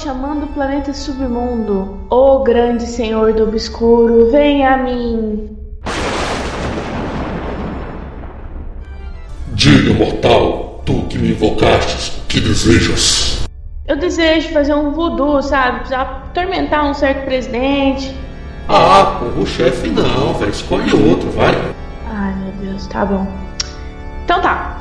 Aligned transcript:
chamando 0.00 0.44
o 0.44 0.48
planeta 0.48 0.92
submundo. 0.92 1.98
Ô 2.10 2.40
grande 2.42 2.86
senhor 2.86 3.32
do 3.32 3.44
obscuro, 3.44 4.30
venha 4.30 4.74
a 4.74 4.76
mim. 4.76 5.56
Diga, 9.52 9.94
mortal, 9.94 10.82
tu 10.84 11.02
que 11.08 11.18
me 11.18 11.30
invocastes, 11.30 12.20
que 12.28 12.40
desejas? 12.40 13.46
Eu 13.86 13.96
desejo 13.96 14.48
fazer 14.50 14.74
um 14.74 14.92
voodoo, 14.92 15.42
sabe? 15.42 15.86
Pra 15.86 16.00
atormentar 16.00 16.84
um 16.84 16.94
certo 16.94 17.24
presidente. 17.24 18.14
Ah, 18.68 19.20
o 19.38 19.46
chefe 19.46 19.88
não, 19.88 20.34
velho. 20.34 20.50
Escolhe 20.50 20.92
outro, 20.94 21.30
vai. 21.30 21.54
Ai, 22.10 22.34
meu 22.36 22.52
Deus, 22.70 22.86
tá 22.86 23.04
bom. 23.04 23.26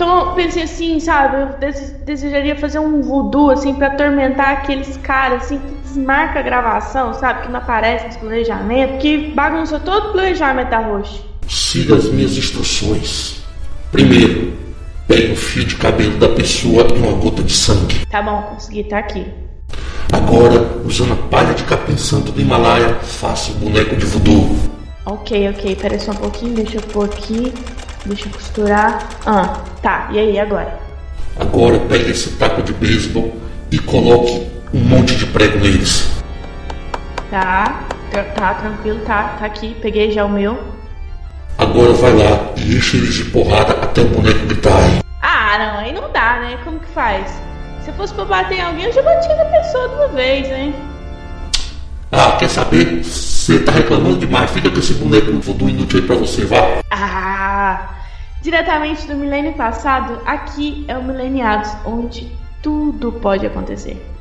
Então 0.03 0.19
eu 0.19 0.31
pensei 0.33 0.63
assim, 0.63 0.99
sabe? 0.99 1.37
Eu 1.37 1.71
desejaria 2.03 2.57
fazer 2.57 2.77
um 2.77 3.01
voodoo, 3.01 3.51
assim, 3.51 3.73
pra 3.73 3.87
atormentar 3.87 4.49
aqueles 4.49 4.97
caras, 4.97 5.43
assim, 5.43 5.57
que 5.57 5.73
desmarca 5.75 6.39
a 6.39 6.41
gravação, 6.41 7.13
sabe? 7.13 7.43
Que 7.43 7.49
não 7.49 7.61
aparece 7.61 8.07
nos 8.07 8.17
planejamentos, 8.17 9.01
que 9.01 9.29
bagunça 9.29 9.79
todo 9.79 10.09
o 10.09 10.11
planejamento 10.11 10.71
da 10.71 10.79
Roche. 10.79 11.21
Siga 11.47 11.95
as 11.95 12.09
minhas 12.09 12.35
instruções. 12.35 13.45
Primeiro, 13.93 14.51
pegue 15.07 15.31
o 15.31 15.37
fio 15.37 15.63
de 15.63 15.77
cabelo 15.77 16.17
da 16.17 16.27
pessoa 16.27 16.85
e 16.93 16.97
uma 16.97 17.13
gota 17.13 17.41
de 17.41 17.53
sangue. 17.53 18.05
Tá 18.07 18.21
bom, 18.21 18.41
consegui, 18.41 18.83
tá 18.83 18.99
aqui. 18.99 19.25
Agora, 20.11 20.81
usando 20.85 21.13
a 21.13 21.27
palha 21.29 21.53
de 21.53 21.63
capim 21.63 21.95
santo 21.95 22.33
do 22.33 22.41
Himalaia, 22.41 22.95
faça 22.95 23.53
o 23.53 23.55
boneco 23.55 23.95
de 23.95 24.05
voodoo. 24.05 24.53
Ok, 25.05 25.49
ok, 25.49 25.77
pera 25.77 25.97
só 25.97 26.11
um 26.11 26.15
pouquinho, 26.15 26.55
deixa 26.55 26.75
eu 26.75 26.81
pôr 26.81 27.05
aqui. 27.05 27.53
Deixa 28.05 28.27
eu 28.27 28.31
costurar. 28.31 29.07
Ah, 29.25 29.61
tá. 29.81 30.09
E 30.11 30.19
aí, 30.19 30.39
agora? 30.39 30.77
Agora 31.39 31.79
pegue 31.79 32.11
esse 32.11 32.31
taco 32.31 32.61
de 32.61 32.73
beisebol 32.73 33.35
e 33.71 33.79
coloque 33.79 34.47
um 34.73 34.79
monte 34.79 35.15
de 35.15 35.25
prego 35.27 35.59
neles. 35.59 36.09
Tá, 37.31 37.81
tá, 38.35 38.53
tranquilo, 38.55 38.99
tá, 39.05 39.35
tá 39.39 39.45
aqui. 39.45 39.75
Peguei 39.81 40.11
já 40.11 40.25
o 40.25 40.29
meu. 40.29 40.59
Agora 41.57 41.93
vai 41.93 42.13
lá 42.13 42.51
e 42.57 42.75
enche 42.75 42.97
eles 42.97 43.13
de 43.15 43.25
porrada 43.25 43.73
até 43.73 44.01
o 44.01 44.07
boneco 44.07 44.45
gritar. 44.47 44.79
Ah, 45.21 45.57
não, 45.57 45.79
aí 45.79 45.93
não 45.93 46.11
dá, 46.11 46.39
né? 46.39 46.57
Como 46.63 46.79
que 46.79 46.87
faz? 46.93 47.31
Se 47.83 47.89
eu 47.89 47.93
fosse 47.93 48.13
pra 48.13 48.25
bater 48.25 48.57
em 48.57 48.61
alguém, 48.61 48.85
eu 48.85 48.93
já 48.93 49.01
batia 49.01 49.35
na 49.35 49.45
pessoa 49.45 49.89
de 49.89 49.95
uma 49.95 50.07
vez, 50.09 50.51
hein? 50.51 50.75
Ah, 52.11 52.33
quer 52.37 52.49
saber? 52.49 53.03
Você 53.03 53.59
tá 53.59 53.71
reclamando 53.71 54.17
demais, 54.17 54.51
fica 54.51 54.69
com 54.69 54.79
esse 54.79 54.93
boneco 54.93 55.31
voodoo 55.39 55.69
inútil 55.69 55.99
aí 55.99 56.05
pra 56.05 56.15
você, 56.15 56.45
vá. 56.45 56.81
Ah, 56.91 57.89
diretamente 58.43 59.07
do 59.07 59.15
milênio 59.15 59.53
passado, 59.53 60.21
aqui 60.25 60.83
é 60.89 60.97
o 60.97 61.03
Mileniados, 61.03 61.71
onde 61.85 62.29
tudo 62.61 63.13
pode 63.13 63.45
acontecer. 63.47 64.12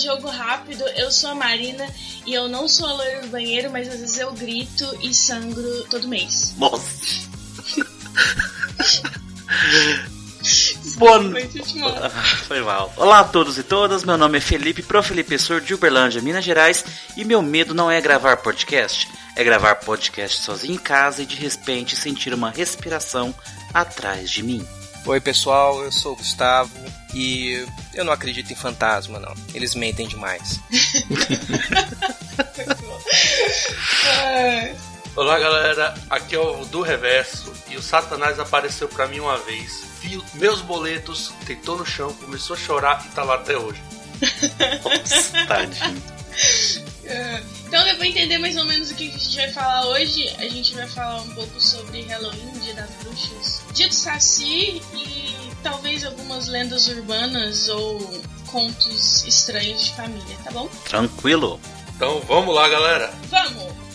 Jogo 0.00 0.28
rápido. 0.28 0.84
Eu 0.96 1.10
sou 1.10 1.30
a 1.30 1.34
Marina 1.34 1.86
e 2.26 2.32
eu 2.32 2.48
não 2.48 2.68
sou 2.68 2.88
a 2.88 2.92
loira 2.94 3.20
do 3.22 3.28
banheiro, 3.28 3.70
mas 3.70 3.88
às 3.88 4.00
vezes 4.00 4.18
eu 4.18 4.32
grito 4.32 4.84
e 5.00 5.14
sangro 5.14 5.84
todo 5.84 6.08
mês. 6.08 6.54
Nossa! 6.56 7.30
Boa 10.96 11.20
Foi 12.48 12.60
mal. 12.62 12.92
Olá 12.96 13.20
a 13.20 13.24
todos 13.24 13.58
e 13.58 13.62
todas, 13.62 14.04
meu 14.04 14.16
nome 14.16 14.38
é 14.38 14.40
Felipe, 14.40 14.82
Pro 14.82 15.02
Felipe 15.02 15.38
Sor 15.38 15.60
de 15.60 15.74
Uberlândia, 15.74 16.22
Minas 16.22 16.44
Gerais, 16.44 16.84
e 17.16 17.24
meu 17.24 17.42
medo 17.42 17.74
não 17.74 17.90
é 17.90 18.00
gravar 18.00 18.38
podcast, 18.38 19.06
é 19.36 19.44
gravar 19.44 19.76
podcast 19.76 20.40
sozinho 20.40 20.74
em 20.74 20.78
casa 20.78 21.22
e 21.22 21.26
de 21.26 21.36
repente 21.36 21.94
sentir 21.94 22.32
uma 22.32 22.50
respiração 22.50 23.34
atrás 23.72 24.30
de 24.30 24.42
mim. 24.42 24.66
Oi 25.06 25.20
pessoal, 25.20 25.82
eu 25.82 25.92
sou 25.92 26.12
o 26.12 26.16
Gustavo 26.16 26.99
e 27.14 27.66
eu 27.94 28.04
não 28.04 28.12
acredito 28.12 28.52
em 28.52 28.56
fantasma 28.56 29.18
não. 29.18 29.34
Eles 29.54 29.74
mentem 29.74 30.06
demais. 30.06 30.60
Olá 35.16 35.38
galera, 35.38 35.94
aqui 36.08 36.36
é 36.36 36.38
o 36.38 36.64
do 36.66 36.82
Reverso 36.82 37.52
e 37.68 37.76
o 37.76 37.82
Satanás 37.82 38.38
apareceu 38.38 38.88
para 38.88 39.08
mim 39.08 39.20
uma 39.20 39.38
vez, 39.38 39.82
viu 40.00 40.24
meus 40.34 40.60
boletos, 40.60 41.32
deitou 41.44 41.76
no 41.76 41.84
chão, 41.84 42.14
começou 42.14 42.54
a 42.54 42.58
chorar 42.58 43.04
e 43.06 43.08
tá 43.14 43.24
lá 43.24 43.34
até 43.34 43.56
hoje. 43.56 43.82
Nossa, 44.84 45.46
tadinho. 45.46 46.02
Então 47.66 47.86
eu 47.86 47.96
vou 47.96 48.04
entender 48.04 48.38
mais 48.38 48.56
ou 48.56 48.64
menos 48.64 48.90
o 48.90 48.94
que 48.94 49.08
a 49.08 49.10
gente 49.10 49.36
vai 49.36 49.52
falar 49.52 49.86
hoje. 49.88 50.28
A 50.38 50.48
gente 50.48 50.74
vai 50.74 50.86
falar 50.86 51.22
um 51.22 51.34
pouco 51.34 51.60
sobre 51.60 52.02
Halloween, 52.02 52.52
Dia 52.60 52.74
das 52.74 52.90
Bruxas, 53.02 53.62
Dia 53.74 53.88
do 53.88 53.94
Saci 53.94 54.80
e 54.94 55.29
talvez 55.62 56.04
algumas 56.04 56.48
lendas 56.48 56.88
urbanas 56.88 57.68
ou 57.68 57.98
contos 58.50 59.24
estranhos 59.24 59.84
de 59.84 59.92
família, 59.94 60.36
tá 60.44 60.50
bom? 60.50 60.68
Tranquilo. 60.88 61.60
Então 61.96 62.20
vamos 62.20 62.54
lá, 62.54 62.68
galera. 62.68 63.12
Vamos! 63.28 63.90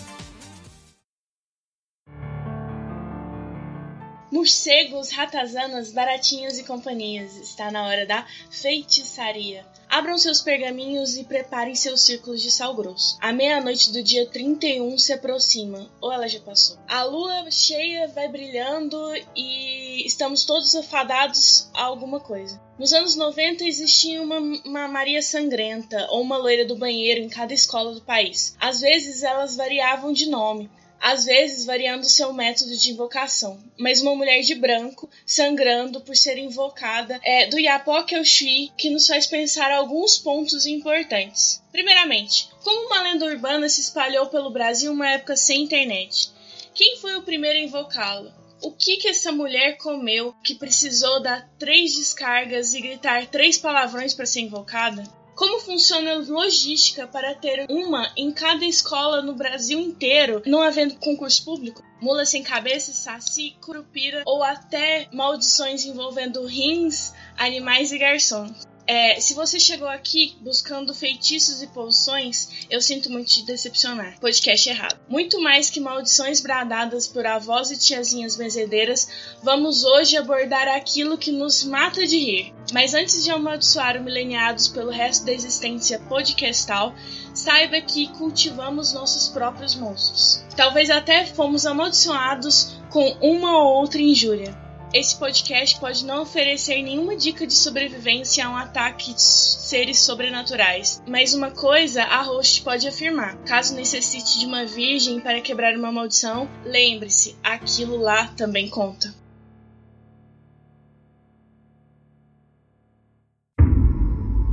Morcegos, 4.31 5.11
ratazanas, 5.11 5.91
baratinhas 5.91 6.59
e 6.59 6.63
companhias. 6.63 7.35
Está 7.37 7.71
na 7.71 7.83
hora 7.83 8.05
da 8.05 8.25
feitiçaria. 8.49 9.65
Abram 9.89 10.17
seus 10.17 10.41
pergaminhos 10.41 11.17
e 11.17 11.23
preparem 11.23 11.75
seus 11.75 12.01
círculos 12.01 12.41
de 12.41 12.51
sal 12.51 12.75
grosso. 12.75 13.17
A 13.21 13.31
meia-noite 13.31 13.91
do 13.91 14.03
dia 14.03 14.25
31 14.25 14.97
se 14.97 15.13
aproxima, 15.13 15.89
ou 16.01 16.11
ela 16.11 16.27
já 16.27 16.39
passou. 16.39 16.77
A 16.87 17.03
lua 17.03 17.49
cheia 17.49 18.07
vai 18.07 18.27
brilhando 18.27 18.97
e 19.35 20.05
estamos 20.05 20.43
todos 20.43 20.75
afadados 20.75 21.69
a 21.73 21.83
alguma 21.83 22.19
coisa. 22.19 22.61
Nos 22.77 22.91
anos 22.91 23.15
90 23.15 23.63
existia 23.63 24.21
uma, 24.21 24.39
uma, 24.39 24.87
Maria 24.87 25.21
Sangrenta 25.21 26.07
ou 26.09 26.21
uma 26.21 26.37
loira 26.37 26.65
do 26.65 26.75
banheiro 26.75 27.21
em 27.21 27.29
cada 27.29 27.53
escola 27.53 27.93
do 27.93 28.01
país. 28.01 28.55
Às 28.59 28.81
vezes 28.81 29.23
elas 29.23 29.55
variavam 29.55 30.11
de 30.11 30.29
nome, 30.29 30.69
às 31.05 31.25
vezes 31.25 31.67
variando 31.67 32.03
seu 32.03 32.33
método 32.33 32.75
de 32.75 32.89
invocação, 32.89 33.63
mas 33.77 34.01
uma 34.01 34.15
mulher 34.15 34.41
de 34.41 34.55
branco 34.55 35.07
sangrando 35.23 36.01
por 36.01 36.15
ser 36.15 36.35
invocada 36.39 37.21
é 37.23 37.45
do 37.45 37.59
Yapoque 37.59 38.15
Shui, 38.25 38.71
que 38.75 38.89
nos 38.89 39.05
faz 39.05 39.27
pensar 39.27 39.71
alguns 39.71 40.17
pontos 40.17 40.65
importantes. 40.65 41.61
Primeiramente, 41.71 42.49
como 42.63 42.87
uma 42.87 43.03
lenda 43.03 43.23
urbana 43.23 43.69
se 43.69 43.81
espalhou 43.81 44.25
pelo 44.29 44.49
Brasil 44.49 44.91
uma 44.91 45.11
época 45.11 45.35
sem 45.35 45.61
internet? 45.61 46.31
Quem 46.73 46.97
foi 46.97 47.15
o 47.15 47.21
primeiro 47.21 47.59
a 47.59 47.61
invocá-lo? 47.61 48.33
O 48.63 48.71
que 48.71 48.97
que 48.97 49.07
essa 49.07 49.31
mulher 49.31 49.77
comeu 49.77 50.33
que 50.43 50.55
precisou 50.55 51.21
dar 51.21 51.47
três 51.59 51.93
descargas 51.93 52.73
e 52.73 52.81
gritar 52.81 53.27
três 53.27 53.59
palavrões 53.59 54.15
para 54.15 54.25
ser 54.25 54.39
invocada? 54.39 55.03
Como 55.35 55.59
funciona 55.59 56.13
a 56.13 56.17
logística 56.17 57.05
para 57.05 57.35
ter 57.35 57.65
uma 57.69 58.09
em 58.15 58.31
cada 58.31 58.65
escola 58.65 59.21
no 59.21 59.33
Brasil 59.33 59.79
inteiro, 59.79 60.41
não 60.45 60.61
havendo 60.61 60.95
concurso 60.95 61.43
público? 61.43 61.83
Mula 62.01 62.25
sem 62.25 62.41
cabeça, 62.41 62.93
saci, 62.93 63.57
curupira 63.61 64.23
ou 64.25 64.41
até 64.41 65.09
maldições 65.11 65.83
envolvendo 65.85 66.45
rins, 66.45 67.13
animais 67.37 67.91
e 67.91 67.97
garçons. 67.97 68.65
É, 68.87 69.19
se 69.19 69.33
você 69.33 69.59
chegou 69.59 69.87
aqui 69.87 70.35
buscando 70.41 70.93
feitiços 70.93 71.61
e 71.61 71.67
poções, 71.67 72.67
eu 72.69 72.79
sinto 72.79 73.09
muito 73.09 73.31
te 73.31 73.43
decepcionar. 73.43 74.19
Podcast 74.19 74.69
errado. 74.69 74.99
Muito 75.09 75.41
mais 75.41 75.69
que 75.69 75.79
maldições 75.79 76.39
bradadas 76.39 77.07
por 77.07 77.25
avós 77.25 77.71
e 77.71 77.77
tiazinhas 77.77 78.35
benzedeiras, 78.35 79.07
vamos 79.41 79.83
hoje 79.83 80.17
abordar 80.17 80.67
aquilo 80.67 81.17
que 81.17 81.31
nos 81.31 81.63
mata 81.63 82.05
de 82.05 82.17
rir. 82.17 82.53
Mas 82.73 82.93
antes 82.93 83.23
de 83.23 83.31
amaldiçoar 83.31 83.97
o 83.97 84.03
mileniados 84.03 84.67
pelo 84.67 84.91
resto 84.91 85.25
da 85.25 85.33
existência 85.33 85.99
podcastal, 85.99 86.93
saiba 87.33 87.81
que 87.81 88.07
cultivamos 88.13 88.93
nossos 88.93 89.29
próprios 89.29 89.75
monstros. 89.75 90.43
Talvez 90.55 90.89
até 90.89 91.25
fomos 91.25 91.65
amaldiçoados 91.65 92.75
com 92.89 93.17
uma 93.19 93.57
ou 93.57 93.81
outra 93.81 94.01
injúria. 94.01 94.64
Esse 94.95 95.19
podcast 95.19 95.77
pode 95.77 96.05
não 96.05 96.21
oferecer 96.21 96.81
nenhuma 96.81 97.17
dica 97.17 97.45
de 97.45 97.53
sobrevivência 97.53 98.45
a 98.45 98.49
um 98.49 98.55
ataque 98.55 99.13
de 99.13 99.21
seres 99.21 99.99
sobrenaturais, 99.99 101.03
mas 101.05 101.33
uma 101.33 101.51
coisa 101.51 102.01
a 102.01 102.21
host 102.21 102.61
pode 102.61 102.87
afirmar: 102.87 103.35
caso 103.43 103.75
necessite 103.75 104.39
de 104.39 104.45
uma 104.45 104.65
virgem 104.65 105.19
para 105.19 105.41
quebrar 105.41 105.75
uma 105.75 105.91
maldição, 105.91 106.49
lembre-se, 106.63 107.35
aquilo 107.43 107.97
lá 107.97 108.29
também 108.37 108.69
conta. 108.69 109.13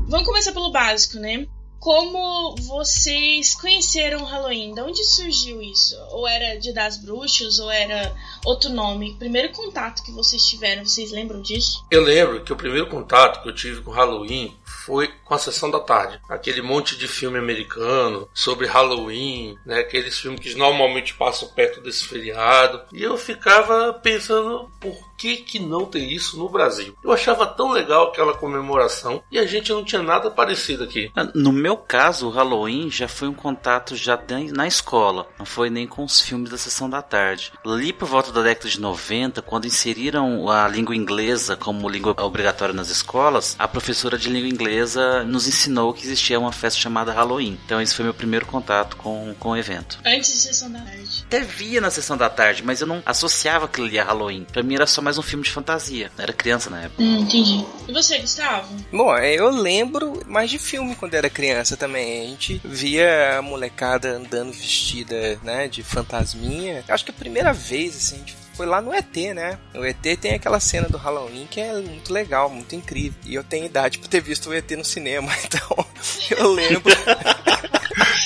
Vamos 0.08 0.26
começar 0.26 0.50
pelo 0.50 0.72
básico, 0.72 1.20
né? 1.20 1.46
Como 1.82 2.54
vocês 2.60 3.56
conheceram 3.56 4.22
o 4.22 4.24
Halloween? 4.24 4.72
De 4.72 4.80
onde 4.80 5.04
surgiu 5.04 5.60
isso? 5.60 5.96
Ou 6.12 6.28
era 6.28 6.56
de 6.56 6.72
das 6.72 6.96
bruxas, 6.96 7.58
ou 7.58 7.68
era 7.68 8.14
outro 8.44 8.70
nome? 8.70 9.16
Primeiro 9.18 9.50
contato 9.50 10.04
que 10.04 10.12
vocês 10.12 10.46
tiveram, 10.46 10.84
vocês 10.84 11.10
lembram 11.10 11.42
disso? 11.42 11.84
Eu 11.90 12.04
lembro 12.04 12.44
que 12.44 12.52
o 12.52 12.56
primeiro 12.56 12.88
contato 12.88 13.42
que 13.42 13.48
eu 13.48 13.54
tive 13.54 13.80
com 13.80 13.90
Halloween 13.90 14.56
foi 14.64 15.08
com 15.24 15.34
a 15.34 15.38
sessão 15.38 15.70
da 15.70 15.80
tarde. 15.80 16.20
Aquele 16.28 16.62
monte 16.62 16.96
de 16.96 17.06
filme 17.08 17.38
americano 17.38 18.28
sobre 18.32 18.66
Halloween, 18.66 19.56
né? 19.66 19.80
Aqueles 19.80 20.18
filmes 20.18 20.40
que 20.40 20.54
normalmente 20.54 21.14
passam 21.14 21.48
perto 21.48 21.80
desse 21.80 22.04
feriado. 22.04 22.82
E 22.92 23.02
eu 23.02 23.16
ficava 23.16 23.92
pensando 23.92 24.70
por 24.80 25.12
que 25.16 25.36
que 25.36 25.58
não 25.58 25.84
tem 25.84 26.12
isso 26.12 26.36
no 26.36 26.48
Brasil? 26.48 26.96
Eu 27.02 27.12
achava 27.12 27.46
tão 27.46 27.70
legal 27.70 28.08
aquela 28.08 28.34
comemoração 28.34 29.22
e 29.30 29.38
a 29.38 29.46
gente 29.46 29.72
não 29.72 29.84
tinha 29.84 30.02
nada 30.02 30.30
parecido 30.30 30.84
aqui. 30.84 31.12
No 31.34 31.52
meu 31.52 31.71
caso, 31.76 32.28
o 32.28 32.30
Halloween 32.30 32.90
já 32.90 33.08
foi 33.08 33.28
um 33.28 33.34
contato 33.34 33.96
já 33.96 34.18
na 34.54 34.66
escola, 34.66 35.28
não 35.38 35.44
foi 35.44 35.68
nem 35.68 35.86
com 35.86 36.04
os 36.04 36.20
filmes 36.20 36.50
da 36.50 36.56
sessão 36.56 36.88
da 36.88 37.02
tarde. 37.02 37.52
Ali 37.64 37.92
por 37.92 38.08
volta 38.08 38.32
da 38.32 38.42
década 38.42 38.68
de 38.68 38.80
90, 38.80 39.42
quando 39.42 39.66
inseriram 39.66 40.48
a 40.48 40.66
língua 40.68 40.94
inglesa 40.94 41.56
como 41.56 41.88
língua 41.88 42.14
obrigatória 42.18 42.74
nas 42.74 42.88
escolas, 42.88 43.56
a 43.58 43.68
professora 43.68 44.16
de 44.16 44.28
língua 44.28 44.48
inglesa 44.48 45.24
nos 45.24 45.46
ensinou 45.46 45.92
que 45.92 46.04
existia 46.04 46.38
uma 46.38 46.52
festa 46.52 46.80
chamada 46.80 47.12
Halloween. 47.12 47.58
Então 47.64 47.80
esse 47.80 47.94
foi 47.94 48.04
meu 48.04 48.14
primeiro 48.14 48.46
contato 48.46 48.96
com, 48.96 49.34
com 49.38 49.50
o 49.50 49.56
evento. 49.56 49.98
Antes 50.04 50.32
de 50.32 50.38
sessão 50.38 50.70
da 50.70 50.80
tarde. 50.80 51.24
Até 51.26 51.40
via 51.40 51.80
na 51.80 51.90
sessão 51.90 52.16
da 52.16 52.30
tarde, 52.30 52.62
mas 52.62 52.80
eu 52.80 52.86
não 52.86 53.02
associava 53.04 53.66
aquilo 53.66 53.86
ali 53.86 53.98
a 53.98 54.04
Halloween. 54.04 54.46
Pra 54.50 54.62
mim 54.62 54.74
era 54.74 54.86
só 54.86 55.02
mais 55.02 55.18
um 55.18 55.22
filme 55.22 55.44
de 55.44 55.50
fantasia. 55.50 56.10
Eu 56.16 56.22
era 56.22 56.32
criança 56.32 56.70
na 56.70 56.82
época. 56.82 57.02
Hum, 57.02 57.18
entendi. 57.20 57.64
E 57.88 57.92
você, 57.92 58.18
Gustavo? 58.18 58.74
Bom, 58.92 59.16
eu 59.18 59.50
lembro 59.50 60.22
mais 60.26 60.50
de 60.50 60.58
filme 60.58 60.94
quando 60.94 61.14
era 61.14 61.28
criança 61.28 61.61
também. 61.76 62.22
A 62.22 62.28
gente 62.28 62.60
via 62.64 63.38
a 63.38 63.42
molecada 63.42 64.10
andando 64.10 64.52
vestida, 64.52 65.38
né, 65.42 65.68
de 65.68 65.82
fantasminha. 65.82 66.84
Acho 66.88 67.04
que 67.04 67.10
a 67.10 67.14
primeira 67.14 67.52
vez, 67.52 67.96
assim, 67.96 68.16
a 68.16 68.18
gente 68.18 68.41
foi 68.54 68.66
lá 68.66 68.80
no 68.80 68.92
ET, 68.92 69.16
né? 69.34 69.58
O 69.74 69.84
ET 69.84 70.02
tem 70.20 70.34
aquela 70.34 70.60
cena 70.60 70.88
do 70.88 70.98
Halloween 70.98 71.46
que 71.50 71.60
é 71.60 71.72
muito 71.74 72.12
legal, 72.12 72.48
muito 72.48 72.74
incrível. 72.74 73.18
E 73.24 73.34
eu 73.34 73.44
tenho 73.44 73.66
idade 73.66 73.98
pra 73.98 74.08
ter 74.08 74.20
visto 74.20 74.50
o 74.50 74.54
ET 74.54 74.70
no 74.72 74.84
cinema, 74.84 75.32
então 75.44 75.86
eu 76.30 76.52
lembro. 76.52 76.94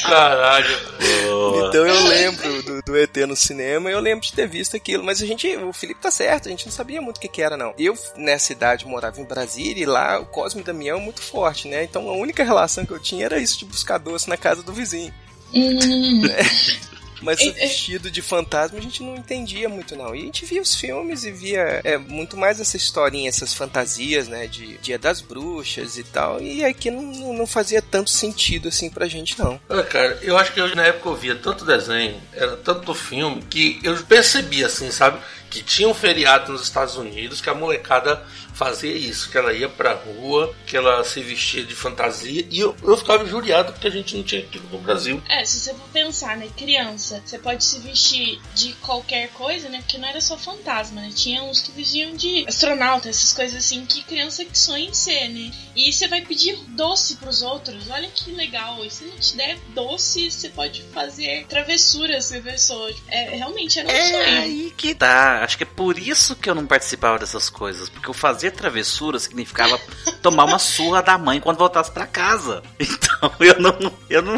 Caralho. 0.03 0.79
Então 1.69 1.87
eu 1.87 2.05
lembro 2.05 2.63
do, 2.63 2.83
do, 2.83 2.97
ET 2.97 3.17
no 3.27 3.37
cinema 3.37 3.91
e 3.91 3.93
eu 3.93 4.01
lembro 4.01 4.25
de 4.25 4.33
ter 4.33 4.47
visto 4.47 4.77
aquilo. 4.77 5.03
Mas 5.03 5.23
a 5.23 5.27
gente, 5.27 5.57
o 5.57 5.73
Felipe 5.73 6.01
tá 6.01 6.11
certo, 6.11 6.47
a 6.47 6.51
gente 6.51 6.67
não 6.67 6.73
sabia 6.73 7.01
muito 7.01 7.17
o 7.17 7.21
que, 7.21 7.29
que 7.29 7.43
era, 7.43 7.57
não. 7.57 7.75
Eu, 7.79 7.97
nessa 8.17 8.53
idade, 8.53 8.87
morava 8.87 9.21
em 9.21 9.25
Brasília 9.25 9.83
e 9.83 9.87
lá 9.87 10.19
o 10.19 10.27
Cosme 10.27 10.61
e 10.61 10.65
Damião 10.65 10.99
é 10.99 11.01
muito 11.01 11.23
forte, 11.23 11.69
né? 11.69 11.85
Então 11.85 12.09
a 12.09 12.13
única 12.13 12.45
relação 12.45 12.87
que 12.87 12.93
eu 12.93 13.01
tinha 13.01 13.25
era 13.25 13.39
isso 13.39 13.59
de 13.59 13.65
buscar 13.65 13.99
doce 13.99 14.29
na 14.29 14.37
casa 14.37 14.63
do 14.63 14.73
vizinho. 14.73 15.13
Hum. 15.55 16.23
Mas 17.23 17.41
o 17.41 17.53
vestido 17.53 18.11
de 18.11 18.21
fantasma 18.21 18.79
a 18.79 18.83
gente 18.83 19.03
não 19.03 19.17
entendia 19.17 19.69
muito, 19.69 19.97
não. 19.97 20.15
E 20.15 20.23
a 20.23 20.25
gente 20.25 20.45
via 20.45 20.61
os 20.61 20.75
filmes 20.75 21.25
e 21.25 21.31
via 21.31 21.81
é, 21.83 21.97
muito 21.97 22.37
mais 22.37 22.61
essa 22.61 22.77
historinha, 22.77 23.29
essas 23.29 23.55
fantasias, 23.55 24.29
né? 24.29 24.47
De 24.47 24.77
Dia 24.79 24.99
das 24.99 25.21
Bruxas 25.21 25.97
e 25.97 26.05
tal. 26.05 26.41
E 26.41 26.65
aqui 26.65 26.91
não, 26.91 27.33
não 27.33 27.47
fazia 27.47 27.81
tanto 27.81 28.11
sentido 28.11 28.69
assim 28.69 28.91
pra 28.91 29.07
gente, 29.07 29.39
não. 29.39 29.61
Ah, 29.69 29.83
cara, 29.83 30.19
eu 30.23 30.37
acho 30.37 30.53
que 30.53 30.61
eu, 30.61 30.75
na 30.75 30.87
época 30.87 31.09
eu 31.09 31.17
via 31.17 31.35
tanto 31.35 31.65
desenho, 31.65 32.21
era 32.33 32.57
tanto 32.57 32.95
filme, 32.95 33.43
que 33.49 33.81
eu 33.83 33.97
percebi, 34.05 34.65
assim, 34.65 34.91
sabe? 34.91 35.19
Que 35.51 35.63
tinha 35.63 35.89
um 35.89 35.95
feriado 35.95 36.53
nos 36.53 36.63
Estados 36.63 36.97
Unidos 36.97 37.41
que 37.41 37.49
a 37.49 37.55
molecada 37.55 38.25
fazia 38.57 38.93
isso, 38.93 39.31
que 39.31 39.37
ela 39.37 39.53
ia 39.53 39.69
pra 39.69 39.93
rua, 39.93 40.55
que 40.67 40.77
ela 40.77 41.05
se 41.05 41.21
vestia 41.21 41.63
de 41.63 41.75
fantasia, 41.75 42.47
e 42.51 42.59
eu, 42.59 42.75
eu 42.83 42.97
ficava 42.97 43.23
injuriado 43.23 43.73
porque 43.73 43.87
a 43.87 43.91
gente 43.91 44.17
não 44.17 44.23
tinha 44.25 44.41
aquilo 44.41 44.67
no 44.73 44.79
Brasil. 44.79 45.23
É, 45.29 45.45
se 45.45 45.61
você 45.61 45.75
for 45.75 45.87
pensar, 45.93 46.39
né, 46.39 46.49
criança, 46.57 47.23
você 47.25 47.39
pode 47.39 47.63
se 47.63 47.79
vestir 47.81 48.41
de 48.55 48.73
qualquer 48.75 49.29
coisa, 49.33 49.69
né, 49.69 49.81
porque 49.81 49.99
não 49.99 50.09
era 50.09 50.23
só 50.23 50.39
fantasma, 50.39 51.03
né, 51.03 51.11
tinha 51.15 51.43
uns 51.43 51.61
que 51.61 51.71
vestiam 51.73 52.17
de 52.17 52.47
astronauta, 52.49 53.11
essas 53.11 53.35
coisas 53.35 53.59
assim, 53.63 53.85
que 53.85 54.03
criança 54.05 54.43
que 54.43 54.59
sonha 54.59 54.89
em 54.89 54.95
ser, 54.95 55.29
né, 55.29 55.51
e 55.75 55.93
você 55.93 56.09
vai 56.09 56.23
pedir 56.23 56.57
doce 56.69 57.17
pros 57.17 57.43
outros, 57.43 57.91
olha 57.91 58.09
que 58.09 58.31
legal, 58.31 58.83
e 58.83 58.91
se 58.91 59.05
não 59.05 59.19
te 59.19 59.37
der 59.37 59.59
doce, 59.75 60.31
você 60.31 60.49
pode 60.49 60.83
fazer 60.95 61.45
travessuras 61.47 62.31
com 62.31 62.39
a 62.39 62.41
pessoa, 62.41 62.91
é, 63.09 63.37
realmente 63.37 63.79
era 63.79 63.87
um 63.87 63.93
é 63.93 64.03
sonho. 64.03 64.17
É 64.17 64.39
aí 64.39 64.75
que 64.75 64.95
tá, 64.95 65.36
acho 65.43 65.57
que 65.59 65.65
é 65.65 65.67
por 65.67 65.99
isso 65.99 66.37
que 66.37 66.49
eu 66.49 66.55
não 66.55 66.67
participava 66.67 67.19
dessas 67.19 67.49
coisas, 67.49 67.89
porque 67.89 68.09
eu 68.09 68.15
fazia 68.15 68.47
fazer 68.47 68.51
travessura 68.51 69.19
significava 69.19 69.81
tomar 70.23 70.45
uma 70.45 70.59
surra 70.59 71.03
da 71.03 71.17
mãe 71.17 71.41
quando 71.41 71.59
voltasse 71.59 71.91
para 71.91 72.07
casa. 72.07 72.63
Então 73.17 73.33
eu 73.41 73.59
não, 73.59 73.93
eu 74.11 74.21
não, 74.21 74.37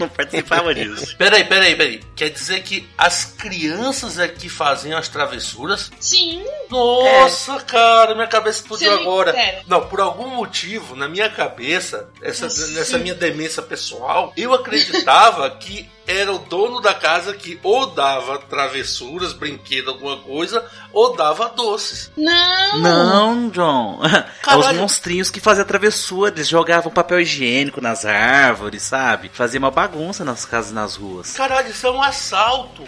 não 0.00 0.08
participava 0.08 0.74
disso. 0.74 1.14
Peraí, 1.18 1.44
peraí, 1.44 1.76
peraí. 1.76 2.00
Quer 2.16 2.30
dizer 2.30 2.62
que 2.62 2.88
as 2.96 3.26
crianças 3.26 4.18
é 4.18 4.26
que 4.26 4.48
faziam 4.48 4.98
as 4.98 5.08
travessuras? 5.08 5.90
Sim. 6.00 6.42
Nossa, 6.70 7.56
é. 7.56 7.60
cara, 7.60 8.14
minha 8.14 8.26
cabeça 8.26 8.60
explodiu 8.60 8.94
agora. 8.94 9.34
Pera. 9.34 9.62
Não, 9.66 9.86
por 9.88 10.00
algum 10.00 10.28
motivo, 10.28 10.96
na 10.96 11.06
minha 11.06 11.28
cabeça, 11.28 12.08
essa, 12.22 12.46
nessa 12.68 12.96
minha 12.96 13.14
demência 13.14 13.62
pessoal, 13.62 14.32
eu 14.38 14.54
acreditava 14.54 15.50
que 15.50 15.86
era 16.06 16.32
o 16.32 16.38
dono 16.38 16.80
da 16.80 16.94
casa 16.94 17.34
que 17.34 17.58
ou 17.62 17.86
dava 17.86 18.38
travessuras, 18.38 19.32
brinquedo, 19.32 19.90
alguma 19.90 20.18
coisa, 20.18 20.64
ou 20.92 21.16
dava 21.16 21.48
doces. 21.48 22.10
Não! 22.16 22.78
Não, 22.78 23.48
John. 23.50 24.00
Caralho. 24.42 24.72
Os 24.72 24.76
monstrinhos 24.76 25.30
que 25.30 25.40
faziam 25.40 25.64
travessura, 25.64 26.30
eles 26.30 26.48
jogavam 26.48 26.92
papel 26.92 27.20
higiênico 27.20 27.80
nas 27.80 28.04
árvores, 28.04 28.82
sabe? 28.82 29.30
Fazia 29.32 29.58
uma 29.58 29.70
bagunça 29.70 30.24
nas 30.24 30.44
casas 30.44 30.70
e 30.70 30.74
nas 30.74 30.96
ruas. 30.96 31.32
Caralho, 31.36 31.70
isso 31.70 31.86
é 31.86 31.90
um 31.90 32.02
assalto. 32.02 32.84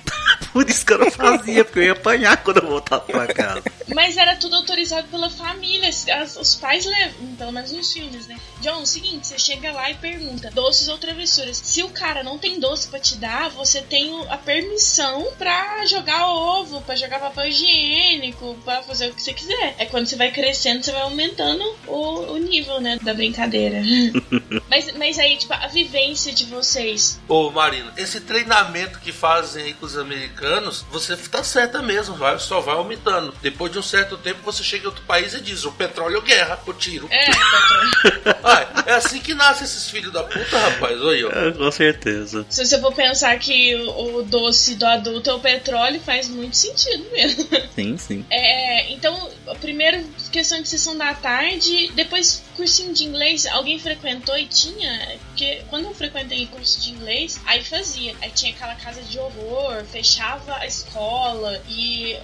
Por 0.52 0.68
isso 0.68 0.84
que 0.84 0.92
eu 0.92 0.98
não 0.98 1.10
fazia, 1.10 1.64
porque 1.64 1.80
eu 1.80 1.84
ia 1.84 1.92
apanhar 1.92 2.36
quando 2.38 2.58
eu 2.58 2.68
voltava 2.68 3.02
pra 3.02 3.26
casa. 3.26 3.62
Mas 3.94 4.16
era 4.16 4.36
tudo 4.36 4.56
autorizado 4.56 5.08
pela 5.08 5.30
família. 5.30 5.88
As, 5.88 6.36
os 6.36 6.54
pais 6.54 6.84
levam, 6.84 7.36
pelo 7.36 7.52
menos 7.52 7.72
nos 7.72 7.92
filmes, 7.92 8.26
né? 8.26 8.38
John, 8.60 8.80
é 8.80 8.82
o 8.82 8.86
seguinte, 8.86 9.26
você 9.26 9.38
chega 9.38 9.72
lá 9.72 9.90
e 9.90 9.94
pergunta, 9.94 10.50
doces 10.50 10.88
ou 10.88 10.98
travessuras. 10.98 11.58
Se 11.58 11.82
o 11.82 11.90
cara 11.90 12.22
não 12.22 12.38
tem 12.38 12.58
doce 12.58 12.88
pra 12.88 12.98
te 12.98 13.16
dar, 13.16 13.50
você 13.50 13.80
tem 13.80 14.12
a 14.28 14.38
permissão 14.38 15.28
pra 15.38 15.84
jogar 15.86 16.28
ovo, 16.28 16.80
pra 16.82 16.96
jogar 16.96 17.20
papel 17.20 17.48
higiênico, 17.48 18.56
pra 18.64 18.82
fazer 18.82 19.10
o 19.10 19.14
que 19.14 19.22
você 19.22 19.32
quiser. 19.32 19.76
É 19.78 19.86
quando 19.86 20.06
você 20.06 20.16
vai 20.16 20.30
crescendo, 20.30 20.82
você 20.82 20.92
vai 20.92 21.02
aumentando 21.02 21.64
o, 21.86 22.32
o 22.32 22.38
nível, 22.38 22.80
né, 22.80 22.98
da 23.02 23.14
brincadeira. 23.14 23.80
mas, 24.68 24.96
mas 24.96 25.18
aí, 25.18 25.36
tipo, 25.36 25.52
a 25.52 25.68
vivência 25.68 26.32
de 26.32 26.44
vocês. 26.46 27.20
Ô, 27.28 27.50
Marina, 27.50 27.92
esse 27.96 28.20
treinamento 28.20 28.98
que 29.00 29.12
fazem 29.12 29.64
aí 29.64 29.74
com 29.74 29.86
os 29.86 29.96
americanos, 29.96 30.84
você 30.90 31.16
tá 31.16 31.44
certa 31.44 31.82
mesmo, 31.82 32.16
vai, 32.16 32.38
só 32.38 32.60
vai 32.60 32.74
aumentando. 32.74 33.34
Depois 33.40 33.70
de 33.72 33.75
um 33.78 33.82
certo 33.82 34.16
tempo, 34.16 34.40
você 34.42 34.62
chega 34.62 34.84
em 34.84 34.86
outro 34.86 35.04
país 35.04 35.34
e 35.34 35.40
diz: 35.40 35.64
o 35.64 35.72
petróleo 35.72 36.22
guerra, 36.22 36.60
o 36.66 36.72
tiro. 36.72 37.08
É, 37.10 37.26
petróleo. 37.26 37.90
ah, 38.46 38.84
é 38.86 38.92
assim 38.92 39.18
que 39.18 39.34
nascem 39.34 39.64
esses 39.64 39.90
filhos 39.90 40.12
da 40.12 40.22
puta, 40.22 40.58
rapaz. 40.58 41.00
Olha, 41.00 41.26
é, 41.26 41.52
com 41.52 41.70
certeza. 41.70 42.46
Se 42.48 42.64
você 42.64 42.80
for 42.80 42.94
pensar 42.94 43.36
que 43.38 43.74
o, 43.74 44.18
o 44.18 44.22
doce 44.22 44.76
do 44.76 44.86
adulto 44.86 45.30
é 45.30 45.34
o 45.34 45.40
petróleo, 45.40 46.00
faz 46.00 46.28
muito 46.28 46.56
sentido 46.56 47.04
mesmo. 47.10 47.48
Sim, 47.74 47.96
sim. 47.98 48.24
É, 48.30 48.92
então, 48.92 49.30
primeiro 49.60 50.04
questão 50.30 50.60
de 50.60 50.68
sessão 50.68 50.96
da 50.96 51.14
tarde, 51.14 51.90
depois 51.94 52.42
cursinho 52.56 52.92
de 52.92 53.04
inglês, 53.04 53.46
alguém 53.46 53.78
frequentou 53.78 54.36
e 54.36 54.46
tinha? 54.46 55.18
Porque 55.28 55.62
quando 55.68 55.84
eu 55.84 55.94
frequentei 55.94 56.46
curso 56.46 56.80
de 56.80 56.90
inglês, 56.90 57.40
aí 57.46 57.62
fazia. 57.62 58.14
Aí 58.20 58.30
tinha 58.30 58.52
aquela 58.52 58.74
casa 58.74 59.02
de 59.02 59.18
horror, 59.18 59.84
fechava 59.84 60.56
a 60.56 60.66
escola 60.66 61.62
e 61.68 62.16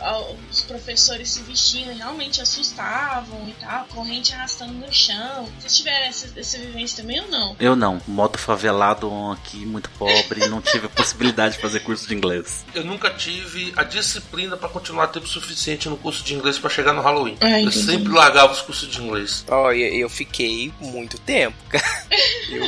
os 0.50 0.62
professores 0.62 1.30
se 1.30 1.42
vestiam 1.42 1.92
e 1.92 1.96
realmente 1.96 2.40
assustavam 2.40 3.48
e 3.48 3.52
tal, 3.54 3.86
corrente 3.86 4.32
arrastando 4.32 4.72
no 4.72 4.92
chão. 4.92 5.48
Vocês 5.58 5.76
tiveram 5.76 6.11
essa, 6.12 6.28
essa 6.38 6.58
vivência 6.58 7.02
também 7.02 7.20
ou 7.20 7.28
não? 7.28 7.56
Eu 7.58 7.74
não. 7.74 8.00
Modo 8.06 8.38
favelado 8.38 9.10
aqui, 9.32 9.64
muito 9.66 9.90
pobre, 9.90 10.46
não 10.48 10.60
tive 10.60 10.86
a 10.86 10.88
possibilidade 10.90 11.54
de 11.56 11.60
fazer 11.60 11.80
curso 11.80 12.06
de 12.06 12.14
inglês. 12.14 12.64
Eu 12.74 12.84
nunca 12.84 13.10
tive 13.10 13.72
a 13.76 13.82
disciplina 13.82 14.56
para 14.56 14.68
continuar 14.68 15.08
tempo 15.08 15.26
suficiente 15.26 15.88
no 15.88 15.96
curso 15.96 16.22
de 16.22 16.34
inglês 16.34 16.58
para 16.58 16.70
chegar 16.70 16.92
no 16.92 17.02
Halloween. 17.02 17.36
Ah, 17.40 17.60
eu 17.60 17.72
sempre 17.72 18.12
largava 18.12 18.52
os 18.52 18.60
cursos 18.60 18.88
de 18.88 19.00
inglês. 19.00 19.44
Ó, 19.48 19.66
oh, 19.66 19.72
eu, 19.72 19.88
eu 19.94 20.08
fiquei 20.08 20.72
muito 20.80 21.18
tempo, 21.18 21.56
cara. 21.68 21.82
Eu, 22.50 22.64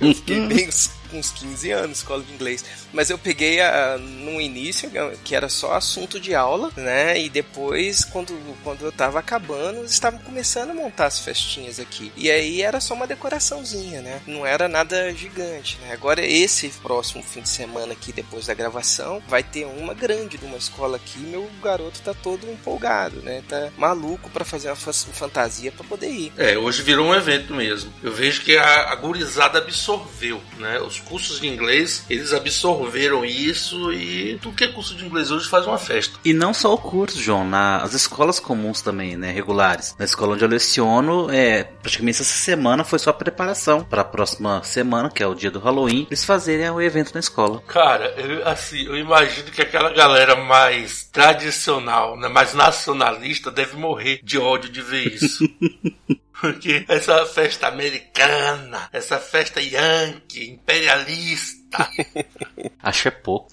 eu 0.00 0.14
fiquei 0.14 0.40
bem 0.48 0.68
uns 0.68 0.90
uns 1.16 1.30
15 1.30 1.70
anos 1.70 1.98
escola 1.98 2.22
de 2.22 2.32
inglês. 2.32 2.64
Mas 2.92 3.10
eu 3.10 3.18
peguei 3.18 3.60
a, 3.60 3.98
no 3.98 4.40
início, 4.40 4.90
que 5.24 5.34
era 5.34 5.48
só 5.48 5.74
assunto 5.74 6.18
de 6.18 6.34
aula, 6.34 6.70
né? 6.76 7.18
E 7.20 7.28
depois, 7.28 8.04
quando, 8.04 8.34
quando 8.64 8.84
eu 8.84 8.92
tava 8.92 9.18
acabando, 9.18 9.80
eles 9.80 9.92
estavam 9.92 10.18
começando 10.20 10.70
a 10.70 10.74
montar 10.74 11.06
as 11.06 11.20
festinhas 11.20 11.78
aqui. 11.78 12.12
E 12.16 12.30
aí 12.30 12.62
era 12.62 12.80
só 12.80 12.94
uma 12.94 13.06
decoraçãozinha, 13.06 14.00
né? 14.00 14.20
Não 14.26 14.46
era 14.46 14.68
nada 14.68 15.12
gigante, 15.14 15.78
né? 15.82 15.92
Agora, 15.92 16.24
esse 16.24 16.68
próximo 16.82 17.22
fim 17.22 17.42
de 17.42 17.48
semana 17.48 17.92
aqui, 17.92 18.12
depois 18.12 18.46
da 18.46 18.54
gravação, 18.54 19.22
vai 19.28 19.42
ter 19.42 19.66
uma 19.66 19.94
grande 19.94 20.38
de 20.38 20.44
uma 20.44 20.56
escola 20.56 20.96
aqui. 20.96 21.18
Meu 21.18 21.48
garoto 21.62 22.00
tá 22.00 22.14
todo 22.14 22.50
empolgado, 22.50 23.20
né? 23.22 23.42
Tá 23.48 23.70
maluco 23.76 24.30
para 24.30 24.44
fazer 24.44 24.68
uma 24.68 24.76
fantasia 24.76 25.72
para 25.72 25.84
poder 25.84 26.10
ir. 26.10 26.32
É, 26.36 26.56
hoje 26.56 26.82
virou 26.82 27.06
um 27.06 27.14
evento 27.14 27.54
mesmo. 27.54 27.92
Eu 28.02 28.12
vejo 28.12 28.42
que 28.42 28.56
a, 28.56 28.92
a 28.92 28.94
gurizada 28.96 29.58
absorveu, 29.58 30.40
né? 30.58 30.80
Os 30.80 30.97
cursos 30.98 31.40
de 31.40 31.48
inglês, 31.48 32.04
eles 32.08 32.32
absorveram 32.32 33.24
isso 33.24 33.92
e 33.92 34.38
tudo 34.40 34.56
que 34.56 34.64
é 34.64 34.68
curso 34.68 34.94
de 34.94 35.04
inglês 35.04 35.30
hoje 35.30 35.48
faz 35.48 35.66
uma 35.66 35.78
festa. 35.78 36.18
E 36.24 36.32
não 36.32 36.52
só 36.52 36.72
o 36.74 36.78
curso, 36.78 37.20
João, 37.20 37.46
nas 37.46 37.94
escolas 37.94 38.40
comuns 38.40 38.82
também, 38.82 39.16
né? 39.16 39.30
Regulares. 39.30 39.94
Na 39.98 40.04
escola 40.04 40.34
onde 40.34 40.44
eu 40.44 40.48
leciono, 40.48 41.30
é, 41.30 41.64
praticamente 41.64 42.20
essa 42.20 42.38
semana 42.38 42.84
foi 42.84 42.98
só 42.98 43.12
preparação 43.12 43.84
para 43.84 44.02
a 44.02 44.04
próxima 44.04 44.62
semana, 44.62 45.10
que 45.10 45.22
é 45.22 45.26
o 45.26 45.34
dia 45.34 45.50
do 45.50 45.58
Halloween, 45.58 46.06
eles 46.08 46.24
fazerem 46.24 46.70
o 46.70 46.80
evento 46.80 47.12
na 47.14 47.20
escola. 47.20 47.62
Cara, 47.66 48.14
eu, 48.16 48.46
assim, 48.46 48.84
eu 48.84 48.96
imagino 48.96 49.50
que 49.50 49.62
aquela 49.62 49.90
galera 49.90 50.36
mais 50.36 51.04
tradicional, 51.04 52.16
né, 52.16 52.28
mais 52.28 52.54
nacionalista 52.54 53.50
deve 53.50 53.76
morrer 53.76 54.20
de 54.22 54.38
ódio 54.38 54.70
de 54.70 54.82
ver 54.82 55.14
isso. 55.14 55.48
Porque 56.40 56.84
essa 56.88 57.26
festa 57.26 57.66
americana, 57.68 58.88
essa 58.92 59.18
festa 59.18 59.60
yankee, 59.60 60.50
imperialista. 60.50 61.88
Acho 62.82 63.08
é 63.08 63.10
pouco. 63.10 63.48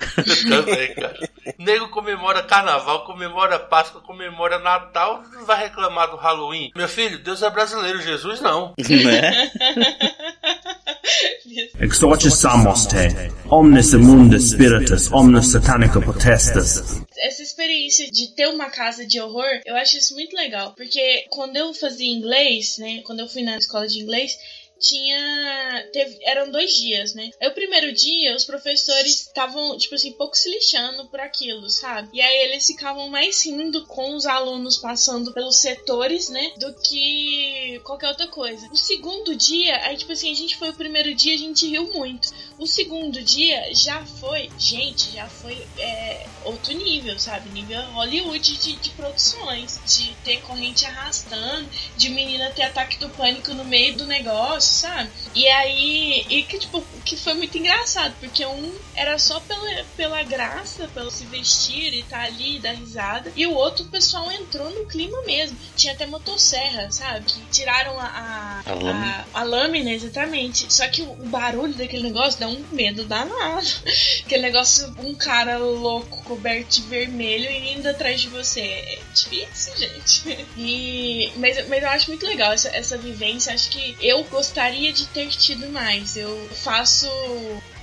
Também, 0.48 0.94
cara. 0.94 1.30
Nego 1.58 1.90
comemora 1.90 2.44
carnaval, 2.44 3.04
comemora 3.06 3.60
Páscoa, 3.60 4.02
comemora 4.02 4.60
Natal, 4.60 5.24
não 5.34 5.46
vai 5.46 5.64
reclamar 5.64 6.12
do 6.12 6.18
Halloween. 6.18 6.72
Meu 6.76 6.88
filho, 6.88 7.22
Deus 7.24 7.42
é 7.42 7.50
brasileiro, 7.50 8.02
Jesus 8.02 8.40
não. 8.40 8.74
Né? 8.78 9.52
Exortis 11.80 12.34
Samos 12.34 12.88
te, 12.88 13.32
omnes 13.50 13.94
imundus 13.94 14.52
spiritus, 14.52 15.12
omnes 15.12 15.52
satanica 15.52 16.02
potestas. 16.02 17.02
Essa 17.18 17.44
experiência 17.96 18.12
de 18.12 18.28
ter 18.30 18.48
uma 18.48 18.70
casa 18.70 19.06
de 19.06 19.20
horror, 19.20 19.62
eu 19.66 19.76
acho 19.76 19.98
isso 19.98 20.14
muito 20.14 20.36
legal. 20.36 20.74
Porque 20.74 21.26
quando 21.30 21.56
eu 21.56 21.74
fazia 21.74 22.12
inglês, 22.12 22.78
né? 22.78 23.02
Quando 23.04 23.22
eu 23.22 23.28
fui 23.28 23.44
na 23.44 23.58
escola 23.58 23.88
de 23.88 24.00
inglês, 24.00 24.38
tinha. 24.80 25.90
Teve, 25.92 26.18
eram 26.24 26.52
dois 26.52 26.72
dias, 26.72 27.14
né? 27.14 27.30
Aí 27.42 27.48
o 27.48 27.54
primeiro 27.54 27.94
dia, 27.94 28.36
os 28.36 28.44
professores 28.44 29.22
estavam, 29.22 29.78
tipo 29.78 29.96
assim, 29.96 30.12
pouco 30.14 30.36
se 30.36 30.50
lixando 30.50 31.08
por 31.08 31.20
aquilo, 31.20 31.70
sabe? 31.70 32.10
E 32.14 32.22
aí 32.22 32.46
eles 32.46 32.66
ficavam 32.66 33.10
mais 33.10 33.46
rindo 33.46 33.86
com 33.86 34.16
os 34.16 34.26
alunos 34.26 34.78
passando 34.78 35.32
pelos 35.34 35.58
setores, 35.58 36.30
né? 36.30 36.52
Do 36.58 36.74
que 36.74 37.80
qualquer 37.84 38.10
outra 38.10 38.28
coisa. 38.28 38.68
O 38.72 38.78
segundo 38.78 39.36
dia, 39.36 39.78
aí, 39.86 39.98
tipo 39.98 40.12
assim, 40.12 40.32
a 40.32 40.36
gente 40.36 40.58
foi 40.58 40.70
o 40.70 40.76
primeiro 40.76 41.14
dia, 41.14 41.36
a 41.36 41.40
gente 41.40 41.68
riu 41.68 41.92
muito. 41.94 42.30
O 42.58 42.68
segundo 42.68 43.22
dia 43.22 43.74
já 43.74 44.06
foi, 44.06 44.50
gente, 44.58 45.12
já 45.12 45.28
foi 45.28 45.66
é, 45.78 46.26
outro 46.44 46.74
nível, 46.74 47.18
sabe? 47.20 47.50
Nível 47.50 47.82
Hollywood 47.92 48.58
de, 48.58 48.74
de 48.74 48.90
produções. 48.92 49.80
De 49.86 50.14
ter 50.24 50.42
corrente 50.42 50.86
arrastando, 50.86 51.70
de 51.98 52.10
menina 52.10 52.52
ter 52.52 52.64
ataque 52.64 52.98
do 52.98 53.10
pânico 53.10 53.54
no 53.54 53.64
meio 53.64 53.96
do 53.96 54.06
negócio 54.06 54.65
sabe? 54.66 55.10
E 55.34 55.48
aí, 55.48 56.26
e 56.30 56.44
que 56.44 56.60
tipo, 56.60 56.84
que 57.04 57.16
foi 57.16 57.34
muito 57.34 57.58
engraçado, 57.58 58.14
porque 58.20 58.46
um 58.46 58.74
era 58.96 59.18
só 59.20 59.40
pela, 59.42 59.84
pela 59.96 60.24
graça, 60.24 60.90
pelo 60.94 61.12
se 61.12 61.26
vestir 61.26 61.94
e 61.94 62.00
estar 62.00 62.20
tá 62.20 62.24
ali, 62.24 62.60
dar 62.60 62.74
risada, 62.74 63.32
e 63.36 63.46
o 63.46 63.54
outro 63.54 63.86
o 63.86 63.90
pessoal 63.90 64.32
entrou 64.32 64.70
no 64.72 64.86
clima 64.86 65.22
mesmo. 65.24 65.58
Tinha 65.76 65.94
até 65.94 66.06
motosserra, 66.06 66.90
sabe? 66.92 67.26
Que 67.26 67.42
tiraram 67.52 68.00
a, 68.00 68.06
a, 68.06 68.72
a, 68.72 68.74
lâmina. 68.74 69.28
a, 69.34 69.40
a 69.40 69.44
lâmina, 69.44 69.92
exatamente. 69.92 70.74
Só 70.74 70.88
que 70.88 71.02
o, 71.02 71.12
o 71.12 71.28
barulho 71.28 71.74
daquele 71.74 72.04
negócio 72.04 72.40
dá 72.40 72.48
um 72.48 72.64
medo 72.72 73.06
danado. 73.06 73.68
Aquele 74.26 74.44
negócio, 74.44 74.94
um 75.00 75.14
cara 75.14 75.58
louco, 75.58 76.24
coberto 76.24 76.82
de 76.82 76.88
vermelho 76.88 77.50
e 77.50 77.74
indo 77.74 77.88
atrás 77.88 78.22
de 78.22 78.30
você. 78.30 78.62
É 78.62 79.00
difícil, 79.14 79.78
gente. 79.78 80.46
E, 80.58 81.32
mas, 81.36 81.68
mas 81.68 81.84
eu 81.84 81.90
acho 81.90 82.10
muito 82.10 82.26
legal 82.26 82.54
essa, 82.54 82.70
essa 82.70 82.98
vivência. 82.98 83.54
Acho 83.54 83.70
que 83.70 83.96
eu 84.00 84.24
gostaria 84.26 84.55
gostaria 84.56 84.94
de 84.94 85.06
ter 85.08 85.28
tido 85.28 85.70
mais. 85.70 86.16
Eu 86.16 86.50
faço. 86.64 87.08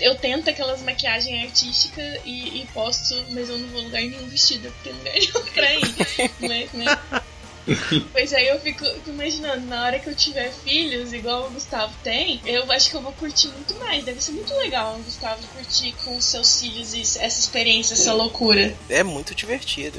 Eu 0.01 0.15
tento 0.17 0.49
aquelas 0.49 0.81
maquiagens 0.81 1.45
artísticas 1.45 2.21
e, 2.25 2.63
e 2.63 2.67
posto, 2.73 3.15
mas 3.29 3.51
eu 3.51 3.59
não 3.59 3.69
vou 3.69 3.83
lugar 3.83 4.01
nenhum 4.01 4.27
vestida, 4.27 4.71
porque 4.71 4.91
não 4.91 5.05
ganho 5.05 5.45
pra 5.53 5.75
ir. 5.75 6.31
né, 6.41 6.69
né? 6.73 7.23
pois 8.13 8.33
aí 8.33 8.49
eu 8.49 8.61
fico, 8.61 8.85
imaginando, 9.07 9.67
na 9.67 9.85
hora 9.85 9.99
que 9.99 10.09
eu 10.09 10.15
tiver 10.15 10.51
filhos, 10.51 11.13
igual 11.13 11.47
o 11.47 11.51
Gustavo 11.51 11.93
tem, 12.03 12.41
eu 12.45 12.71
acho 12.73 12.91
que 12.91 12.97
eu 12.97 13.01
vou 13.01 13.13
curtir 13.13 13.49
muito 13.49 13.75
mais. 13.77 14.05
Deve 14.05 14.23
ser 14.23 14.33
muito 14.33 14.55
legal 14.55 14.97
o 14.97 15.03
Gustavo 15.03 15.47
curtir 15.49 15.95
com 16.05 16.17
os 16.17 16.25
seus 16.25 16.61
filhos 16.61 16.93
essa 17.17 17.41
experiência, 17.41 17.95
essa 17.95 18.13
loucura. 18.13 18.75
É 18.89 19.03
muito 19.03 19.35
divertido. 19.35 19.99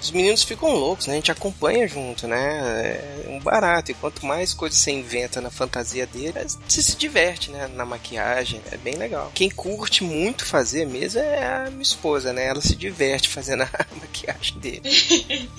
Os 0.00 0.10
meninos 0.10 0.42
ficam 0.42 0.74
loucos, 0.74 1.06
né? 1.06 1.14
A 1.14 1.16
gente 1.16 1.32
acompanha 1.32 1.86
junto, 1.88 2.26
né? 2.26 2.96
É 3.24 3.28
um 3.28 3.40
barato. 3.40 3.90
E 3.90 3.94
quanto 3.94 4.24
mais 4.24 4.54
coisas 4.54 4.78
você 4.78 4.90
inventa 4.90 5.40
na 5.40 5.50
fantasia 5.50 6.06
dele, 6.06 6.34
você 6.66 6.82
se 6.82 6.96
diverte, 6.96 7.50
né? 7.50 7.68
Na 7.74 7.84
maquiagem. 7.84 8.60
É 8.70 8.76
bem 8.76 8.94
legal. 8.94 9.30
Quem 9.34 9.50
curte 9.50 10.04
muito 10.04 10.44
fazer 10.44 10.86
mesmo 10.86 11.20
é 11.20 11.66
a 11.66 11.70
minha 11.70 11.82
esposa, 11.82 12.32
né? 12.32 12.46
Ela 12.46 12.60
se 12.60 12.76
diverte 12.76 13.28
fazendo 13.28 13.62
a 13.62 13.70
maquiagem 14.00 14.58
dele. 14.58 14.82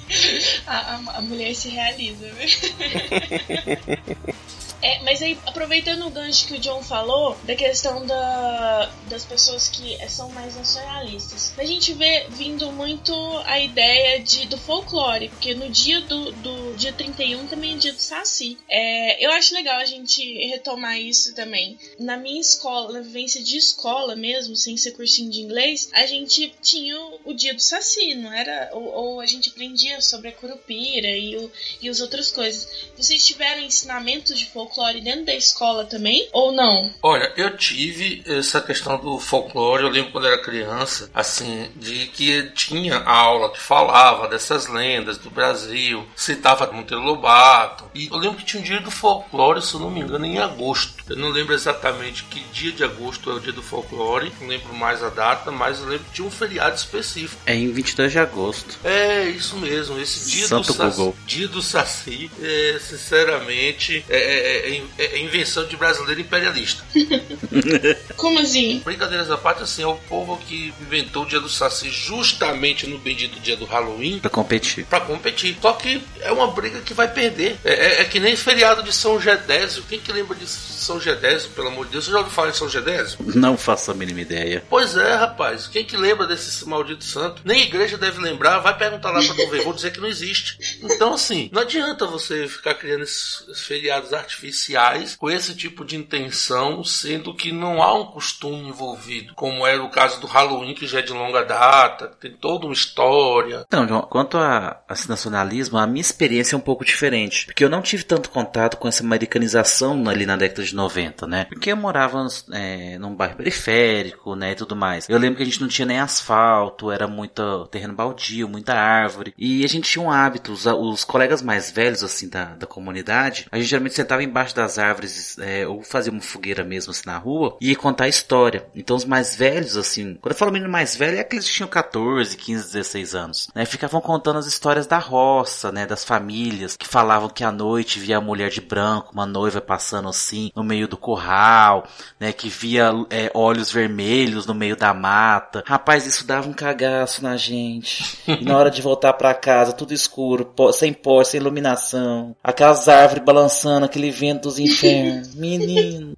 a, 0.65 0.77
a, 0.77 1.17
a 1.17 1.21
mulher 1.21 1.40
mulher 1.41 1.55
se 1.55 1.69
realiza? 1.69 2.27
É, 4.81 4.99
mas 5.03 5.21
aí, 5.21 5.37
aproveitando 5.45 6.07
o 6.07 6.09
gancho 6.09 6.47
que 6.47 6.55
o 6.55 6.59
John 6.59 6.81
falou, 6.81 7.37
da 7.43 7.55
questão 7.55 8.05
da, 8.05 8.91
das 9.07 9.23
pessoas 9.23 9.67
que 9.67 9.97
são 10.09 10.29
mais 10.29 10.55
nacionalistas, 10.55 11.53
a 11.57 11.65
gente 11.65 11.93
vê 11.93 12.25
vindo 12.29 12.71
muito 12.71 13.13
a 13.45 13.59
ideia 13.59 14.19
de, 14.19 14.47
do 14.47 14.57
folclore, 14.57 15.29
porque 15.29 15.53
no 15.53 15.69
dia 15.69 16.01
do, 16.01 16.31
do 16.31 16.75
dia 16.75 16.91
31 16.91 17.47
também 17.47 17.75
é 17.75 17.77
dia 17.77 17.93
do 17.93 17.99
Saci. 17.99 18.57
É, 18.67 19.23
eu 19.23 19.31
acho 19.31 19.53
legal 19.53 19.77
a 19.79 19.85
gente 19.85 20.21
retomar 20.47 20.97
isso 20.99 21.35
também. 21.35 21.77
Na 21.99 22.17
minha 22.17 22.41
escola, 22.41 22.91
na 22.91 23.01
vivência 23.01 23.43
de 23.43 23.57
escola 23.57 24.15
mesmo, 24.15 24.55
sem 24.55 24.75
ser 24.77 24.91
cursinho 24.91 25.29
de 25.29 25.41
inglês, 25.41 25.89
a 25.93 26.07
gente 26.07 26.53
tinha 26.61 26.99
o, 26.99 27.19
o 27.25 27.33
dia 27.33 27.53
do 27.53 27.61
Saci, 27.61 28.15
não 28.15 28.33
era? 28.33 28.71
Ou, 28.73 28.83
ou, 28.83 29.19
a 29.21 29.25
gente 29.27 29.49
aprendia 29.49 30.01
sobre 30.01 30.29
a 30.29 30.31
curupira 30.31 31.09
e, 31.09 31.37
o, 31.37 31.51
e 31.81 31.87
as 31.87 32.01
outras 32.01 32.31
coisas. 32.31 32.67
Vocês 32.97 33.25
tiveram 33.25 33.61
ensinamentos 33.61 34.39
de 34.39 34.47
folclore 34.47 34.70
folclore 34.71 35.01
dentro 35.01 35.25
da 35.25 35.35
escola 35.35 35.85
também? 35.85 36.27
Ou 36.31 36.51
não? 36.51 36.89
Olha, 37.03 37.31
eu 37.35 37.55
tive 37.57 38.23
essa 38.25 38.61
questão 38.61 38.97
do 38.97 39.19
folclore, 39.19 39.83
eu 39.83 39.89
lembro 39.89 40.11
quando 40.11 40.27
era 40.27 40.41
criança, 40.41 41.09
assim, 41.13 41.69
de 41.75 42.07
que 42.07 42.43
tinha 42.51 42.97
aula 42.97 43.51
que 43.51 43.59
falava 43.59 44.27
dessas 44.27 44.67
lendas 44.67 45.17
do 45.17 45.29
Brasil, 45.29 46.07
citava 46.15 46.71
Monteiro 46.71 47.03
Lobato. 47.03 47.85
E 47.93 48.07
eu 48.07 48.17
lembro 48.17 48.37
que 48.37 48.45
tinha 48.45 48.61
um 48.61 48.65
dia 48.65 48.79
do 48.79 48.91
folclore, 48.91 49.61
se 49.61 49.73
eu 49.73 49.81
não 49.81 49.91
me 49.91 49.99
engano, 49.99 50.25
em 50.25 50.39
agosto. 50.39 51.00
Eu 51.09 51.15
não 51.15 51.29
lembro 51.29 51.53
exatamente 51.53 52.23
que 52.23 52.39
dia 52.51 52.71
de 52.71 52.83
agosto 52.83 53.29
é 53.29 53.33
o 53.33 53.39
dia 53.39 53.53
do 53.53 53.61
folclore, 53.61 54.31
não 54.39 54.47
lembro 54.47 54.73
mais 54.73 55.03
a 55.03 55.09
data, 55.09 55.51
mas 55.51 55.79
eu 55.79 55.85
lembro 55.85 56.05
tinha 56.13 56.27
um 56.27 56.31
feriado 56.31 56.75
específico. 56.75 57.41
É 57.45 57.55
em 57.55 57.71
22 57.71 58.11
de 58.11 58.19
agosto. 58.19 58.79
É, 58.83 59.29
isso 59.29 59.57
mesmo, 59.57 59.99
esse 59.99 60.29
dia 60.29 60.47
Santo 60.47 60.67
do 60.67 60.73
Saci. 60.73 61.13
Dia 61.25 61.47
do 61.47 61.61
Saci, 61.61 62.31
é, 62.41 62.79
sinceramente, 62.79 64.05
é, 64.09 64.17
é, 64.17 64.69
é 64.69 64.81
é, 64.97 65.05
é, 65.05 65.19
invenção 65.19 65.65
de 65.65 65.75
brasileiro 65.75 66.21
imperialista. 66.21 66.83
Como 68.15 68.39
assim? 68.39 68.81
Brincadeiras 68.83 69.29
à 69.29 69.37
parte, 69.37 69.63
assim, 69.63 69.83
é 69.83 69.87
o 69.87 69.95
povo 69.95 70.37
que 70.37 70.73
inventou 70.81 71.23
o 71.23 71.25
dia 71.25 71.39
do 71.39 71.49
Saci 71.49 71.89
justamente 71.89 72.87
no 72.87 72.97
bendito 72.97 73.39
dia 73.39 73.57
do 73.57 73.65
Halloween. 73.65 74.19
Pra 74.19 74.29
competir. 74.29 74.85
Pra 74.85 75.01
competir. 75.01 75.57
Só 75.61 75.73
que 75.73 76.01
é 76.21 76.31
uma 76.31 76.47
briga 76.47 76.79
que 76.81 76.93
vai 76.93 77.07
perder. 77.07 77.57
É, 77.63 77.73
é, 77.73 78.01
é 78.01 78.05
que 78.05 78.19
nem 78.19 78.35
feriado 78.35 78.83
de 78.83 78.93
São 78.93 79.19
Gedésio. 79.19 79.83
Quem 79.87 79.99
que 79.99 80.11
lembra 80.11 80.35
de 80.35 80.47
São 80.47 80.90
Gedésio, 80.99 81.51
pelo 81.51 81.67
amor 81.67 81.85
de 81.85 81.93
Deus? 81.93 82.05
Você 82.05 82.11
já 82.11 82.17
ouviu 82.17 82.33
falar 82.33 82.51
de 82.51 82.57
São 82.57 82.69
Gedésio? 82.69 83.19
Não 83.35 83.57
faço 83.57 83.91
a 83.91 83.93
mínima 83.93 84.21
ideia. 84.21 84.63
Pois 84.69 84.95
é, 84.97 85.15
rapaz. 85.15 85.67
Quem 85.67 85.85
que 85.85 85.97
lembra 85.97 86.27
desse 86.27 86.67
maldito 86.67 87.03
santo? 87.03 87.41
Nem 87.45 87.61
a 87.61 87.65
igreja 87.65 87.97
deve 87.97 88.19
lembrar. 88.19 88.59
Vai 88.59 88.77
perguntar 88.77 89.11
lá 89.11 89.21
pra 89.23 89.35
tu 89.35 89.49
ver. 89.49 89.63
Vou 89.63 89.73
dizer 89.73 89.91
que 89.91 89.99
não 89.99 90.07
existe. 90.07 90.79
Então, 90.83 91.13
assim, 91.13 91.49
não 91.51 91.61
adianta 91.61 92.05
você 92.05 92.47
ficar 92.47 92.75
criando 92.75 93.03
esses 93.03 93.61
feriados 93.61 94.13
artificiais 94.13 95.15
com 95.15 95.29
esse 95.29 95.55
tipo 95.55 95.85
de 95.85 95.95
intenção, 95.95 96.83
sendo 96.83 97.33
que 97.33 97.51
não 97.51 97.81
há 97.81 97.93
um 97.93 98.05
costume 98.05 98.69
envolvido, 98.69 99.33
como 99.35 99.65
era 99.65 99.83
o 99.83 99.89
caso 99.89 100.19
do 100.19 100.27
Halloween, 100.27 100.73
que 100.73 100.87
já 100.87 100.99
é 100.99 101.01
de 101.01 101.13
longa 101.13 101.43
data, 101.43 102.11
tem 102.19 102.31
toda 102.31 102.65
uma 102.65 102.73
história. 102.73 103.63
Então, 103.67 103.87
João, 103.87 104.01
quanto 104.01 104.37
a, 104.37 104.81
a 104.87 104.95
nacionalismo, 105.07 105.77
a 105.77 105.87
minha 105.87 106.01
experiência 106.01 106.55
é 106.55 106.57
um 106.57 106.61
pouco 106.61 106.85
diferente, 106.85 107.45
porque 107.45 107.63
eu 107.63 107.69
não 107.69 107.81
tive 107.81 108.03
tanto 108.03 108.29
contato 108.29 108.77
com 108.77 108.87
essa 108.87 109.03
americanização 109.03 110.07
ali 110.07 110.25
na 110.25 110.35
década 110.35 110.63
de 110.63 110.75
90, 110.81 111.27
né? 111.27 111.45
Porque 111.45 111.71
eu 111.71 111.77
morava 111.77 112.25
é, 112.51 112.97
num 112.97 113.15
bairro 113.15 113.35
periférico, 113.35 114.35
né, 114.35 114.51
e 114.51 114.55
tudo 114.55 114.75
mais. 114.75 115.07
Eu 115.07 115.17
lembro 115.17 115.37
que 115.37 115.43
a 115.43 115.45
gente 115.45 115.61
não 115.61 115.67
tinha 115.67 115.85
nem 115.85 115.99
asfalto, 115.99 116.91
era 116.91 117.07
muito 117.07 117.67
terreno 117.67 117.93
baldio, 117.93 118.47
muita 118.47 118.73
árvore. 118.73 119.33
E 119.37 119.63
a 119.63 119.67
gente 119.67 119.89
tinha 119.89 120.03
um 120.03 120.11
hábito, 120.11 120.51
os, 120.51 120.65
os 120.65 121.03
colegas 121.03 121.41
mais 121.41 121.71
velhos, 121.71 122.03
assim, 122.03 122.27
da, 122.27 122.45
da 122.55 122.67
comunidade, 122.67 123.47
a 123.51 123.57
gente 123.57 123.69
geralmente 123.69 123.95
sentava 123.95 124.23
embaixo 124.23 124.55
das 124.55 124.77
árvores, 124.77 125.37
é, 125.39 125.67
ou 125.67 125.83
fazia 125.83 126.11
uma 126.11 126.21
fogueira 126.21 126.63
mesmo, 126.63 126.91
assim, 126.91 127.03
na 127.05 127.17
rua, 127.17 127.57
e 127.61 127.69
ia 127.69 127.75
contar 127.75 128.07
história. 128.07 128.65
Então 128.75 128.95
os 128.95 129.05
mais 129.05 129.35
velhos, 129.35 129.77
assim, 129.77 130.15
quando 130.21 130.33
eu 130.33 130.37
falo 130.37 130.51
menino 130.51 130.71
mais 130.71 130.95
velho, 130.95 131.17
é 131.17 131.21
aqueles 131.21 131.47
que 131.47 131.53
tinham 131.53 131.69
14, 131.69 132.35
15, 132.37 132.71
16 132.73 133.15
anos, 133.15 133.47
né? 133.53 133.65
Ficavam 133.65 134.01
contando 134.01 134.39
as 134.39 134.47
histórias 134.47 134.87
da 134.87 134.97
roça, 134.97 135.71
né, 135.71 135.85
das 135.85 136.03
famílias, 136.03 136.75
que 136.75 136.87
falavam 136.87 137.29
que 137.29 137.43
à 137.43 137.51
noite 137.51 137.99
via 137.99 138.17
a 138.17 138.21
mulher 138.21 138.49
de 138.49 138.61
branco, 138.61 139.11
uma 139.13 139.25
noiva 139.25 139.61
passando 139.61 140.09
assim, 140.09 140.51
no 140.55 140.63
meio 140.71 140.87
do 140.87 140.95
curral, 140.95 141.85
né, 142.17 142.31
que 142.31 142.47
via 142.47 142.91
é, 143.09 143.29
olhos 143.33 143.69
vermelhos 143.71 144.45
no 144.45 144.55
meio 144.55 144.77
da 144.77 144.93
mata. 144.93 145.61
Rapaz, 145.67 146.05
isso 146.07 146.25
dava 146.25 146.47
um 146.47 146.53
cagaço 146.53 147.21
na 147.21 147.35
gente. 147.35 148.19
E 148.41 148.45
na 148.45 148.57
hora 148.57 148.71
de 148.71 148.81
voltar 148.81 149.13
para 149.13 149.33
casa, 149.33 149.73
tudo 149.73 149.93
escuro, 149.93 150.53
sem 150.73 150.93
pó, 150.93 151.21
sem 151.23 151.39
iluminação, 151.39 152.33
aquelas 152.41 152.87
árvores 152.87 153.23
balançando, 153.23 153.85
aquele 153.85 154.09
vento 154.09 154.43
dos 154.43 154.57
infernos. 154.57 155.35
Menino. 155.35 156.13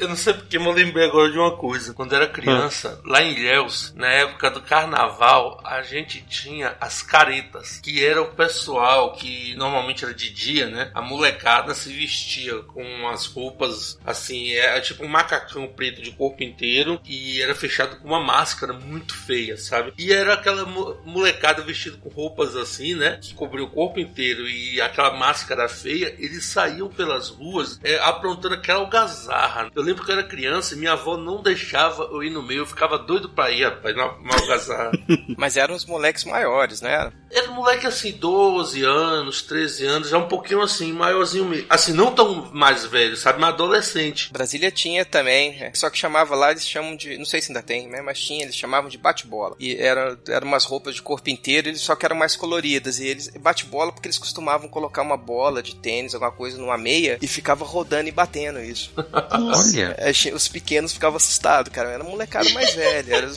Eu 0.00 0.08
não 0.08 0.16
sei 0.16 0.32
porque, 0.32 0.58
mas 0.58 0.68
eu 0.68 0.72
lembrei 0.72 1.06
agora 1.06 1.30
de 1.30 1.38
uma 1.38 1.56
coisa. 1.56 1.92
Quando 1.92 2.14
era 2.14 2.26
criança, 2.26 3.00
lá 3.04 3.22
em 3.22 3.34
Ilhéus, 3.34 3.92
na 3.96 4.08
época 4.08 4.50
do 4.50 4.62
carnaval, 4.62 5.60
a 5.62 5.82
gente 5.82 6.22
tinha 6.22 6.74
as 6.80 7.02
caretas, 7.02 7.80
que 7.80 8.04
era 8.04 8.22
o 8.22 8.32
pessoal 8.34 9.12
que 9.12 9.54
normalmente 9.56 10.04
era 10.04 10.14
de 10.14 10.30
dia, 10.30 10.68
né? 10.68 10.90
A 10.94 11.02
molecada 11.02 11.74
se 11.74 11.92
vestia 11.92 12.62
com 12.62 12.82
umas 12.82 13.26
roupas 13.26 13.97
assim, 14.04 14.52
é 14.52 14.80
tipo 14.80 15.04
um 15.04 15.08
macacão 15.08 15.66
preto 15.68 16.02
de 16.02 16.12
corpo 16.12 16.42
inteiro 16.42 17.00
e 17.04 17.40
era 17.42 17.54
fechado 17.54 17.96
com 17.96 18.08
uma 18.08 18.20
máscara 18.20 18.72
muito 18.72 19.14
feia, 19.14 19.56
sabe? 19.56 19.92
E 19.98 20.12
era 20.12 20.34
aquela 20.34 20.64
molecada 21.04 21.62
vestida 21.62 21.96
com 21.98 22.08
roupas 22.08 22.56
assim, 22.56 22.94
né? 22.94 23.18
Que 23.20 23.34
cobriu 23.34 23.64
o 23.64 23.70
corpo 23.70 24.00
inteiro 24.00 24.48
e 24.48 24.80
aquela 24.80 25.12
máscara 25.14 25.68
feia, 25.68 26.14
eles 26.18 26.44
saíam 26.44 26.88
pelas 26.88 27.28
ruas 27.28 27.78
é, 27.82 27.98
aprontando 27.98 28.54
aquela 28.54 28.80
algazarra. 28.80 29.70
Eu 29.74 29.82
lembro 29.82 30.04
que 30.04 30.10
eu 30.10 30.18
era 30.18 30.26
criança 30.26 30.74
e 30.74 30.78
minha 30.78 30.92
avó 30.92 31.16
não 31.16 31.42
deixava 31.42 32.04
eu 32.04 32.22
ir 32.22 32.30
no 32.30 32.42
meio, 32.42 32.60
eu 32.60 32.66
ficava 32.66 32.98
doido 32.98 33.28
pra 33.28 33.50
ir, 33.50 33.64
rapaz, 33.64 33.94
na, 33.94 34.06
na 34.06 34.34
algazarra. 34.40 34.92
Mas 35.36 35.56
eram 35.56 35.74
os 35.74 35.84
moleques 35.84 36.24
maiores, 36.24 36.80
né? 36.80 37.12
Era 37.30 37.50
um 37.50 37.54
moleque 37.54 37.86
assim, 37.86 38.12
12 38.12 38.82
anos, 38.82 39.42
13 39.42 39.86
anos, 39.86 40.08
já 40.08 40.18
um 40.18 40.28
pouquinho 40.28 40.62
assim, 40.62 40.92
maiorzinho 40.92 41.44
mesmo. 41.44 41.66
Assim, 41.68 41.92
não 41.92 42.14
tão 42.14 42.50
mais 42.52 42.86
velho, 42.86 43.16
sabe? 43.16 43.38
Mas 43.38 43.50
adolescente. 43.50 43.87
Brasília 44.32 44.70
tinha 44.70 45.04
também, 45.04 45.62
é, 45.62 45.72
só 45.74 45.90
que 45.90 45.98
chamava 45.98 46.34
lá, 46.34 46.50
eles 46.50 46.66
chamam 46.66 46.96
de. 46.96 47.16
Não 47.18 47.24
sei 47.24 47.40
se 47.40 47.50
ainda 47.50 47.62
tem, 47.62 47.88
né? 47.88 48.00
Mas 48.00 48.20
tinha, 48.20 48.44
eles 48.44 48.56
chamavam 48.56 48.90
de 48.90 48.98
bate-bola. 48.98 49.56
E 49.58 49.76
eram 49.76 50.18
era 50.28 50.44
umas 50.44 50.64
roupas 50.64 50.94
de 50.94 51.02
corpo 51.02 51.30
inteiro, 51.30 51.68
eles 51.68 51.80
só 51.80 51.94
que 51.94 52.04
eram 52.04 52.16
mais 52.16 52.36
coloridas. 52.36 52.98
E 52.98 53.06
eles. 53.06 53.28
Bate-bola 53.28 53.92
porque 53.92 54.08
eles 54.08 54.18
costumavam 54.18 54.68
colocar 54.68 55.02
uma 55.02 55.16
bola 55.16 55.62
de 55.62 55.76
tênis, 55.76 56.14
alguma 56.14 56.32
coisa 56.32 56.58
numa 56.58 56.78
meia, 56.78 57.18
e 57.20 57.26
ficava 57.26 57.64
rodando 57.64 58.08
e 58.08 58.12
batendo 58.12 58.60
isso. 58.60 58.92
Olha! 59.32 59.94
É, 59.98 60.10
os 60.34 60.48
pequenos 60.48 60.92
ficavam 60.92 61.16
assustados, 61.16 61.72
cara. 61.72 61.90
Era 61.90 62.04
molecada 62.04 62.48
mais 62.50 62.74
velha. 62.74 63.14
Era, 63.14 63.30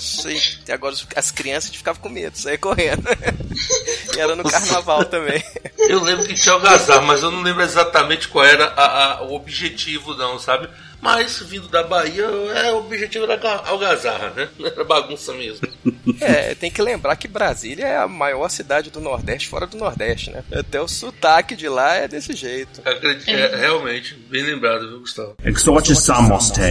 agora 0.73 0.95
as 1.15 1.31
crianças 1.31 1.75
ficavam 1.75 2.01
com 2.01 2.09
medo, 2.09 2.37
saia 2.37 2.57
correndo. 2.57 3.03
e 4.15 4.19
era 4.19 4.35
no 4.35 4.43
carnaval 4.43 5.05
também. 5.05 5.43
Eu 5.77 6.01
lembro 6.01 6.25
que 6.25 6.33
tinha 6.33 6.53
algazarra, 6.53 7.01
mas 7.01 7.23
eu 7.23 7.31
não 7.31 7.41
lembro 7.41 7.63
exatamente 7.63 8.27
qual 8.27 8.45
era 8.45 8.65
a, 8.65 9.13
a, 9.19 9.23
o 9.23 9.33
objetivo, 9.33 10.15
não, 10.15 10.37
sabe? 10.41 10.69
Mas 11.01 11.39
vindo 11.39 11.67
da 11.67 11.83
Bahia, 11.83 12.23
é, 12.23 12.71
o 12.71 12.77
objetivo 12.77 13.25
era 13.25 13.57
algazarra, 13.65 14.29
né? 14.31 14.49
Não 14.57 14.67
era 14.69 14.83
bagunça 14.83 15.33
mesmo. 15.33 15.67
É, 16.19 16.53
tem 16.53 16.69
que 16.69 16.81
lembrar 16.81 17.15
que 17.15 17.27
Brasília 17.27 17.85
é 17.85 17.97
a 17.97 18.07
maior 18.07 18.47
cidade 18.49 18.91
do 18.91 18.99
Nordeste 18.99 19.47
fora 19.47 19.65
do 19.65 19.77
Nordeste, 19.77 20.29
né? 20.29 20.43
Até 20.51 20.79
o 20.79 20.87
sotaque 20.87 21.55
de 21.55 21.67
lá 21.67 21.95
é 21.95 22.07
desse 22.07 22.33
jeito. 22.33 22.81
É, 22.85 23.31
é 23.31 23.55
realmente, 23.55 24.15
bem 24.29 24.43
lembrado, 24.43 24.87
viu, 24.87 24.99
Gustavo? 24.99 25.35
Exortes 25.43 25.99
samoste, 25.99 26.61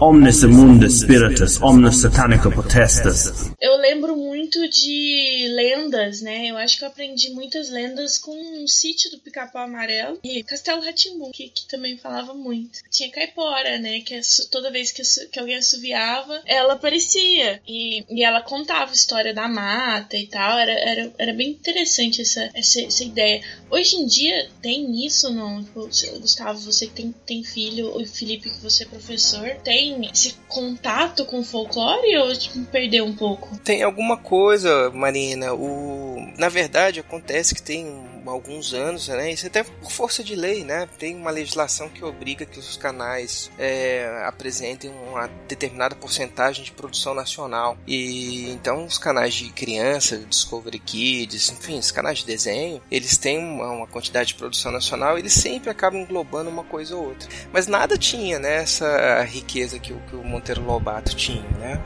omnes 0.00 0.42
mundus 0.44 1.00
spiritus, 1.00 1.60
omnes 1.62 1.98
satanica 1.98 2.50
potestas. 2.50 3.52
Eu 3.60 3.76
lembro 3.76 4.16
muito 4.16 4.68
de 4.68 5.48
lendas, 5.54 6.20
né? 6.20 6.50
Eu 6.50 6.56
acho 6.56 6.78
que 6.78 6.84
eu 6.84 6.88
aprendi 6.88 7.30
muitas 7.30 7.70
lendas 7.70 8.18
com 8.18 8.32
um 8.32 8.66
sítio 8.66 9.10
do 9.10 9.18
Pica-Pau 9.18 9.62
Amarelo 9.62 10.18
e 10.22 10.42
Castelo 10.42 10.82
Ratimbum, 10.82 11.30
que, 11.32 11.48
que 11.48 11.66
também 11.68 11.96
falava 11.96 12.34
muito. 12.34 12.80
Tinha 12.90 13.10
caipora, 13.10 13.75
né? 13.78 14.00
Que 14.00 14.20
toda 14.50 14.70
vez 14.70 14.92
que, 14.92 15.02
que 15.28 15.38
alguém 15.38 15.56
assoviava, 15.56 16.42
ela 16.46 16.74
aparecia. 16.74 17.60
E, 17.66 18.04
e 18.08 18.22
ela 18.24 18.42
contava 18.42 18.90
a 18.90 18.94
história 18.94 19.34
da 19.34 19.48
mata 19.48 20.16
e 20.16 20.26
tal. 20.26 20.58
Era, 20.58 20.72
era, 20.72 21.12
era 21.18 21.32
bem 21.32 21.50
interessante 21.50 22.22
essa, 22.22 22.50
essa, 22.54 22.80
essa 22.80 23.04
ideia. 23.04 23.42
Hoje 23.70 23.96
em 23.96 24.06
dia 24.06 24.48
tem 24.62 25.04
isso, 25.04 25.32
não? 25.32 25.62
Tipo, 25.62 25.88
Gustavo, 26.20 26.60
você 26.60 26.86
que 26.86 26.94
tem, 26.94 27.14
tem 27.26 27.44
filho, 27.44 28.00
e 28.00 28.06
Felipe, 28.06 28.50
que 28.50 28.60
você 28.60 28.84
é 28.84 28.86
professor, 28.86 29.56
tem 29.62 30.08
esse 30.10 30.34
contato 30.48 31.24
com 31.24 31.40
o 31.40 31.44
folclore 31.44 32.16
ou 32.16 32.36
tipo, 32.36 32.64
perdeu 32.66 33.04
um 33.04 33.14
pouco? 33.14 33.58
Tem 33.58 33.82
alguma 33.82 34.16
coisa, 34.16 34.90
Marina. 34.90 35.54
O... 35.54 36.16
Na 36.38 36.48
verdade, 36.48 37.00
acontece 37.00 37.54
que 37.54 37.62
tem 37.62 38.15
alguns 38.30 38.74
anos, 38.74 39.08
né? 39.08 39.32
Isso 39.32 39.46
até 39.46 39.62
por 39.62 39.90
força 39.90 40.22
de 40.22 40.34
lei, 40.34 40.64
né? 40.64 40.88
Tem 40.98 41.14
uma 41.16 41.30
legislação 41.30 41.88
que 41.88 42.04
obriga 42.04 42.44
que 42.44 42.58
os 42.58 42.76
canais 42.76 43.50
é, 43.58 44.22
apresentem 44.26 44.90
uma 44.90 45.28
determinada 45.48 45.94
porcentagem 45.94 46.64
de 46.64 46.72
produção 46.72 47.14
nacional. 47.14 47.76
E 47.86 48.50
então 48.50 48.84
os 48.84 48.98
canais 48.98 49.34
de 49.34 49.50
criança, 49.50 50.18
Discovery 50.18 50.78
Kids, 50.78 51.50
enfim, 51.50 51.78
os 51.78 51.90
canais 51.90 52.18
de 52.18 52.26
desenho, 52.26 52.82
eles 52.90 53.16
têm 53.16 53.38
uma, 53.38 53.70
uma 53.70 53.86
quantidade 53.86 54.28
de 54.28 54.34
produção 54.34 54.72
nacional, 54.72 55.18
eles 55.18 55.32
sempre 55.32 55.70
acabam 55.70 56.00
englobando 56.00 56.50
uma 56.50 56.64
coisa 56.64 56.96
ou 56.96 57.08
outra. 57.08 57.28
Mas 57.52 57.66
nada 57.66 57.96
tinha, 57.96 58.38
né? 58.38 58.56
Essa 58.56 59.22
riqueza 59.22 59.78
que, 59.78 59.92
que 59.92 60.16
o 60.16 60.24
Monteiro 60.24 60.62
Lobato 60.64 61.14
tinha, 61.14 61.48
né? 61.58 61.82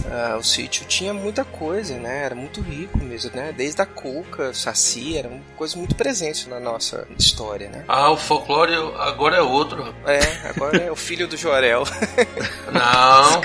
Uh, 0.00 0.38
o 0.38 0.42
sítio 0.42 0.84
tinha 0.86 1.14
muita 1.14 1.44
coisa, 1.44 1.96
né? 1.96 2.24
Era 2.24 2.34
muito 2.34 2.60
rico 2.60 2.98
mesmo, 2.98 3.30
né? 3.34 3.52
Desde 3.52 3.80
a 3.80 3.86
cuca, 3.86 4.52
saci, 4.52 5.16
era 5.16 5.28
uma 5.28 5.40
coisa 5.56 5.76
muito 5.76 5.94
presente 5.94 6.48
na 6.48 6.58
nossa 6.60 7.06
história, 7.18 7.68
né? 7.68 7.84
Ah, 7.88 8.10
o 8.10 8.16
folclore 8.16 8.74
agora 8.98 9.36
é 9.36 9.42
outro. 9.42 9.94
É, 10.06 10.48
agora 10.48 10.76
é 10.78 10.90
o 10.90 10.96
filho 10.96 11.26
do 11.26 11.36
Jorel. 11.36 11.84
Não. 12.72 13.40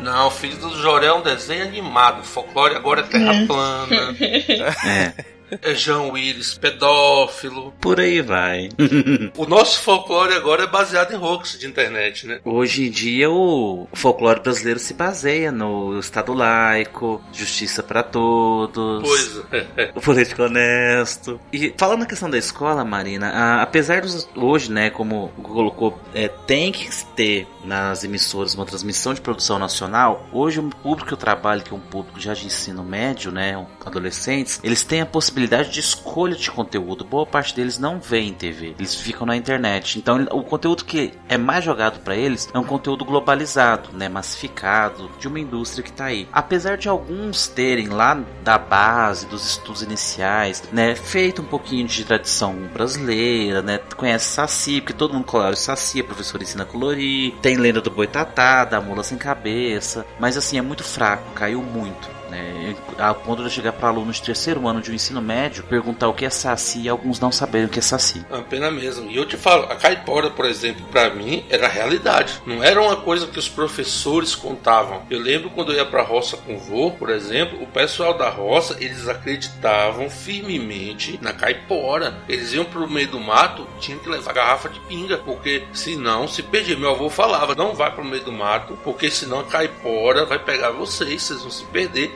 Não, 0.00 0.28
o 0.28 0.30
filho 0.30 0.56
do 0.56 0.70
Jorel 0.80 1.16
é 1.16 1.18
um 1.18 1.22
desenho 1.22 1.64
animado. 1.64 2.20
O 2.20 2.24
folclore 2.24 2.74
agora 2.74 3.00
é 3.00 3.04
terra 3.04 3.34
é. 3.34 3.46
plana. 3.46 4.16
É 4.20 5.24
é 5.50 5.74
Jean 5.74 6.10
Willis, 6.12 6.58
pedófilo. 6.58 7.72
Por 7.80 8.00
aí 8.00 8.20
vai. 8.20 8.68
o 9.36 9.46
nosso 9.46 9.80
folclore 9.80 10.34
agora 10.34 10.64
é 10.64 10.66
baseado 10.66 11.12
em 11.12 11.16
hoax 11.16 11.58
de 11.58 11.66
internet, 11.66 12.26
né? 12.26 12.40
Hoje 12.44 12.86
em 12.86 12.90
dia 12.90 13.30
o 13.30 13.88
folclore 13.92 14.40
brasileiro 14.40 14.78
se 14.78 14.94
baseia 14.94 15.52
no 15.52 15.98
Estado 15.98 16.32
laico, 16.32 17.22
justiça 17.32 17.82
para 17.82 18.02
todos. 18.02 19.02
Pois 19.02 19.42
é. 19.52 19.92
O 19.94 20.00
político 20.00 20.42
honesto. 20.42 21.40
E 21.52 21.72
falando 21.76 22.00
na 22.00 22.06
questão 22.06 22.28
da 22.28 22.38
escola, 22.38 22.84
Marina, 22.84 23.28
a, 23.30 23.62
apesar 23.62 24.02
dos 24.02 24.28
hoje, 24.34 24.70
né, 24.70 24.90
como 24.90 25.28
colocou, 25.42 26.00
é, 26.14 26.28
tem 26.28 26.72
que 26.72 26.88
ter 27.14 27.46
nas 27.64 28.04
emissoras 28.04 28.54
uma 28.54 28.64
transmissão 28.64 29.14
de 29.14 29.20
produção 29.20 29.58
nacional. 29.58 30.26
Hoje 30.32 30.60
o 30.60 30.68
público 30.68 31.08
que 31.08 31.14
eu 31.14 31.18
trabalho, 31.18 31.62
que 31.62 31.72
é 31.72 31.76
um 31.76 31.80
público 31.80 32.20
já 32.20 32.34
de 32.34 32.46
ensino 32.46 32.82
médio, 32.82 33.30
né, 33.30 33.64
adolescentes, 33.84 34.60
eles 34.62 34.82
têm 34.82 35.00
a 35.00 35.06
possibilidade 35.06 35.35
possibilidade 35.36 35.70
de 35.70 35.80
escolha 35.80 36.34
de 36.34 36.50
conteúdo. 36.50 37.04
Boa 37.04 37.26
parte 37.26 37.54
deles 37.54 37.78
não 37.78 38.00
vê 38.00 38.20
em 38.20 38.32
TV, 38.32 38.74
eles 38.78 38.94
ficam 38.94 39.26
na 39.26 39.36
internet. 39.36 39.98
Então, 39.98 40.26
o 40.30 40.42
conteúdo 40.42 40.84
que 40.84 41.12
é 41.28 41.36
mais 41.36 41.62
jogado 41.62 42.00
para 42.00 42.16
eles 42.16 42.48
é 42.54 42.58
um 42.58 42.64
conteúdo 42.64 43.04
globalizado, 43.04 43.90
né, 43.92 44.08
massificado, 44.08 45.10
de 45.18 45.28
uma 45.28 45.38
indústria 45.38 45.84
que 45.84 45.92
tá 45.92 46.06
aí. 46.06 46.26
Apesar 46.32 46.78
de 46.78 46.88
alguns 46.88 47.48
terem 47.48 47.88
lá 47.88 48.18
da 48.42 48.56
base 48.56 49.26
dos 49.26 49.46
estudos 49.46 49.82
iniciais, 49.82 50.62
né, 50.72 50.94
feito 50.94 51.42
um 51.42 51.46
pouquinho 51.46 51.86
de 51.86 52.04
tradição 52.04 52.54
brasileira, 52.72 53.60
né, 53.60 53.78
conhece 53.94 54.30
Saci, 54.30 54.80
porque 54.80 54.94
todo 54.94 55.12
mundo 55.12 55.26
colore 55.26 55.56
Saci, 55.56 56.00
a 56.00 56.04
professora 56.04 56.42
ensina 56.42 56.62
a 56.62 56.66
colorir, 56.66 57.34
tem 57.42 57.58
lenda 57.58 57.82
do 57.82 57.90
Boitatá, 57.90 58.64
da 58.64 58.80
mula 58.80 59.02
sem 59.02 59.18
cabeça, 59.18 60.06
mas 60.18 60.38
assim 60.38 60.56
é 60.56 60.62
muito 60.62 60.82
fraco, 60.82 61.30
caiu 61.34 61.62
muito. 61.62 62.15
Né? 62.30 62.74
A 62.98 63.14
ponto 63.14 63.38
de 63.38 63.48
eu 63.48 63.50
chegar 63.50 63.72
para 63.72 63.88
alunos 63.88 64.16
de 64.16 64.22
terceiro 64.22 64.66
ano 64.66 64.80
de 64.80 64.90
um 64.90 64.94
ensino 64.94 65.20
médio 65.20 65.64
perguntar 65.64 66.08
o 66.08 66.14
que 66.14 66.24
é 66.24 66.30
saci 66.30 66.82
e 66.82 66.88
alguns 66.88 67.20
não 67.20 67.30
saberem 67.30 67.66
o 67.66 67.70
que 67.70 67.78
é 67.78 67.82
saci. 67.82 68.24
É 68.30 68.40
pena 68.40 68.70
mesmo. 68.70 69.10
E 69.10 69.16
eu 69.16 69.26
te 69.26 69.36
falo, 69.36 69.64
a 69.64 69.76
caipora, 69.76 70.30
por 70.30 70.44
exemplo, 70.44 70.84
para 70.90 71.10
mim 71.10 71.44
era 71.48 71.68
realidade. 71.68 72.40
Não 72.46 72.62
era 72.62 72.80
uma 72.80 72.96
coisa 72.96 73.26
que 73.26 73.38
os 73.38 73.48
professores 73.48 74.34
contavam. 74.34 75.02
Eu 75.10 75.20
lembro 75.20 75.50
quando 75.50 75.72
eu 75.72 75.76
ia 75.76 75.84
pra 75.84 76.02
roça 76.02 76.36
com 76.36 76.56
o 76.56 76.58
vô, 76.58 76.90
por 76.92 77.10
exemplo, 77.10 77.62
o 77.62 77.66
pessoal 77.66 78.14
da 78.14 78.28
roça, 78.28 78.76
eles 78.80 79.08
acreditavam 79.08 80.08
firmemente 80.08 81.18
na 81.22 81.32
caipora. 81.32 82.18
Eles 82.28 82.52
iam 82.52 82.64
pro 82.64 82.88
meio 82.88 83.08
do 83.08 83.20
mato, 83.20 83.66
tinham 83.80 83.98
que 83.98 84.08
levar 84.08 84.32
garrafa 84.32 84.68
de 84.68 84.80
pinga, 84.80 85.18
porque 85.18 85.64
senão 85.72 86.26
se 86.28 86.42
perdia. 86.42 86.76
Meu 86.76 86.90
avô 86.90 87.08
falava, 87.08 87.54
não 87.54 87.74
vai 87.74 87.90
pro 87.90 88.04
meio 88.04 88.24
do 88.24 88.32
mato, 88.32 88.78
porque 88.84 89.10
senão 89.10 89.40
a 89.40 89.44
caipora 89.44 90.24
vai 90.24 90.38
pegar 90.38 90.70
vocês, 90.70 91.22
vocês 91.22 91.42
vão 91.42 91.50
se 91.50 91.64
perder. 91.66 92.15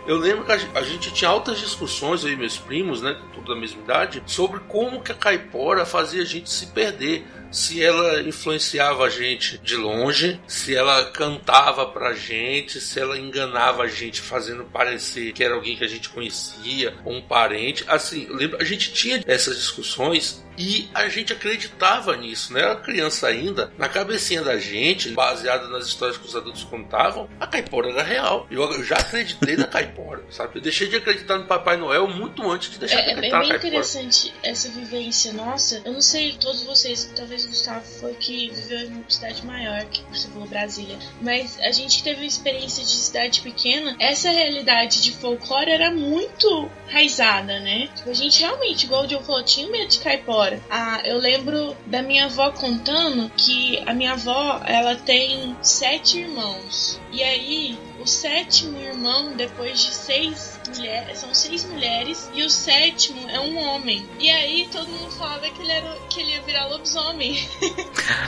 Eu 0.07 0.17
lembro 0.17 0.45
que 0.45 0.51
a 0.51 0.81
gente 0.81 1.11
tinha 1.11 1.29
altas 1.29 1.59
discussões, 1.59 2.23
eu 2.23 2.31
e 2.31 2.35
meus 2.35 2.57
primos, 2.57 3.01
né, 3.01 3.19
tudo 3.33 3.53
da 3.53 3.59
mesma 3.59 3.81
idade, 3.81 4.23
sobre 4.25 4.59
como 4.61 5.01
que 5.01 5.11
a 5.11 5.15
caipora 5.15 5.85
fazia 5.85 6.21
a 6.21 6.25
gente 6.25 6.49
se 6.49 6.67
perder 6.67 7.25
se 7.51 7.83
ela 7.83 8.21
influenciava 8.21 9.03
a 9.03 9.09
gente 9.09 9.57
de 9.57 9.75
longe, 9.75 10.39
se 10.47 10.73
ela 10.73 11.11
cantava 11.11 11.85
pra 11.85 12.13
gente, 12.13 12.79
se 12.79 12.99
ela 12.99 13.17
enganava 13.17 13.83
a 13.83 13.87
gente 13.87 14.21
fazendo 14.21 14.63
parecer 14.63 15.33
que 15.33 15.43
era 15.43 15.53
alguém 15.53 15.75
que 15.75 15.83
a 15.83 15.87
gente 15.87 16.09
conhecia, 16.09 16.95
ou 17.03 17.13
um 17.13 17.21
parente. 17.21 17.83
Assim, 17.87 18.27
lembra, 18.29 18.61
a 18.61 18.63
gente 18.63 18.93
tinha 18.93 19.21
essas 19.27 19.57
discussões 19.57 20.43
e 20.57 20.89
a 20.93 21.09
gente 21.09 21.33
acreditava 21.33 22.15
nisso, 22.15 22.53
né? 22.53 22.61
Era 22.61 22.75
criança 22.75 23.27
ainda, 23.27 23.71
na 23.77 23.89
cabecinha 23.89 24.41
da 24.41 24.57
gente, 24.57 25.09
baseado 25.09 25.67
nas 25.69 25.85
histórias 25.87 26.17
que 26.17 26.27
os 26.27 26.35
adultos 26.35 26.63
contavam, 26.63 27.27
a 27.39 27.47
caipora 27.47 27.89
era 27.89 28.03
real. 28.03 28.47
Eu 28.49 28.83
já 28.83 28.95
acreditei 28.97 29.57
na 29.57 29.67
caipora, 29.67 29.90
sabe? 30.29 30.57
Eu 30.57 30.61
deixei 30.61 30.87
de 30.87 30.97
acreditar 30.97 31.37
no 31.37 31.45
Papai 31.45 31.77
Noel 31.77 32.07
muito 32.07 32.49
antes 32.49 32.71
de 32.71 32.79
deixar 32.79 32.99
é, 32.99 33.03
de 33.03 33.09
é 33.09 33.11
acreditar 33.13 33.39
bem, 33.39 33.49
na 33.49 33.57
bem 33.57 33.67
interessante 33.69 34.33
essa 34.43 34.69
vivência 34.69 35.33
nossa. 35.33 35.81
Eu 35.83 35.93
não 35.93 36.01
sei, 36.01 36.33
todos 36.33 36.63
vocês, 36.63 37.11
talvez 37.15 37.45
o 37.45 37.49
Gustavo 37.49 37.85
foi 37.99 38.13
que 38.13 38.49
viveu 38.49 38.79
em 38.81 38.93
uma 38.93 39.09
cidade 39.09 39.45
maior, 39.45 39.85
que 39.85 40.03
você 40.11 40.27
falou 40.27 40.47
Brasília. 40.47 40.97
Mas 41.21 41.59
a 41.59 41.71
gente 41.71 42.03
teve 42.03 42.21
uma 42.21 42.27
experiência 42.27 42.83
de 42.83 42.91
cidade 42.91 43.41
pequena. 43.41 43.95
Essa 43.99 44.29
realidade 44.29 45.01
de 45.01 45.11
folclore 45.11 45.71
era 45.71 45.91
muito 45.91 46.69
raizada, 46.87 47.59
né? 47.59 47.89
Tipo, 47.95 48.09
a 48.09 48.13
gente 48.13 48.41
realmente, 48.41 48.85
igual 48.85 49.05
o 49.05 49.09
Joe 49.09 49.23
falou, 49.23 49.43
tinha 49.43 49.69
medo 49.69 49.87
de 49.87 49.99
caipora. 49.99 50.59
Ah, 50.69 51.01
eu 51.05 51.17
lembro 51.17 51.75
da 51.85 52.01
minha 52.01 52.25
avó 52.25 52.51
contando 52.51 53.29
que 53.35 53.81
a 53.85 53.93
minha 53.93 54.13
avó, 54.13 54.61
ela 54.65 54.95
tem 54.95 55.55
sete 55.61 56.19
irmãos. 56.19 56.99
E 57.11 57.23
aí, 57.23 57.77
o 58.01 58.07
sétimo 58.07 58.77
irmão, 58.79 59.35
depois 59.35 59.79
de 59.79 59.93
seis 59.93 60.59
mulheres, 60.79 61.17
são 61.19 61.33
seis 61.33 61.65
mulheres, 61.65 62.29
e 62.33 62.43
o 62.43 62.49
sétimo 62.49 63.29
é 63.29 63.39
um 63.39 63.57
homem. 63.57 64.07
E 64.19 64.29
aí 64.29 64.67
todo 64.71 64.87
mundo 64.87 65.11
falava 65.11 65.49
que 65.49 65.61
ele, 65.61 65.71
era, 65.71 65.97
que 66.09 66.21
ele 66.21 66.31
ia 66.31 66.41
virar 66.41 66.67
lobisomem. 66.67 67.37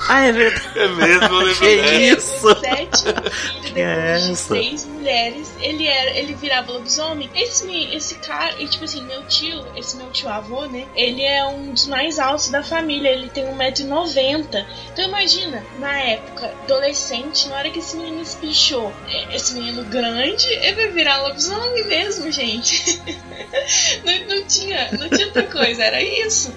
Ah, 0.07 0.25
é 0.25 0.31
verdade. 0.31 0.79
É 0.79 0.87
mesmo, 0.87 1.41
eu 1.41 1.55
Que 1.55 1.75
dessa. 1.77 1.95
isso? 1.95 2.47
O 2.47 2.55
sétimo 2.59 3.31
filho, 3.31 3.73
Que 3.73 3.81
é 3.81 3.95
depois 3.95 4.27
de 4.27 4.35
seis 4.35 4.85
mulheres, 4.85 5.53
ele 5.59 5.87
era, 5.87 6.11
ele 6.11 6.33
virava 6.35 6.71
lobisomem. 6.73 7.29
Esse, 7.35 7.67
esse 7.93 8.15
cara, 8.15 8.61
e 8.61 8.67
tipo 8.67 8.83
assim, 8.85 9.03
meu 9.03 9.25
tio, 9.27 9.65
esse 9.75 9.97
meu 9.97 10.09
tio 10.11 10.29
avô, 10.29 10.65
né? 10.65 10.85
Ele 10.95 11.23
é 11.23 11.45
um 11.45 11.71
dos 11.71 11.87
mais 11.87 12.19
altos 12.19 12.49
da 12.49 12.63
família, 12.63 13.09
ele 13.09 13.29
tem 13.29 13.45
1,90m. 13.45 14.65
Então 14.91 15.05
imagina, 15.05 15.63
na 15.79 15.99
época, 15.99 16.53
adolescente, 16.63 17.47
na 17.47 17.57
hora 17.57 17.69
que 17.69 17.79
esse 17.79 17.95
menino 17.97 18.21
espichou, 18.21 18.91
é, 19.07 19.35
esse 19.35 19.53
menino 19.53 19.83
grande, 19.85 20.47
ele 20.47 20.75
vai 20.75 20.87
virar 20.89 21.21
lobisomem 21.23 21.85
mesmo, 21.87 22.31
gente. 22.33 23.01
não, 24.03 24.35
não 24.37 24.43
tinha, 24.45 24.91
não 24.93 25.09
tinha 25.09 25.25
outra 25.27 25.43
coisa, 25.43 25.83
era 25.83 26.01
isso. 26.01 26.53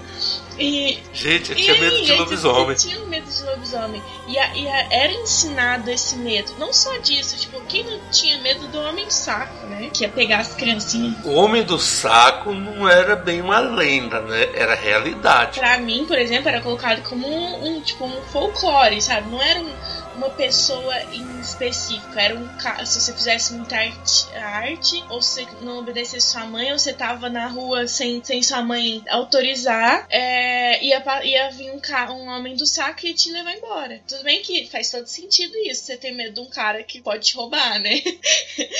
E 0.59 0.97
Gente, 1.13 1.51
eu 1.51 1.57
e 1.57 1.61
tinha 1.61 1.73
aí, 1.73 1.79
medo 1.81 2.01
de 2.03 2.13
lobisomem. 2.13 2.75
Você 2.75 2.89
tinha 2.89 3.05
medo 3.05 3.29
de 3.31 3.43
lobisomem. 3.43 4.01
E, 4.27 4.39
a- 4.39 4.55
e 4.57 4.67
a- 4.67 4.87
era 4.91 5.13
ensinado 5.13 5.91
esse 5.91 6.15
medo. 6.15 6.51
Não 6.57 6.73
só 6.73 6.97
disso, 6.97 7.37
tipo, 7.37 7.61
quem 7.67 7.83
não 7.83 7.99
tinha 8.11 8.39
medo 8.39 8.67
do 8.69 8.79
homem 8.81 9.07
saco, 9.07 9.67
né? 9.67 9.91
Que 9.93 10.03
ia 10.03 10.09
pegar 10.09 10.39
as 10.39 10.55
criancinhas. 10.55 11.13
O 11.23 11.33
Homem 11.33 11.61
do 11.61 11.77
Saco 11.77 12.53
não 12.55 12.89
era 12.89 13.15
bem 13.15 13.39
uma 13.39 13.59
lenda, 13.59 14.19
né? 14.21 14.49
Era 14.55 14.73
realidade. 14.73 15.59
Pra 15.59 15.77
mim, 15.77 16.05
por 16.07 16.17
exemplo, 16.17 16.49
era 16.49 16.59
colocado 16.59 17.03
como 17.07 17.27
um, 17.27 17.67
um, 17.77 17.81
tipo, 17.81 18.05
um 18.05 18.21
folclore, 18.33 18.99
sabe? 18.99 19.29
Não 19.29 19.39
era 19.39 19.59
um- 19.61 19.71
uma 20.17 20.29
pessoa 20.31 20.95
em 21.13 21.39
específico. 21.39 22.17
Era 22.17 22.35
um 22.35 22.47
ca- 22.57 22.85
se 22.85 22.99
você 22.99 23.13
fizesse 23.13 23.53
muita 23.53 23.75
arte, 23.77 24.27
arte, 24.35 25.03
ou 25.09 25.21
se 25.21 25.47
não 25.61 25.79
obedecesse 25.79 26.31
sua 26.31 26.45
mãe, 26.45 26.71
ou 26.71 26.79
você 26.79 26.93
tava 26.93 27.29
na 27.29 27.47
rua 27.47 27.87
sem, 27.87 28.23
sem 28.23 28.41
sua 28.43 28.61
mãe 28.61 29.03
autorizar, 29.09 30.05
é, 30.09 30.83
ia, 30.83 31.03
ia 31.23 31.49
vir 31.51 31.71
um, 31.71 31.81
um 32.13 32.27
homem 32.29 32.55
do 32.55 32.65
saco 32.65 33.05
e 33.05 33.13
te 33.13 33.31
levar 33.31 33.53
embora. 33.55 34.01
Tudo 34.07 34.23
bem 34.23 34.41
que 34.41 34.67
faz 34.67 34.89
todo 34.91 35.05
sentido 35.07 35.55
isso, 35.65 35.83
você 35.85 35.97
ter 35.97 36.11
medo 36.11 36.33
de 36.35 36.39
um 36.41 36.49
cara 36.49 36.83
que 36.83 37.01
pode 37.01 37.25
te 37.25 37.35
roubar, 37.35 37.79
né? 37.79 38.01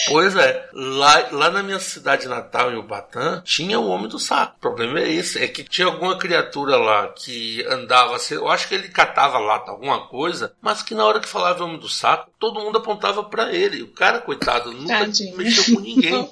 Pois 0.07 0.35
é, 0.35 0.69
lá, 0.73 1.27
lá 1.31 1.49
na 1.49 1.61
minha 1.63 1.79
cidade 1.79 2.27
natal, 2.27 2.71
em 2.71 2.77
Ubatã, 2.77 3.41
tinha 3.43 3.79
o 3.79 3.87
Homem 3.89 4.07
do 4.07 4.17
Saco. 4.19 4.55
O 4.57 4.59
problema 4.61 4.99
é 4.99 5.11
esse, 5.11 5.43
é 5.43 5.47
que 5.47 5.63
tinha 5.63 5.87
alguma 5.87 6.17
criatura 6.17 6.77
lá 6.77 7.09
que 7.09 7.63
andava, 7.69 8.17
eu 8.31 8.47
acho 8.49 8.67
que 8.67 8.75
ele 8.75 8.89
catava 8.89 9.37
lata, 9.37 9.71
alguma 9.71 10.07
coisa, 10.07 10.53
mas 10.61 10.81
que 10.81 10.95
na 10.95 11.05
hora 11.05 11.19
que 11.19 11.26
falava 11.27 11.63
Homem 11.63 11.79
do 11.79 11.89
Saco, 11.89 12.31
todo 12.39 12.59
mundo 12.59 12.77
apontava 12.77 13.23
pra 13.23 13.53
ele. 13.53 13.83
O 13.83 13.87
cara, 13.87 14.19
coitado, 14.19 14.71
nunca 14.71 14.99
Tadinho. 14.99 15.37
mexeu 15.37 15.75
com 15.75 15.81
ninguém, 15.81 16.29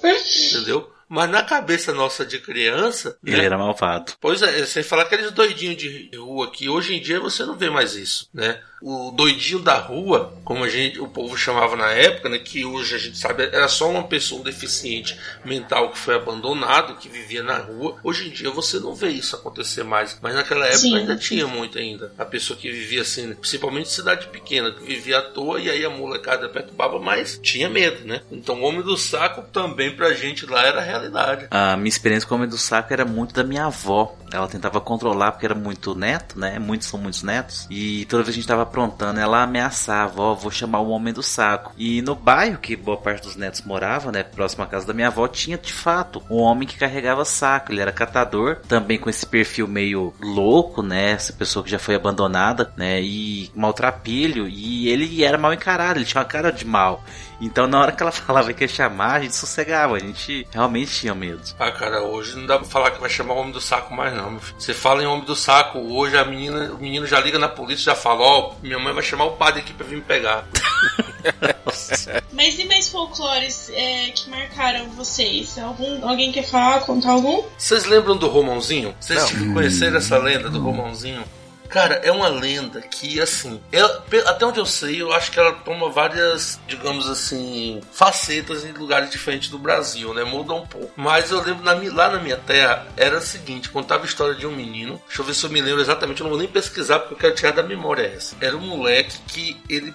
entendeu? 0.50 0.90
Mas 1.08 1.30
na 1.30 1.42
cabeça 1.42 1.94
nossa 1.94 2.26
de 2.26 2.40
criança, 2.40 3.16
Ele 3.24 3.36
né, 3.36 3.44
era 3.44 3.56
malvado. 3.56 4.14
Pois 4.20 4.42
é, 4.42 4.66
sem 4.66 4.82
falar 4.82 5.02
aqueles 5.02 5.30
doidinhos 5.30 5.76
de 5.76 6.10
rua 6.16 6.50
que 6.50 6.68
hoje 6.68 6.96
em 6.96 7.00
dia 7.00 7.20
você 7.20 7.44
não 7.44 7.56
vê 7.56 7.70
mais 7.70 7.94
isso, 7.94 8.28
né? 8.34 8.60
O 8.82 9.10
doidinho 9.10 9.60
da 9.60 9.78
rua, 9.78 10.34
como 10.44 10.64
a 10.64 10.68
gente, 10.68 11.00
o 11.00 11.08
povo 11.08 11.36
chamava 11.36 11.76
na 11.76 11.90
época, 11.90 12.28
né? 12.28 12.38
Que 12.38 12.64
hoje 12.64 12.94
a 12.94 12.98
gente 12.98 13.18
sabe 13.18 13.44
era 13.44 13.68
só 13.68 13.90
uma 13.90 14.04
pessoa 14.04 14.42
deficiente 14.42 15.18
mental 15.44 15.90
que 15.90 15.98
foi 15.98 16.14
abandonado, 16.14 16.96
que 16.96 17.08
vivia 17.08 17.42
na 17.42 17.58
rua. 17.58 17.96
Hoje 18.04 18.28
em 18.28 18.30
dia 18.30 18.50
você 18.50 18.78
não 18.78 18.94
vê 18.94 19.08
isso 19.08 19.34
acontecer 19.36 19.82
mais, 19.82 20.18
mas 20.20 20.34
naquela 20.34 20.66
época 20.66 20.78
Sim. 20.78 20.96
ainda 20.96 21.16
tinha 21.16 21.46
muito 21.46 21.78
ainda. 21.78 22.12
A 22.18 22.24
pessoa 22.24 22.58
que 22.58 22.70
vivia 22.70 23.02
assim, 23.02 23.34
principalmente 23.34 23.86
em 23.86 23.90
cidade 23.90 24.28
pequena, 24.28 24.70
que 24.72 24.84
vivia 24.84 25.18
à 25.18 25.22
toa 25.22 25.60
e 25.60 25.70
aí 25.70 25.84
a 25.84 25.90
molecada 25.90 26.48
perturbava, 26.48 26.98
mas 26.98 27.38
tinha 27.42 27.68
medo, 27.68 28.06
né? 28.06 28.20
Então 28.30 28.60
o 28.60 28.64
homem 28.64 28.82
do 28.82 28.96
saco 28.96 29.42
também 29.52 29.94
pra 29.94 30.12
gente 30.12 30.46
lá 30.46 30.64
era 30.66 30.80
realidade. 30.80 31.46
A 31.50 31.76
minha 31.76 31.88
experiência 31.88 32.28
com 32.28 32.34
o 32.34 32.38
Homem 32.38 32.48
do 32.48 32.58
Saco 32.58 32.92
era 32.92 33.04
muito 33.04 33.34
da 33.34 33.44
minha 33.44 33.66
avó. 33.66 34.14
Ela 34.32 34.48
tentava 34.48 34.80
controlar 34.80 35.32
porque 35.32 35.46
era 35.46 35.54
muito 35.54 35.94
neto, 35.94 36.38
né? 36.38 36.58
Muitos 36.58 36.88
são 36.88 37.00
muitos 37.00 37.22
netos. 37.22 37.66
E 37.70 38.04
toda 38.06 38.22
vez 38.22 38.34
que 38.34 38.40
a 38.40 38.42
gente 38.42 38.48
tava 38.48 38.65
aprontando, 38.66 39.20
ela 39.20 39.42
ameaçava, 39.42 40.20
ó, 40.20 40.34
vou 40.34 40.50
chamar 40.50 40.80
o 40.80 40.90
Homem 40.90 41.12
do 41.12 41.22
Saco. 41.22 41.72
E 41.76 42.02
no 42.02 42.14
bairro 42.14 42.58
que 42.58 42.76
boa 42.76 42.96
parte 42.96 43.22
dos 43.22 43.36
netos 43.36 43.62
morava, 43.62 44.12
né? 44.12 44.22
Próximo 44.22 44.64
à 44.64 44.66
casa 44.66 44.86
da 44.86 44.92
minha 44.92 45.08
avó, 45.08 45.26
tinha 45.28 45.56
de 45.56 45.72
fato 45.72 46.22
um 46.30 46.36
homem 46.36 46.66
que 46.66 46.78
carregava 46.78 47.24
saco. 47.24 47.72
Ele 47.72 47.80
era 47.80 47.92
catador, 47.92 48.56
também 48.68 48.98
com 48.98 49.10
esse 49.10 49.26
perfil 49.26 49.66
meio 49.66 50.12
louco, 50.20 50.82
né? 50.82 51.12
Essa 51.12 51.32
pessoa 51.32 51.64
que 51.64 51.70
já 51.70 51.78
foi 51.78 51.94
abandonada, 51.94 52.72
né? 52.76 53.00
E 53.02 53.50
maltrapilho. 53.54 54.48
E 54.48 54.88
ele 54.88 55.24
era 55.24 55.38
mal 55.38 55.52
encarado, 55.52 55.98
ele 55.98 56.06
tinha 56.06 56.20
uma 56.20 56.28
cara 56.28 56.50
de 56.50 56.64
mal. 56.64 57.02
Então, 57.40 57.66
na 57.66 57.80
hora 57.80 57.92
que 57.92 58.02
ela 58.02 58.12
falava 58.12 58.52
que 58.52 58.64
ia 58.64 58.68
chamar, 58.68 59.14
a 59.14 59.20
gente 59.20 59.34
sossegava, 59.36 59.96
a 59.96 59.98
gente 59.98 60.46
realmente 60.50 60.90
tinha 60.92 61.14
medo. 61.14 61.42
Ah, 61.58 61.70
cara, 61.70 62.02
hoje 62.02 62.36
não 62.36 62.46
dá 62.46 62.58
pra 62.58 62.66
falar 62.68 62.90
que 62.92 63.00
vai 63.00 63.10
chamar 63.10 63.34
o 63.34 63.38
homem 63.38 63.52
do 63.52 63.60
saco 63.60 63.94
mais 63.94 64.14
não. 64.14 64.30
meu 64.32 64.40
filho. 64.40 64.56
Você 64.60 64.74
fala 64.74 65.02
em 65.02 65.06
homem 65.06 65.24
do 65.24 65.36
saco, 65.36 65.78
hoje 65.78 66.16
a 66.16 66.24
menina, 66.24 66.72
o 66.72 66.78
menino 66.78 67.06
já 67.06 67.20
liga 67.20 67.38
na 67.38 67.48
polícia, 67.48 67.84
já 67.84 67.94
fala, 67.94 68.22
ó, 68.22 68.52
minha 68.62 68.78
mãe 68.78 68.92
vai 68.92 69.02
chamar 69.02 69.24
o 69.24 69.32
padre 69.32 69.60
aqui 69.60 69.72
pra 69.72 69.86
vir 69.86 69.96
me 69.96 70.02
pegar. 70.02 70.44
Mas 72.32 72.58
e 72.58 72.64
mais 72.64 72.88
folclores 72.88 73.70
é, 73.74 74.10
que 74.10 74.28
marcaram 74.30 74.88
vocês? 74.90 75.58
Algum, 75.58 76.08
alguém 76.08 76.30
quer 76.32 76.44
falar, 76.44 76.80
contar 76.80 77.12
algum? 77.12 77.44
Vocês 77.58 77.84
lembram 77.84 78.16
do 78.16 78.28
Romãozinho? 78.28 78.94
Vocês 79.00 79.32
Não. 79.32 79.54
conheceram 79.54 79.96
essa 79.96 80.18
lenda 80.18 80.48
do 80.48 80.60
Romãozinho? 80.60 81.24
Cara, 81.68 81.96
é 82.04 82.10
uma 82.10 82.28
lenda 82.28 82.80
que, 82.80 83.20
assim, 83.20 83.60
ela- 83.72 84.04
até 84.26 84.46
onde 84.46 84.58
eu 84.58 84.66
sei, 84.66 85.00
eu 85.02 85.12
acho 85.12 85.30
que 85.30 85.38
ela 85.38 85.52
toma 85.52 85.90
várias, 85.90 86.58
digamos 86.66 87.08
assim, 87.08 87.80
facetas 87.92 88.64
em 88.64 88.72
lugares 88.72 89.10
diferentes 89.10 89.48
do 89.48 89.58
Brasil, 89.58 90.14
né? 90.14 90.24
Muda 90.24 90.54
um 90.54 90.66
pouco. 90.66 90.92
Mas 90.96 91.30
eu 91.30 91.42
lembro, 91.42 91.64
na 91.64 91.74
lá 91.94 92.10
na 92.10 92.18
minha 92.20 92.36
terra, 92.36 92.86
era 92.96 93.18
o 93.18 93.20
seguinte: 93.20 93.68
contava 93.68 94.02
a 94.04 94.06
história 94.06 94.34
de 94.34 94.46
um 94.46 94.52
menino. 94.52 95.00
Deixa 95.06 95.22
eu 95.22 95.26
ver 95.26 95.34
se 95.34 95.44
eu 95.44 95.50
me 95.50 95.60
lembro 95.60 95.80
exatamente, 95.80 96.20
eu 96.20 96.24
não 96.24 96.30
vou 96.30 96.38
nem 96.38 96.48
pesquisar 96.48 97.00
porque 97.00 97.14
eu 97.14 97.18
quero 97.18 97.34
tirar 97.34 97.52
da 97.52 97.62
memória 97.62 98.06
essa. 98.06 98.36
Era 98.40 98.56
um 98.56 98.60
moleque 98.60 99.18
que 99.28 99.60
ele 99.68 99.92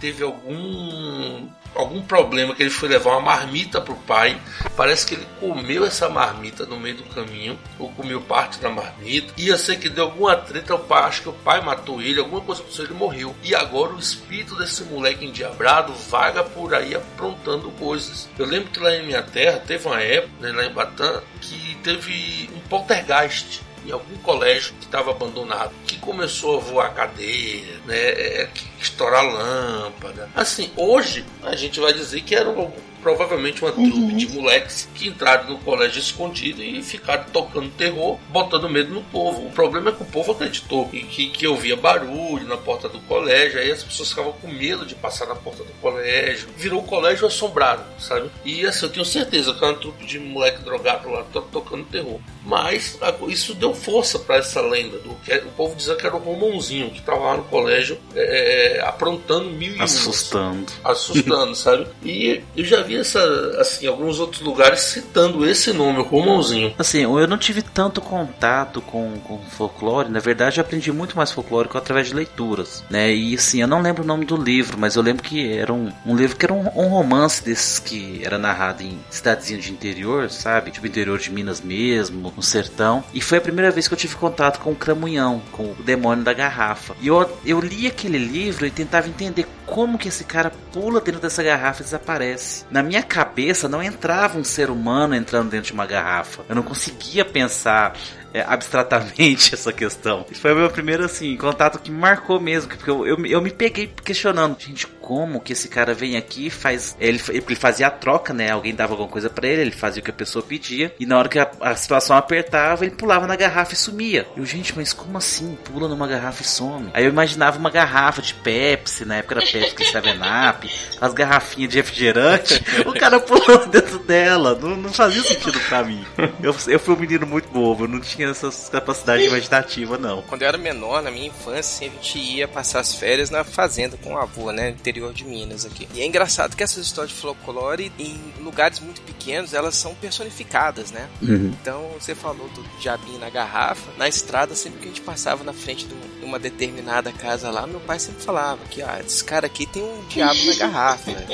teve 0.00 0.22
algum 0.22 1.48
algum 1.74 2.02
problema 2.02 2.54
que 2.54 2.62
ele 2.62 2.70
foi 2.70 2.88
levar 2.88 3.12
uma 3.12 3.20
marmita 3.20 3.80
pro 3.80 3.94
pai. 3.94 4.40
Parece 4.76 5.06
que 5.06 5.14
ele 5.14 5.26
comeu 5.40 5.84
essa 5.84 6.08
marmita 6.08 6.64
no 6.66 6.78
meio 6.78 6.96
do 6.96 7.04
caminho, 7.04 7.58
ou 7.78 7.90
comeu 7.90 8.20
parte 8.20 8.58
da 8.58 8.70
marmita. 8.70 9.32
Ia 9.36 9.56
ser 9.56 9.78
que 9.78 9.88
deu 9.88 10.04
alguma 10.04 10.36
treta, 10.36 10.74
o 10.74 10.78
pai, 10.78 11.02
acho 11.04 11.22
que 11.22 11.28
o 11.28 11.32
pai 11.32 11.60
matou 11.60 12.00
ele, 12.00 12.20
alguma 12.20 12.40
coisa 12.40 12.60
aconteceu, 12.60 12.84
ele 12.84 12.94
morreu. 12.94 13.34
E 13.42 13.54
agora 13.54 13.92
o 13.92 13.98
espírito 13.98 14.56
desse 14.56 14.84
moleque 14.84 15.24
endiabrado 15.24 15.92
vaga 15.94 16.42
por 16.44 16.74
aí 16.74 16.94
aprontando 16.94 17.70
coisas. 17.72 18.28
Eu 18.38 18.46
lembro 18.46 18.70
que 18.70 18.80
lá 18.80 18.94
em 18.94 19.06
minha 19.06 19.22
terra 19.22 19.58
teve 19.58 19.86
uma 19.86 20.00
época, 20.00 20.32
né, 20.40 20.52
lá 20.52 20.64
em 20.64 20.72
Batam, 20.72 21.22
que 21.40 21.76
teve 21.82 22.50
um 22.54 22.60
poltergeist 22.68 23.62
em 23.86 23.92
algum 23.92 24.16
colégio 24.18 24.74
que 24.74 24.86
estava 24.86 25.10
abandonado, 25.10 25.72
que 25.86 25.98
começou 25.98 26.56
a 26.56 26.60
voar 26.60 26.94
cadeira, 26.94 27.80
né, 27.86 27.96
é, 27.96 28.48
estourar 28.80 29.24
lâmpada. 29.24 30.28
Assim, 30.34 30.70
hoje 30.76 31.24
a 31.42 31.54
gente 31.54 31.78
vai 31.80 31.92
dizer 31.92 32.22
que 32.22 32.34
era 32.34 32.48
um 32.48 32.72
provavelmente 33.04 33.62
uma 33.62 33.70
trupe 33.70 33.90
Uhum. 33.90 34.16
de 34.16 34.26
moleques 34.30 34.88
que 34.94 35.08
entraram 35.08 35.50
no 35.50 35.58
colégio 35.58 35.98
escondido 36.00 36.62
e 36.62 36.82
ficaram 36.82 37.24
tocando 37.30 37.68
terror, 37.70 38.18
botando 38.30 38.68
medo 38.68 38.92
no 38.94 39.02
povo. 39.02 39.46
O 39.46 39.50
problema 39.50 39.90
é 39.90 39.92
que 39.92 40.02
o 40.02 40.06
povo 40.06 40.32
acreditou 40.32 40.88
que, 40.88 41.02
que, 41.04 41.28
que 41.28 41.46
ouvia 41.46 41.76
barulho 41.76 42.46
na 42.48 42.56
porta 42.56 42.88
do 42.88 42.98
colégio, 43.00 43.60
aí 43.60 43.70
as 43.70 43.84
pessoas 43.84 44.08
ficavam 44.08 44.32
com 44.32 44.48
medo 44.48 44.86
de 44.86 44.94
passar 44.94 45.26
na 45.26 45.34
porta 45.34 45.62
do 45.62 45.72
colégio. 45.82 46.48
Virou 46.56 46.80
o 46.80 46.84
colégio 46.86 47.26
assombrado, 47.26 47.84
sabe? 48.00 48.30
E 48.44 48.64
assim, 48.66 48.86
eu 48.86 48.92
tenho 48.92 49.04
certeza 49.04 49.52
que 49.52 49.62
é 49.62 49.68
uma 49.68 49.74
trupe 49.76 50.06
de 50.06 50.18
moleque 50.18 50.62
drogado 50.62 51.10
lá 51.10 51.22
to- 51.24 51.42
tocando 51.52 51.84
terror. 51.84 52.18
Mas 52.46 52.98
a- 53.02 53.14
isso 53.28 53.52
deu 53.54 53.74
força 53.74 54.18
para 54.18 54.36
essa 54.36 54.60
lenda. 54.62 54.96
Do, 54.98 55.14
que 55.16 55.34
o 55.34 55.50
povo 55.56 55.74
dizia 55.76 55.94
que 55.94 56.06
era 56.06 56.16
o 56.16 56.18
Romonzinho, 56.18 56.90
que 56.90 57.00
estava 57.00 57.18
lá 57.20 57.36
no 57.36 57.44
colégio 57.44 57.98
é, 58.14 58.82
aprontando 58.86 59.50
mil 59.50 59.76
e 59.76 59.80
Assustando. 59.82 60.72
assustando, 60.82 61.54
sabe? 61.54 61.86
E 62.02 62.42
eu 62.56 62.64
já 62.64 62.80
vi 62.82 62.93
essa, 62.98 63.20
assim, 63.58 63.86
alguns 63.86 64.20
outros 64.20 64.42
lugares 64.42 64.80
citando 64.80 65.46
esse 65.48 65.72
nome, 65.72 65.98
o 65.98 66.02
Romãozinho. 66.02 66.74
Assim, 66.78 67.02
eu 67.02 67.26
não 67.26 67.38
tive 67.38 67.62
tanto 67.62 68.00
contato 68.00 68.80
com, 68.80 69.12
com 69.24 69.38
folclore. 69.38 70.10
Na 70.10 70.20
verdade, 70.20 70.58
eu 70.58 70.62
aprendi 70.62 70.92
muito 70.92 71.16
mais 71.16 71.30
folclore 71.30 71.68
através 71.74 72.08
de 72.08 72.14
leituras, 72.14 72.84
né? 72.90 73.12
E 73.12 73.34
assim, 73.34 73.60
eu 73.60 73.68
não 73.68 73.82
lembro 73.82 74.02
o 74.02 74.06
nome 74.06 74.24
do 74.24 74.36
livro, 74.36 74.78
mas 74.78 74.96
eu 74.96 75.02
lembro 75.02 75.22
que 75.22 75.52
era 75.52 75.72
um, 75.72 75.92
um 76.06 76.16
livro 76.16 76.36
que 76.36 76.46
era 76.46 76.52
um, 76.52 76.66
um 76.76 76.88
romance 76.88 77.44
desses 77.44 77.78
que 77.78 78.20
era 78.24 78.38
narrado 78.38 78.82
em 78.82 78.98
cidadezinha 79.10 79.60
de 79.60 79.72
interior, 79.72 80.30
sabe? 80.30 80.70
Tipo 80.70 80.86
interior 80.86 81.18
de 81.18 81.30
Minas 81.30 81.60
mesmo, 81.60 82.32
no 82.34 82.42
sertão. 82.42 83.04
E 83.12 83.20
foi 83.20 83.38
a 83.38 83.40
primeira 83.40 83.70
vez 83.70 83.88
que 83.88 83.94
eu 83.94 83.98
tive 83.98 84.16
contato 84.16 84.60
com 84.60 84.72
o 84.72 84.76
Cramunhão, 84.76 85.42
com 85.52 85.64
o 85.64 85.82
demônio 85.82 86.24
da 86.24 86.32
garrafa. 86.32 86.94
E 87.00 87.08
eu, 87.08 87.38
eu 87.44 87.60
li 87.60 87.86
aquele 87.86 88.18
livro 88.18 88.66
e 88.66 88.70
tentava 88.70 89.08
entender 89.08 89.46
como 89.66 89.98
que 89.98 90.08
esse 90.08 90.24
cara 90.24 90.52
pula 90.72 91.00
dentro 91.00 91.20
dessa 91.20 91.42
garrafa 91.42 91.82
e 91.82 91.84
desaparece. 91.84 92.64
Na 92.70 92.82
minha 92.84 93.02
cabeça 93.02 93.68
não 93.68 93.82
entrava 93.82 94.38
um 94.38 94.44
ser 94.44 94.70
humano 94.70 95.14
entrando 95.14 95.50
dentro 95.50 95.68
de 95.68 95.72
uma 95.72 95.86
garrafa. 95.86 96.44
Eu 96.48 96.54
não 96.54 96.62
conseguia 96.62 97.24
pensar 97.24 97.96
é, 98.34 98.44
abstratamente 98.46 99.54
essa 99.54 99.72
questão. 99.72 100.26
Isso 100.28 100.40
foi 100.40 100.52
o 100.52 100.56
meu 100.56 100.68
primeiro 100.68 101.04
assim 101.04 101.36
contato 101.36 101.78
que 101.78 101.90
marcou 101.90 102.40
mesmo, 102.40 102.68
porque 102.68 102.90
eu, 102.90 103.06
eu, 103.06 103.24
eu 103.24 103.40
me 103.40 103.50
peguei 103.50 103.90
questionando, 104.04 104.56
gente, 104.58 104.86
como 104.86 105.40
que 105.40 105.52
esse 105.52 105.68
cara 105.68 105.94
vem 105.94 106.16
aqui 106.16 106.46
e 106.46 106.50
faz 106.50 106.96
ele, 106.98 107.20
ele 107.28 107.54
fazia 107.54 107.86
a 107.86 107.90
troca, 107.90 108.34
né? 108.34 108.50
Alguém 108.50 108.74
dava 108.74 108.94
alguma 108.94 109.08
coisa 109.08 109.30
pra 109.30 109.46
ele, 109.46 109.62
ele 109.62 109.70
fazia 109.70 110.00
o 110.00 110.04
que 110.04 110.10
a 110.10 110.14
pessoa 110.14 110.44
pedia 110.44 110.92
e 110.98 111.06
na 111.06 111.16
hora 111.16 111.28
que 111.28 111.38
a, 111.38 111.48
a 111.60 111.76
situação 111.76 112.16
apertava, 112.16 112.84
ele 112.84 112.96
pulava 112.96 113.26
na 113.26 113.36
garrafa 113.36 113.74
e 113.74 113.76
sumia. 113.76 114.26
Eu, 114.36 114.44
gente, 114.44 114.74
mas 114.74 114.92
como 114.92 115.16
assim? 115.16 115.56
Pula 115.64 115.86
numa 115.86 116.08
garrafa 116.08 116.42
e 116.42 116.46
some? 116.46 116.90
Aí 116.92 117.04
eu 117.04 117.10
imaginava 117.10 117.58
uma 117.58 117.70
garrafa 117.70 118.20
de 118.20 118.34
Pepsi, 118.34 119.04
na 119.04 119.16
época 119.16 119.36
era 119.36 119.46
Pepsi, 119.46 119.92
Seven 119.92 120.16
Up, 120.16 120.70
as 121.00 121.12
garrafinhas 121.12 121.70
de 121.70 121.76
refrigerante, 121.76 122.64
o 122.84 122.92
cara 122.94 123.20
pulando 123.20 123.68
dentro 123.68 123.98
dela. 124.00 124.58
Não, 124.60 124.76
não 124.76 124.92
fazia 124.92 125.22
sentido 125.22 125.60
pra 125.68 125.84
mim. 125.84 126.04
Eu, 126.42 126.56
eu 126.66 126.80
fui 126.80 126.94
um 126.94 126.98
menino 126.98 127.26
muito 127.26 127.48
bobo, 127.48 127.84
eu 127.84 127.88
não 127.88 128.00
tinha 128.00 128.23
essas 128.30 128.68
capacidades 128.68 129.26
imaginativas, 129.26 130.00
não. 130.00 130.22
Quando 130.22 130.42
eu 130.42 130.48
era 130.48 130.58
menor, 130.58 131.02
na 131.02 131.10
minha 131.10 131.28
infância, 131.28 131.86
a 131.86 131.90
gente 131.90 132.18
ia 132.18 132.48
passar 132.48 132.80
as 132.80 132.94
férias 132.94 133.30
na 133.30 133.44
fazenda 133.44 133.96
com 133.96 134.14
o 134.14 134.18
avô, 134.18 134.52
né? 134.52 134.70
No 134.70 134.76
interior 134.76 135.12
de 135.12 135.24
Minas 135.24 135.64
aqui. 135.64 135.88
E 135.94 136.00
é 136.00 136.06
engraçado 136.06 136.56
que 136.56 136.62
essas 136.62 136.84
histórias 136.84 137.14
de 137.14 137.20
folclore, 137.20 137.92
em 137.98 138.20
lugares 138.40 138.80
muito 138.80 139.00
pequenos, 139.02 139.54
elas 139.54 139.74
são 139.74 139.94
personificadas, 139.94 140.90
né? 140.90 141.08
Uhum. 141.22 141.54
Então, 141.60 141.90
você 141.98 142.14
falou 142.14 142.48
do 142.48 142.62
diabinho 142.78 143.18
na 143.18 143.30
garrafa. 143.30 143.90
Na 143.96 144.08
estrada, 144.08 144.54
sempre 144.54 144.80
que 144.80 144.84
a 144.86 144.88
gente 144.88 145.00
passava 145.00 145.44
na 145.44 145.52
frente 145.52 145.86
de 145.86 145.94
de 146.24 146.24
uma 146.24 146.38
determinada 146.38 147.12
casa 147.12 147.50
lá, 147.50 147.66
meu 147.66 147.80
pai 147.80 147.98
sempre 147.98 148.22
falava 148.22 148.64
que, 148.70 148.82
ah, 148.82 149.00
esse 149.04 149.22
cara 149.22 149.46
aqui 149.46 149.66
tem 149.66 149.82
um 149.82 150.04
diabo 150.08 150.42
na 150.46 150.54
garrafa, 150.54 151.10
né? 151.10 151.26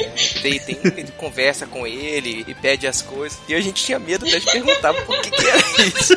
Tem, 0.43 0.59
tem, 0.59 0.79
ele 0.97 1.13
conversa 1.13 1.67
com 1.67 1.87
ele 1.87 2.45
e 2.47 2.55
pede 2.55 2.87
as 2.87 3.01
coisas. 3.01 3.39
E 3.49 3.55
a 3.55 3.61
gente 3.61 3.85
tinha 3.85 3.99
medo 3.99 4.27
até 4.27 4.39
de 4.39 4.47
perguntar 4.47 4.93
por 4.93 5.21
que, 5.23 5.31
que 5.31 5.47
era 5.47 5.59
isso. 5.87 6.15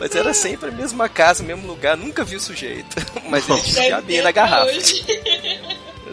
Mas 0.00 0.16
era 0.16 0.32
sempre 0.32 0.70
a 0.70 0.72
mesma 0.72 1.10
casa, 1.10 1.42
mesmo 1.42 1.66
lugar, 1.66 1.94
nunca 1.94 2.24
vi 2.24 2.36
o 2.36 2.40
sujeito. 2.40 2.96
Mas 3.28 3.46
ele 3.48 3.60
tinha 3.60 4.00
ter 4.00 4.22
na 4.22 4.32
garrafa. 4.32 4.64
hoje. 4.64 5.04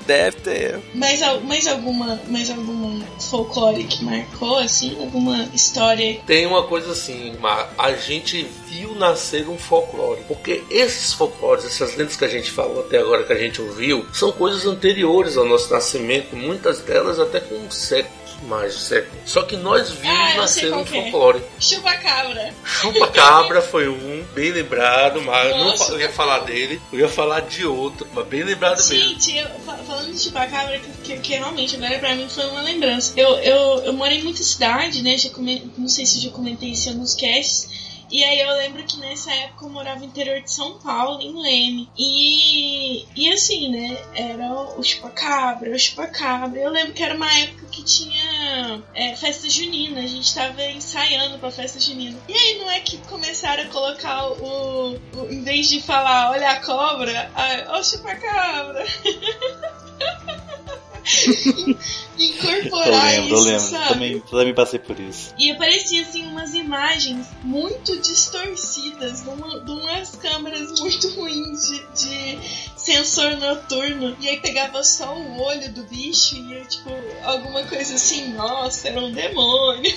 Deve 0.06 0.38
ter. 0.38 0.80
Mais, 0.93 1.19
mais 1.43 1.67
alguma 1.67 2.21
mais 2.28 2.50
alguma 2.50 3.06
folclore 3.19 3.84
que 3.84 4.04
marcou, 4.04 4.58
assim? 4.58 4.95
Alguma 5.00 5.50
história? 5.54 6.19
Tem 6.26 6.45
uma 6.45 6.63
coisa 6.63 6.91
assim, 6.91 7.36
Mar, 7.39 7.73
a 7.78 7.93
gente 7.93 8.47
viu 8.67 8.95
nascer 8.95 9.50
um 9.50 9.58
folclore. 9.58 10.21
Porque 10.28 10.63
esses 10.69 11.13
folclores, 11.13 11.65
essas 11.65 11.95
lendas 11.95 12.15
que 12.15 12.26
a 12.26 12.30
gente 12.30 12.52
falou 12.52 12.82
até 12.82 13.00
agora, 13.00 13.23
que 13.23 13.34
a 13.34 13.38
gente 13.38 13.62
ouviu, 13.62 14.06
são 14.13 14.32
coisas 14.32 14.65
anteriores 14.65 15.36
ao 15.36 15.45
nosso 15.45 15.73
nascimento, 15.73 16.36
muitas 16.36 16.80
delas 16.82 17.19
até 17.19 17.39
com 17.39 17.69
séculos. 17.71 18.26
Mais 18.43 18.73
de 18.76 18.80
séculos. 18.82 19.17
Só 19.26 19.41
que 19.43 19.56
nós 19.58 19.89
vimos 19.91 20.17
Ah, 20.19 20.34
nascer 20.36 20.73
um 20.73 20.82
é. 20.82 20.86
folclore. 20.86 21.43
Chupa-cabra. 21.60 22.54
Chupa-cabra 22.63 23.62
foi 23.62 23.89
um, 23.89 24.23
bem 24.34 24.52
lembrado, 24.52 25.21
mas 25.21 25.50
eu 25.52 25.58
não 25.58 25.76
eu 25.76 26.00
ia 26.00 26.10
falar 26.10 26.39
dele, 26.39 26.82
eu 26.93 27.00
ia 27.00 27.10
falar 27.10 27.41
de 27.41 27.65
outro, 27.65 28.08
mas 28.13 28.26
bem 28.28 28.43
lembrado 28.43 28.78
mesmo. 28.78 28.93
Gente, 28.93 29.36
eu, 29.38 29.47
fa- 29.65 29.78
falando 29.78 30.12
de 30.13 30.19
chupacabra, 30.19 30.80
que, 30.80 30.91
que, 31.04 31.17
que 31.19 31.34
realmente 31.36 31.76
agora 31.76 31.97
pra 32.00 32.15
mim 32.15 32.28
foi 32.30 32.45
uma 32.47 32.62
lembrança. 32.62 33.13
Eu, 33.17 33.36
eu, 33.39 33.84
eu 33.86 33.93
morei 33.93 34.19
em 34.19 34.23
muita 34.23 34.43
cidade, 34.43 35.02
né? 35.02 35.17
Já 35.17 35.30
come- 35.30 35.71
não 35.78 35.89
sei 35.89 36.06
se 36.06 36.17
eu 36.17 36.23
já 36.23 36.30
comentei 36.30 36.69
isso 36.69 36.89
em 36.89 36.93
alguns 36.93 37.15
casts. 37.15 37.67
E 38.10 38.24
aí 38.24 38.39
eu 38.39 38.54
lembro 38.56 38.84
que 38.84 38.98
nessa 38.98 39.32
época 39.34 39.65
eu 39.65 39.70
morava 39.70 40.00
no 40.00 40.06
interior 40.06 40.41
de 40.41 40.52
São 40.52 40.80
Paulo, 40.80 41.22
em 41.22 41.41
Leme. 41.41 41.89
E, 41.98 43.06
e 43.15 43.32
assim, 43.32 43.70
né? 43.70 43.98
Era 44.15 44.52
o 44.78 44.84
chupacabra, 44.84 45.72
o 45.72 45.80
chupacabra. 45.80 46.60
Eu 46.60 46.72
lembro 46.72 46.93
que 46.93 47.04
era 47.04 47.15
uma 47.15 47.32
época 47.39 47.65
que 47.72 47.84
tinha 47.84 48.82
é, 48.93 49.15
festa 49.15 49.50
junina. 49.50 50.00
A 50.00 50.08
gente 50.08 50.34
tava 50.34 50.63
ensaiando 50.63 51.38
pra 51.39 51.52
festa 51.52 51.80
junina. 51.80 52.17
E 52.28 52.34
aí 52.34 52.58
não 52.60 52.70
é 52.72 52.80
que 52.80 52.98
começaram 53.00 53.63
a 53.63 53.67
colocar 53.67 54.28
o. 54.28 54.93
o 54.93 55.28
em 55.30 55.43
vez 55.43 55.70
de 55.70 55.82
falar, 55.82 56.32
olha 56.32 56.52
a 56.52 56.62
cobra, 56.62 57.32
a, 57.36 57.78
o 57.78 57.84
chupacabra. 57.84 58.86
Incorporar 62.17 63.13
Eu 63.15 63.22
lembro, 63.22 63.36
eu 63.36 63.38
isso, 63.38 63.46
lembro. 63.46 63.60
sabe? 63.60 63.88
Também, 63.93 64.20
também 64.22 64.54
passei 64.54 64.80
por 64.80 65.00
isso. 65.00 65.34
E 65.38 65.52
aparecia 65.52 66.02
assim 66.02 66.26
umas 66.28 66.54
imagens 66.54 67.28
muito 67.43 67.96
distorcidas, 68.02 69.22
de, 69.24 69.30
uma- 69.30 69.60
de 69.60 69.72
umas 69.72 70.15
câmeras 70.15 70.80
muito 70.80 71.10
ruins 71.15 71.62
de, 71.67 71.80
de 71.93 72.39
sensor 72.76 73.38
noturno. 73.38 74.15
E 74.20 74.30
aí 74.30 74.38
pegava 74.39 74.84
só 74.84 75.15
o 75.15 75.41
olho 75.43 75.72
do 75.74 75.84
bicho 75.84 76.36
e 76.36 76.54
ia, 76.54 76.65
tipo, 76.65 76.89
alguma 77.24 77.63
coisa 77.63 77.96
assim, 77.96 78.34
nossa, 78.34 78.88
era 78.88 79.00
um 79.00 79.12
demônio. 79.12 79.93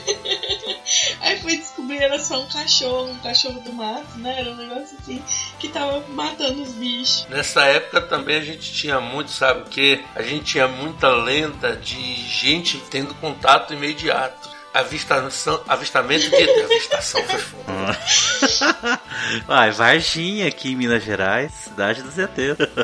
aí 1.21 1.39
fui 1.41 1.57
descobrir 1.57 1.99
era 2.03 2.19
só 2.19 2.41
um 2.41 2.47
cachorro, 2.49 3.11
um 3.11 3.19
cachorro 3.19 3.61
do 3.61 3.73
mato, 3.73 4.19
né? 4.19 4.41
Era 4.41 4.51
um 4.51 4.57
negócio 4.57 4.97
assim 5.01 5.23
que 5.59 5.69
tava 5.69 6.05
matando 6.11 6.63
os 6.63 6.73
bichos. 6.73 7.27
Nessa 7.31 7.65
época 7.65 8.01
também 8.03 8.37
a 8.37 8.45
gente 8.45 8.73
tinha 8.73 9.01
muito, 9.01 9.31
sabe 9.31 9.63
o 9.63 9.65
que? 9.65 10.03
A 10.15 10.23
gente 10.23 10.45
tinha 10.45 10.69
muita 11.01 11.09
lenda 11.09 11.77
de 11.77 12.15
gente 12.15 12.79
tendo 12.91 13.15
contato 13.15 13.73
imediato. 13.73 14.51
Avistação, 14.73 15.61
avistamento 15.67 16.31
de 16.31 16.61
avistação 16.63 17.21
foi 17.25 17.41
foda. 17.41 17.99
Ai, 19.49 19.73
Varginha 19.75 20.47
aqui 20.47 20.71
em 20.71 20.77
Minas 20.77 21.03
Gerais, 21.03 21.51
cidade 21.53 22.03
dos 22.03 22.17
ET. 22.17 22.39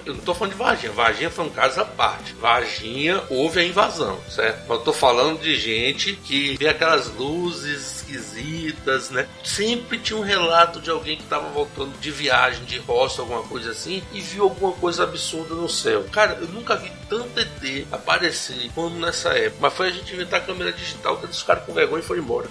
Eu 0.04 0.14
não 0.14 0.20
tô 0.20 0.34
falando 0.34 0.54
de 0.54 0.58
Varginha. 0.58 0.90
Varginha 0.90 1.30
foi 1.30 1.44
um 1.44 1.50
caso 1.50 1.80
à 1.80 1.84
parte. 1.84 2.32
Varginha 2.40 3.22
houve 3.30 3.60
a 3.60 3.64
invasão, 3.64 4.18
certo? 4.28 4.62
Mas 4.66 4.78
eu 4.78 4.84
tô 4.84 4.92
falando 4.92 5.40
de 5.40 5.54
gente 5.54 6.14
que 6.14 6.56
vê 6.56 6.66
aquelas 6.68 7.06
luzes 7.14 7.95
esquisitas, 8.10 9.10
né? 9.10 9.26
Sempre 9.42 9.98
tinha 9.98 10.16
um 10.18 10.22
relato 10.22 10.80
de 10.80 10.90
alguém 10.90 11.16
que 11.16 11.24
tava 11.24 11.48
voltando 11.50 11.98
de 11.98 12.10
viagem, 12.10 12.64
de 12.64 12.78
roça, 12.78 13.22
alguma 13.22 13.42
coisa 13.42 13.70
assim, 13.70 14.02
e 14.12 14.20
viu 14.20 14.44
alguma 14.44 14.72
coisa 14.72 15.02
absurda 15.04 15.54
no 15.54 15.68
céu. 15.68 16.04
Cara, 16.12 16.38
eu 16.40 16.48
nunca 16.48 16.76
vi 16.76 16.90
tanto 17.08 17.38
ET 17.38 17.86
aparecer 17.92 18.70
como 18.74 18.98
nessa 18.98 19.30
época. 19.30 19.56
Mas 19.60 19.74
foi 19.74 19.88
a 19.88 19.92
gente 19.92 20.12
inventar 20.12 20.40
a 20.40 20.44
câmera 20.44 20.72
digital 20.72 21.18
que 21.18 21.26
eles 21.26 21.38
ficaram 21.38 21.62
com 21.62 21.72
vergonha 21.72 22.02
e 22.02 22.06
foram 22.06 22.22
embora. 22.22 22.48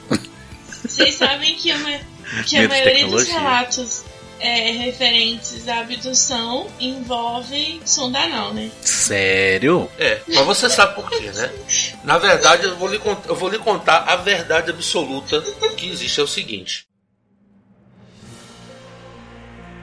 Vocês 0.88 1.16
sabem 1.16 1.56
que 1.56 1.72
a, 1.72 1.78
ma- 1.80 2.00
que 2.46 2.58
a 2.58 2.68
maioria 2.68 3.08
dos 3.08 3.28
relatos 3.28 4.06
é, 4.40 4.72
referentes 4.72 5.68
à 5.68 5.80
abdução 5.80 6.68
envolvem 6.80 7.82
sonda 7.86 8.20
anal, 8.20 8.54
né? 8.54 8.70
Sério? 8.82 9.90
É, 9.98 10.22
mas 10.28 10.46
você 10.46 10.70
sabe 10.70 10.96
por 10.96 11.10
quê, 11.10 11.32
né? 11.32 11.52
Na 12.04 12.18
verdade, 12.18 12.66
eu 12.66 12.76
vou 12.78 12.88
lhe, 12.88 13.00
cont- 13.00 13.26
eu 13.28 13.36
vou 13.36 13.50
lhe 13.50 13.58
contar 13.60 14.00
a 14.08 14.16
verdade 14.16 14.70
absoluta 14.72 15.42
que 15.78 15.90
existe. 15.90 16.20
É 16.20 16.24
o 16.24 16.28
seguinte. 16.28 16.86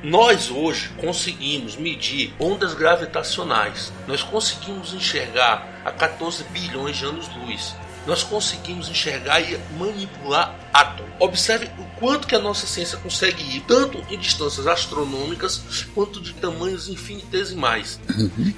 Nós 0.03 0.51
hoje 0.51 0.88
conseguimos 1.01 1.77
medir 1.77 2.35
ondas 2.41 2.75
gravitacionais. 2.75 3.93
Nós 4.09 4.21
conseguimos 4.23 4.93
enxergar 4.93 5.81
a 5.85 5.93
14 5.93 6.43
bilhões 6.45 6.97
de 6.97 7.05
anos-luz. 7.05 7.75
Nós 8.07 8.23
conseguimos 8.23 8.88
enxergar 8.88 9.41
e 9.41 9.59
manipular 9.79 10.59
átomos. 10.73 11.12
Observe 11.21 11.71
o 11.79 11.85
quanto 12.01 12.27
que 12.27 12.35
a 12.35 12.38
nossa 12.38 12.67
ciência 12.67 12.99
consegue 12.99 13.43
ir, 13.57 13.61
tanto 13.61 14.03
em 14.11 14.19
distâncias 14.19 14.67
astronômicas 14.67 15.62
quanto 15.95 16.21
de 16.21 16.33
tamanhos 16.35 16.88
infinitesimais. 16.88 18.01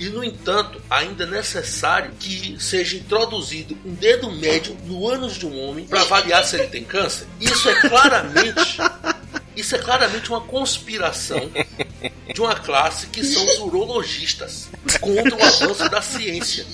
E, 0.00 0.08
no 0.08 0.24
entanto, 0.24 0.80
ainda 0.88 1.24
é 1.24 1.26
necessário 1.26 2.12
que 2.18 2.56
seja 2.58 2.96
introduzido 2.96 3.76
um 3.84 3.94
dedo 3.94 4.30
médio 4.30 4.76
no 4.84 5.06
ânus 5.06 5.34
de 5.34 5.46
um 5.46 5.60
homem 5.60 5.84
para 5.84 6.00
avaliar 6.00 6.44
se 6.44 6.56
ele 6.56 6.68
tem 6.68 6.84
câncer. 6.84 7.26
Isso 7.40 7.68
é 7.68 7.80
claramente. 7.80 8.78
Isso 9.56 9.76
é 9.76 9.78
claramente 9.78 10.30
uma 10.30 10.40
conspiração 10.40 11.50
de 12.32 12.40
uma 12.40 12.54
classe 12.56 13.06
que 13.06 13.24
são 13.24 13.44
os 13.44 13.58
urologistas 13.58 14.68
contra 15.00 15.36
o 15.36 15.42
avanço 15.42 15.88
da 15.88 16.02
ciência. 16.02 16.66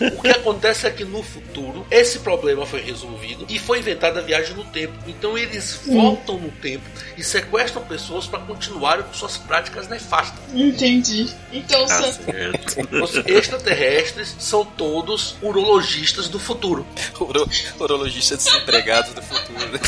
O 0.00 0.22
que 0.22 0.28
acontece 0.28 0.86
é 0.86 0.90
que 0.90 1.04
no 1.04 1.22
futuro 1.22 1.86
esse 1.90 2.20
problema 2.20 2.64
foi 2.64 2.80
resolvido 2.80 3.44
e 3.48 3.58
foi 3.58 3.80
inventada 3.80 4.20
a 4.20 4.22
viagem 4.22 4.54
no 4.54 4.64
tempo. 4.64 4.94
Então 5.06 5.36
eles 5.36 5.80
voltam 5.86 6.38
no 6.38 6.50
tempo 6.50 6.84
e 7.16 7.24
sequestram 7.24 7.82
pessoas 7.84 8.26
para 8.26 8.40
continuarem 8.40 9.04
com 9.04 9.12
suas 9.12 9.36
práticas 9.36 9.88
nefastas. 9.88 10.38
Entendi. 10.54 11.28
Então, 11.52 11.86
Tá 11.86 12.12
certo. 12.12 13.02
Os 13.02 13.16
extraterrestres 13.26 14.36
são 14.38 14.64
todos 14.64 15.36
urologistas 15.42 16.28
do 16.28 16.38
futuro. 16.38 16.86
Uro, 17.18 17.48
urologista 17.80 18.36
desempregado 18.36 19.14
do 19.14 19.22
futuro. 19.22 19.80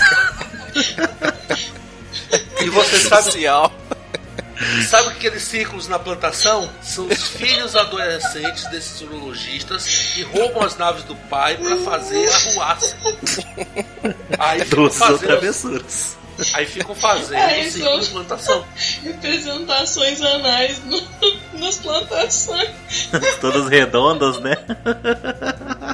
E 2.61 2.69
você 2.69 2.99
sabe 3.01 3.25
Social. 3.25 3.73
Sabe 4.89 5.09
aqueles 5.09 5.43
círculos 5.43 5.89
na 5.89 5.99
plantação? 5.99 6.71
São 6.83 7.07
os 7.07 7.29
filhos 7.29 7.75
adolescentes 7.77 8.67
desses 8.71 9.01
urologistas 9.01 9.87
que 10.15 10.23
roubam 10.23 10.63
as 10.63 10.77
naves 10.77 11.03
do 11.05 11.17
pai 11.17 11.57
para 11.57 11.77
fazer 11.79 12.29
a 12.29 12.39
ruaça. 12.53 12.97
Aí 14.39 14.61
ficam 14.65 14.91
fazendo, 14.91 15.19
travessuras. 15.21 16.17
aí 16.55 16.67
ficam 16.67 16.95
fazendo 16.95 17.35
É, 17.39 17.61
o 17.67 17.71
círculo 17.71 17.95
isso. 17.99 18.07
de 18.07 18.11
plantação. 18.13 18.65
representações 19.03 20.21
anais 20.23 20.83
no- 20.85 21.03
nas 21.59 21.77
plantações. 21.79 22.71
Todas 23.41 23.69
redondas, 23.69 24.39
né? 24.41 24.57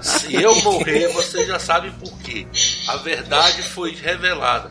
Se 0.02 0.34
eu 0.34 0.54
morrer, 0.62 1.08
vocês 1.08 1.46
já 1.46 1.58
sabem 1.58 1.92
por 1.92 2.12
quê. 2.18 2.46
A 2.88 2.96
verdade 2.96 3.62
foi 3.62 3.94
revelada. 3.94 4.70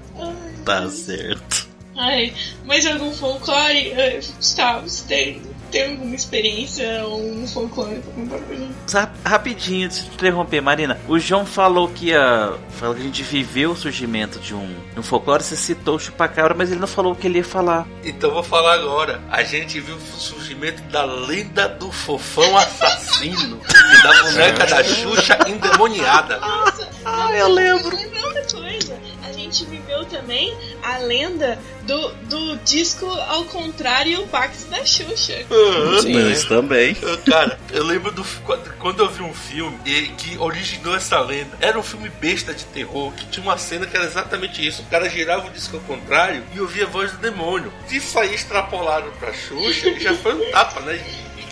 Tá 0.65 0.89
certo. 0.89 1.64
Ai, 1.97 2.33
mas 2.65 2.85
algum 2.85 3.11
folclore? 3.13 3.91
eh, 3.91 4.19
Gustavo, 4.37 4.87
você 4.89 5.07
tem, 5.07 5.41
tem 5.71 5.91
alguma 5.91 6.13
experiência 6.15 7.05
ou 7.05 7.21
um 7.21 7.47
folclore 7.47 7.99
pra 8.01 8.13
contar 8.13 8.37
pra 8.39 8.55
gente? 8.55 9.11
Rapidinho, 9.25 9.87
deixa 9.87 10.03
eu 10.03 10.09
te 10.09 10.13
interromper, 10.15 10.61
Marina. 10.61 10.99
O 11.07 11.17
João 11.17 11.45
falou 11.45 11.87
que 11.87 12.07
ia. 12.07 12.53
Falou 12.71 12.93
que 12.95 13.01
a 13.01 13.05
gente 13.05 13.23
viveu 13.23 13.71
o 13.71 13.75
surgimento 13.77 14.39
de 14.39 14.53
um, 14.53 14.67
de 14.93 14.99
um 14.99 15.03
folclore, 15.03 15.41
você 15.41 15.55
citou 15.55 15.95
o 15.95 15.99
chupacabra, 15.99 16.53
mas 16.53 16.69
ele 16.69 16.81
não 16.81 16.87
falou 16.87 17.13
o 17.13 17.15
que 17.15 17.27
ele 17.27 17.37
ia 17.37 17.43
falar. 17.45 17.87
Então 18.03 18.31
vou 18.31 18.43
falar 18.43 18.73
agora. 18.73 19.21
A 19.31 19.43
gente 19.43 19.79
viu 19.79 19.95
o 19.95 19.99
surgimento 20.19 20.81
da 20.83 21.05
lenda 21.05 21.69
do 21.69 21.89
fofão 21.93 22.57
assassino 22.57 23.59
e 23.97 24.03
da 24.03 24.23
boneca 24.23 24.65
da 24.65 24.83
Xuxa 24.83 25.37
endemoniada. 25.47 26.39
Nossa, 26.39 26.89
Ah, 27.05 27.31
eu 27.31 27.47
lembro. 27.47 27.95
Lembra 27.95 28.25
outra 28.27 28.45
coisa? 28.59 28.99
A 29.45 29.47
gente 29.47 29.65
viveu 29.65 30.03
também 30.05 30.57
a 30.81 30.97
lenda 30.97 31.59
do, 31.83 32.09
do 32.27 32.55
disco 32.63 33.05
ao 33.05 33.45
contrário 33.45 34.11
e 34.11 34.17
o 34.17 34.25
pacto 34.25 34.65
da 34.71 34.83
Xuxa. 34.83 35.45
Sim. 36.01 36.31
Isso 36.31 36.47
também. 36.47 36.97
Cara, 37.29 37.59
eu 37.71 37.83
lembro 37.83 38.11
do 38.11 38.23
quando- 38.79 38.99
eu 39.03 39.09
vi 39.11 39.21
um 39.21 39.33
filme 39.35 39.77
e- 39.85 40.07
que 40.17 40.35
originou 40.39 40.95
essa 40.95 41.19
lenda. 41.19 41.55
Era 41.61 41.77
um 41.77 41.83
filme 41.83 42.09
besta 42.09 42.55
de 42.55 42.63
terror 42.65 43.11
que 43.13 43.27
tinha 43.27 43.43
uma 43.43 43.55
cena 43.59 43.85
que 43.85 43.95
era 43.95 44.05
exatamente 44.07 44.65
isso. 44.65 44.81
O 44.81 44.85
cara 44.85 45.07
girava 45.07 45.45
o 45.47 45.51
disco 45.51 45.77
ao 45.77 45.83
contrário 45.83 46.43
e 46.55 46.59
ouvia 46.59 46.85
a 46.85 46.89
voz 46.89 47.11
do 47.11 47.17
demônio. 47.19 47.71
Isso 47.91 48.17
aí 48.17 48.33
extrapolado 48.33 49.11
pra 49.19 49.31
Xuxa 49.31 49.89
e 49.89 49.99
já 49.99 50.15
foi 50.15 50.33
um 50.33 50.51
tapa, 50.51 50.79
né? 50.79 50.99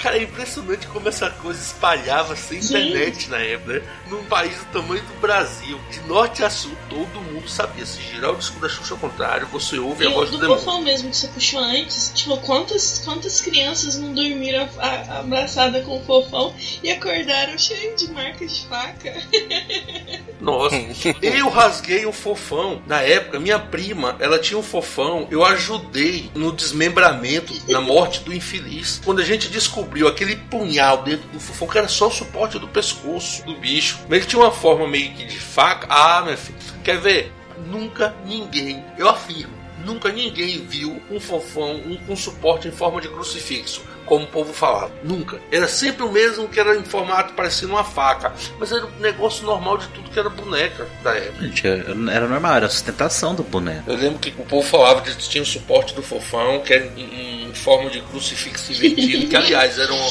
Cara, 0.04 0.18
é 0.18 0.24
impressionante 0.24 0.86
como 0.88 1.08
essa 1.08 1.30
coisa 1.30 1.62
espalhava 1.62 2.36
sem 2.36 2.60
internet 2.60 3.30
na 3.30 3.38
época, 3.40 3.74
né? 3.76 3.82
Num 4.10 4.22
país 4.26 4.54
do 4.58 4.66
tamanho 4.66 5.02
do 5.02 5.14
Brasil, 5.22 5.80
de 5.90 6.02
norte 6.02 6.44
a 6.44 6.50
sul, 6.50 6.76
todo 6.90 7.22
mundo 7.22 7.48
sabia. 7.50 7.86
Se 7.86 8.02
girar 8.02 8.32
o 8.32 8.36
disco 8.36 8.60
da 8.60 8.68
Xuxa 8.68 8.96
ao 8.96 9.00
contrário, 9.00 9.48
você 9.48 9.80
ouve 9.80 10.04
E 10.04 10.08
a 10.08 10.10
o 10.10 10.14
voz 10.14 10.30
do 10.30 10.36
do 10.38 10.42
demônio. 10.42 10.62
fofão 10.62 10.82
mesmo 10.82 11.10
que 11.10 11.16
você 11.16 11.28
puxou 11.30 11.62
antes, 11.62 12.12
tipo, 12.14 12.36
quantas, 12.42 13.02
quantas 13.06 13.40
crianças 13.40 13.96
não 13.98 14.14
dormiram 14.14 14.68
a- 14.78 14.86
a- 14.86 15.20
abraçada 15.20 15.80
com 15.84 15.98
o 15.98 16.04
fofão 16.04 16.54
e 16.84 16.92
acordaram 16.92 17.58
cheio 17.58 17.96
de 17.96 18.12
marcas 18.12 18.58
de 18.58 18.68
faca? 18.68 19.14
Nossa, 20.42 20.76
eu 21.22 21.48
rasguei 21.48 22.06
um 22.06 22.12
fofão. 22.12 22.82
Na 22.86 23.00
época, 23.00 23.40
minha 23.40 23.58
prima, 23.58 24.18
ela 24.20 24.38
tinha 24.38 24.58
um 24.58 24.64
fofão. 24.64 25.26
Eu 25.32 25.46
ajudei 25.46 26.30
no 26.36 26.52
desmembramento, 26.52 27.54
na 27.70 27.80
morte 27.80 28.20
do 28.20 28.34
infeliz. 28.34 29.00
Quando 29.06 29.22
a 29.22 29.24
gente 29.24 29.48
descobriu 29.48 29.93
aquele 30.08 30.36
punhal 30.36 31.04
dentro 31.04 31.28
do 31.30 31.40
fofão, 31.40 31.68
que 31.68 31.78
era 31.78 31.88
só 31.88 32.08
o 32.08 32.12
suporte 32.12 32.60
do 32.60 32.68
pescoço 32.68 33.46
do 33.46 33.56
bicho. 33.56 34.00
Mas 34.10 34.20
ele 34.20 34.28
tinha 34.28 34.42
uma 34.42 34.52
forma 34.52 34.88
meio 34.88 35.14
que 35.14 35.26
de 35.26 35.40
faca. 35.40 35.88
Ah, 35.90 36.22
meu 36.26 36.38
filho, 36.38 36.58
quer 36.84 37.00
ver? 37.00 37.32
Nunca 37.68 38.16
ninguém, 38.26 38.84
eu 38.98 39.08
afirmo, 39.08 39.54
nunca 39.86 40.12
ninguém 40.12 40.66
viu 40.66 41.02
um 41.10 41.20
fofão 41.20 41.76
um, 41.76 41.98
com 42.06 42.16
suporte 42.16 42.68
em 42.68 42.72
forma 42.72 43.00
de 43.00 43.08
crucifixo 43.08 43.82
como 44.14 44.26
o 44.26 44.28
povo 44.28 44.54
falava. 44.54 44.92
Nunca. 45.04 45.40
Era 45.52 45.68
sempre 45.68 46.04
o 46.04 46.12
mesmo 46.12 46.48
que 46.48 46.60
era 46.60 46.76
em 46.76 46.84
formato 46.84 47.34
parecendo 47.34 47.74
uma 47.74 47.84
faca. 47.84 48.32
Mas 48.60 48.72
era 48.72 48.86
um 48.86 49.00
negócio 49.00 49.44
normal 49.44 49.80
de 49.80 49.88
tudo 49.88 50.10
que 50.12 50.20
era 50.20 50.30
boneca 50.30 50.88
da 51.04 51.16
época. 51.16 51.42
Gente, 51.42 51.68
era 51.68 52.28
normal, 52.28 52.56
era 52.56 52.66
a 52.68 52.70
sustentação 52.70 53.34
do 53.34 53.42
boneco. 53.42 53.90
Eu 53.90 53.98
lembro 53.98 54.20
que 54.20 54.30
o 54.30 54.46
povo 54.46 54.68
falava 54.68 55.02
que 55.02 55.16
tinha 55.18 55.42
o 55.42 55.46
suporte 55.46 55.96
do 55.96 56.04
fofão, 56.04 56.60
que 56.60 56.74
era 56.74 56.86
em, 56.96 57.48
em 57.50 57.54
forma 57.56 57.90
de 57.90 58.02
crucifixo 58.02 58.72
invertido, 58.72 59.28
que 59.28 59.36
aliás 59.36 59.80
era 59.80 59.92
uma, 59.92 60.10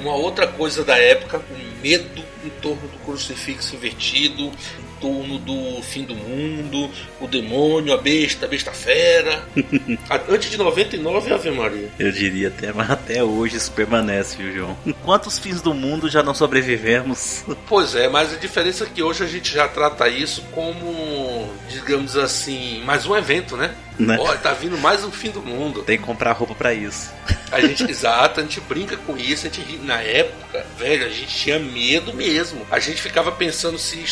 uma 0.00 0.14
outra 0.14 0.46
coisa 0.46 0.84
da 0.84 0.98
época, 0.98 1.40
um 1.50 1.80
medo 1.82 2.22
em 2.44 2.50
torno 2.60 2.82
do 2.82 2.98
crucifixo 2.98 3.76
invertido, 3.76 4.52
em 5.02 5.12
torno 5.12 5.38
do 5.38 5.82
fim 5.82 6.04
do 6.04 6.14
mundo, 6.14 6.88
o 7.20 7.26
demônio, 7.26 7.92
a 7.92 7.96
besta, 7.96 8.46
a 8.46 8.48
besta 8.48 8.70
fera. 8.72 9.42
A- 10.08 10.20
Antes 10.32 10.50
de 10.50 10.56
99, 10.56 11.32
Ave 11.32 11.50
Maria. 11.50 11.88
Eu 11.98 12.12
diria 12.12 12.48
até, 12.48 12.72
mas 12.72 12.90
até 12.90 13.22
hoje 13.22 13.56
isso 13.56 13.72
permanece, 13.72 14.36
viu, 14.36 14.52
João? 14.54 14.76
Quantos 15.04 15.38
fins 15.38 15.60
do 15.60 15.74
mundo 15.74 16.08
já 16.08 16.22
não 16.22 16.34
sobrevivemos? 16.34 17.44
Pois 17.68 17.94
é, 17.94 18.06
mas 18.08 18.32
a 18.34 18.36
diferença 18.36 18.84
é 18.84 18.86
que 18.86 19.02
hoje 19.02 19.24
a 19.24 19.26
gente 19.26 19.50
já 19.52 19.66
trata 19.66 20.06
isso 20.08 20.42
como, 20.52 21.48
digamos 21.70 22.16
assim, 22.16 22.82
mais 22.84 23.06
um 23.06 23.16
evento, 23.16 23.56
né? 23.56 23.74
Né? 23.98 24.16
Ó, 24.18 24.34
tá 24.36 24.52
vindo 24.52 24.76
mais 24.78 25.04
um 25.04 25.10
fim 25.10 25.30
do 25.30 25.42
mundo. 25.42 25.82
Tem 25.82 25.98
que 25.98 26.04
comprar 26.04 26.32
roupa 26.32 26.54
pra 26.54 26.72
isso. 26.72 27.12
A 27.50 27.60
gente, 27.60 27.84
exato, 27.90 28.40
a 28.40 28.42
gente 28.42 28.60
brinca 28.60 28.96
com 28.96 29.16
isso, 29.16 29.46
a 29.46 29.50
gente. 29.50 29.78
Na 29.78 30.00
época, 30.00 30.66
velho, 30.78 31.06
a 31.06 31.08
gente 31.08 31.34
tinha 31.34 31.58
medo 31.58 32.14
mesmo. 32.14 32.66
A 32.70 32.78
gente 32.78 33.00
ficava 33.02 33.30
pensando 33.30 33.78
se 33.78 34.02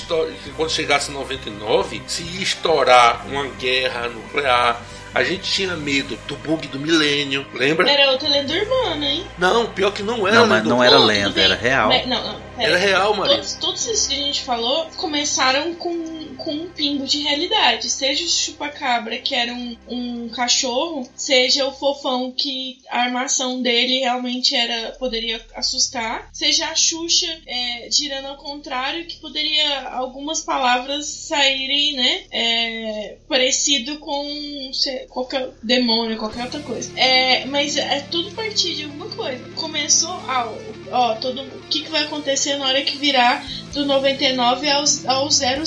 quando 0.57 0.71
chegasse 0.71 1.11
99, 1.11 2.03
se 2.07 2.23
ia 2.23 2.43
estourar 2.43 3.27
uma 3.27 3.47
guerra 3.47 4.09
nuclear. 4.09 4.81
A 5.15 5.25
gente 5.25 5.51
tinha 5.51 5.77
medo 5.77 6.17
do 6.27 6.37
bug 6.37 6.69
do 6.69 6.79
milênio, 6.79 7.47
lembra? 7.53 7.91
Era 7.91 8.13
outra 8.13 8.29
lenda 8.29 8.53
urbana, 8.53 9.07
hein? 9.07 9.27
Não, 9.39 9.67
pior 9.67 9.93
que 9.93 10.03
não 10.03 10.27
era. 10.27 10.39
Não, 10.39 10.47
mas 10.47 10.65
não 10.65 10.83
era 10.83 10.99
Não, 10.99 11.05
lenda, 11.05 11.41
era 11.41 11.55
real. 11.55 11.89
Mas- 11.89 12.07
não, 12.07 12.23
não. 12.23 12.51
Era 12.59 12.77
real, 12.77 13.15
Maria. 13.17 13.37
Todos, 13.37 13.55
todos 13.55 13.87
esses 13.87 14.07
que 14.07 14.15
a 14.15 14.19
gente 14.19 14.43
falou 14.43 14.87
começaram 14.97 15.75
com, 15.75 16.35
com 16.37 16.53
um 16.53 16.69
pingo 16.69 17.07
de 17.07 17.21
realidade. 17.21 17.89
Seja 17.89 18.23
o 18.23 18.29
chupacabra, 18.29 19.17
que 19.19 19.35
era 19.35 19.53
um, 19.53 19.77
um 19.89 20.29
cachorro, 20.29 21.09
seja 21.17 21.67
o 21.67 21.73
fofão, 21.73 22.31
que 22.33 22.79
a 22.91 23.05
armação 23.05 23.63
dele 23.63 24.01
realmente 24.01 24.55
era 24.55 24.93
poderia 24.93 25.41
assustar, 25.55 26.29
seja 26.33 26.69
a 26.69 26.77
Xuxa 26.77 27.35
é, 27.47 27.89
girando 27.91 28.29
ao 28.29 28.37
contrário, 28.37 29.07
que 29.07 29.17
poderia 29.17 29.89
algumas 29.89 30.43
palavras 30.43 31.07
saírem, 31.07 31.95
né? 31.95 32.25
é, 32.31 33.17
parecido 33.29 33.99
com, 33.99 34.71
sei 34.73 35.00
qualquer, 35.09 35.51
demônio, 35.63 36.17
qualquer 36.17 36.45
outra 36.45 36.61
coisa. 36.61 36.91
É, 36.97 37.45
mas 37.47 37.77
é 37.77 38.01
tudo 38.11 38.31
partir 38.33 38.75
de 38.75 38.85
alguma 38.85 39.07
coisa. 39.09 39.45
Começou, 39.55 40.13
ah, 40.29 40.53
ó, 40.91 41.15
todo, 41.17 41.43
o 41.43 41.61
que, 41.69 41.83
que 41.83 41.91
vai 41.91 42.05
acontecer 42.05 42.57
na 42.57 42.67
hora 42.67 42.83
que 42.83 42.97
virar 42.97 43.45
do 43.73 43.87
99 43.87 44.69
ao, 44.69 44.85
ao 45.07 45.31
00, 45.31 45.65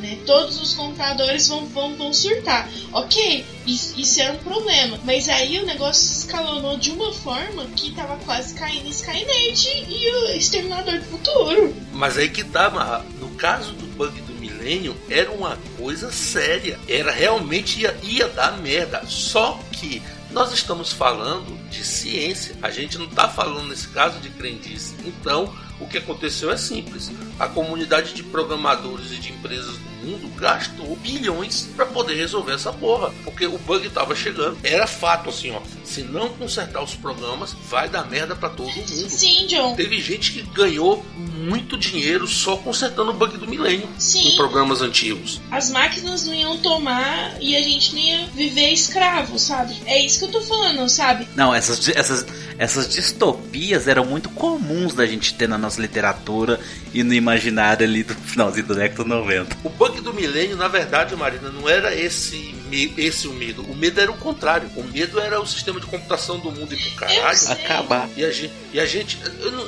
né? 0.00 0.18
Todos 0.26 0.60
os 0.60 0.74
computadores 0.74 1.48
vão, 1.48 1.66
vão, 1.66 1.94
vão 1.96 2.12
surtar. 2.12 2.68
Ok, 2.92 3.44
isso, 3.66 3.98
isso 3.98 4.20
era 4.20 4.34
um 4.34 4.38
problema. 4.38 4.98
Mas 5.04 5.28
aí 5.28 5.58
o 5.58 5.66
negócio 5.66 6.18
escalonou 6.18 6.76
de 6.76 6.90
uma 6.90 7.12
forma 7.12 7.64
que 7.76 7.92
tava 7.92 8.16
quase 8.24 8.54
caindo 8.54 8.88
Skynet 8.88 9.86
e 9.88 10.10
o 10.10 10.36
Exterminador 10.36 10.98
do 10.98 11.04
Futuro. 11.06 11.74
Mas 11.92 12.18
aí 12.18 12.28
que 12.28 12.44
tá, 12.44 12.70
Marra. 12.70 13.04
No 13.18 13.30
caso 13.30 13.72
do 13.72 13.86
bug 13.96 14.20
do 14.22 14.35
milênio, 14.66 14.96
era 15.08 15.30
uma 15.30 15.56
coisa 15.78 16.10
séria. 16.10 16.78
Era 16.88 17.12
realmente 17.12 17.80
ia, 17.80 17.96
ia 18.02 18.28
dar 18.28 18.58
merda. 18.58 19.02
Só 19.06 19.58
que 19.70 20.02
nós 20.30 20.52
estamos 20.52 20.92
falando 20.92 21.56
de 21.70 21.84
ciência. 21.84 22.56
A 22.62 22.70
gente 22.70 22.98
não 22.98 23.06
está 23.06 23.28
falando 23.28 23.68
nesse 23.68 23.88
caso 23.88 24.18
de 24.20 24.30
crendice. 24.30 24.94
Então, 25.04 25.52
o 25.80 25.86
que 25.86 25.98
aconteceu 25.98 26.50
é 26.50 26.56
simples. 26.56 27.10
A 27.38 27.46
comunidade 27.48 28.14
de 28.14 28.22
programadores 28.22 29.12
e 29.12 29.16
de 29.16 29.32
empresas 29.32 29.76
do 29.76 29.96
mundo 30.06 30.28
gastou 30.36 30.96
bilhões 30.96 31.68
para 31.76 31.84
poder 31.84 32.14
resolver 32.14 32.52
essa 32.52 32.72
porra, 32.72 33.12
porque 33.24 33.46
o 33.46 33.58
bug 33.58 33.86
estava 33.86 34.14
chegando. 34.14 34.58
Era 34.62 34.86
fato 34.86 35.28
assim, 35.28 35.50
ó. 35.50 35.60
Se 35.84 36.02
não 36.02 36.30
consertar 36.30 36.82
os 36.82 36.94
programas, 36.94 37.54
vai 37.68 37.88
dar 37.88 38.08
merda 38.08 38.34
para 38.34 38.48
todo 38.48 38.70
mundo. 38.70 38.88
Sim, 38.88 39.46
John. 39.46 39.74
Teve 39.74 40.00
gente 40.00 40.32
que 40.32 40.42
ganhou 40.42 41.04
muito 41.14 41.76
dinheiro 41.76 42.26
só 42.26 42.56
consertando 42.56 43.10
o 43.10 43.14
bug 43.14 43.36
do 43.36 43.46
milênio 43.46 43.88
Sim. 43.98 44.28
em 44.28 44.36
programas 44.36 44.80
antigos. 44.80 45.40
As 45.50 45.70
máquinas 45.70 46.26
não 46.26 46.34
iam 46.34 46.58
tomar 46.58 47.36
e 47.40 47.54
a 47.56 47.62
gente 47.62 47.94
não 47.94 48.00
ia 48.00 48.26
viver 48.28 48.70
escravo, 48.70 49.38
sabe? 49.38 49.76
É 49.84 50.02
isso 50.02 50.18
que 50.20 50.24
eu 50.24 50.32
tô 50.32 50.40
falando, 50.40 50.88
sabe? 50.88 51.28
Não, 51.36 51.54
essas, 51.56 51.88
essas, 51.88 52.26
essas 52.58 52.88
distopias 52.88 53.88
eram 53.88 54.04
muito 54.04 54.28
comuns 54.30 54.94
da 54.94 55.06
gente 55.06 55.34
ter 55.34 55.48
na 55.48 55.58
nossa 55.58 55.80
literatura 55.80 56.60
e 56.92 57.02
no 57.02 57.12
imaginário 57.14 57.86
ali 57.86 58.02
do 58.02 58.14
finalzinho 58.14 58.66
do 58.66 58.74
década 58.74 59.04
90. 59.04 59.56
O 59.64 59.68
bug 59.70 60.00
do 60.00 60.12
milênio, 60.14 60.56
na 60.56 60.68
verdade, 60.68 61.14
Marina, 61.16 61.50
não 61.50 61.68
era 61.68 61.94
esse, 61.94 62.54
esse 62.96 63.26
o 63.28 63.32
medo. 63.32 63.62
O 63.62 63.74
medo 63.74 64.00
era 64.00 64.10
o 64.10 64.16
contrário. 64.16 64.68
O 64.76 64.82
medo 64.84 65.18
era 65.20 65.40
o 65.40 65.46
sistema 65.46 65.80
de 65.80 65.86
computação 65.86 66.38
do 66.38 66.50
mundo 66.50 66.72
ir 66.74 66.78
pro 66.78 66.90
caralho. 67.06 67.38
Acabar. 67.50 68.08
E 68.16 68.24
a 68.24 68.30
gente, 68.30 68.52
e 68.72 68.80
a 68.80 68.86
gente 68.86 69.18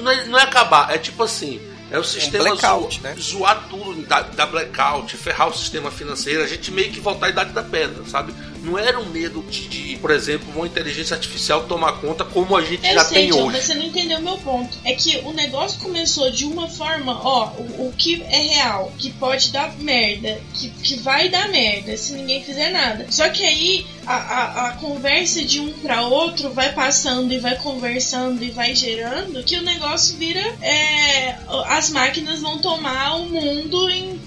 não, 0.02 0.10
é, 0.10 0.26
não 0.26 0.38
é 0.38 0.42
acabar, 0.42 0.94
é 0.94 0.98
tipo 0.98 1.22
assim. 1.22 1.60
É 1.90 1.98
o 1.98 2.04
sistema 2.04 2.44
blackout, 2.44 2.96
zo- 2.98 3.02
né? 3.02 3.14
zoar 3.18 3.66
tudo 3.70 4.02
da, 4.06 4.20
da 4.20 4.44
blackout, 4.44 5.16
ferrar 5.16 5.48
o 5.48 5.56
sistema 5.56 5.90
financeiro, 5.90 6.42
a 6.42 6.46
gente 6.46 6.70
meio 6.70 6.92
que 6.92 7.00
voltar 7.00 7.28
à 7.28 7.30
idade 7.30 7.52
da 7.52 7.62
pedra, 7.62 8.04
sabe? 8.04 8.34
Não 8.68 8.78
era 8.78 8.98
um 9.00 9.06
medo 9.06 9.42
de, 9.50 9.66
de, 9.68 9.96
por 9.96 10.10
exemplo, 10.10 10.46
uma 10.54 10.66
inteligência 10.66 11.14
artificial 11.14 11.64
tomar 11.64 11.92
conta 12.00 12.24
como 12.24 12.56
a 12.56 12.62
gente 12.62 12.86
Eu 12.86 12.94
já 12.94 13.04
sei, 13.04 13.22
tem 13.22 13.30
John, 13.30 13.46
hoje. 13.46 13.56
mas 13.56 13.64
você 13.64 13.74
não 13.74 13.84
entendeu 13.84 14.20
meu 14.20 14.36
ponto. 14.38 14.76
É 14.84 14.92
que 14.94 15.16
o 15.24 15.32
negócio 15.32 15.80
começou 15.80 16.30
de 16.30 16.44
uma 16.44 16.68
forma, 16.68 17.18
ó, 17.24 17.46
o, 17.58 17.88
o 17.88 17.94
que 17.96 18.22
é 18.22 18.54
real, 18.54 18.92
que 18.98 19.10
pode 19.10 19.50
dar 19.50 19.74
merda, 19.78 20.38
que, 20.54 20.68
que 20.70 20.96
vai 21.00 21.28
dar 21.28 21.48
merda 21.48 21.96
se 21.96 22.12
ninguém 22.12 22.42
fizer 22.44 22.70
nada. 22.70 23.06
Só 23.10 23.28
que 23.30 23.42
aí 23.44 23.86
a, 24.06 24.14
a, 24.14 24.68
a 24.68 24.72
conversa 24.72 25.42
de 25.44 25.60
um 25.60 25.72
pra 25.72 26.02
outro 26.02 26.50
vai 26.50 26.72
passando 26.72 27.32
e 27.32 27.38
vai 27.38 27.56
conversando 27.56 28.42
e 28.44 28.50
vai 28.50 28.74
gerando 28.74 29.42
que 29.42 29.56
o 29.56 29.62
negócio 29.62 30.16
vira. 30.16 30.40
é, 30.60 31.36
as 31.68 31.90
máquinas 31.90 32.40
vão 32.40 32.58
tomar 32.58 33.16
o 33.16 33.26
mundo 33.26 33.88
em, 33.90 34.20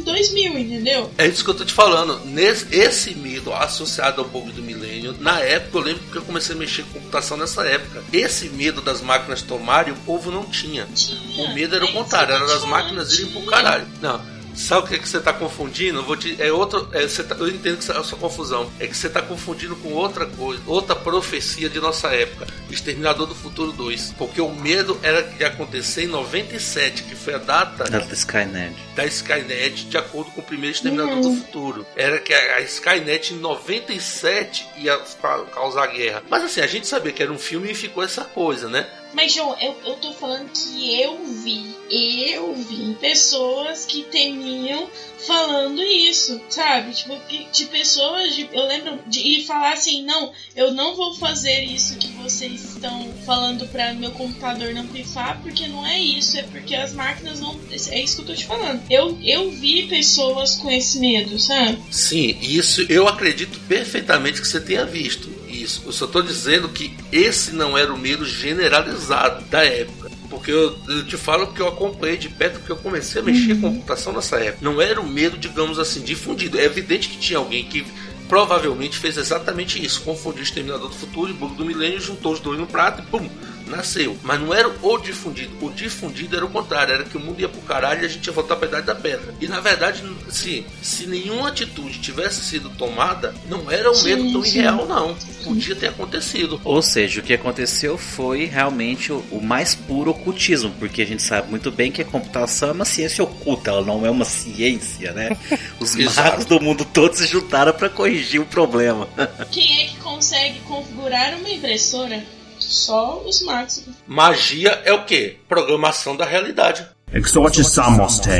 em, 0.00 0.02
em 0.02 0.04
2000, 0.04 0.58
entendeu? 0.58 1.10
É 1.18 1.26
isso 1.26 1.44
que 1.44 1.50
eu 1.50 1.54
tô 1.54 1.64
te 1.64 1.72
falando. 1.72 2.20
Nesse, 2.26 2.74
esse 2.74 3.14
medo 3.14 3.52
associado 3.52 4.20
ao 4.20 4.28
bug 4.28 4.52
do 4.52 4.62
milênio, 4.62 5.16
na 5.20 5.40
época, 5.40 5.78
eu 5.78 5.82
lembro 5.82 6.02
que 6.10 6.16
eu 6.16 6.22
comecei 6.22 6.54
a 6.54 6.58
mexer 6.58 6.82
com 6.84 7.00
computação 7.00 7.36
nessa 7.36 7.66
época. 7.66 8.02
Esse 8.12 8.48
medo 8.48 8.80
das 8.80 9.00
máquinas 9.00 9.42
tomarem, 9.42 9.92
o 9.92 9.96
povo 9.98 10.30
não 10.30 10.44
tinha. 10.44 10.86
Tinha. 10.94 11.44
O 11.44 11.54
medo 11.54 11.74
era 11.74 11.84
É 11.84 11.86
o 11.86 11.90
isso 11.90 11.98
contrário, 11.98 12.34
era 12.34 12.46
das 12.46 12.64
máquinas 12.64 13.12
irem 13.12 13.32
pro 13.32 13.42
caralho. 13.46 13.86
Não. 14.00 14.39
Sabe 14.54 14.84
o 14.86 14.88
que, 14.88 14.98
que 14.98 15.08
você 15.08 15.20
tá 15.20 15.32
confundindo? 15.32 15.98
Eu, 16.00 16.04
vou 16.04 16.16
te, 16.16 16.36
é 16.40 16.52
outro, 16.52 16.88
é, 16.92 17.02
você 17.02 17.22
tá- 17.24 17.36
eu 17.36 17.48
entendo 17.48 17.76
que 17.78 17.82
essa 17.84 17.92
é 17.94 17.98
a 17.98 18.04
sua 18.04 18.18
confusão. 18.18 18.70
É 18.78 18.86
que 18.86 18.96
você 18.96 19.08
tá 19.08 19.22
confundindo 19.22 19.74
com 19.76 19.92
outra 19.92 20.26
coisa, 20.26 20.62
outra 20.66 20.94
profecia 20.96 21.68
de 21.68 21.80
nossa 21.80 22.08
época. 22.08 22.46
Exterminador 22.70 23.26
do 23.26 23.34
Futuro 23.34 23.72
2. 23.72 24.14
Porque 24.18 24.40
o 24.40 24.50
medo 24.54 24.98
era 25.02 25.22
de 25.22 25.44
acontecer 25.44 26.04
em 26.04 26.08
97, 26.08 27.02
que 27.04 27.14
foi 27.16 27.34
a 27.34 27.38
data 27.38 27.84
Da 27.84 27.98
Skynet. 28.12 28.74
da 28.94 29.04
Skynet 29.06 29.86
de 29.86 29.96
acordo 29.98 30.30
com 30.32 30.40
o 30.40 30.44
primeiro 30.44 30.74
Exterminador 30.74 31.20
do 31.20 31.34
Futuro. 31.36 31.86
Era 31.96 32.18
que 32.18 32.32
a 32.34 32.50
a 32.56 32.60
Skynet 32.62 33.32
em 33.34 33.38
97 33.38 34.66
ia 34.78 34.98
ca- 35.20 35.44
causar 35.52 35.86
guerra. 35.88 36.22
Mas 36.28 36.44
assim, 36.44 36.60
a 36.60 36.66
gente 36.66 36.86
sabia 36.86 37.12
que 37.12 37.22
era 37.22 37.32
um 37.32 37.38
filme 37.38 37.70
e 37.70 37.74
ficou 37.74 38.02
essa 38.02 38.24
coisa, 38.24 38.68
né? 38.68 38.86
Mas, 39.12 39.32
João, 39.32 39.56
eu, 39.60 39.76
eu 39.84 39.94
tô 39.94 40.12
falando 40.12 40.50
que 40.50 41.00
eu 41.00 41.24
vi, 41.24 41.74
eu 41.90 42.54
vi 42.54 42.96
pessoas 43.00 43.84
que 43.84 44.04
temiam 44.04 44.88
falando 45.26 45.82
isso, 45.82 46.40
sabe? 46.48 46.92
Tipo, 46.92 47.18
de 47.52 47.64
pessoas, 47.66 48.34
de, 48.34 48.48
eu 48.52 48.66
lembro 48.66 48.98
de 49.06 49.20
ir 49.20 49.44
falar 49.44 49.72
assim: 49.72 50.04
não, 50.04 50.32
eu 50.54 50.72
não 50.72 50.94
vou 50.96 51.14
fazer 51.14 51.62
isso 51.62 51.96
que 51.98 52.08
vocês 52.08 52.64
estão 52.64 53.12
falando 53.26 53.66
pra 53.68 53.92
meu 53.92 54.10
computador 54.12 54.72
não 54.72 54.86
pifar, 54.86 55.40
porque 55.42 55.66
não 55.66 55.86
é 55.86 55.98
isso, 55.98 56.38
é 56.38 56.42
porque 56.44 56.74
as 56.74 56.92
máquinas 56.92 57.40
não. 57.40 57.58
É 57.90 58.00
isso 58.00 58.16
que 58.16 58.22
eu 58.22 58.26
tô 58.26 58.34
te 58.34 58.46
falando. 58.46 58.82
Eu, 58.88 59.18
eu 59.22 59.50
vi 59.50 59.88
pessoas 59.88 60.56
com 60.56 60.70
esse 60.70 60.98
medo, 60.98 61.38
sabe? 61.38 61.78
Sim, 61.90 62.36
isso 62.40 62.86
eu 62.88 63.08
acredito 63.08 63.58
perfeitamente 63.68 64.40
que 64.40 64.46
você 64.46 64.60
tenha 64.60 64.84
visto. 64.84 65.39
Isso. 65.50 65.82
Eu 65.86 65.92
só 65.92 66.04
estou 66.04 66.22
dizendo 66.22 66.68
que 66.68 66.96
esse 67.10 67.52
não 67.52 67.76
era 67.76 67.92
o 67.92 67.98
medo 67.98 68.24
generalizado 68.24 69.44
da 69.46 69.64
época. 69.64 70.10
Porque 70.28 70.52
eu, 70.52 70.78
eu 70.88 71.04
te 71.04 71.16
falo 71.16 71.48
que 71.48 71.60
eu 71.60 71.66
acompanhei 71.66 72.16
de 72.16 72.28
perto, 72.28 72.60
porque 72.60 72.70
eu 72.70 72.76
comecei 72.76 73.20
a 73.20 73.24
mexer 73.24 73.56
com 73.60 73.72
computação 73.72 74.12
nessa 74.12 74.36
época. 74.36 74.58
Não 74.62 74.80
era 74.80 75.00
o 75.00 75.06
medo, 75.06 75.36
digamos 75.36 75.78
assim, 75.78 76.02
difundido. 76.02 76.58
É 76.58 76.64
evidente 76.64 77.08
que 77.08 77.18
tinha 77.18 77.38
alguém 77.38 77.64
que 77.64 77.84
provavelmente 78.28 78.96
fez 78.96 79.16
exatamente 79.16 79.84
isso. 79.84 80.02
Confundiu 80.02 80.40
o 80.40 80.44
Exterminador 80.44 80.88
do 80.88 80.94
Futuro 80.94 81.30
e 81.30 81.34
Bug 81.34 81.56
do 81.56 81.64
Milênio, 81.64 82.00
juntou 82.00 82.32
os 82.32 82.38
dois 82.38 82.60
no 82.60 82.66
prato 82.66 83.02
e 83.02 83.06
pum, 83.06 83.28
nasceu. 83.70 84.16
Mas 84.22 84.40
não 84.40 84.52
era 84.52 84.68
o 84.68 84.98
difundido. 84.98 85.64
O 85.64 85.70
difundido 85.70 86.36
era 86.36 86.44
o 86.44 86.50
contrário. 86.50 86.94
Era 86.94 87.04
que 87.04 87.16
o 87.16 87.20
mundo 87.20 87.40
ia 87.40 87.48
pro 87.48 87.60
caralho 87.62 88.02
e 88.02 88.06
a 88.06 88.08
gente 88.08 88.26
ia 88.26 88.32
voltar 88.32 88.56
pra 88.56 88.68
Idade 88.68 88.86
da 88.86 88.94
Pedra. 88.94 89.34
E 89.40 89.48
na 89.48 89.60
verdade, 89.60 90.02
se, 90.28 90.66
se 90.82 91.06
nenhuma 91.06 91.48
atitude 91.48 92.00
tivesse 92.00 92.44
sido 92.44 92.70
tomada, 92.70 93.34
não 93.48 93.70
era 93.70 93.90
um 93.90 94.02
medo 94.02 94.32
tão 94.32 94.42
sim. 94.42 94.58
irreal, 94.58 94.86
não. 94.86 95.14
Podia 95.44 95.74
ter 95.74 95.88
acontecido. 95.88 96.60
Ou 96.64 96.82
seja, 96.82 97.20
o 97.20 97.22
que 97.22 97.32
aconteceu 97.32 97.96
foi 97.96 98.44
realmente 98.44 99.12
o, 99.12 99.24
o 99.30 99.42
mais 99.42 99.74
puro 99.74 100.10
ocultismo, 100.10 100.72
porque 100.78 101.02
a 101.02 101.06
gente 101.06 101.22
sabe 101.22 101.50
muito 101.50 101.70
bem 101.70 101.90
que 101.90 102.02
a 102.02 102.04
computação 102.04 102.70
é 102.70 102.72
uma 102.72 102.84
ciência 102.84 103.22
oculta, 103.24 103.70
ela 103.70 103.82
não 103.82 104.04
é 104.04 104.10
uma 104.10 104.24
ciência, 104.24 105.12
né? 105.12 105.36
Os 105.80 105.94
magos 106.14 106.44
do 106.44 106.60
mundo 106.60 106.84
todo 106.84 107.14
se 107.14 107.26
juntaram 107.26 107.72
para 107.72 107.88
corrigir 107.88 108.40
o 108.40 108.46
problema. 108.46 109.08
Quem 109.50 109.82
é 109.82 109.86
que 109.86 109.96
consegue 109.96 110.60
configurar 110.60 111.34
uma 111.34 111.48
impressora? 111.48 112.22
Só 112.70 113.20
os 113.26 113.42
magos. 113.42 113.84
Magia 114.06 114.80
é 114.84 114.92
o 114.92 115.04
quê? 115.04 115.38
Programação 115.48 116.16
da 116.16 116.24
realidade. 116.24 116.86
Exorcis 117.12 117.66
Samoste, 117.66 118.30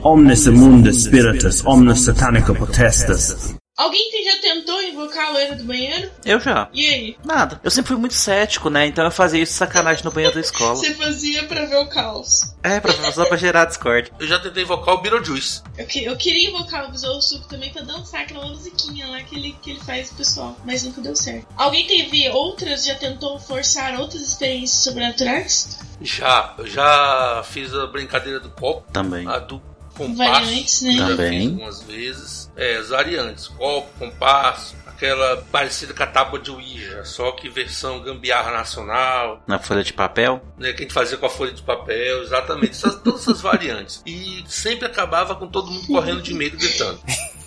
omnis 0.00 0.46
imunda 0.46 0.90
spiritus, 0.92 1.64
omnis 1.66 2.02
satanica 2.02 2.54
potestas. 2.54 3.56
Alguém 3.80 4.10
que 4.10 4.22
já 4.24 4.38
tentou 4.40 4.82
invocar 4.82 5.28
a 5.28 5.30
loira 5.30 5.54
do 5.56 5.64
banheiro? 5.64 6.10
Eu 6.24 6.38
já. 6.38 6.68
E 6.72 6.86
aí? 6.86 7.16
Nada. 7.24 7.58
Eu 7.64 7.70
sempre 7.70 7.88
fui 7.88 7.96
muito 7.96 8.14
cético, 8.14 8.68
né? 8.68 8.86
Então 8.86 9.04
eu 9.04 9.10
fazia 9.10 9.42
isso 9.42 9.52
de 9.52 9.58
sacanagem 9.58 10.04
no 10.04 10.10
banheiro 10.10 10.34
da 10.34 10.40
escola. 10.42 10.74
Você 10.76 10.92
fazia 10.94 11.44
pra 11.46 11.64
ver 11.64 11.76
o 11.78 11.86
caos. 11.86 12.42
É, 12.62 12.78
pra, 12.78 12.92
só 13.12 13.24
pra 13.24 13.38
gerar 13.38 13.64
Discord. 13.64 14.12
Eu 14.18 14.26
já 14.26 14.38
tentei 14.38 14.64
invocar 14.64 14.94
o 14.94 14.98
Beetlejuice. 15.00 15.62
Eu, 15.78 15.86
que- 15.86 16.04
eu 16.04 16.14
queria 16.16 16.50
invocar 16.50 16.86
o 16.88 16.90
Besouro 16.92 17.22
Suco 17.22 17.48
também 17.48 17.70
pra 17.72 17.80
dançar 17.82 18.20
aquela 18.20 18.46
musiquinha 18.48 19.06
lá 19.08 19.22
que 19.22 19.34
ele, 19.34 19.56
que 19.62 19.70
ele 19.70 19.80
faz 19.80 20.08
pro 20.08 20.18
pessoal, 20.18 20.56
mas 20.64 20.82
nunca 20.82 21.00
deu 21.00 21.16
certo. 21.16 21.46
Alguém 21.56 21.86
teve 21.86 22.28
outras, 22.28 22.84
já 22.84 22.94
tentou 22.96 23.38
forçar 23.40 23.98
outras 23.98 24.20
experiências 24.20 24.82
sobrenaturais? 24.84 25.78
Já, 26.02 26.54
eu 26.58 26.66
já 26.66 27.42
fiz 27.48 27.72
a 27.74 27.86
brincadeira 27.86 28.40
do 28.40 28.50
copo, 28.50 28.90
Também. 28.92 29.26
a 29.26 29.38
do 29.38 29.60
compasso. 29.96 30.16
Variantes, 30.16 30.82
né? 30.82 30.92
Já 30.92 31.06
Também. 31.08 31.40
fiz 31.40 31.48
algumas 31.50 31.82
vezes. 31.82 32.39
É, 32.56 32.76
as 32.76 32.88
variantes. 32.90 33.48
Copo, 33.48 33.88
compasso, 33.98 34.76
aquela 34.86 35.38
parecida 35.50 35.94
com 35.94 36.02
a 36.02 36.06
tábua 36.06 36.38
de 36.38 36.50
Ouija, 36.50 37.04
só 37.04 37.32
que 37.32 37.48
versão 37.48 38.00
gambiarra 38.00 38.50
nacional, 38.50 39.42
Na 39.46 39.58
folha 39.58 39.82
de 39.82 39.92
papel. 39.92 40.42
né, 40.58 40.72
que 40.72 40.80
a 40.80 40.82
gente 40.82 40.92
fazia 40.94 41.16
com 41.16 41.26
a 41.26 41.30
folha 41.30 41.52
de 41.52 41.62
papel, 41.62 42.22
exatamente, 42.22 42.72
essas, 42.72 42.96
todas 42.96 43.22
essas 43.22 43.40
variantes. 43.40 44.02
E 44.04 44.44
sempre 44.46 44.86
acabava 44.86 45.34
com 45.36 45.46
todo 45.46 45.70
mundo 45.70 45.86
correndo 45.86 46.20
de 46.20 46.34
medo, 46.34 46.56
gritando. 46.58 47.00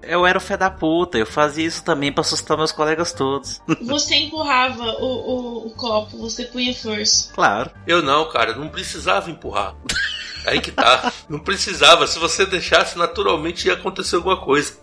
Eu 0.00 0.24
era 0.24 0.38
o 0.38 0.40
fé 0.40 0.56
da 0.56 0.70
puta, 0.70 1.18
eu 1.18 1.26
fazia 1.26 1.66
isso 1.66 1.82
também 1.82 2.12
pra 2.12 2.20
assustar 2.20 2.56
meus 2.56 2.70
colegas 2.70 3.12
todos. 3.12 3.60
Você 3.82 4.14
empurrava 4.14 4.84
o, 4.84 5.04
o, 5.04 5.66
o 5.66 5.70
copo, 5.72 6.16
você 6.18 6.44
punha 6.44 6.72
força. 6.72 7.32
claro. 7.34 7.68
Eu 7.84 8.00
não, 8.00 8.28
cara, 8.30 8.54
não 8.54 8.68
precisava 8.68 9.28
empurrar. 9.28 9.74
Aí 10.48 10.60
que 10.60 10.70
tá. 10.72 11.12
Não 11.28 11.38
precisava. 11.38 12.06
Se 12.06 12.18
você 12.18 12.46
deixasse, 12.46 12.96
naturalmente 12.96 13.68
ia 13.68 13.74
acontecer 13.74 14.16
alguma 14.16 14.36
coisa. 14.36 14.76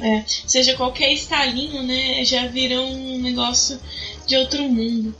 É, 0.00 0.24
seja 0.26 0.74
qualquer 0.76 1.12
estalinho, 1.12 1.82
né? 1.82 2.24
Já 2.24 2.46
vira 2.46 2.80
um 2.80 3.20
negócio 3.20 3.80
de 4.26 4.36
outro 4.36 4.62
mundo. 4.62 5.14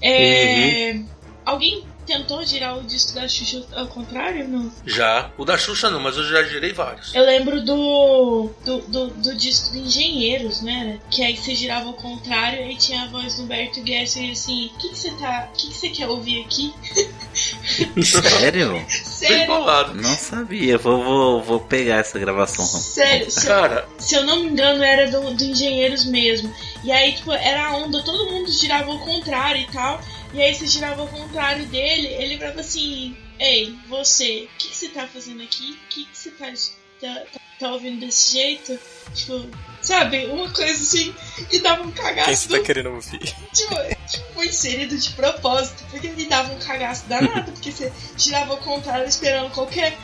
É, 0.00 1.00
Alguém 1.44 1.82
tentou 2.08 2.42
girar 2.44 2.78
o 2.78 2.82
disco 2.82 3.12
da 3.12 3.28
Xuxa 3.28 3.62
ao 3.72 3.86
contrário? 3.86 4.48
Não. 4.48 4.72
Já. 4.86 5.30
O 5.36 5.44
da 5.44 5.58
Xuxa 5.58 5.90
não, 5.90 6.00
mas 6.00 6.16
eu 6.16 6.24
já 6.24 6.42
girei 6.42 6.72
vários. 6.72 7.14
Eu 7.14 7.24
lembro 7.24 7.60
do, 7.62 8.50
do, 8.64 8.78
do, 8.80 9.06
do 9.08 9.34
disco 9.36 9.72
do 9.72 9.78
Engenheiros, 9.78 10.62
né? 10.62 10.98
Que 11.10 11.22
aí 11.22 11.36
você 11.36 11.54
girava 11.54 11.86
ao 11.86 11.92
contrário 11.92 12.68
e 12.70 12.76
tinha 12.76 13.02
a 13.02 13.08
voz 13.08 13.36
do 13.36 13.42
Humberto 13.42 13.82
Guerra 13.82 14.08
e 14.16 14.30
assim: 14.32 14.70
O 14.74 14.78
que, 14.78 14.88
que 14.88 14.98
você 14.98 15.10
tá. 15.12 15.48
O 15.52 15.56
que, 15.56 15.68
que 15.68 15.74
você 15.74 15.88
quer 15.90 16.08
ouvir 16.08 16.42
aqui? 16.44 16.72
Sério? 18.02 18.84
Sério, 18.88 19.46
bolado. 19.46 19.94
Não 19.94 20.16
sabia. 20.16 20.78
Vou, 20.78 21.02
vou, 21.02 21.42
vou 21.42 21.60
pegar 21.60 21.96
essa 21.96 22.18
gravação. 22.18 22.64
sério. 22.64 23.30
Se, 23.30 23.46
Cara, 23.46 23.88
se 23.98 24.14
eu 24.14 24.24
não 24.24 24.40
me 24.40 24.48
engano, 24.48 24.82
era 24.82 25.10
do, 25.10 25.34
do 25.34 25.44
Engenheiros 25.44 26.04
mesmo. 26.04 26.52
E 26.84 26.92
aí, 26.92 27.12
tipo, 27.12 27.32
era 27.32 27.68
a 27.68 27.76
onda, 27.76 28.02
todo 28.02 28.30
mundo 28.30 28.50
girava 28.52 28.90
ao 28.90 28.98
contrário 28.98 29.62
e 29.62 29.66
tal. 29.66 30.00
E 30.32 30.42
aí 30.42 30.54
você 30.54 30.66
girava 30.66 31.02
ao 31.02 31.08
contrário 31.08 31.66
dele, 31.66 32.06
ele 32.08 32.38
falava 32.38 32.60
assim, 32.60 33.16
ei, 33.38 33.74
você, 33.88 34.48
o 34.54 34.58
que, 34.58 34.68
que 34.68 34.76
você 34.76 34.88
tá 34.88 35.06
fazendo 35.06 35.42
aqui? 35.42 35.72
O 35.72 35.88
que, 35.88 36.04
que 36.04 36.18
você 36.18 36.30
tá, 36.32 36.52
tá, 37.00 37.22
tá, 37.58 37.72
ouvindo 37.72 38.00
desse 38.00 38.32
jeito? 38.32 38.78
Tipo, 39.14 39.48
sabe, 39.80 40.26
uma 40.26 40.50
coisa 40.50 40.82
assim, 40.82 41.14
e 41.50 41.58
dava 41.60 41.82
um 41.82 41.90
Quem 41.90 42.04
cagaço 42.04 42.36
você 42.36 42.48
tá 42.48 42.58
do, 42.58 42.62
querendo 42.62 42.90
ouvir? 42.90 43.18
tipo, 43.18 43.74
tipo, 44.06 44.34
foi 44.34 44.46
inserido 44.48 44.98
de 44.98 45.10
propósito, 45.10 45.82
porque 45.90 46.08
ele 46.08 46.26
dava 46.26 46.52
um 46.52 46.58
cagaço 46.58 47.06
danado, 47.06 47.50
porque 47.52 47.72
você 47.72 47.90
girava 48.16 48.52
ao 48.52 48.58
contrário 48.58 49.08
esperando 49.08 49.50
qualquer. 49.52 49.96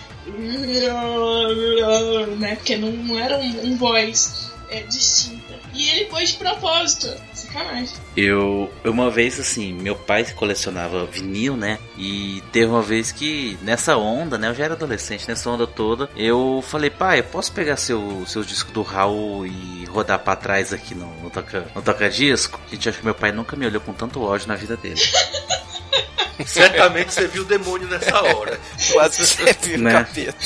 né? 2.39 2.57
Porque 2.57 2.77
não, 2.77 2.91
não 2.91 3.19
era 3.19 3.37
um, 3.37 3.67
um 3.67 3.77
voz 3.77 4.51
é, 4.71 4.81
distinta. 4.83 5.44
E 5.75 5.89
ele 5.91 6.05
pôs 6.07 6.31
de 6.31 6.37
propósito. 6.37 7.13
Sacanagem. 7.33 7.95
Eu, 8.17 8.73
uma 8.85 9.11
vez, 9.11 9.39
assim, 9.41 9.73
meu 9.73 9.97
pai 9.97 10.25
colecionava 10.33 11.05
vinil, 11.05 11.57
né? 11.57 11.79
E 11.99 12.43
teve 12.53 12.67
uma 12.67 12.83
vez 12.83 13.11
que, 13.11 13.59
nessa 13.63 13.97
onda, 13.97 14.39
né? 14.39 14.49
Eu 14.49 14.55
já 14.55 14.65
era 14.65 14.75
adolescente, 14.75 15.29
nessa 15.29 15.51
onda 15.51 15.67
toda, 15.67 16.09
eu 16.17 16.63
falei, 16.67 16.91
pai, 16.91 17.21
eu 17.21 17.25
posso 17.25 17.53
pegar 17.53 17.77
seu, 17.77 18.25
seu 18.27 18.43
disco 18.43 18.71
do 18.73 18.83
Raul 18.83 19.47
e 19.47 19.85
rodar 19.87 20.19
pra 20.21 20.37
trás 20.37 20.73
aqui 20.73 20.95
no, 20.95 21.07
no, 21.23 21.31
toca, 21.31 21.67
no 21.75 21.83
toca-disco? 21.83 22.61
Gente, 22.71 22.89
acho 22.89 22.99
que 22.99 23.05
meu 23.05 23.15
pai 23.15 23.33
nunca 23.33 23.57
me 23.57 23.67
olhou 23.67 23.81
com 23.81 23.93
tanto 23.93 24.23
ódio 24.23 24.49
na 24.49 24.55
vida 24.55 24.77
dele. 24.77 25.01
certamente 26.47 27.13
você 27.13 27.27
viu 27.27 27.43
o 27.43 27.45
demônio 27.45 27.87
nessa 27.89 28.21
hora. 28.23 28.59
Quase 28.93 29.27
você 29.27 29.53
viu 29.63 29.79
o 29.79 29.83
Né? 29.83 29.93
capeta. 29.93 30.37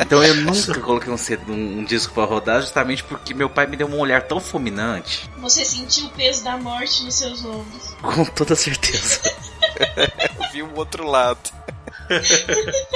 Então 0.00 0.22
eu 0.22 0.34
nunca 0.36 0.80
coloquei 0.80 1.12
um, 1.12 1.16
CD 1.16 1.50
um, 1.50 1.78
um 1.80 1.84
disco 1.84 2.12
pra 2.14 2.24
rodar, 2.24 2.60
justamente 2.60 3.02
porque 3.04 3.32
meu 3.34 3.48
pai 3.50 3.66
me 3.66 3.76
deu 3.76 3.86
um 3.86 3.98
olhar 3.98 4.22
tão 4.22 4.40
fulminante, 4.40 5.28
Você 5.38 5.64
sentiu 5.64 6.06
o 6.06 6.10
peso 6.10 6.42
da 6.44 6.56
morte 6.56 7.02
nos 7.04 7.14
seus 7.14 7.44
ombros. 7.44 7.94
com 8.02 8.24
toda 8.24 8.54
certeza. 8.56 9.20
Eu 10.40 10.50
vi 10.52 10.62
o 10.62 10.74
outro 10.76 11.06
lado. 11.06 11.38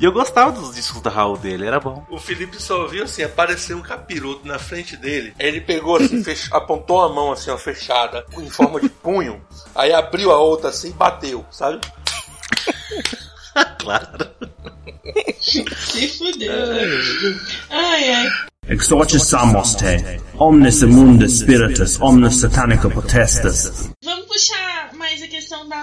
E 0.00 0.04
eu 0.04 0.12
gostava 0.12 0.52
dos 0.52 0.74
discos 0.74 1.00
da 1.02 1.10
Raul 1.10 1.36
dele, 1.36 1.66
era 1.66 1.78
bom. 1.80 2.04
O 2.10 2.18
Felipe 2.18 2.60
só 2.60 2.86
viu 2.86 3.04
assim, 3.04 3.22
aparecer 3.22 3.74
um 3.74 3.82
capiroto 3.82 4.46
na 4.46 4.58
frente 4.58 4.96
dele. 4.96 5.34
Aí 5.38 5.46
ele 5.46 5.60
pegou 5.60 5.96
assim, 5.96 6.22
fech- 6.24 6.48
apontou 6.52 7.02
a 7.02 7.08
mão 7.08 7.32
assim, 7.32 7.50
ó, 7.50 7.58
fechada, 7.58 8.24
em 8.38 8.48
forma 8.50 8.80
de 8.80 8.88
punho. 8.88 9.40
Aí 9.74 9.92
abriu 9.92 10.30
a 10.30 10.38
outra 10.38 10.70
assim 10.70 10.90
e 10.90 10.92
bateu, 10.92 11.44
sabe? 11.50 11.80
Claro. 13.78 14.30
Se 15.42 16.08
fudeu. 16.18 16.52
Ai, 17.70 18.12
ai. 18.12 18.28
Exorcis 18.68 19.24
Samoste, 19.24 19.84
omnis 20.38 20.82
imunda 20.82 21.26
spiritus, 21.28 22.00
omnis 22.00 22.36
satanica 22.40 22.88
potestas. 22.88 23.90
Vamos 24.04 24.26
puxar 24.26 24.90
mais 24.94 25.20
a 25.22 25.26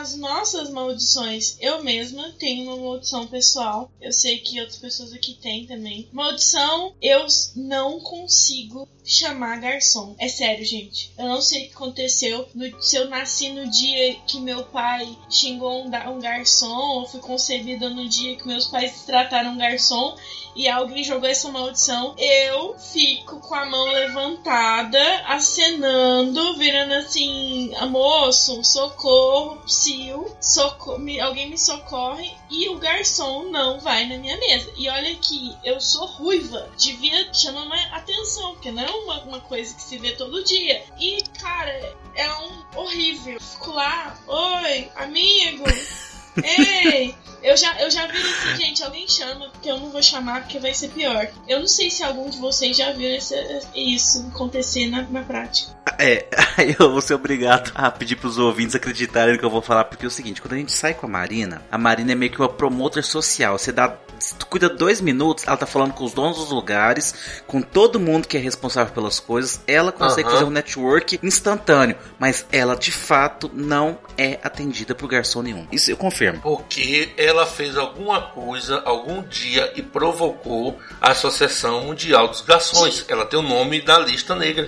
das 0.07 0.15
nossas 0.15 0.69
maldições. 0.69 1.57
Eu 1.59 1.83
mesma 1.83 2.31
tenho 2.39 2.63
uma 2.63 2.77
maldição 2.77 3.27
pessoal. 3.27 3.91
Eu 3.99 4.13
sei 4.13 4.37
que 4.39 4.59
outras 4.59 4.77
pessoas 4.77 5.11
aqui 5.11 5.33
têm 5.33 5.65
também. 5.65 6.07
Maldição, 6.13 6.95
eu 7.01 7.25
não 7.55 7.99
consigo 7.99 8.87
chamar 9.07 9.59
garçom. 9.59 10.15
É 10.19 10.27
sério, 10.27 10.65
gente. 10.65 11.11
Eu 11.17 11.25
não 11.27 11.41
sei 11.41 11.63
o 11.65 11.67
que 11.69 11.73
aconteceu. 11.75 12.47
No- 12.53 12.81
se 12.81 12.97
eu 12.97 13.07
nasci 13.09 13.49
no 13.49 13.69
dia 13.71 14.15
que 14.27 14.39
meu 14.39 14.63
pai 14.65 15.17
xingou 15.29 15.83
um, 15.83 15.87
um 15.87 16.19
garçom, 16.19 16.67
ou 16.99 17.05
fui 17.07 17.19
concebida 17.21 17.89
no 17.89 18.07
dia 18.07 18.35
que 18.35 18.45
meus 18.45 18.67
pais 18.67 19.03
trataram 19.05 19.51
um 19.51 19.57
garçom 19.57 20.15
e 20.55 20.67
alguém 20.67 21.03
jogou 21.03 21.29
essa 21.29 21.49
maldição, 21.51 22.15
eu 22.17 22.75
fico 22.79 23.39
com 23.39 23.53
a 23.55 23.65
mão 23.65 23.85
levantada, 23.91 24.99
acenando, 25.27 26.57
virando 26.57 26.93
assim, 26.95 27.71
"Ah, 27.75 27.85
moço, 27.85 28.63
socorro, 28.63 29.57
psiu, 29.65 30.35
soco 30.41 30.97
me- 30.97 31.19
alguém 31.19 31.49
me 31.49 31.57
socorre, 31.57 32.31
e 32.49 32.69
o 32.69 32.77
garçom 32.79 33.43
não 33.51 33.79
vai 33.79 34.07
na 34.07 34.17
minha 34.17 34.37
mesa. 34.37 34.71
E 34.77 34.89
olha 34.89 35.15
que 35.15 35.55
eu 35.63 35.79
sou 35.79 36.05
ruiva, 36.07 36.69
devia 36.77 37.31
chamar 37.33 37.65
mais 37.65 37.93
atenção, 37.93 38.53
porque 38.53 38.71
não 38.71 38.83
é 38.83 38.91
uma, 39.03 39.21
uma 39.23 39.39
coisa 39.41 39.73
que 39.75 39.81
se 39.81 39.97
vê 39.97 40.11
todo 40.11 40.43
dia. 40.43 40.83
E, 40.99 41.21
cara, 41.39 41.95
é 42.15 42.31
um 42.41 42.79
horrível. 42.79 43.39
Fico 43.39 43.71
lá, 43.71 44.17
oi, 44.27 44.89
amigo. 44.95 45.63
Ei, 46.43 47.15
eu 47.41 47.57
já, 47.57 47.79
eu 47.81 47.89
já 47.89 48.05
vi 48.05 48.17
assim, 48.17 48.55
gente, 48.57 48.83
alguém 48.83 49.07
chama, 49.07 49.49
porque 49.49 49.69
eu 49.71 49.79
não 49.79 49.89
vou 49.89 50.03
chamar, 50.03 50.41
porque 50.43 50.59
vai 50.59 50.73
ser 50.73 50.89
pior. 50.89 51.27
Eu 51.47 51.59
não 51.61 51.67
sei 51.67 51.89
se 51.89 52.03
algum 52.03 52.29
de 52.29 52.37
vocês 52.37 52.77
já 52.77 52.91
viu 52.91 53.09
esse- 53.15 53.35
isso 53.73 54.27
acontecer 54.33 54.87
na, 54.87 55.01
na 55.03 55.23
prática. 55.23 55.75
É, 55.99 56.27
aí 56.57 56.75
eu 56.79 56.91
vou 56.91 57.01
ser 57.01 57.15
obrigado 57.15 57.71
a 57.73 57.89
pedir 57.89 58.15
pros 58.17 58.37
ouvintes 58.37 58.75
acreditarem 58.75 59.33
no 59.33 59.39
que 59.39 59.45
eu 59.45 59.49
vou 59.49 59.61
falar, 59.61 59.85
porque 59.85 60.05
é 60.05 60.07
o 60.07 60.11
seguinte, 60.11 60.41
quando 60.41 60.53
a 60.53 60.57
gente 60.57 60.71
sai 60.71 60.93
com 60.93 61.05
a 61.05 61.09
Marina, 61.09 61.61
a 61.71 61.77
Marina 61.77 62.11
é 62.11 62.15
meio 62.15 62.31
que 62.31 62.39
uma 62.39 62.49
promotor 62.49 63.03
social. 63.03 63.57
Você 63.57 63.71
dá. 63.71 63.95
se 64.19 64.35
tu 64.35 64.45
cuida 64.45 64.69
dois 64.69 65.01
minutos, 65.01 65.45
ela 65.47 65.57
tá 65.57 65.65
falando 65.65 65.93
com 65.93 66.03
os 66.03 66.13
donos 66.13 66.37
dos 66.37 66.51
lugares, 66.51 67.41
com 67.47 67.61
todo 67.61 67.99
mundo 67.99 68.27
que 68.27 68.37
é 68.37 68.39
responsável 68.39 68.93
pelas 68.93 69.19
coisas. 69.19 69.59
Ela 69.65 69.91
consegue 69.91 70.27
Aham. 70.27 70.33
fazer 70.33 70.45
um 70.45 70.51
network 70.51 71.19
instantâneo, 71.23 71.95
mas 72.19 72.45
ela 72.51 72.75
de 72.75 72.91
fato 72.91 73.49
não 73.53 73.97
é 74.17 74.39
atendida 74.43 74.93
por 74.95 75.07
garçom 75.07 75.41
nenhum. 75.41 75.67
Isso 75.71 75.91
eu 75.91 75.97
confirmo. 75.97 76.41
Porque 76.41 77.13
ela 77.17 77.45
fez 77.45 77.75
alguma 77.77 78.21
coisa 78.21 78.81
algum 78.85 79.21
dia 79.23 79.71
e 79.75 79.81
provocou 79.81 80.79
a 81.01 81.11
Associação 81.11 81.85
Mundial 81.85 82.27
dos 82.27 82.41
Garçons. 82.41 83.05
Ela 83.07 83.25
tem 83.25 83.39
o 83.39 83.43
nome 83.43 83.81
da 83.81 83.99
lista 83.99 84.35
negra. 84.35 84.67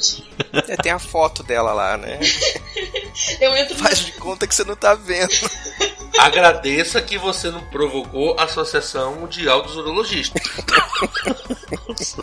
É, 0.67 0.75
tem 0.77 0.91
a 0.91 0.99
foto 1.09 1.43
dela 1.43 1.73
lá, 1.73 1.97
né? 1.97 2.19
Eu 3.41 3.55
entro 3.57 3.75
no- 3.77 3.83
Faz 3.83 3.99
de 3.99 4.11
conta 4.13 4.47
que 4.47 4.55
você 4.55 4.63
não 4.63 4.75
tá 4.75 4.93
vendo. 4.95 5.29
Agradeça 6.19 7.01
que 7.01 7.17
você 7.17 7.49
não 7.49 7.61
provocou 7.65 8.35
a 8.39 8.43
Associação 8.43 9.15
Mundial 9.15 9.61
dos 9.61 9.75
Urologistas. 9.75 10.41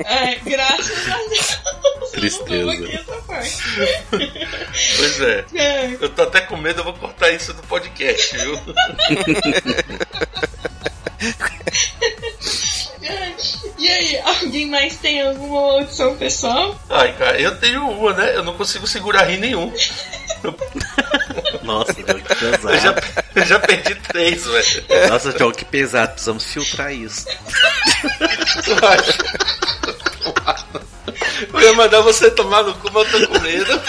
É, 0.04 0.36
graças 0.36 1.08
a 1.08 1.16
Deus. 1.28 1.58
eu 2.04 2.10
Tristeza. 2.12 2.64
Não 2.64 2.74
coloquei 2.76 2.94
essa 2.94 3.12
parte. 3.22 3.58
Pois 4.96 5.20
é. 5.20 5.44
É. 5.54 5.96
Eu 6.00 6.08
tô 6.10 6.22
até 6.22 6.40
com 6.42 6.56
medo, 6.56 6.80
eu 6.80 6.84
vou 6.84 6.94
cortar 6.94 7.30
isso 7.30 7.52
do 7.52 7.62
podcast, 7.64 8.36
viu? 8.38 8.58
E 13.78 13.88
aí, 13.88 14.18
alguém 14.18 14.66
mais 14.66 14.96
tem 14.96 15.22
alguma 15.22 15.72
maldição 15.72 16.16
pessoal? 16.16 16.78
Ai, 16.88 17.12
cara, 17.14 17.40
eu 17.40 17.56
tenho 17.58 17.88
uma, 17.88 18.12
né? 18.12 18.36
Eu 18.36 18.42
não 18.42 18.54
consigo 18.54 18.86
segurar 18.86 19.24
rir 19.24 19.38
nenhum. 19.38 19.72
Nossa, 21.62 21.92
John, 21.94 22.20
que 22.20 22.44
Eu 22.44 22.52
já, 22.80 22.92
pesado. 22.92 23.24
eu 23.34 23.44
já 23.44 23.58
perdi 23.58 23.94
três, 23.96 24.44
velho. 24.44 25.08
Nossa, 25.08 25.32
John, 25.32 25.52
que 25.52 25.64
pesado. 25.64 26.12
Precisamos 26.12 26.44
filtrar 26.44 26.92
isso. 26.92 27.26
Eu 31.52 31.60
ia 31.60 31.72
mandar 31.74 32.00
você 32.00 32.30
tomar 32.30 32.62
no 32.62 32.74
cu, 32.74 32.90
mas 32.92 33.12
eu 33.12 33.20
tô 33.20 33.28
com 33.28 33.38
medo. 33.40 33.82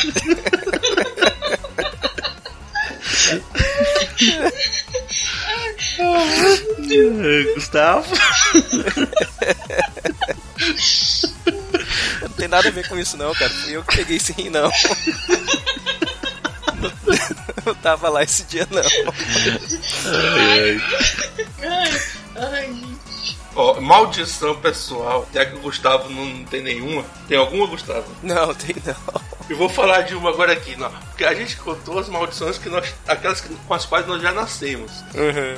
Gustavo? 7.55 8.05
Não 12.21 12.29
tem 12.29 12.47
nada 12.47 12.67
a 12.67 12.71
ver 12.71 12.87
com 12.87 12.97
isso 12.97 13.17
não, 13.17 13.33
cara. 13.33 13.49
Fui 13.49 13.75
eu 13.75 13.83
que 13.83 13.97
peguei 13.97 14.17
esse 14.17 14.31
rim, 14.33 14.49
não. 14.49 14.71
Eu 17.65 17.75
tava 17.75 18.09
lá 18.09 18.23
esse 18.23 18.43
dia, 18.43 18.67
não. 18.71 18.81
Ai, 20.13 20.81
ai, 22.35 22.65
gente. 22.73 23.37
Ó, 23.55 23.81
maldição 23.81 24.55
pessoal. 24.61 25.27
Já 25.33 25.45
que 25.45 25.55
o 25.55 25.59
Gustavo 25.59 26.09
não 26.09 26.45
tem 26.45 26.61
nenhuma. 26.61 27.03
Tem 27.27 27.37
alguma, 27.37 27.65
Gustavo? 27.67 28.05
Não, 28.21 28.53
tem 28.53 28.75
não. 28.85 29.21
Eu 29.49 29.55
vou 29.57 29.69
falar 29.69 30.01
de 30.01 30.13
uma 30.15 30.29
agora 30.29 30.51
aqui, 30.53 30.75
não. 30.75 30.91
Porque 30.91 31.23
a 31.23 31.33
gente 31.33 31.55
contou 31.57 31.97
as 31.99 32.09
maldições 32.09 32.57
que 32.57 32.69
nós. 32.69 32.93
aquelas 33.07 33.39
que- 33.41 33.53
com 33.55 33.73
as 33.73 33.85
quais 33.85 34.05
nós 34.05 34.21
já 34.21 34.31
nascemos. 34.31 34.91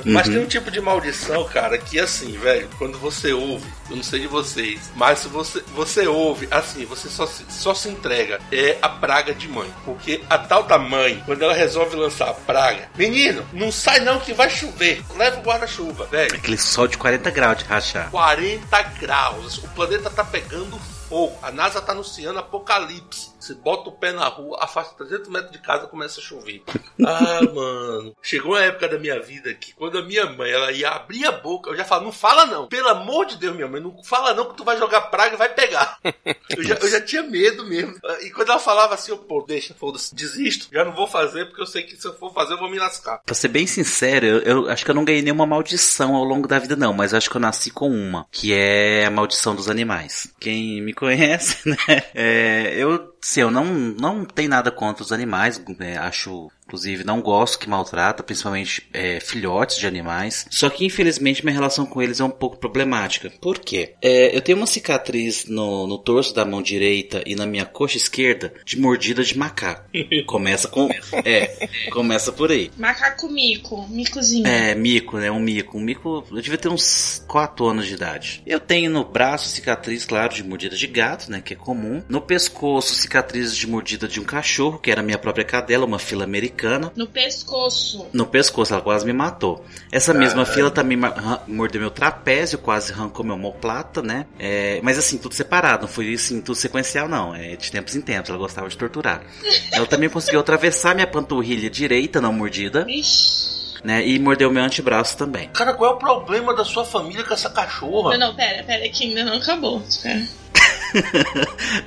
Mas 0.04 0.28
tem 0.28 0.38
um 0.38 0.46
tipo 0.46 0.70
de 0.70 0.80
maldição, 0.80 1.44
cara, 1.44 1.76
que 1.76 1.98
assim, 1.98 2.32
velho, 2.38 2.68
quando 2.78 2.98
você 2.98 3.32
ouve, 3.32 3.66
eu 3.90 3.96
não 3.96 4.02
sei 4.02 4.20
de 4.20 4.26
vocês, 4.28 4.90
mas 4.94 5.18
se 5.20 5.28
você, 5.28 5.62
você 5.74 6.06
ouve, 6.06 6.46
assim, 6.50 6.84
você 6.84 7.08
só 7.08 7.26
se, 7.26 7.44
só 7.48 7.74
se 7.74 7.88
entrega. 7.88 8.40
É 8.52 8.78
a 8.80 8.88
praga 8.88 9.34
de 9.34 9.48
mãe. 9.48 9.72
Porque 9.84 10.22
a 10.30 10.38
tal 10.38 10.62
da 10.62 10.78
mãe, 10.78 11.22
quando 11.26 11.42
ela 11.42 11.52
resolve 11.54 11.96
lançar 11.96 12.28
a 12.30 12.34
praga, 12.34 12.88
menino, 12.96 13.44
não 13.52 13.70
sai 13.72 14.00
não 14.00 14.20
que 14.20 14.32
vai 14.32 14.48
chover. 14.48 15.02
Leva 15.16 15.40
o 15.40 15.42
guarda-chuva, 15.42 16.06
velho. 16.06 16.34
Aquele 16.36 16.58
sol 16.58 16.86
de 16.86 16.96
40 16.96 17.30
graus 17.30 17.58
de 17.58 17.64
rachar. 17.64 18.10
40 18.10 18.82
graus. 19.00 19.58
O 19.58 19.68
planeta 19.68 20.08
tá 20.10 20.24
pegando 20.24 20.78
fogo. 21.08 21.36
A 21.42 21.50
NASA 21.50 21.80
tá 21.80 21.92
anunciando 21.92 22.38
apocalipse. 22.38 23.30
Você 23.40 23.54
bota 23.54 23.88
o 23.88 23.92
pé 23.92 24.12
na 24.12 24.26
rua, 24.28 24.58
afasta 24.60 24.94
300 25.04 25.28
metros 25.28 25.52
de 25.52 25.58
casa 25.58 25.86
começa 25.86 26.20
a 26.20 26.22
chover. 26.22 26.62
Ah, 27.02 27.40
mano. 27.54 28.14
Chegou 28.22 28.52
uma 28.52 28.62
época 28.62 28.86
da 28.86 28.98
minha 28.98 29.18
vida 29.18 29.54
que 29.54 29.72
quando 29.72 29.96
a 29.96 30.02
minha 30.02 30.26
mãe 30.26 30.50
ela 30.50 30.70
ia 30.70 30.90
abrir 30.90 31.26
a 31.26 31.32
boca, 31.32 31.70
eu 31.70 31.76
já 31.76 31.82
falo, 31.82 32.04
não 32.04 32.12
fala 32.12 32.44
não. 32.44 32.68
Pelo 32.68 32.88
amor 32.88 33.24
de 33.24 33.38
Deus, 33.38 33.56
minha 33.56 33.66
mãe, 33.66 33.80
não 33.80 34.04
fala 34.04 34.34
não 34.34 34.50
que 34.50 34.56
tu 34.56 34.64
vai 34.64 34.76
jogar 34.76 35.02
praga 35.02 35.34
e 35.34 35.38
vai 35.38 35.48
pegar. 35.48 35.98
Eu 36.50 36.64
já, 36.64 36.74
eu 36.74 36.90
já 36.90 37.00
tinha 37.00 37.22
medo 37.22 37.64
mesmo. 37.64 37.94
E 38.22 38.30
quando 38.30 38.50
ela 38.50 38.58
falava 38.58 38.94
assim, 38.94 39.12
eu, 39.12 39.18
pô, 39.18 39.40
deixa, 39.46 39.72
foda-se, 39.72 40.12
desisto. 40.12 40.66
Já 40.72 40.84
não 40.84 40.92
vou 40.92 41.06
fazer 41.06 41.46
porque 41.46 41.62
eu 41.62 41.66
sei 41.66 41.84
que 41.84 41.96
se 41.96 42.06
eu 42.06 42.12
for 42.14 42.34
fazer 42.34 42.54
eu 42.54 42.58
vou 42.58 42.68
me 42.68 42.78
lascar. 42.78 43.22
Pra 43.24 43.34
ser 43.34 43.48
bem 43.48 43.68
sincero, 43.68 44.26
eu, 44.26 44.40
eu 44.40 44.68
acho 44.68 44.84
que 44.84 44.90
eu 44.90 44.94
não 44.94 45.04
ganhei 45.04 45.22
nenhuma 45.22 45.46
maldição 45.46 46.16
ao 46.16 46.24
longo 46.24 46.48
da 46.48 46.58
vida, 46.58 46.74
não, 46.74 46.92
mas 46.92 47.14
acho 47.14 47.30
que 47.30 47.36
eu 47.36 47.40
nasci 47.40 47.70
com 47.70 47.88
uma, 47.88 48.26
que 48.30 48.52
é 48.52 49.06
a 49.06 49.10
maldição 49.10 49.54
dos 49.54 49.70
animais. 49.70 50.32
Quem 50.40 50.82
me 50.82 50.92
conhece, 50.92 51.56
né? 51.68 51.76
É, 52.14 52.74
eu, 52.76 53.14
sim, 53.20 53.40
eu 53.40 53.50
não, 53.50 53.64
não 53.64 54.24
tenho 54.24 54.48
nada 54.48 54.70
contra 54.70 55.02
os 55.02 55.12
animais, 55.12 55.62
é, 55.78 55.96
acho. 55.96 56.50
Inclusive, 56.70 57.02
não 57.02 57.20
gosto 57.20 57.58
que 57.58 57.68
maltrata, 57.68 58.22
principalmente 58.22 58.86
é, 58.92 59.18
filhotes 59.18 59.76
de 59.76 59.88
animais. 59.88 60.46
Só 60.50 60.70
que, 60.70 60.84
infelizmente, 60.84 61.44
minha 61.44 61.52
relação 61.52 61.84
com 61.84 62.00
eles 62.00 62.20
é 62.20 62.24
um 62.24 62.30
pouco 62.30 62.58
problemática. 62.58 63.28
Por 63.40 63.58
quê? 63.58 63.94
É, 64.00 64.34
eu 64.34 64.40
tenho 64.40 64.56
uma 64.56 64.68
cicatriz 64.68 65.46
no, 65.46 65.88
no 65.88 65.98
torso 65.98 66.32
da 66.32 66.44
mão 66.44 66.62
direita 66.62 67.24
e 67.26 67.34
na 67.34 67.44
minha 67.44 67.66
coxa 67.66 67.96
esquerda 67.96 68.54
de 68.64 68.78
mordida 68.78 69.24
de 69.24 69.36
macaco. 69.36 69.90
Começa 70.26 70.68
com. 70.68 70.88
É, 71.24 71.68
começa 71.90 72.30
por 72.30 72.52
aí. 72.52 72.70
Macaco 72.78 73.28
mico, 73.28 73.88
micozinho. 73.88 74.46
É, 74.46 74.72
mico, 74.76 75.18
né? 75.18 75.28
Um 75.28 75.40
mico. 75.40 75.76
Um 75.76 75.80
mico, 75.80 76.24
eu 76.30 76.40
devia 76.40 76.58
ter 76.58 76.68
uns 76.68 77.24
4 77.26 77.66
anos 77.66 77.86
de 77.88 77.94
idade. 77.94 78.42
Eu 78.46 78.60
tenho 78.60 78.88
no 78.92 79.04
braço 79.04 79.48
cicatriz, 79.48 80.04
claro, 80.04 80.32
de 80.32 80.44
mordida 80.44 80.76
de 80.76 80.86
gato, 80.86 81.28
né? 81.32 81.40
Que 81.40 81.54
é 81.54 81.56
comum. 81.56 82.00
No 82.08 82.20
pescoço, 82.20 82.94
cicatrizes 82.94 83.56
de 83.56 83.66
mordida 83.66 84.06
de 84.06 84.20
um 84.20 84.24
cachorro, 84.24 84.78
que 84.78 84.90
era 84.90 85.00
a 85.00 85.04
minha 85.04 85.18
própria 85.18 85.44
cadela, 85.44 85.84
uma 85.84 85.98
fila 85.98 86.22
americana. 86.22 86.59
No 86.96 87.06
pescoço. 87.06 88.06
No 88.12 88.26
pescoço, 88.26 88.72
ela 88.72 88.82
quase 88.82 89.04
me 89.06 89.12
matou. 89.12 89.64
Essa 89.90 90.12
mesma 90.14 90.44
fila 90.44 90.70
também 90.70 90.98
ran- 91.00 91.40
mordeu 91.48 91.80
meu 91.80 91.90
trapézio, 91.90 92.58
quase 92.58 92.92
arrancou 92.92 93.24
meu 93.24 93.34
omoplata, 93.34 94.02
né? 94.02 94.26
É, 94.38 94.80
mas 94.82 94.98
assim, 94.98 95.18
tudo 95.18 95.34
separado, 95.34 95.82
não 95.82 95.88
foi 95.88 96.12
assim, 96.14 96.40
tudo 96.40 96.54
sequencial, 96.56 97.08
não. 97.08 97.34
É 97.34 97.56
de 97.56 97.70
tempos 97.70 97.94
em 97.96 98.00
tempos, 98.00 98.30
ela 98.30 98.38
gostava 98.38 98.68
de 98.68 98.76
torturar. 98.76 99.22
Ela 99.72 99.86
também 99.86 100.08
conseguiu 100.08 100.40
atravessar 100.40 100.94
minha 100.94 101.06
panturrilha 101.06 101.70
direita, 101.70 102.20
não 102.20 102.32
mordida, 102.32 102.84
Ixi. 102.88 103.76
né? 103.84 104.06
E 104.06 104.18
mordeu 104.18 104.50
meu 104.50 104.62
antebraço 104.62 105.16
também. 105.16 105.48
Cara, 105.50 105.72
qual 105.74 105.92
é 105.92 105.94
o 105.94 105.98
problema 105.98 106.54
da 106.54 106.64
sua 106.64 106.84
família 106.84 107.24
com 107.24 107.32
essa 107.34 107.48
cachorra? 107.50 108.16
Não, 108.18 108.28
não, 108.28 108.34
pera, 108.36 108.62
pera, 108.64 108.88
que 108.88 109.04
ainda 109.04 109.24
não 109.24 109.34
acabou. 109.38 109.82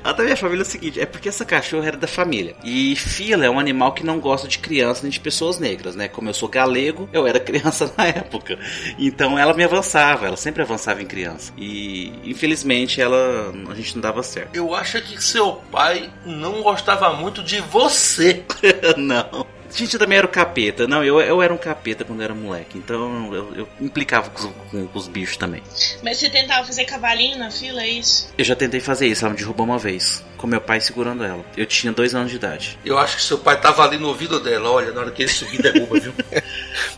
A 0.04 0.12
da 0.12 0.24
minha 0.24 0.38
família 0.38 0.62
é 0.62 0.66
o 0.66 0.70
seguinte, 0.70 1.00
é 1.00 1.06
porque 1.06 1.30
essa 1.30 1.46
cachorra 1.46 1.88
era 1.88 1.98
da 1.98 2.08
família. 2.08 2.56
E 2.64 2.96
fila 2.96 3.46
é 3.46 3.50
um 3.50 3.60
animal 3.60 3.94
que 3.94 4.06
não 4.06 4.20
gosta 4.20 4.48
de 4.48 4.60
criança 4.60 5.02
nem 5.04 5.12
de 5.12 5.20
pessoas 5.20 5.60
negras, 5.60 5.96
né? 5.96 6.08
Como 6.08 6.30
eu 6.30 6.34
sou 6.34 6.50
galego, 6.50 7.10
eu 7.12 7.28
era 7.28 7.40
criança 7.42 7.92
na 7.98 8.08
época. 8.08 8.58
Então 8.98 9.38
ela 9.38 9.54
me 9.54 9.64
avançava, 9.64 10.28
ela 10.28 10.38
sempre 10.38 10.62
avançava 10.62 11.02
em 11.02 11.06
criança. 11.06 11.54
E 11.58 12.14
infelizmente 12.24 13.02
ela 13.02 13.54
a 13.70 13.76
gente 13.76 13.96
não 13.96 14.02
dava 14.02 14.24
certo. 14.24 14.56
Eu 14.56 14.74
acho 14.76 15.02
que 15.02 15.22
seu 15.24 15.54
pai 15.72 16.12
não 16.26 16.62
gostava 16.62 17.14
muito 17.14 17.44
de 17.44 17.60
você. 17.62 18.44
não. 18.98 19.43
Gente, 19.76 19.94
eu 19.96 20.00
também 20.00 20.18
era 20.18 20.28
o 20.28 20.30
capeta. 20.30 20.88
Não, 20.88 21.04
eu, 21.04 21.20
eu 21.20 21.42
era 21.42 21.54
um 21.54 21.58
capeta 21.58 22.04
quando 22.06 22.22
era 22.22 22.34
moleque. 22.34 22.78
Então 22.78 23.34
eu, 23.34 23.56
eu 23.56 23.70
implicava 23.82 24.30
com, 24.30 24.48
os- 24.48 24.54
com- 24.72 24.88
com 24.88 25.00
os 25.00 25.08
bichos 25.08 25.38
também. 25.38 25.64
Mas 26.04 26.18
você 26.20 26.30
tentava 26.30 26.66
fazer 26.66 26.86
cavalinho 26.86 27.38
na 27.40 27.50
fila, 27.50 27.82
é 27.82 27.88
isso? 27.90 28.30
Eu 28.38 28.46
já 28.46 28.56
tentei 28.56 28.80
fazer 28.80 29.08
isso, 29.08 29.26
ela 29.26 29.34
me 29.34 29.40
derrubou 29.40 29.66
uma 29.66 29.78
vez. 29.80 30.24
Com 30.38 30.46
meu 30.48 30.62
pai 30.62 30.80
segurando 30.82 31.24
ela. 31.24 31.44
Eu 31.58 31.66
tinha 31.66 31.92
dois 31.94 32.14
anos 32.14 32.30
de 32.30 32.36
idade. 32.36 32.78
Eu 32.86 32.98
acho 32.98 33.16
que 33.16 33.22
seu 33.24 33.38
pai 33.40 33.60
tava 33.60 33.84
ali 33.84 33.98
no 33.98 34.10
ouvido 34.10 34.40
dela. 34.40 34.70
Olha, 34.70 34.92
na 34.92 35.02
hora 35.02 35.12
que 35.12 35.24
ele 35.24 35.32
subir, 35.32 35.62
derruba, 35.62 36.00
viu? 36.00 36.14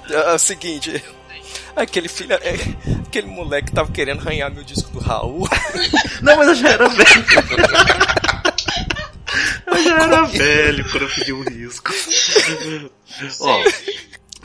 É 0.10 0.34
o 0.34 0.38
seguinte. 0.40 1.04
Aquele 1.76 2.08
filho. 2.08 2.34
é, 2.34 2.56
Aquele 3.08 3.28
moleque 3.28 3.72
tava 3.72 3.92
querendo 3.92 4.20
arranhar 4.22 4.52
meu 4.54 4.64
disco 4.64 4.90
do 4.92 5.00
Raul. 5.00 5.48
Não, 6.22 6.38
mas 6.38 6.48
eu 6.50 6.56
já 6.56 6.70
era 6.70 6.88
velho. 6.90 7.06
Eu 9.76 9.84
já 9.84 10.04
era 10.04 10.24
velho 10.24 10.90
quando 10.90 11.04
eu 11.04 11.10
pedi 11.10 11.34
um 11.34 11.44
risco. 11.44 11.92
Ó, 13.42 13.64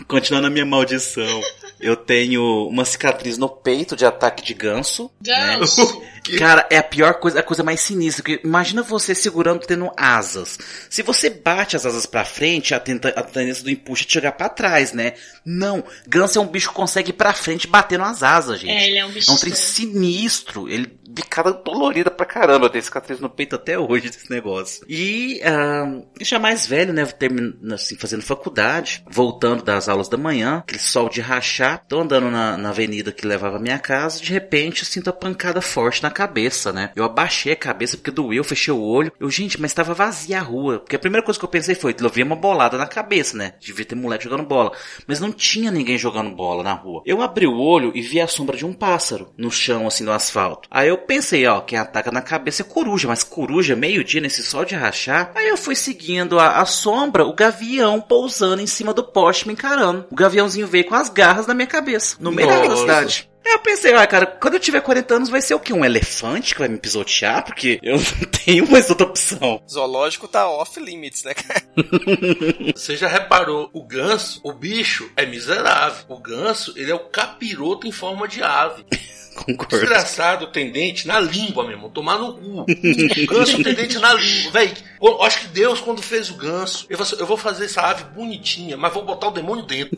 continuando 0.06 0.46
a 0.46 0.50
minha 0.50 0.66
maldição. 0.66 1.40
Eu 1.80 1.96
tenho 1.96 2.68
uma 2.68 2.84
cicatriz 2.84 3.38
no 3.38 3.48
peito 3.48 3.96
de 3.96 4.04
ataque 4.04 4.44
de 4.44 4.52
ganso. 4.52 5.10
Ganso. 5.22 6.02
Cara, 6.38 6.66
é 6.70 6.76
a 6.76 6.82
pior 6.82 7.14
coisa, 7.14 7.40
a 7.40 7.42
coisa 7.42 7.62
mais 7.62 7.80
sinistra. 7.80 8.22
Porque 8.22 8.46
imagina 8.46 8.82
você 8.82 9.14
segurando, 9.14 9.66
tendo 9.66 9.90
asas. 9.96 10.58
Se 10.90 11.02
você 11.02 11.30
bate 11.30 11.76
as 11.76 11.86
asas 11.86 12.04
pra 12.04 12.22
frente, 12.22 12.74
a, 12.74 12.80
tenta, 12.80 13.08
a 13.08 13.22
tendência 13.22 13.64
do 13.64 13.70
empuxo 13.70 14.02
é 14.02 14.06
te 14.06 14.14
jogar 14.14 14.32
pra 14.32 14.50
trás, 14.50 14.92
né? 14.92 15.14
Não. 15.42 15.82
Ganso 16.06 16.38
é 16.38 16.42
um 16.42 16.46
bicho 16.46 16.68
que 16.68 16.74
consegue 16.74 17.10
ir 17.10 17.14
pra 17.14 17.32
frente 17.32 17.66
batendo 17.66 18.04
as 18.04 18.22
asas, 18.22 18.60
gente. 18.60 18.70
É, 18.72 18.86
ele 18.86 18.98
é 18.98 19.06
um 19.06 19.10
bicho 19.10 19.30
É 19.30 19.34
um 19.34 19.38
trem 19.38 19.54
sinistro. 19.54 20.68
Ele 20.68 20.99
bicada 21.10 21.52
dolorida 21.52 22.10
pra 22.10 22.26
caramba. 22.26 22.66
Eu 22.66 22.70
tenho 22.70 22.84
cicatriz 22.84 23.20
no 23.20 23.28
peito 23.28 23.56
até 23.56 23.78
hoje 23.78 24.08
desse 24.08 24.30
negócio. 24.30 24.84
E 24.88 25.40
ah, 25.44 26.02
já 26.20 26.38
mais 26.38 26.66
velho, 26.66 26.92
né? 26.92 27.04
Terminando 27.06 27.72
assim, 27.72 27.96
fazendo 27.96 28.22
faculdade, 28.22 29.04
voltando 29.10 29.62
das 29.62 29.88
aulas 29.88 30.08
da 30.08 30.16
manhã, 30.16 30.58
aquele 30.58 30.80
sol 30.80 31.08
de 31.08 31.20
rachar. 31.20 31.84
Tô 31.88 32.00
andando 32.00 32.30
na, 32.30 32.56
na 32.56 32.70
avenida 32.70 33.12
que 33.12 33.26
levava 33.26 33.56
à 33.56 33.60
minha 33.60 33.78
casa. 33.78 34.20
De 34.20 34.32
repente, 34.32 34.82
eu 34.82 34.86
sinto 34.86 35.10
a 35.10 35.12
pancada 35.12 35.60
forte 35.60 36.02
na 36.02 36.10
cabeça, 36.10 36.72
né? 36.72 36.90
Eu 36.94 37.04
abaixei 37.04 37.52
a 37.52 37.56
cabeça 37.56 37.96
porque 37.96 38.10
doeu, 38.10 38.38
eu 38.38 38.44
fechei 38.44 38.72
o 38.72 38.80
olho. 38.80 39.12
Eu, 39.18 39.30
gente, 39.30 39.60
mas 39.60 39.72
tava 39.72 39.94
vazia 39.94 40.38
a 40.38 40.42
rua. 40.42 40.78
Porque 40.78 40.96
a 40.96 40.98
primeira 40.98 41.24
coisa 41.24 41.38
que 41.38 41.44
eu 41.44 41.50
pensei 41.50 41.74
foi, 41.74 41.94
eu 41.98 42.08
vi 42.08 42.22
uma 42.22 42.36
bolada 42.36 42.78
na 42.78 42.86
cabeça, 42.86 43.36
né? 43.36 43.54
Devia 43.60 43.84
ter 43.84 43.94
moleque 43.94 44.24
jogando 44.24 44.44
bola. 44.44 44.72
Mas 45.06 45.20
não 45.20 45.32
tinha 45.32 45.70
ninguém 45.70 45.98
jogando 45.98 46.30
bola 46.30 46.62
na 46.62 46.72
rua. 46.72 47.02
Eu 47.04 47.22
abri 47.22 47.46
o 47.46 47.58
olho 47.58 47.92
e 47.94 48.00
vi 48.00 48.20
a 48.20 48.26
sombra 48.26 48.56
de 48.56 48.64
um 48.64 48.72
pássaro 48.72 49.32
no 49.36 49.50
chão, 49.50 49.86
assim, 49.86 50.04
no 50.04 50.12
asfalto. 50.12 50.68
Aí 50.70 50.88
eu 50.88 50.99
pensei, 51.00 51.46
ó, 51.46 51.60
quem 51.60 51.78
ataca 51.78 52.10
na 52.10 52.22
cabeça 52.22 52.62
é 52.62 52.64
coruja, 52.64 53.08
mas 53.08 53.22
coruja, 53.22 53.76
meio-dia, 53.76 54.20
nesse 54.20 54.42
sol 54.42 54.64
de 54.64 54.74
rachar. 54.74 55.32
Aí 55.34 55.48
eu 55.48 55.56
fui 55.56 55.74
seguindo 55.74 56.38
a, 56.38 56.60
a 56.60 56.66
sombra, 56.66 57.24
o 57.24 57.34
gavião 57.34 58.00
pousando 58.00 58.62
em 58.62 58.66
cima 58.66 58.94
do 58.94 59.04
poste 59.04 59.46
me 59.46 59.54
encarando. 59.54 60.06
O 60.10 60.14
gaviãozinho 60.14 60.66
veio 60.66 60.86
com 60.86 60.94
as 60.94 61.08
garras 61.08 61.46
na 61.46 61.54
minha 61.54 61.66
cabeça, 61.66 62.16
no 62.20 62.30
meio 62.32 62.48
da 62.48 62.64
Nossa. 62.64 62.76
cidade. 62.80 63.30
Aí 63.44 63.54
eu 63.54 63.58
pensei, 63.58 63.94
ah, 63.94 64.06
cara, 64.06 64.26
quando 64.26 64.54
eu 64.54 64.60
tiver 64.60 64.80
40 64.80 65.14
anos 65.14 65.28
vai 65.28 65.40
ser 65.40 65.54
o 65.54 65.60
quê? 65.60 65.72
Um 65.72 65.84
elefante 65.84 66.54
que 66.54 66.60
vai 66.60 66.68
me 66.68 66.78
pisotear? 66.78 67.44
Porque 67.44 67.80
eu 67.82 67.96
não 68.20 68.28
tenho 68.44 68.70
mais 68.70 68.88
outra 68.90 69.06
opção. 69.06 69.60
Zoológico 69.68 70.28
tá 70.28 70.48
off 70.48 70.78
limits, 70.78 71.24
né, 71.24 71.34
cara? 71.34 71.62
Você 72.76 72.96
já 72.96 73.08
reparou, 73.08 73.70
o 73.72 73.82
ganso, 73.82 74.40
o 74.44 74.52
bicho 74.52 75.10
é 75.16 75.24
miserável. 75.26 76.04
O 76.08 76.18
ganso, 76.18 76.74
ele 76.76 76.90
é 76.90 76.94
o 76.94 77.08
capiroto 77.08 77.86
em 77.86 77.92
forma 77.92 78.28
de 78.28 78.42
ave. 78.42 78.84
Concordo. 79.46 79.78
Desgraçado 79.78 80.46
tem 80.48 80.70
dente 80.70 81.06
na 81.06 81.20
língua, 81.20 81.62
meu 81.64 81.72
irmão. 81.72 81.90
Tomar 81.90 82.18
no 82.18 82.34
cu. 82.34 82.60
O 82.62 83.26
ganso 83.26 83.62
tem 83.62 83.74
dente 83.74 83.98
na 83.98 84.12
língua. 84.14 84.50
Véi, 84.52 84.74
eu 85.00 85.22
acho 85.22 85.40
que 85.40 85.46
Deus, 85.48 85.80
quando 85.80 86.02
fez 86.02 86.30
o 86.30 86.34
ganso, 86.34 86.86
eu 86.90 86.98
vou, 86.98 87.06
eu 87.18 87.26
vou 87.26 87.36
fazer 87.36 87.64
essa 87.66 87.82
ave 87.82 88.04
bonitinha, 88.04 88.76
mas 88.76 88.92
vou 88.92 89.04
botar 89.04 89.28
o 89.28 89.32
demônio 89.32 89.64
dentro. 89.64 89.96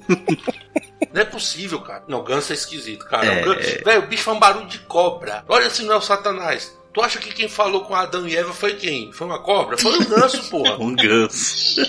Não 1.13 1.21
é 1.21 1.25
possível, 1.25 1.81
cara. 1.81 2.05
Não, 2.09 2.23
ganso 2.23 2.53
é 2.53 2.55
esquisito, 2.55 3.05
cara. 3.07 3.27
É. 3.27 3.43
O 3.43 3.55
ganso- 3.55 3.85
Véi, 3.85 3.99
o 3.99 4.07
bicho 4.07 4.23
foi 4.23 4.35
um 4.35 4.39
barulho 4.39 4.67
de 4.67 4.79
cobra. 4.81 5.45
Olha 5.49 5.69
se 5.71 5.83
não 5.83 5.95
é 5.95 5.97
o 5.97 6.01
Satanás. 6.01 6.73
Tu 6.93 7.01
acha 7.01 7.19
que 7.19 7.33
quem 7.33 7.49
falou 7.49 7.83
com 7.85 7.95
Adão 7.95 8.29
e 8.29 8.37
Eva 8.37 8.53
foi 8.53 8.75
quem? 8.75 9.11
Foi 9.13 9.27
uma 9.27 9.39
cobra? 9.39 9.79
Foi 9.79 9.99
o 9.99 10.07
ganso, 10.09 10.43
porra. 10.51 10.77
Um 10.81 10.95
ganso. 10.95 11.81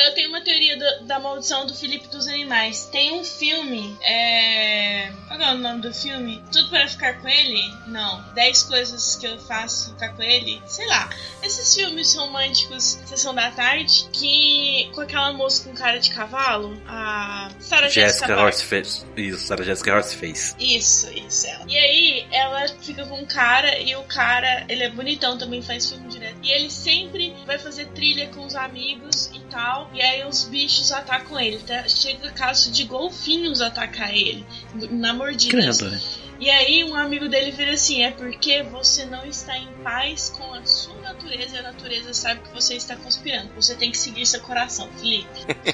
Eu 0.00 0.14
tenho 0.14 0.28
uma 0.28 0.40
teoria 0.40 0.76
do- 0.78 1.04
da 1.06 1.18
maldição 1.18 1.66
do 1.66 1.74
Felipe 1.74 2.08
dos 2.08 2.26
Animais. 2.26 2.86
Tem 2.90 3.12
um 3.12 3.24
filme, 3.24 3.96
é. 4.02 5.12
Qual 5.28 5.40
é 5.40 5.52
o 5.52 5.58
nome 5.58 5.80
do 5.82 5.92
filme? 5.92 6.42
Tudo 6.52 6.68
para 6.70 6.88
ficar 6.88 7.20
com 7.20 7.28
ele? 7.28 7.62
Não. 7.86 8.22
10 8.34 8.62
coisas 8.64 9.16
que 9.16 9.26
eu 9.26 9.38
faço 9.40 9.90
ficar 9.90 10.10
com 10.10 10.22
ele? 10.22 10.62
Sei 10.66 10.86
lá. 10.86 11.10
Esses 11.42 11.74
filmes 11.74 12.14
românticos, 12.14 12.98
Sessão 13.06 13.34
da 13.34 13.50
Tarde, 13.50 14.06
que. 14.12 14.90
com 14.94 15.00
aquela 15.02 15.32
moça 15.32 15.64
com 15.68 15.74
cara 15.74 15.98
de 15.98 16.10
cavalo, 16.10 16.80
a. 16.86 17.50
Sarah 17.60 17.88
Jessica 17.88 18.06
Jessica 18.06 18.26
Parker. 18.28 18.44
Horse 18.44 18.64
fez. 18.64 19.06
Isso, 19.16 19.46
Sarah 19.46 19.64
Jessica 19.64 19.94
Horse 19.94 20.16
fez. 20.16 20.56
Isso, 20.58 21.10
isso, 21.12 21.46
ela. 21.46 21.64
E 21.68 21.76
aí, 21.76 22.26
ela 22.30 22.68
fica 22.80 23.04
com 23.06 23.16
um 23.20 23.26
cara 23.26 23.78
e 23.78 23.94
o 23.96 24.02
cara, 24.04 24.64
ele 24.68 24.84
é 24.84 24.90
bonitão 24.90 25.36
também, 25.38 25.62
faz 25.62 25.88
filme. 25.90 26.11
E 26.42 26.50
ele 26.50 26.70
sempre 26.70 27.34
vai 27.46 27.58
fazer 27.58 27.86
trilha 27.88 28.28
com 28.28 28.44
os 28.44 28.54
amigos 28.54 29.30
e 29.32 29.38
tal. 29.50 29.90
E 29.94 30.02
aí 30.02 30.26
os 30.26 30.44
bichos 30.44 30.90
atacam 30.90 31.38
ele. 31.38 31.58
Tá? 31.58 31.88
Chega 31.88 32.30
caso 32.32 32.70
de 32.70 32.84
golfinhos 32.84 33.60
atacar 33.60 34.12
ele 34.12 34.44
na 34.90 35.12
mordida. 35.12 35.56
Credo. 35.56 36.00
E 36.40 36.50
aí 36.50 36.82
um 36.82 36.96
amigo 36.96 37.28
dele 37.28 37.52
vira 37.52 37.74
assim: 37.74 38.02
é 38.02 38.10
porque 38.10 38.62
você 38.64 39.04
não 39.04 39.24
está 39.24 39.56
em 39.56 39.68
paz 39.84 40.30
com 40.36 40.52
a 40.54 40.66
sua 40.66 41.01
natureza 41.32 41.56
e 41.56 41.58
a 41.58 41.62
natureza 41.62 42.14
sabe 42.14 42.40
que 42.40 42.52
você 42.52 42.74
está 42.74 42.94
conspirando. 42.96 43.50
Você 43.56 43.74
tem 43.74 43.90
que 43.90 43.98
seguir 43.98 44.26
seu 44.26 44.40
coração, 44.40 44.88
Felipe. 44.98 45.28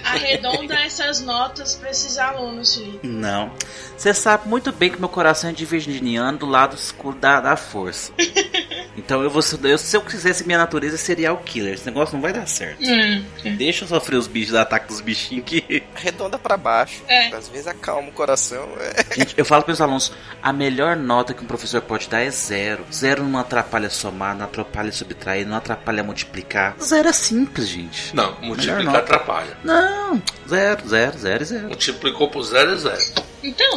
Arredonda 0.05 0.75
essas 0.81 1.21
notas 1.21 1.75
para 1.75 1.91
esses 1.91 2.19
alunos, 2.19 2.77
Felipe. 2.77 3.07
Não. 3.07 3.53
Você 3.97 4.15
sabe 4.15 4.49
muito 4.49 4.71
bem 4.73 4.91
que 4.91 5.01
meu 5.01 5.09
coração 5.09 5.51
é 5.51 5.53
de 5.53 5.65
virginiano 5.65 6.39
do 6.39 6.47
lado 6.47 6.77
escuro 6.77 7.17
da, 7.19 7.41
da 7.41 7.57
força. 7.57 8.13
Então 8.99 9.23
eu 9.23 9.31
vou. 9.31 9.43
Eu, 9.63 9.79
se 9.79 9.97
eu 9.97 10.01
quisesse 10.01 10.45
minha 10.45 10.59
natureza, 10.59 10.97
seria 10.97 11.33
o 11.33 11.37
killer. 11.39 11.75
Esse 11.75 11.87
negócio 11.87 12.15
não 12.15 12.21
vai 12.21 12.33
dar 12.33 12.47
certo. 12.47 12.83
Hum, 12.83 13.25
Deixa 13.57 13.85
eu 13.85 13.89
sofrer 13.89 14.17
os 14.17 14.27
bichos, 14.27 14.55
o 14.55 14.59
ataque 14.59 14.89
dos 14.89 15.01
bichinhos 15.01 15.45
que. 15.47 15.85
Arredonda 15.95 16.37
pra 16.39 16.57
baixo. 16.57 17.03
É. 17.07 17.29
Às 17.29 17.49
vezes 17.49 17.69
acalma 17.69 18.09
o 18.09 18.13
coração. 18.13 18.69
É. 18.81 19.15
Gente, 19.15 19.35
eu 19.39 19.45
falo 19.45 19.63
para 19.63 19.73
os 19.73 19.81
alunos, 19.81 20.13
a 20.43 20.53
melhor 20.53 20.97
nota 20.97 21.33
que 21.33 21.43
um 21.43 21.47
professor 21.47 21.81
pode 21.81 22.09
dar 22.09 22.21
é 22.23 22.31
zero. 22.31 22.85
Zero 22.93 23.25
não 23.25 23.39
atrapalha 23.39 23.89
somar, 23.89 24.37
não 24.37 24.47
atrapalha 24.47 24.91
subtrair, 24.91 25.47
não 25.49 25.57
atrapalha 25.57 26.03
multiplicar. 26.05 26.77
Zero 26.81 27.09
é 27.09 27.13
simples, 27.13 27.69
gente. 27.69 28.15
Não, 28.15 28.37
multiplicar 28.41 28.85
nota. 28.85 28.99
atrapalha. 28.99 29.57
Não, 29.65 30.23
zero, 30.49 30.89
zero, 30.89 31.19
zero 31.19 31.43
e 31.43 31.47
zero. 31.47 31.69
Multiplicou 31.69 32.29
por 32.31 32.43
zero 32.43 32.73
é 32.73 32.77
zero. 32.77 33.03
Então, 33.43 33.77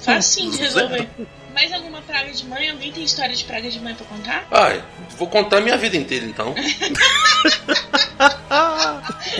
facinho 0.00 0.50
de 0.52 0.58
resolver. 0.58 1.08
Mais 1.56 1.72
alguma 1.72 2.02
praga 2.02 2.30
de 2.30 2.44
mãe? 2.44 2.68
Alguém 2.68 2.92
tem 2.92 3.02
história 3.02 3.34
de 3.34 3.42
praga 3.42 3.70
de 3.70 3.80
mãe 3.80 3.94
pra 3.94 4.04
contar? 4.04 4.46
Ai, 4.50 4.84
vou 5.16 5.26
contar 5.26 5.62
minha 5.62 5.78
vida 5.78 5.96
inteira 5.96 6.26
então. 6.26 6.54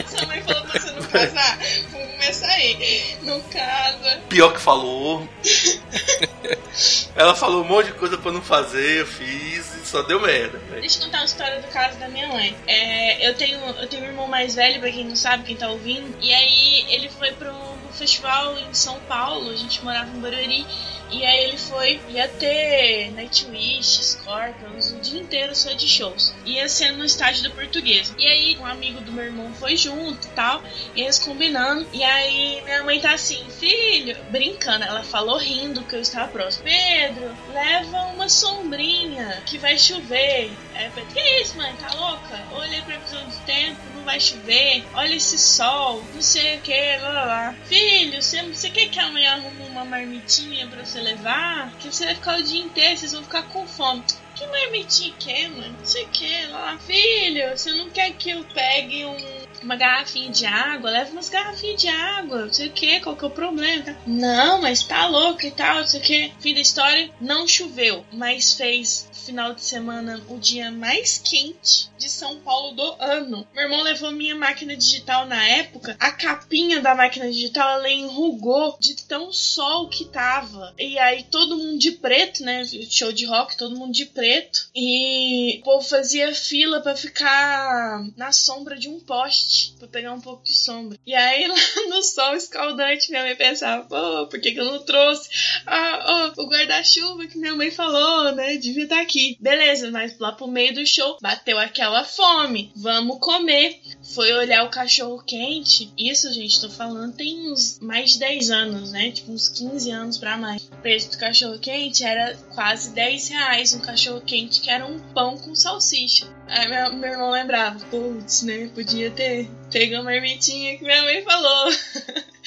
Sua 0.07 0.25
mãe 0.25 0.41
falou 0.41 0.63
pra 0.63 0.79
você 0.79 0.91
não 0.93 1.03
casar? 1.03 1.59
Vamos 1.91 2.11
começar 2.13 2.47
aí. 2.47 3.17
Não 3.21 3.39
casa. 3.41 4.19
Pior 4.29 4.51
que 4.51 4.59
falou. 4.59 5.29
Ela 7.15 7.35
falou 7.35 7.63
um 7.63 7.67
monte 7.67 7.87
de 7.87 7.93
coisa 7.93 8.17
pra 8.17 8.31
não 8.31 8.41
fazer, 8.41 9.01
eu 9.01 9.05
fiz 9.05 9.75
e 9.75 9.85
só 9.85 10.01
deu 10.01 10.19
merda. 10.19 10.59
Deixa 10.79 10.97
eu 10.97 11.05
contar 11.05 11.19
uma 11.19 11.25
história 11.25 11.61
do 11.61 11.67
caso 11.67 11.99
da 11.99 12.09
minha 12.09 12.29
mãe. 12.29 12.55
É, 12.65 13.29
eu, 13.29 13.35
tenho, 13.35 13.59
eu 13.59 13.87
tenho 13.87 14.03
um 14.03 14.07
irmão 14.07 14.27
mais 14.27 14.55
velho, 14.55 14.79
pra 14.79 14.91
quem 14.91 15.05
não 15.05 15.15
sabe, 15.15 15.43
quem 15.43 15.55
tá 15.55 15.69
ouvindo. 15.69 16.17
E 16.19 16.33
aí 16.33 16.85
ele 16.89 17.09
foi 17.09 17.31
pro 17.33 17.53
festival 17.91 18.57
em 18.57 18.73
São 18.73 18.99
Paulo, 19.01 19.51
a 19.51 19.55
gente 19.55 19.83
morava 19.83 20.09
em 20.09 20.19
Barueri. 20.19 20.65
E 21.09 21.25
aí 21.25 21.45
ele 21.45 21.57
foi, 21.57 21.99
ia 22.09 22.27
ter 22.27 23.11
Nightwish, 23.11 24.03
Scorpions, 24.03 24.91
o 24.91 24.99
dia 24.99 25.21
inteiro 25.21 25.55
só 25.55 25.71
de 25.73 25.87
shows. 25.87 26.35
Ia 26.45 26.67
ser 26.67 26.91
no 26.91 27.05
estádio 27.05 27.43
da 27.43 27.49
Portuguesa. 27.49 28.13
E 28.17 28.25
aí 28.25 28.57
um 28.57 28.65
amigo 28.65 29.01
do 29.01 29.11
meu 29.11 29.25
irmão 29.25 29.53
foi 29.53 29.77
junto 29.77 30.27
e 30.27 30.31
tal, 30.31 30.61
e 30.95 31.01
eles 31.01 31.19
combinando. 31.19 31.87
E 31.93 32.03
aí 32.03 32.61
minha 32.63 32.83
mãe 32.83 32.99
tá 32.99 33.13
assim, 33.13 33.45
filho, 33.49 34.17
brincando, 34.29 34.83
ela 34.83 35.03
falou 35.03 35.37
rindo 35.37 35.83
que 35.83 35.95
eu 35.95 36.01
estava 36.01 36.27
próximo. 36.27 36.65
Pedro, 36.65 37.35
leva 37.53 37.97
uma 38.13 38.29
sombrinha 38.29 39.41
que 39.45 39.57
vai 39.57 39.77
chover. 39.77 40.51
Aí 40.75 40.85
eu 40.85 40.91
falei, 40.91 41.05
que 41.13 41.41
isso, 41.41 41.57
mãe? 41.57 41.73
Tá 41.77 41.93
louca? 41.93 42.43
Olhei 42.51 42.79
a 42.79 42.83
previsão 42.83 43.23
do 43.25 43.45
tempo, 43.45 43.79
vai 44.07 44.19
chover. 44.21 44.85
Olha 44.93 45.15
esse 45.15 45.37
sol, 45.37 46.01
não 46.15 46.21
sei 46.21 46.57
o 46.57 46.61
que, 46.61 46.97
lá 47.01 47.09
lá 47.09 47.25
lá. 47.25 47.55
Filho, 47.65 48.21
você, 48.21 48.41
você 48.43 48.69
quer 48.69 48.87
que 48.87 48.99
amanhã 48.99 49.33
arrume 49.33 49.67
uma 49.69 49.83
marmitinha 49.83 50.65
pra 50.67 50.85
você 50.85 51.01
levar? 51.01 51.73
Que 51.79 51.91
você 51.91 52.05
vai 52.05 52.15
ficar 52.15 52.39
o 52.39 52.43
dia 52.43 52.61
inteiro, 52.61 52.97
vocês 52.97 53.11
vão 53.11 53.23
ficar 53.23 53.43
com 53.43 53.67
fome. 53.67 54.03
Que 54.33 54.45
marmitinha 54.47 55.13
que 55.19 55.31
é, 55.31 55.47
mano? 55.49 55.75
Não 55.79 55.85
sei 55.85 56.05
o 56.05 56.07
que, 56.09 56.45
lá 56.45 56.59
lá. 56.59 56.77
Filho, 56.77 57.57
você 57.57 57.73
não 57.73 57.89
quer 57.89 58.11
que 58.11 58.29
eu 58.29 58.45
pegue 58.53 59.03
um, 59.03 59.17
uma 59.63 59.75
garrafinha 59.75 60.29
de 60.29 60.45
água? 60.45 60.89
Leva 60.91 61.11
umas 61.11 61.27
garrafinhas 61.27 61.81
de 61.81 61.89
água, 61.89 62.45
não 62.45 62.53
sei 62.53 62.67
o 62.67 62.71
que, 62.71 62.99
qual 63.01 63.15
que 63.15 63.25
é 63.25 63.27
o 63.27 63.31
problema? 63.31 63.83
tá? 63.83 63.95
Não, 64.05 64.61
mas 64.61 64.83
tá 64.83 65.07
louco 65.07 65.45
e 65.45 65.51
tal, 65.51 65.79
não 65.79 65.87
sei 65.87 65.99
o 65.99 66.03
que. 66.03 66.33
Fim 66.39 66.53
da 66.53 66.61
história, 66.61 67.09
não 67.19 67.47
choveu, 67.47 68.05
mas 68.13 68.53
fez 68.53 69.09
final 69.27 69.53
de 69.53 69.61
semana 69.61 70.23
o 70.29 70.39
dia 70.39 70.71
mais 70.71 71.17
quente 71.17 71.89
de 71.97 72.09
São 72.09 72.39
Paulo 72.39 72.73
do 72.75 72.95
ano. 72.97 73.45
Meu 73.53 73.65
irmão 73.65 73.83
levou 73.83 74.09
minha 74.09 74.33
máquina 74.33 74.73
digital 74.75 75.25
na 75.25 75.45
época, 75.45 75.97
a 75.99 76.11
capinha 76.13 76.79
da 76.79 76.95
máquina 76.95 77.29
digital 77.29 77.79
ela 77.79 77.89
enrugou 77.89 78.77
de 78.79 78.95
tão 79.03 79.33
sol 79.33 79.89
que 79.89 80.05
tava. 80.05 80.73
E 80.79 80.97
aí 80.97 81.23
todo 81.23 81.57
mundo 81.57 81.77
de 81.77 81.91
preto, 81.91 82.41
né? 82.41 82.63
Show 82.89 83.11
de 83.11 83.25
rock, 83.25 83.57
todo 83.57 83.75
mundo 83.75 83.91
de 83.91 84.05
preto. 84.05 84.69
E 84.73 85.59
o 85.59 85.63
povo 85.63 85.85
fazia 85.85 86.33
fila 86.33 86.79
pra 86.79 86.95
ficar 86.95 88.07
na 88.15 88.31
sombra 88.31 88.77
de 88.77 88.87
um 88.87 88.99
poste, 89.01 89.75
pra 89.77 89.89
pegar 89.89 90.13
um 90.13 90.21
pouco 90.21 90.43
de 90.43 90.55
sombra. 90.55 90.97
E 91.05 91.13
aí 91.13 91.47
lá 91.47 91.55
no 91.89 92.01
sol 92.01 92.33
escaldante, 92.33 93.09
minha 93.09 93.23
mãe 93.23 93.35
pensava, 93.35 93.83
pô, 93.83 94.27
por 94.27 94.39
que, 94.39 94.53
que 94.53 94.59
eu 94.59 94.65
não 94.65 94.79
trouxe 94.79 95.27
ah, 95.65 96.33
ó, 96.37 96.43
o 96.43 96.47
guarda-chuva 96.47 97.27
que 97.27 97.37
minha 97.37 97.55
mãe 97.55 97.69
falou, 97.71 98.33
né? 98.33 98.55
Devia 98.55 98.83
estar 98.83 99.01
aqui. 99.01 99.16
Beleza, 99.39 99.91
mas 99.91 100.17
lá 100.19 100.31
pro 100.31 100.47
meio 100.47 100.73
do 100.73 100.85
show 100.85 101.17
bateu 101.21 101.57
aquela 101.57 102.03
fome. 102.03 102.71
Vamos 102.75 103.19
comer. 103.19 103.79
Foi 104.13 104.31
olhar 104.33 104.63
o 104.63 104.69
cachorro 104.69 105.23
quente. 105.25 105.91
Isso, 105.97 106.31
gente, 106.33 106.61
tô 106.61 106.69
falando 106.69 107.15
tem 107.15 107.51
uns 107.51 107.79
mais 107.79 108.13
de 108.13 108.19
10 108.19 108.49
anos, 108.49 108.91
né? 108.91 109.11
Tipo 109.11 109.31
uns 109.31 109.49
15 109.49 109.91
anos 109.91 110.17
pra 110.17 110.37
mais. 110.37 110.63
O 110.63 110.81
preço 110.81 111.11
do 111.11 111.17
cachorro 111.17 111.59
quente 111.59 112.03
era 112.03 112.35
quase 112.53 112.91
10 112.91 113.29
reais 113.29 113.73
um 113.73 113.79
cachorro 113.79 114.21
quente 114.21 114.61
que 114.61 114.69
era 114.69 114.85
um 114.85 114.99
pão 115.13 115.37
com 115.37 115.55
salsicha. 115.55 116.27
Aí 116.47 116.67
meu, 116.69 116.93
meu 116.93 117.11
irmão 117.11 117.31
lembrava, 117.31 117.79
putz, 117.85 118.43
né? 118.43 118.69
Podia 118.73 119.11
ter 119.11 119.49
pego 119.71 119.97
a 119.97 120.03
marmitinha 120.03 120.77
que 120.77 120.83
minha 120.83 121.01
mãe 121.03 121.23
falou. 121.23 121.71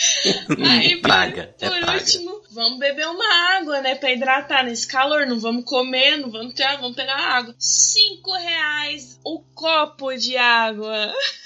Aí, 0.67 0.97
por, 0.97 1.03
Praga, 1.03 1.55
é 1.61 1.69
por 1.69 1.81
praga. 1.81 2.01
último, 2.01 2.40
vamos 2.53 2.79
beber 2.79 3.07
uma 3.07 3.57
água, 3.57 3.81
né? 3.81 3.95
Pra 3.95 4.13
hidratar 4.13 4.65
nesse 4.65 4.87
calor. 4.87 5.27
Não 5.27 5.39
vamos 5.39 5.65
comer, 5.65 6.17
não 6.17 6.31
vamos 6.31 6.55
ter, 6.55 6.67
vamos 6.79 6.97
pegar 6.97 7.17
água. 7.17 7.55
Cinco 7.59 8.33
reais 8.33 9.19
o 9.25 9.41
copo 9.55 10.15
de 10.17 10.37
água. 10.37 11.13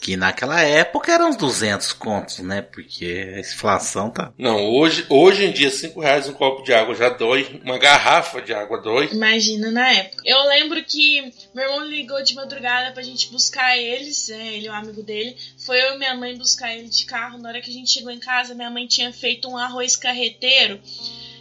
Que 0.00 0.16
naquela 0.16 0.62
época 0.62 1.12
eram 1.12 1.28
uns 1.28 1.36
200 1.36 1.92
contos, 1.92 2.38
né? 2.38 2.62
Porque 2.62 3.34
a 3.36 3.40
inflação 3.40 4.10
tá. 4.10 4.32
Não, 4.38 4.64
hoje, 4.70 5.04
hoje 5.10 5.44
em 5.44 5.52
dia, 5.52 5.70
5 5.70 6.00
reais 6.00 6.26
um 6.26 6.32
copo 6.32 6.62
de 6.62 6.72
água 6.72 6.94
já 6.94 7.10
dói. 7.10 7.60
Uma 7.62 7.76
garrafa 7.76 8.40
de 8.40 8.54
água 8.54 8.80
dói. 8.80 9.10
Imagina 9.12 9.70
na 9.70 9.92
época. 9.92 10.22
Eu 10.24 10.42
lembro 10.48 10.82
que 10.82 11.30
meu 11.54 11.64
irmão 11.64 11.86
ligou 11.86 12.22
de 12.22 12.34
madrugada 12.34 12.92
pra 12.92 13.02
gente 13.02 13.30
buscar 13.30 13.76
eles, 13.76 14.28
né, 14.28 14.54
ele 14.54 14.68
é 14.68 14.72
um 14.72 14.74
amigo 14.74 15.02
dele. 15.02 15.36
Foi 15.58 15.78
eu 15.78 15.94
e 15.94 15.98
minha 15.98 16.14
mãe 16.14 16.34
buscar 16.34 16.74
ele 16.74 16.88
de 16.88 17.04
carro. 17.04 17.36
Na 17.36 17.50
hora 17.50 17.60
que 17.60 17.70
a 17.70 17.74
gente 17.74 17.90
chegou 17.90 18.10
em 18.10 18.18
casa, 18.18 18.54
minha 18.54 18.70
mãe 18.70 18.86
tinha 18.86 19.12
feito 19.12 19.46
um 19.46 19.58
arroz 19.58 19.94
carreteiro 19.96 20.50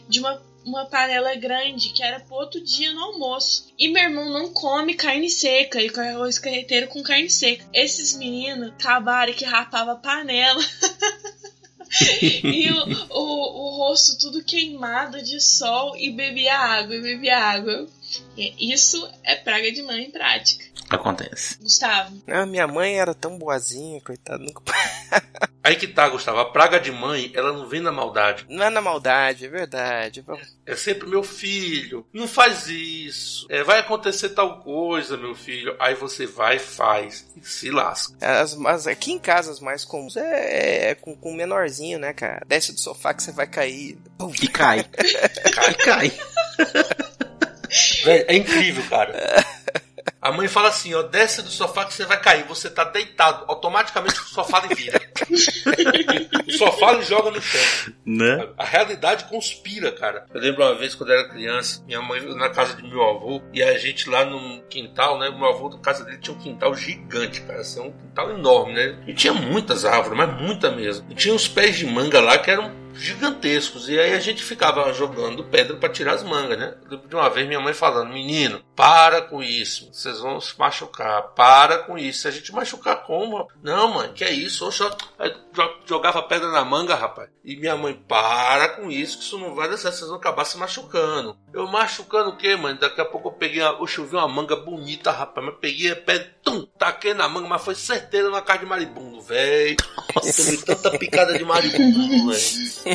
de 0.07 0.19
uma, 0.19 0.41
uma 0.65 0.85
panela 0.85 1.35
grande 1.35 1.89
que 1.89 2.03
era 2.03 2.19
pro 2.19 2.35
outro 2.35 2.61
dia 2.61 2.91
no 2.93 3.01
almoço. 3.01 3.67
E 3.77 3.87
meu 3.87 4.03
irmão 4.03 4.29
não 4.29 4.51
come 4.51 4.93
carne 4.93 5.29
seca, 5.29 5.79
ele 5.79 5.89
come 5.89 6.07
arroz 6.07 6.39
carreteiro 6.39 6.87
com 6.87 7.03
carne 7.03 7.29
seca. 7.29 7.65
Esses 7.73 8.15
meninos 8.15 8.69
acabaram 8.69 9.33
que 9.33 9.45
rapava 9.45 9.95
panela. 9.95 10.61
e 12.43 12.69
o, 12.71 13.07
o, 13.09 13.67
o 13.67 13.77
rosto 13.77 14.17
tudo 14.19 14.43
queimado 14.43 15.21
de 15.21 15.41
sol 15.41 15.97
e 15.97 16.11
bebia 16.11 16.55
água, 16.55 16.95
e 16.95 17.01
bebia 17.01 17.37
água. 17.37 17.87
E 18.37 18.73
Isso 18.73 19.07
é 19.23 19.35
praga 19.35 19.71
de 19.71 19.81
mãe 19.81 20.05
em 20.05 20.11
prática. 20.11 20.65
Acontece. 20.89 21.57
Gustavo, 21.59 22.21
Ah, 22.27 22.45
minha 22.45 22.67
mãe 22.67 22.99
era 22.99 23.13
tão 23.13 23.37
boazinha, 23.37 24.01
coitada. 24.01 24.39
Nunca... 24.39 24.61
Aí 25.63 25.75
que 25.75 25.87
tá, 25.87 26.07
Gustavo. 26.09 26.39
A 26.39 26.51
praga 26.51 26.79
de 26.79 26.91
mãe, 26.91 27.31
ela 27.35 27.53
não 27.53 27.67
vem 27.67 27.81
na 27.81 27.91
maldade. 27.91 28.45
Não 28.49 28.63
é 28.63 28.69
na 28.69 28.81
maldade, 28.81 29.45
é 29.45 29.49
verdade. 29.49 30.25
É 30.65 30.75
sempre 30.75 31.07
meu 31.07 31.21
filho. 31.21 32.05
Não 32.11 32.27
faz 32.27 32.67
isso. 32.67 33.45
É, 33.49 33.63
vai 33.63 33.79
acontecer 33.79 34.29
tal 34.29 34.61
coisa, 34.61 35.15
meu 35.17 35.35
filho. 35.35 35.75
Aí 35.79 35.93
você 35.93 36.25
vai 36.25 36.55
e 36.55 36.59
faz. 36.59 37.25
E 37.35 37.45
se 37.45 37.69
lasca. 37.69 38.15
As, 38.19 38.55
mas 38.55 38.87
aqui 38.87 39.11
em 39.11 39.19
casa 39.19 39.51
as 39.51 39.59
mais 39.59 39.83
comuns 39.85 40.15
é, 40.17 40.91
é 40.91 40.95
com, 40.95 41.15
com 41.15 41.33
menorzinho, 41.33 41.99
né, 41.99 42.13
cara? 42.13 42.43
Desce 42.47 42.73
do 42.73 42.79
sofá 42.79 43.13
que 43.13 43.21
você 43.21 43.31
vai 43.31 43.45
cair. 43.45 43.97
Pum. 44.17 44.31
E 44.41 44.47
cai. 44.47 44.83
cai, 45.53 45.73
cai. 45.75 46.11
É 48.05 48.35
incrível, 48.35 48.83
cara. 48.89 49.13
A 50.21 50.31
mãe 50.33 50.47
fala 50.49 50.67
assim, 50.67 50.93
ó, 50.93 51.01
desce 51.01 51.41
do 51.41 51.49
sofá 51.49 51.85
que 51.85 51.93
você 51.93 52.05
vai 52.05 52.19
cair. 52.19 52.43
Você 52.43 52.69
tá 52.69 52.83
deitado, 52.83 53.45
automaticamente 53.47 54.19
o 54.19 54.25
sofá 54.25 54.59
lhe 54.59 54.75
vira. 54.75 54.99
o 56.45 56.51
sofá 56.51 56.91
lhe 56.91 57.03
joga 57.03 57.31
no 57.31 57.41
chão. 57.41 57.93
Né? 58.05 58.49
A 58.57 58.65
realidade 58.65 59.25
conspira, 59.25 59.91
cara. 59.91 60.25
Eu 60.33 60.41
lembro 60.41 60.63
uma 60.63 60.75
vez 60.75 60.93
quando 60.93 61.11
eu 61.11 61.19
era 61.19 61.29
criança, 61.29 61.81
minha 61.85 62.01
mãe 62.01 62.21
na 62.35 62.49
casa 62.49 62.75
de 62.75 62.83
meu 62.83 63.01
avô, 63.01 63.41
e 63.53 63.63
a 63.63 63.77
gente 63.77 64.09
lá 64.09 64.25
no 64.25 64.61
quintal, 64.63 65.17
né? 65.17 65.29
Meu 65.29 65.47
avô, 65.47 65.69
na 65.69 65.79
casa 65.79 66.03
dele, 66.03 66.17
tinha 66.17 66.35
um 66.35 66.39
quintal 66.39 66.75
gigante, 66.75 67.41
cara. 67.41 67.61
Assim, 67.61 67.79
um 67.79 67.91
quintal 67.91 68.31
enorme, 68.31 68.73
né? 68.73 68.97
E 69.07 69.13
tinha 69.13 69.33
muitas 69.33 69.85
árvores, 69.85 70.17
mas 70.17 70.41
muita 70.41 70.69
mesmo. 70.69 71.07
E 71.09 71.15
tinha 71.15 71.33
uns 71.33 71.47
pés 71.47 71.77
de 71.77 71.85
manga 71.85 72.19
lá 72.19 72.37
que 72.37 72.51
eram 72.51 72.88
gigantescos. 72.99 73.89
E 73.89 73.99
aí 73.99 74.13
a 74.13 74.19
gente 74.19 74.43
ficava 74.43 74.91
jogando 74.93 75.43
pedra 75.43 75.75
para 75.77 75.89
tirar 75.89 76.13
as 76.13 76.23
mangas, 76.23 76.57
né? 76.57 76.75
De 77.07 77.15
uma 77.15 77.29
vez 77.29 77.47
minha 77.47 77.59
mãe 77.59 77.73
falando, 77.73 78.13
menino, 78.13 78.63
para 78.75 79.21
com 79.21 79.41
isso, 79.41 79.89
vocês 79.91 80.19
vão 80.19 80.39
se 80.39 80.57
machucar, 80.57 81.21
para 81.35 81.79
com 81.79 81.97
isso. 81.97 82.21
Se 82.21 82.27
a 82.27 82.31
gente 82.31 82.51
machucar 82.51 83.03
como? 83.03 83.47
Não, 83.61 83.93
mãe, 83.95 84.11
que 84.13 84.23
é 84.23 84.31
isso? 84.31 84.67
Oxa, 84.67 84.89
jogava 85.85 86.21
pedra 86.23 86.49
na 86.49 86.63
manga, 86.63 86.95
rapaz. 86.95 87.29
E 87.43 87.55
minha 87.55 87.75
mãe, 87.75 87.93
para 88.07 88.69
com 88.69 88.91
isso, 88.91 89.17
que 89.17 89.23
isso 89.23 89.37
não 89.37 89.55
vai 89.55 89.69
dar 89.69 89.77
certo, 89.77 89.95
vocês 89.95 90.09
vão 90.09 90.17
acabar 90.17 90.45
se 90.45 90.57
machucando. 90.57 91.37
Eu 91.53 91.67
machucando 91.67 92.29
o 92.29 92.37
quê, 92.37 92.55
mãe? 92.55 92.75
Daqui 92.75 93.01
a 93.01 93.05
pouco 93.05 93.29
eu 93.29 93.33
peguei, 93.33 93.61
eu 93.61 93.85
vi 93.85 94.15
uma 94.15 94.27
manga 94.27 94.55
bonita, 94.55 95.11
rapaz, 95.11 95.45
mas 95.45 95.55
peguei 95.59 95.91
a 95.91 95.95
pedra, 95.95 96.31
tum, 96.43 96.65
taquei 96.77 97.13
na 97.13 97.27
manga, 97.27 97.47
mas 97.47 97.63
foi 97.63 97.75
certeiro 97.75 98.29
na 98.29 98.41
casa 98.41 98.59
de 98.59 98.65
maribundo, 98.65 99.21
velho. 99.21 99.77
Tomei 100.13 100.57
tanta 100.57 100.97
picada 100.97 101.37
de 101.37 101.43
maribundo, 101.43 102.31
velho. 102.31 102.88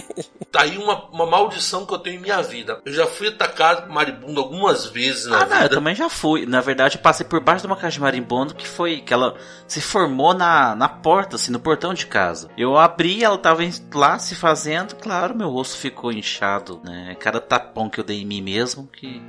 Tá 0.51 0.63
aí 0.63 0.79
uma, 0.79 1.07
uma 1.07 1.27
maldição 1.27 1.85
que 1.85 1.93
eu 1.93 1.99
tenho 1.99 2.17
em 2.17 2.23
minha 2.23 2.41
vida. 2.41 2.81
Eu 2.85 2.93
já 2.93 3.07
fui 3.07 3.27
atacado 3.27 3.83
por 3.83 3.93
maribundo 3.93 4.41
algumas 4.41 4.87
vezes 4.87 5.27
na 5.27 5.39
ah, 5.39 5.45
vida. 5.45 5.55
Não, 5.55 5.63
eu 5.63 5.69
também 5.71 5.95
já 5.97 6.09
fui. 6.09 6.47
Na 6.47 6.61
verdade, 6.61 6.97
eu 6.97 7.03
passei 7.03 7.27
por 7.27 7.41
baixo 7.41 7.63
de 7.63 7.67
uma 7.67 7.77
casa 7.77 7.93
de 7.95 8.01
marimbondo 8.01 8.55
que 8.55 8.67
foi 8.67 9.01
que 9.01 9.13
ela 9.13 9.35
se 9.67 9.81
formou 9.81 10.33
na, 10.33 10.77
na 10.77 10.89
porta, 10.89 11.37
assim, 11.37 11.51
no 11.51 11.59
portão 11.59 11.93
de 11.93 12.07
casa. 12.07 12.49
Eu 12.57 12.79
abri, 12.79 13.25
ela 13.25 13.37
tava 13.37 13.63
lá 13.93 14.19
se 14.19 14.35
fazendo, 14.35 14.95
claro, 14.95 15.35
meu 15.35 15.51
rosto 15.51 15.77
ficou 15.77 16.13
inchado, 16.13 16.81
né? 16.85 17.17
Cada 17.19 17.41
tapão 17.41 17.91
que 17.91 17.99
eu 17.99 18.05
dei 18.05 18.23
em 18.23 18.25
mim 18.25 18.41
mesmo, 18.41 18.87
que 18.87 19.21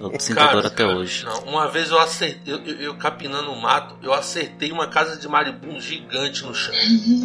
eu 0.00 0.18
sinto 0.18 0.38
Cara, 0.38 0.52
dor 0.52 0.66
até 0.66 0.84
cara, 0.84 0.96
hoje. 0.96 1.24
Não, 1.24 1.44
uma 1.44 1.68
vez 1.68 1.90
eu 1.90 1.98
acertei, 1.98 2.52
eu, 2.52 2.58
eu, 2.64 2.76
eu 2.80 2.94
capinando 2.96 3.52
o 3.52 3.60
mato, 3.60 3.96
eu 4.02 4.12
acertei 4.12 4.72
uma 4.72 4.88
casa 4.88 5.16
de 5.16 5.28
maribundo 5.28 5.80
gigante 5.80 6.44
no 6.44 6.54
chão. 6.54 6.74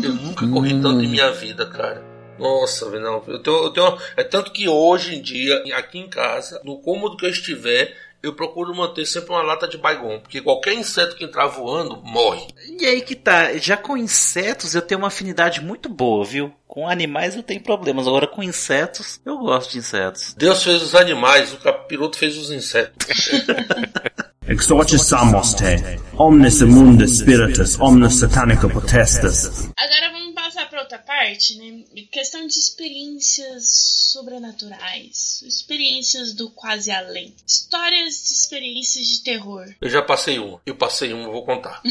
Eu 0.03 0.13
nunca 0.13 0.47
corri 0.47 0.79
tanto 0.81 1.01
em 1.01 1.07
minha 1.07 1.31
vida, 1.31 1.65
cara. 1.65 2.03
Nossa, 2.39 2.89
não. 2.99 3.23
Eu 3.27 3.39
tenho, 3.39 3.63
eu 3.63 3.69
tenho, 3.71 3.97
é 4.15 4.23
tanto 4.23 4.51
que 4.51 4.67
hoje 4.67 5.15
em 5.15 5.21
dia, 5.21 5.63
aqui 5.75 5.99
em 5.99 6.09
casa, 6.09 6.61
no 6.63 6.79
cômodo 6.79 7.17
que 7.17 7.25
eu 7.25 7.29
estiver, 7.29 7.95
eu 8.21 8.33
procuro 8.33 8.75
manter 8.75 9.05
sempre 9.05 9.31
uma 9.31 9.41
lata 9.41 9.67
de 9.67 9.77
baigon, 9.77 10.19
porque 10.19 10.41
qualquer 10.41 10.73
inseto 10.73 11.15
que 11.15 11.23
entrar 11.23 11.47
voando 11.47 12.01
morre. 12.03 12.47
E 12.79 12.85
aí 12.85 13.01
que 13.01 13.15
tá, 13.15 13.55
já 13.57 13.77
com 13.77 13.95
insetos 13.95 14.75
eu 14.75 14.81
tenho 14.81 14.99
uma 14.99 15.07
afinidade 15.07 15.61
muito 15.61 15.87
boa, 15.87 16.25
viu? 16.25 16.51
Com 16.67 16.87
animais 16.89 17.35
eu 17.35 17.43
tenho 17.43 17.61
problemas, 17.61 18.07
agora 18.07 18.27
com 18.27 18.43
insetos 18.43 19.21
eu 19.25 19.37
gosto 19.37 19.71
de 19.71 19.79
insetos. 19.79 20.33
Deus 20.35 20.63
fez 20.63 20.81
os 20.81 20.95
animais, 20.95 21.53
o 21.53 21.57
capiroto 21.57 22.17
fez 22.17 22.37
os 22.37 22.51
insetos. 22.51 23.07
Exorcis 24.49 25.01
Samoste, 25.01 25.65
omnis 26.17 26.61
imunda 26.61 27.05
spiritus, 27.05 27.77
omnis 27.81 28.13
satanica 28.13 28.69
potestas. 28.69 29.69
Agora 29.77 30.11
vamos 30.13 30.33
passar 30.57 30.69
para 30.69 30.81
outra 30.81 30.97
parte, 30.97 31.55
né? 31.57 31.83
Questão 32.11 32.47
de 32.47 32.53
experiências 32.53 34.09
sobrenaturais, 34.11 35.43
experiências 35.45 36.33
do 36.33 36.49
quase 36.49 36.89
além, 36.89 37.35
histórias 37.45 38.27
de 38.27 38.33
experiências 38.33 39.05
de 39.05 39.23
terror. 39.23 39.67
Eu 39.79 39.89
já 39.89 40.01
passei 40.01 40.39
uma, 40.39 40.59
eu 40.65 40.75
passei 40.75 41.13
uma, 41.13 41.25
eu 41.25 41.31
vou 41.31 41.45
contar. 41.45 41.81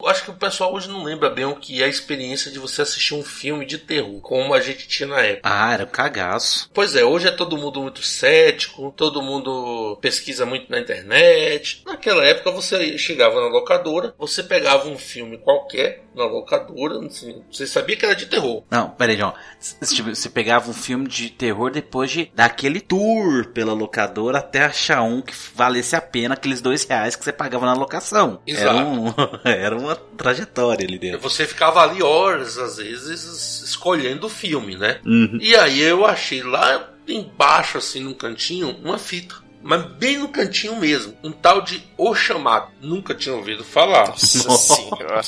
eu 0.00 0.08
acho 0.08 0.24
que 0.24 0.30
o 0.30 0.36
pessoal 0.36 0.74
hoje 0.74 0.88
não 0.88 1.04
lembra 1.04 1.30
bem 1.30 1.44
o 1.44 1.56
que 1.56 1.80
é 1.80 1.84
a 1.84 1.88
experiência 1.88 2.50
de 2.50 2.58
você 2.58 2.82
assistir 2.82 3.14
um 3.14 3.22
filme 3.22 3.64
de 3.64 3.78
terror, 3.78 4.20
como 4.20 4.52
a 4.52 4.60
gente 4.60 4.88
tinha 4.88 5.08
na 5.08 5.20
época. 5.20 5.48
Ah, 5.48 5.72
era 5.72 5.84
um 5.84 5.88
cagaço. 5.88 6.68
Pois 6.74 6.96
é, 6.96 7.04
hoje 7.04 7.28
é 7.28 7.30
todo 7.30 7.56
mundo 7.56 7.80
muito 7.80 8.02
cético, 8.02 8.92
todo 8.96 9.22
mundo 9.22 9.96
pesquisa 10.00 10.44
muito 10.44 10.70
na 10.70 10.80
internet. 10.80 11.82
Naquela 11.86 12.24
época 12.24 12.50
você 12.50 12.98
chegava 12.98 13.40
na 13.40 13.48
locadora, 13.48 14.14
você 14.18 14.42
pegava 14.42 14.88
um 14.88 14.98
filme 14.98 15.38
qualquer 15.38 16.04
na 16.16 16.24
locadora, 16.24 17.06
assim, 17.06 17.44
você 17.50 17.66
sabia 17.76 17.96
que 17.96 18.04
era 18.04 18.14
de 18.14 18.26
terror. 18.26 18.64
Não, 18.70 18.90
peraí, 18.90 19.16
João. 19.16 19.34
Você 19.60 20.28
pegava 20.30 20.70
um 20.70 20.74
filme 20.74 21.06
de 21.06 21.30
terror 21.30 21.70
depois 21.70 22.10
de 22.10 22.30
dar 22.34 22.46
aquele 22.46 22.80
tour 22.80 23.46
pela 23.52 23.72
locadora 23.72 24.38
até 24.38 24.64
achar 24.64 25.02
um 25.02 25.20
que 25.20 25.34
valesse 25.54 25.94
a 25.94 26.00
pena 26.00 26.34
aqueles 26.34 26.60
dois 26.60 26.84
reais 26.84 27.14
que 27.16 27.24
você 27.24 27.32
pagava 27.32 27.66
na 27.66 27.74
locação. 27.74 28.40
Exato. 28.46 28.76
Era, 28.76 28.86
um, 28.86 29.14
era 29.44 29.76
uma 29.76 29.94
trajetória 29.94 30.86
ali 30.86 30.98
dentro. 30.98 31.20
Você 31.20 31.46
ficava 31.46 31.82
ali 31.82 32.02
horas, 32.02 32.56
às 32.58 32.76
vezes, 32.78 33.62
escolhendo 33.62 34.26
o 34.26 34.30
filme, 34.30 34.76
né? 34.76 35.00
Uhum. 35.04 35.38
E 35.40 35.54
aí 35.54 35.80
eu 35.80 36.06
achei 36.06 36.42
lá 36.42 36.90
embaixo, 37.06 37.78
assim, 37.78 38.00
num 38.00 38.14
cantinho, 38.14 38.76
uma 38.82 38.98
fita. 38.98 39.45
Mas 39.66 39.82
bem 39.96 40.18
no 40.18 40.28
cantinho 40.28 40.76
mesmo. 40.76 41.16
Um 41.24 41.32
tal 41.32 41.60
de 41.60 41.82
O 41.98 42.14
Chamado. 42.14 42.68
Nunca 42.80 43.14
tinha 43.14 43.34
ouvido 43.34 43.64
falar. 43.64 44.08
Nossa 44.08 44.26
senhora. 44.26 45.20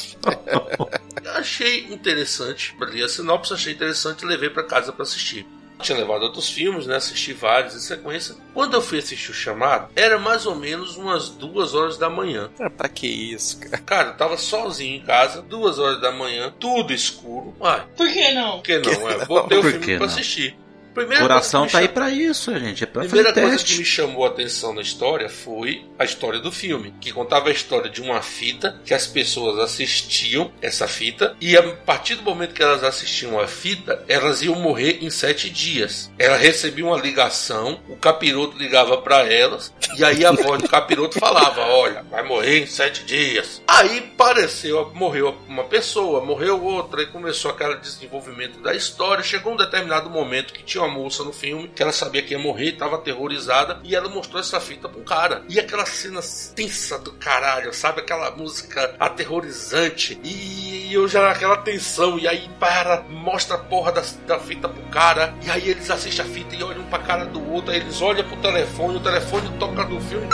achei 1.34 1.86
interessante. 1.93 2.74
Li 2.91 3.03
a 3.03 3.09
sinopse, 3.09 3.53
achei 3.53 3.72
interessante 3.72 4.22
e 4.24 4.26
levei 4.28 4.49
para 4.49 4.62
casa 4.62 4.93
para 4.93 5.03
assistir. 5.03 5.45
Tinha 5.80 5.99
levado 5.99 6.22
outros 6.22 6.49
filmes, 6.51 6.86
né? 6.86 6.97
Assisti 6.97 7.32
vários 7.32 7.74
em 7.74 7.78
sequência. 7.78 8.34
Quando 8.53 8.74
eu 8.74 8.82
fui 8.82 8.99
assistir 8.99 9.30
o 9.30 9.34
chamado, 9.34 9.91
era 9.95 10.18
mais 10.18 10.45
ou 10.45 10.55
menos 10.57 10.97
umas 10.97 11.28
duas 11.28 11.72
horas 11.74 11.97
da 11.97 12.11
manhã. 12.11 12.51
Ah, 12.61 12.68
pra 12.68 12.89
que 12.89 13.07
isso, 13.07 13.59
cara? 13.61 13.78
Cara, 13.78 14.09
eu 14.11 14.16
tava 14.16 14.36
sozinho 14.36 14.97
em 14.97 15.05
casa, 15.05 15.41
duas 15.43 15.78
horas 15.78 16.01
da 16.01 16.11
manhã, 16.11 16.53
tudo 16.59 16.93
escuro. 16.93 17.55
Uai, 17.61 17.86
Por 17.97 18.09
que 18.12 18.32
não? 18.32 18.53
por 18.59 18.62
que 18.62 18.78
não? 18.78 19.09
É, 19.09 19.24
botei 19.24 19.59
o 19.59 19.62
Por 19.62 19.70
filme 19.70 19.86
que 19.86 19.97
pra 19.97 20.07
não? 20.07 20.12
assistir. 20.12 20.59
O 20.99 21.07
Primeira 21.07 21.22
coração 21.22 21.62
tá 21.64 21.70
que 21.70 21.76
aí 21.76 21.88
pra 21.88 22.11
isso, 22.11 22.59
gente. 22.59 22.84
É 22.84 22.86
pra 22.86 23.03
a 23.03 23.07
primeira 23.07 23.32
coisa 23.32 23.51
teste. 23.51 23.72
que 23.72 23.78
me 23.78 23.84
chamou 23.84 24.24
a 24.24 24.28
atenção 24.28 24.74
na 24.74 24.82
história 24.82 25.28
foi 25.28 25.84
a 25.99 26.05
história 26.05 26.38
do 26.40 26.51
filme, 26.51 26.92
que 27.01 27.12
contava 27.12 27.49
a 27.49 27.53
história 27.53 27.88
de 27.90 28.01
uma 28.03 28.20
fita 28.20 28.80
que 28.84 28.92
as 28.92 29.07
pessoas 29.07 29.59
assistiam 29.59 30.51
essa 30.61 30.88
fita 30.88 31.36
e 31.40 31.57
a 31.57 31.62
partir 31.62 32.16
do 32.16 32.22
momento 32.22 32.55
que 32.55 32.62
elas 32.62 32.82
assistiam 32.82 33.38
a 33.38 33.46
fita, 33.46 34.05
elas 34.09 34.42
iam 34.42 34.55
morrer 34.57 34.99
em 35.03 35.11
sete 35.11 35.49
dias. 35.51 36.11
Ela 36.18 36.36
recebia 36.36 36.84
uma 36.84 36.99
ligação, 36.99 37.80
o 37.88 37.96
capiroto 37.96 38.57
ligava 38.59 38.99
para 38.99 39.24
elas 39.32 39.72
e 39.96 40.05
aí 40.05 40.24
a 40.24 40.32
voz 40.32 40.62
do 40.62 40.68
capiroto 40.68 41.18
falava: 41.18 41.61
"Olha, 41.61 42.03
vai 42.11 42.22
morrer 42.22 42.61
em 42.62 42.66
sete 42.66 43.05
dias". 43.05 43.62
Aí 43.66 44.01
pareceu, 44.16 44.90
morreu 44.94 45.36
uma 45.49 45.64
pessoa, 45.64 46.24
morreu 46.24 46.62
outra 46.62 47.03
e 47.03 47.07
começou 47.07 47.51
aquele 47.51 47.76
desenvolvimento 47.76 48.61
da 48.61 48.74
história. 48.74 49.22
Chegou 49.22 49.53
um 49.53 49.57
determinado 49.57 50.11
momento 50.11 50.53
que 50.53 50.62
tinha 50.62 50.88
uma 50.89 50.99
moça 50.99 51.22
no 51.24 51.32
filme 51.32 51.68
que 51.68 51.82
ela 51.82 51.93
sabia 51.93 52.22
que 52.22 52.32
ia 52.32 52.39
morrer, 52.39 52.70
estava 52.70 52.97
aterrorizada 52.97 53.80
e 53.84 53.95
ela 53.95 54.09
mostrou 54.09 54.41
essa 54.41 54.61
fita 54.61 54.89
pro 54.89 55.03
cara. 55.03 55.43
E 55.49 55.59
aquela 55.61 55.86
cena 55.86 56.20
tensa 56.55 56.99
do 56.99 57.12
caralho, 57.12 57.72
sabe? 57.74 58.01
Aquela 58.01 58.30
música 58.32 58.95
aterrorizante 58.99 60.18
e 60.24 60.93
eu 60.93 61.07
já 61.07 61.22
naquela 61.28 61.57
tensão. 61.59 62.18
E 62.18 62.26
aí 62.26 62.49
para, 62.59 63.03
mostra 63.09 63.57
a 63.57 63.59
porra 63.59 63.93
da, 63.93 64.03
da 64.26 64.39
fita 64.39 64.68
pro 64.68 64.82
cara. 64.91 65.34
E 65.45 65.51
aí 65.51 65.68
eles 65.70 65.91
assistem 65.91 66.24
a 66.24 66.28
fita 66.28 66.55
e 66.55 66.62
olham 66.62 66.84
pra 66.84 66.99
cara 66.99 67.24
do 67.26 67.53
outro. 67.53 67.70
Aí 67.72 67.78
eles 67.78 68.01
olham 68.01 68.24
pro 68.26 68.36
telefone, 68.39 68.97
o 68.97 69.01
telefone 69.01 69.49
toca 69.59 69.84
no 69.84 70.01
filme. 70.01 70.26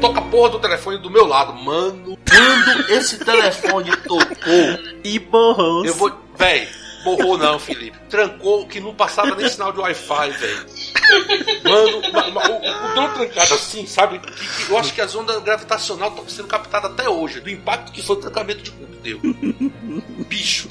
Toca 0.00 0.20
a 0.20 0.22
porra 0.24 0.50
do 0.50 0.58
telefone 0.60 0.98
do 0.98 1.10
meu 1.10 1.26
lado, 1.26 1.52
mano. 1.54 2.16
Quando 2.28 2.90
esse 2.92 3.18
telefone 3.24 3.90
tocou, 3.98 4.20
E 5.04 5.18
borrou. 5.18 5.84
eu 5.84 5.94
vou. 5.94 6.12
Véi, 6.38 6.68
borrou 7.04 7.36
não, 7.38 7.58
Felipe. 7.58 7.98
Trancou 8.08 8.66
que 8.66 8.80
não 8.80 8.94
passava 8.94 9.34
nem 9.34 9.48
sinal 9.48 9.72
de 9.72 9.80
Wi-Fi, 9.80 10.30
velho. 10.30 10.66
Mano, 11.64 12.02
ma- 12.12 12.30
ma- 12.30 12.48
o, 12.48 12.56
o 12.90 12.94
tão 12.94 13.12
trancado 13.14 13.54
assim, 13.54 13.86
sabe? 13.86 14.18
Que, 14.18 14.30
que 14.66 14.70
eu 14.70 14.78
acho 14.78 14.92
que 14.94 15.00
as 15.00 15.14
ondas 15.14 15.42
gravitacionais 15.42 16.12
estão 16.12 16.28
sendo 16.28 16.48
captadas 16.48 16.90
até 16.90 17.08
hoje, 17.08 17.40
do 17.40 17.50
impacto 17.50 17.92
que 17.92 18.02
foi 18.02 18.16
o 18.16 18.20
trancamento 18.20 18.62
de 18.62 18.70
cubo 18.70 18.90
deu. 19.00 19.18
Bicho. 20.28 20.68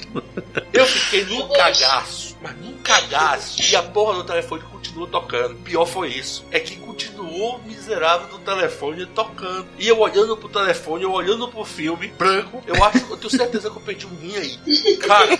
Eu 0.72 0.86
fiquei 0.86 1.24
num 1.24 1.48
cagaço, 1.48 2.36
mas 2.40 2.56
num 2.58 2.74
cagaço. 2.82 3.60
E 3.60 3.74
a 3.76 3.82
porra 3.82 4.14
do 4.14 4.24
telefone 4.24 4.62
continuou 4.70 5.08
tocando. 5.08 5.56
Pior 5.56 5.84
foi 5.84 6.10
isso. 6.10 6.44
É 6.50 6.60
que 6.60 6.76
continuou 6.76 7.56
o 7.56 7.62
miserável 7.66 8.28
do 8.28 8.38
telefone 8.38 9.04
tocando. 9.06 9.66
E 9.78 9.88
eu 9.88 9.98
olhando 9.98 10.36
pro 10.36 10.48
telefone, 10.48 11.02
eu 11.02 11.12
olhando 11.12 11.48
pro 11.48 11.64
filme, 11.64 12.08
branco, 12.16 12.62
eu 12.66 12.82
acho, 12.84 12.98
eu 13.10 13.16
tenho 13.16 13.30
certeza 13.30 13.68
que 13.68 13.76
eu 13.76 13.82
perdi 13.82 14.06
um 14.06 14.16
rim 14.16 14.36
aí. 14.36 14.96
Cara, 14.98 15.36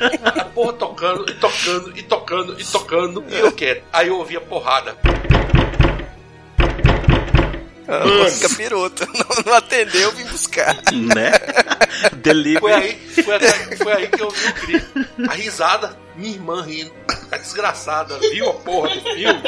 a 0.00 0.44
porra 0.54 0.72
tocando, 0.74 1.30
e 1.30 1.34
tocando, 1.34 1.98
e 1.98 2.02
tocando, 2.02 2.60
e 2.60 2.64
tocando. 2.64 3.24
E 3.28 3.38
eu 3.38 3.52
quero. 3.52 3.82
Aí 3.92 4.08
eu 4.08 4.16
ouvi 4.18 4.36
a 4.36 4.40
porrada. 4.40 4.96
Ah, 7.90 8.04
capiroto. 8.46 9.06
Não, 9.06 9.42
não 9.46 9.54
atendeu, 9.54 10.12
vim 10.12 10.24
buscar. 10.26 10.74
Né? 10.92 11.32
Delivery. 12.22 12.60
Foi 12.60 12.72
aí, 12.74 12.94
foi, 13.24 13.34
aí- 13.34 13.76
foi 13.78 13.92
aí 13.94 14.08
que 14.08 14.20
eu 14.20 14.28
vi 14.30 14.46
o 14.48 14.54
grito. 14.66 15.08
A 15.30 15.32
risada, 15.32 15.96
minha 16.14 16.34
irmã 16.34 16.62
rindo. 16.62 16.92
A 17.32 17.38
desgraçada 17.38 18.18
viu 18.18 18.50
a 18.50 18.54
porra 18.54 18.90
do 18.94 19.00
filme. 19.00 19.42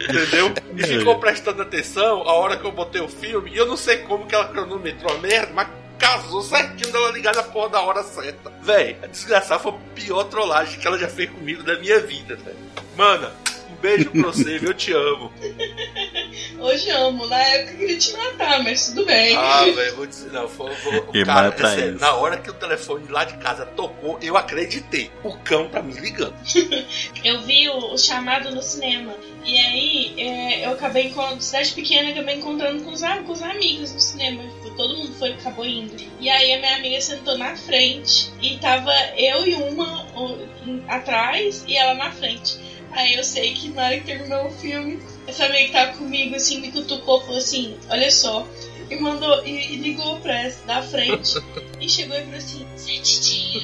Entendeu? 0.00 0.52
E 0.76 0.82
ficou 0.82 1.18
prestando 1.18 1.62
atenção 1.62 2.20
a 2.28 2.32
hora 2.34 2.58
que 2.58 2.66
eu 2.66 2.72
botei 2.72 3.00
o 3.00 3.08
filme. 3.08 3.50
E 3.52 3.56
eu 3.56 3.64
não 3.66 3.76
sei 3.76 3.98
como 3.98 4.26
que 4.26 4.34
ela 4.34 4.48
cronometrou 4.48 5.16
a 5.16 5.18
merda, 5.18 5.50
mas 5.54 5.68
casou 5.98 6.42
certinho 6.42 6.92
dela 6.92 7.10
ligar 7.12 7.34
na 7.34 7.42
porra 7.42 7.70
da 7.70 7.80
hora 7.80 8.02
certa. 8.02 8.50
Véi, 8.62 8.96
a 9.02 9.06
desgraçada 9.06 9.60
foi 9.60 9.72
a 9.72 9.94
pior 9.94 10.24
trollagem 10.24 10.78
que 10.78 10.86
ela 10.86 10.98
já 10.98 11.08
fez 11.08 11.30
comigo 11.30 11.62
da 11.62 11.78
minha 11.78 12.00
vida, 12.00 12.36
velho. 12.36 12.58
Mana, 12.96 13.32
um 13.70 13.74
beijo 13.76 14.10
pra 14.10 14.22
você, 14.22 14.58
viu? 14.58 14.68
eu 14.70 14.74
te 14.74 14.92
amo. 14.92 15.32
Hoje 16.60 16.90
amo. 16.90 17.26
Na 17.26 17.38
época 17.42 17.72
eu 17.72 17.78
queria 17.78 17.98
te 17.98 18.12
matar, 18.16 18.62
mas 18.62 18.88
tudo 18.88 19.04
bem. 19.04 19.36
Ah, 19.36 19.64
velho, 19.64 19.96
vou 19.96 20.06
dizer, 20.06 20.32
não. 20.32 20.48
Foi, 20.48 20.70
o 20.70 21.16
E 21.16 21.24
cara, 21.24 21.52
pra 21.52 21.72
é 21.72 21.74
sério, 21.76 21.90
isso. 21.96 22.00
na 22.00 22.14
hora 22.14 22.36
que 22.38 22.50
o 22.50 22.54
telefone 22.54 23.06
lá 23.08 23.24
de 23.24 23.36
casa 23.38 23.66
tocou, 23.66 24.18
eu 24.22 24.36
acreditei. 24.36 25.10
O 25.22 25.32
cão 25.38 25.68
tá 25.68 25.82
me 25.82 25.92
ligando. 25.94 26.34
Eu 27.24 27.40
vi 27.42 27.68
o, 27.70 27.92
o 27.94 27.98
chamado 27.98 28.54
no 28.54 28.62
cinema. 28.62 29.14
E 29.44 29.58
aí 29.58 30.14
é, 30.18 30.66
eu 30.66 30.72
acabei 30.72 31.10
com 31.10 31.38
cidade 31.40 31.72
pequena, 31.72 32.10
acabei 32.10 32.36
encontrando 32.36 32.82
com 32.82 32.92
os, 32.92 33.00
com 33.02 33.32
os 33.32 33.42
amigos 33.42 33.92
no 33.92 34.00
cinema. 34.00 34.42
Tipo, 34.42 34.70
todo 34.76 34.96
mundo 34.96 35.14
foi 35.18 35.32
acabou 35.32 35.64
indo. 35.66 35.94
E 36.20 36.28
aí 36.30 36.52
a 36.54 36.58
minha 36.58 36.76
amiga 36.76 37.00
sentou 37.00 37.36
na 37.38 37.54
frente 37.56 38.30
e 38.42 38.56
tava 38.58 38.92
eu 39.16 39.46
e 39.46 39.54
uma 39.54 40.04
o- 40.18 40.46
em- 40.66 40.82
atrás 40.88 41.64
e 41.66 41.76
ela 41.76 41.94
na 41.94 42.10
frente. 42.12 42.58
Aí 42.94 43.16
eu 43.16 43.24
sei 43.24 43.54
que 43.54 43.68
na 43.70 43.86
hora 43.86 43.98
que 43.98 44.06
terminou 44.06 44.46
o 44.46 44.52
filme, 44.52 45.02
essa 45.26 45.46
amiga 45.46 45.64
que 45.64 45.72
tava 45.72 45.92
comigo 45.98 46.36
assim 46.36 46.60
me 46.60 46.70
cutucou 46.70 47.20
falou 47.22 47.38
assim, 47.38 47.76
olha 47.90 48.10
só. 48.10 48.46
E 48.88 48.96
mandou 48.96 49.44
e, 49.46 49.72
e 49.72 49.76
ligou 49.76 50.20
pra 50.20 50.42
essa 50.42 50.64
da 50.66 50.82
frente 50.82 51.34
e 51.80 51.88
chegou 51.88 52.16
e 52.16 52.22
falou 52.22 52.36
assim, 52.36 52.66
Sentidinho, 52.76 53.62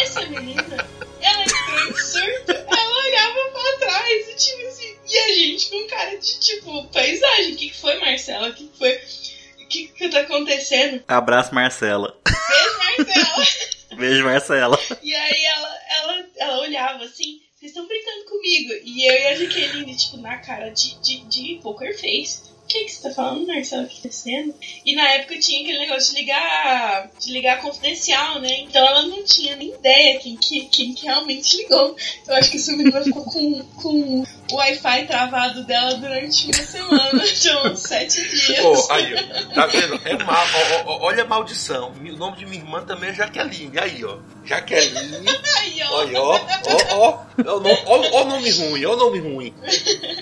essa 0.00 0.26
menina, 0.26 0.86
ela 1.20 1.42
entrou 1.42 1.88
em 1.88 1.96
surto, 1.96 2.50
ela 2.50 3.06
olhava 3.06 3.50
pra 3.52 3.86
trás 3.86 4.28
e 4.28 4.34
tipo 4.34 4.66
assim, 4.66 4.96
e 5.08 5.18
a 5.18 5.28
gente 5.34 5.70
com 5.70 5.86
cara 5.86 6.18
de 6.18 6.38
tipo, 6.40 6.84
paisagem, 6.88 7.52
o 7.52 7.56
que, 7.56 7.70
que 7.70 7.76
foi, 7.76 7.98
Marcela? 8.00 8.48
O 8.48 8.54
que, 8.54 8.66
que 8.66 8.78
foi? 8.78 9.00
O 9.62 9.68
que, 9.68 9.86
que 9.88 10.08
tá 10.08 10.20
acontecendo? 10.20 11.02
Abraço, 11.06 11.54
Marcela. 11.54 12.18
Beijo, 12.26 12.78
Marcela! 12.78 13.46
Beijo, 13.96 14.24
Marcela. 14.24 14.80
E 15.02 15.14
aí 15.14 15.44
ela, 15.44 15.78
ela, 15.98 16.26
ela 16.38 16.58
olhava 16.60 17.04
assim, 17.04 17.40
estão 17.76 17.86
brincando 17.86 18.24
comigo. 18.24 18.72
E 18.84 19.06
eu 19.06 19.14
e 19.14 19.26
a 19.26 19.34
Jaqueline, 19.36 19.94
tipo, 19.94 20.16
na 20.16 20.38
cara 20.38 20.70
de, 20.70 20.98
de, 21.00 21.20
de 21.26 21.60
poker 21.62 21.94
face. 22.00 22.56
O 22.64 22.68
que, 22.68 22.84
que 22.84 22.90
você 22.90 23.08
tá 23.08 23.14
falando, 23.14 23.46
Marcelo? 23.46 23.84
O 23.84 23.86
que 23.86 23.94
tá 23.94 24.00
acontecendo? 24.00 24.52
E 24.84 24.96
na 24.96 25.08
época 25.10 25.38
tinha 25.38 25.62
aquele 25.62 25.78
negócio 25.78 26.12
de 26.12 26.20
ligar. 26.20 27.12
de 27.20 27.30
ligar 27.30 27.62
confidencial, 27.62 28.40
né? 28.40 28.60
Então 28.60 28.84
ela 28.84 29.02
não 29.06 29.22
tinha 29.22 29.54
nem 29.54 29.72
ideia 29.72 30.18
quem 30.18 30.36
que, 30.36 30.66
quem 30.66 30.92
que 30.92 31.04
realmente 31.04 31.58
ligou. 31.58 31.94
Eu 32.26 32.34
acho 32.34 32.50
que 32.50 32.56
essa 32.56 32.72
menina 32.72 33.02
ficou 33.02 33.22
com, 33.22 33.62
com 33.80 34.24
o 34.52 34.56
Wi-Fi 34.56 35.06
travado 35.06 35.64
dela 35.64 35.94
durante 35.94 36.44
uma 36.46 36.54
semana, 36.54 37.22
de 37.26 37.56
uns 37.56 37.80
sete 37.80 38.22
dias. 38.28 38.60
Pô, 38.60 38.92
aí, 38.92 39.14
ó. 39.14 39.54
Tá 39.54 39.66
vendo? 39.66 40.00
É 40.04 40.24
mal. 40.24 40.44
ó, 40.54 40.76
ó, 40.90 40.92
ó, 40.96 41.06
olha 41.06 41.22
a 41.22 41.26
maldição. 41.26 41.92
O 41.92 42.16
nome 42.16 42.36
de 42.36 42.46
minha 42.46 42.62
irmã 42.62 42.82
também 42.84 43.10
é 43.10 43.14
Jaqueline. 43.14 43.78
Aí, 43.78 44.04
ó. 44.04 44.18
Jaqueline. 44.44 45.28
Aí, 45.58 45.82
ó. 45.82 45.94
Olha, 45.96 46.20
ó. 46.22 46.34
Ó, 46.36 46.96
ó. 46.96 47.18
Ó, 47.44 47.56
o 47.56 47.60
nome- 47.60 47.82
ó, 47.86 48.00
ó 48.12 48.22
o 48.22 48.24
nome 48.26 48.50
ruim. 48.50 48.84
Ó 48.84 48.92
o 48.94 48.96
nome 48.96 49.18
ruim. 49.20 49.54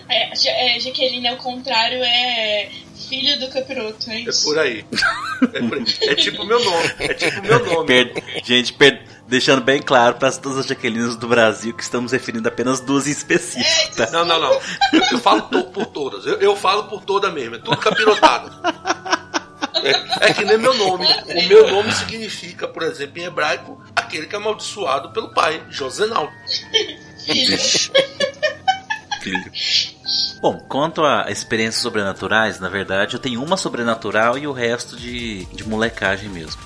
É, 0.08 0.34
Ja- 0.34 0.52
é, 0.52 0.80
Jaqueline, 0.80 1.28
ao 1.28 1.36
contrário, 1.36 2.02
é 2.02 2.68
filho 3.08 3.38
do 3.38 3.48
capiroto, 3.48 4.10
é 4.10 4.14
É 4.16 4.20
isso. 4.20 4.44
por 4.44 4.58
aí. 4.58 4.84
É, 5.52 5.60
por 5.60 5.76
aí. 5.78 5.84
É 6.02 6.14
tipo 6.14 6.44
meu 6.44 6.62
nome. 6.64 6.90
É 7.00 7.14
tipo 7.14 7.42
meu 7.42 7.58
nome. 7.66 7.86
Per- 7.86 8.42
Gente, 8.44 8.72
per- 8.72 9.03
deixando 9.26 9.62
bem 9.62 9.80
claro 9.80 10.16
para 10.16 10.30
todas 10.32 10.58
as 10.58 10.66
Jaquelinas 10.66 11.16
do 11.16 11.26
Brasil 11.26 11.74
que 11.74 11.82
estamos 11.82 12.12
referindo 12.12 12.48
apenas 12.48 12.80
duas 12.80 13.06
em 13.06 13.10
específico, 13.10 13.96
tá? 13.96 14.10
Não, 14.10 14.24
não, 14.24 14.40
não. 14.40 14.60
Eu, 15.12 15.18
falo 15.18 15.42
por 15.42 15.86
todas. 15.86 16.26
Eu, 16.26 16.34
eu 16.40 16.56
falo 16.56 16.84
por 16.84 17.02
toda 17.02 17.30
mesmo. 17.30 17.56
É 17.56 17.58
tudo 17.58 17.76
capirotado. 17.76 18.50
É, 19.82 20.28
é 20.30 20.32
que 20.32 20.44
nem 20.44 20.56
meu 20.56 20.72
nome. 20.74 21.06
O 21.06 21.48
meu 21.48 21.70
nome 21.70 21.92
significa, 21.92 22.66
por 22.66 22.82
exemplo, 22.82 23.20
em 23.20 23.24
hebraico, 23.24 23.82
aquele 23.94 24.26
que 24.26 24.34
é 24.34 24.38
amaldiçoado 24.38 25.10
pelo 25.10 25.32
pai, 25.34 25.62
Josenaldo. 25.68 26.32
Filho. 29.20 29.50
Bom, 30.40 30.58
quanto 30.68 31.02
a 31.04 31.30
experiências 31.30 31.80
sobrenaturais, 31.82 32.60
na 32.60 32.68
verdade, 32.68 33.14
eu 33.14 33.20
tenho 33.20 33.42
uma 33.42 33.56
sobrenatural 33.56 34.36
e 34.36 34.46
o 34.46 34.52
resto 34.52 34.96
de, 34.96 35.46
de 35.46 35.66
molecagem 35.66 36.28
mesmo. 36.28 36.60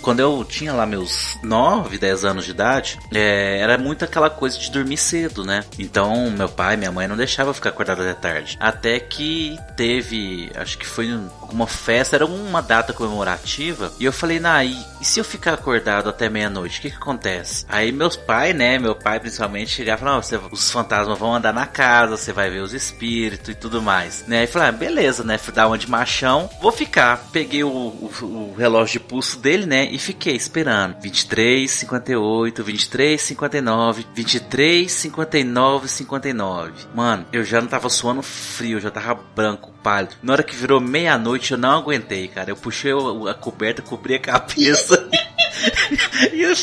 Quando 0.00 0.20
eu 0.20 0.44
tinha 0.48 0.72
lá 0.72 0.86
meus 0.86 1.36
9, 1.42 1.98
10 1.98 2.24
anos 2.24 2.44
de 2.44 2.52
idade, 2.52 2.98
é, 3.12 3.58
era 3.60 3.76
muito 3.76 4.04
aquela 4.04 4.30
coisa 4.30 4.56
de 4.58 4.70
dormir 4.70 4.96
cedo, 4.96 5.44
né? 5.44 5.64
Então, 5.78 6.30
meu 6.30 6.48
pai 6.48 6.74
e 6.74 6.76
minha 6.76 6.92
mãe 6.92 7.08
não 7.08 7.16
deixavam 7.16 7.50
eu 7.50 7.54
ficar 7.54 7.70
acordado 7.70 8.02
até 8.02 8.14
tarde. 8.14 8.56
Até 8.60 9.00
que 9.00 9.58
teve, 9.76 10.50
acho 10.54 10.78
que 10.78 10.86
foi 10.86 11.08
uma 11.50 11.66
festa, 11.66 12.14
era 12.16 12.26
uma 12.26 12.62
data 12.62 12.92
comemorativa, 12.92 13.92
e 13.98 14.04
eu 14.04 14.12
falei, 14.12 14.38
nah, 14.38 14.62
e, 14.64 14.76
e 15.00 15.04
se 15.04 15.18
eu 15.18 15.24
ficar 15.24 15.54
acordado 15.54 16.08
até 16.08 16.28
meia-noite, 16.28 16.78
o 16.78 16.82
que 16.82 16.90
que 16.90 16.96
acontece? 16.96 17.64
Aí 17.68 17.90
meus 17.90 18.14
pais, 18.16 18.54
né, 18.54 18.78
meu 18.78 18.94
pai 18.94 19.18
principalmente, 19.18 19.70
chegava 19.70 19.98
e 19.98 20.00
falava, 20.00 20.16
"Não, 20.16 20.22
você- 20.22 20.40
os 20.52 20.70
fantasmas 20.70 21.18
vão 21.18 21.34
andar 21.34 21.52
na 21.52 21.66
casa, 21.66 22.16
você 22.16 22.32
vai 22.32 22.50
ver 22.50 22.60
os 22.60 22.75
espíritos 22.76 23.50
e 23.50 23.54
tudo 23.54 23.82
mais, 23.82 24.24
né? 24.26 24.40
Aí 24.40 24.46
falei, 24.46 24.68
ah, 24.68 24.72
beleza, 24.72 25.24
né, 25.24 25.38
fui 25.38 25.52
dar 25.52 25.66
uma 25.66 25.78
de 25.78 25.90
machão, 25.90 26.48
vou 26.60 26.72
ficar. 26.72 27.28
Peguei 27.32 27.64
o, 27.64 27.68
o, 27.68 28.10
o 28.22 28.54
relógio 28.56 29.00
de 29.00 29.06
pulso 29.06 29.38
dele, 29.38 29.66
né, 29.66 29.88
e 29.90 29.98
fiquei 29.98 30.36
esperando. 30.36 30.96
23, 31.00 31.70
58, 31.70 32.64
23, 32.64 33.20
59, 33.20 34.06
23, 34.14 34.92
59, 34.92 35.88
59. 35.88 36.72
Mano, 36.94 37.26
eu 37.32 37.44
já 37.44 37.60
não 37.60 37.68
tava 37.68 37.88
suando 37.88 38.22
frio, 38.22 38.76
eu 38.76 38.80
já 38.80 38.90
tava 38.90 39.14
branco, 39.34 39.72
pálido. 39.82 40.16
Na 40.22 40.32
hora 40.32 40.42
que 40.42 40.54
virou 40.54 40.80
meia-noite, 40.80 41.52
eu 41.52 41.58
não 41.58 41.78
aguentei, 41.78 42.28
cara. 42.28 42.50
Eu 42.50 42.56
puxei 42.56 42.92
a 43.30 43.34
coberta, 43.34 43.82
cobri 43.82 44.14
a 44.14 44.18
cabeça. 44.18 45.08
E 46.32 46.42
eu 46.42 46.54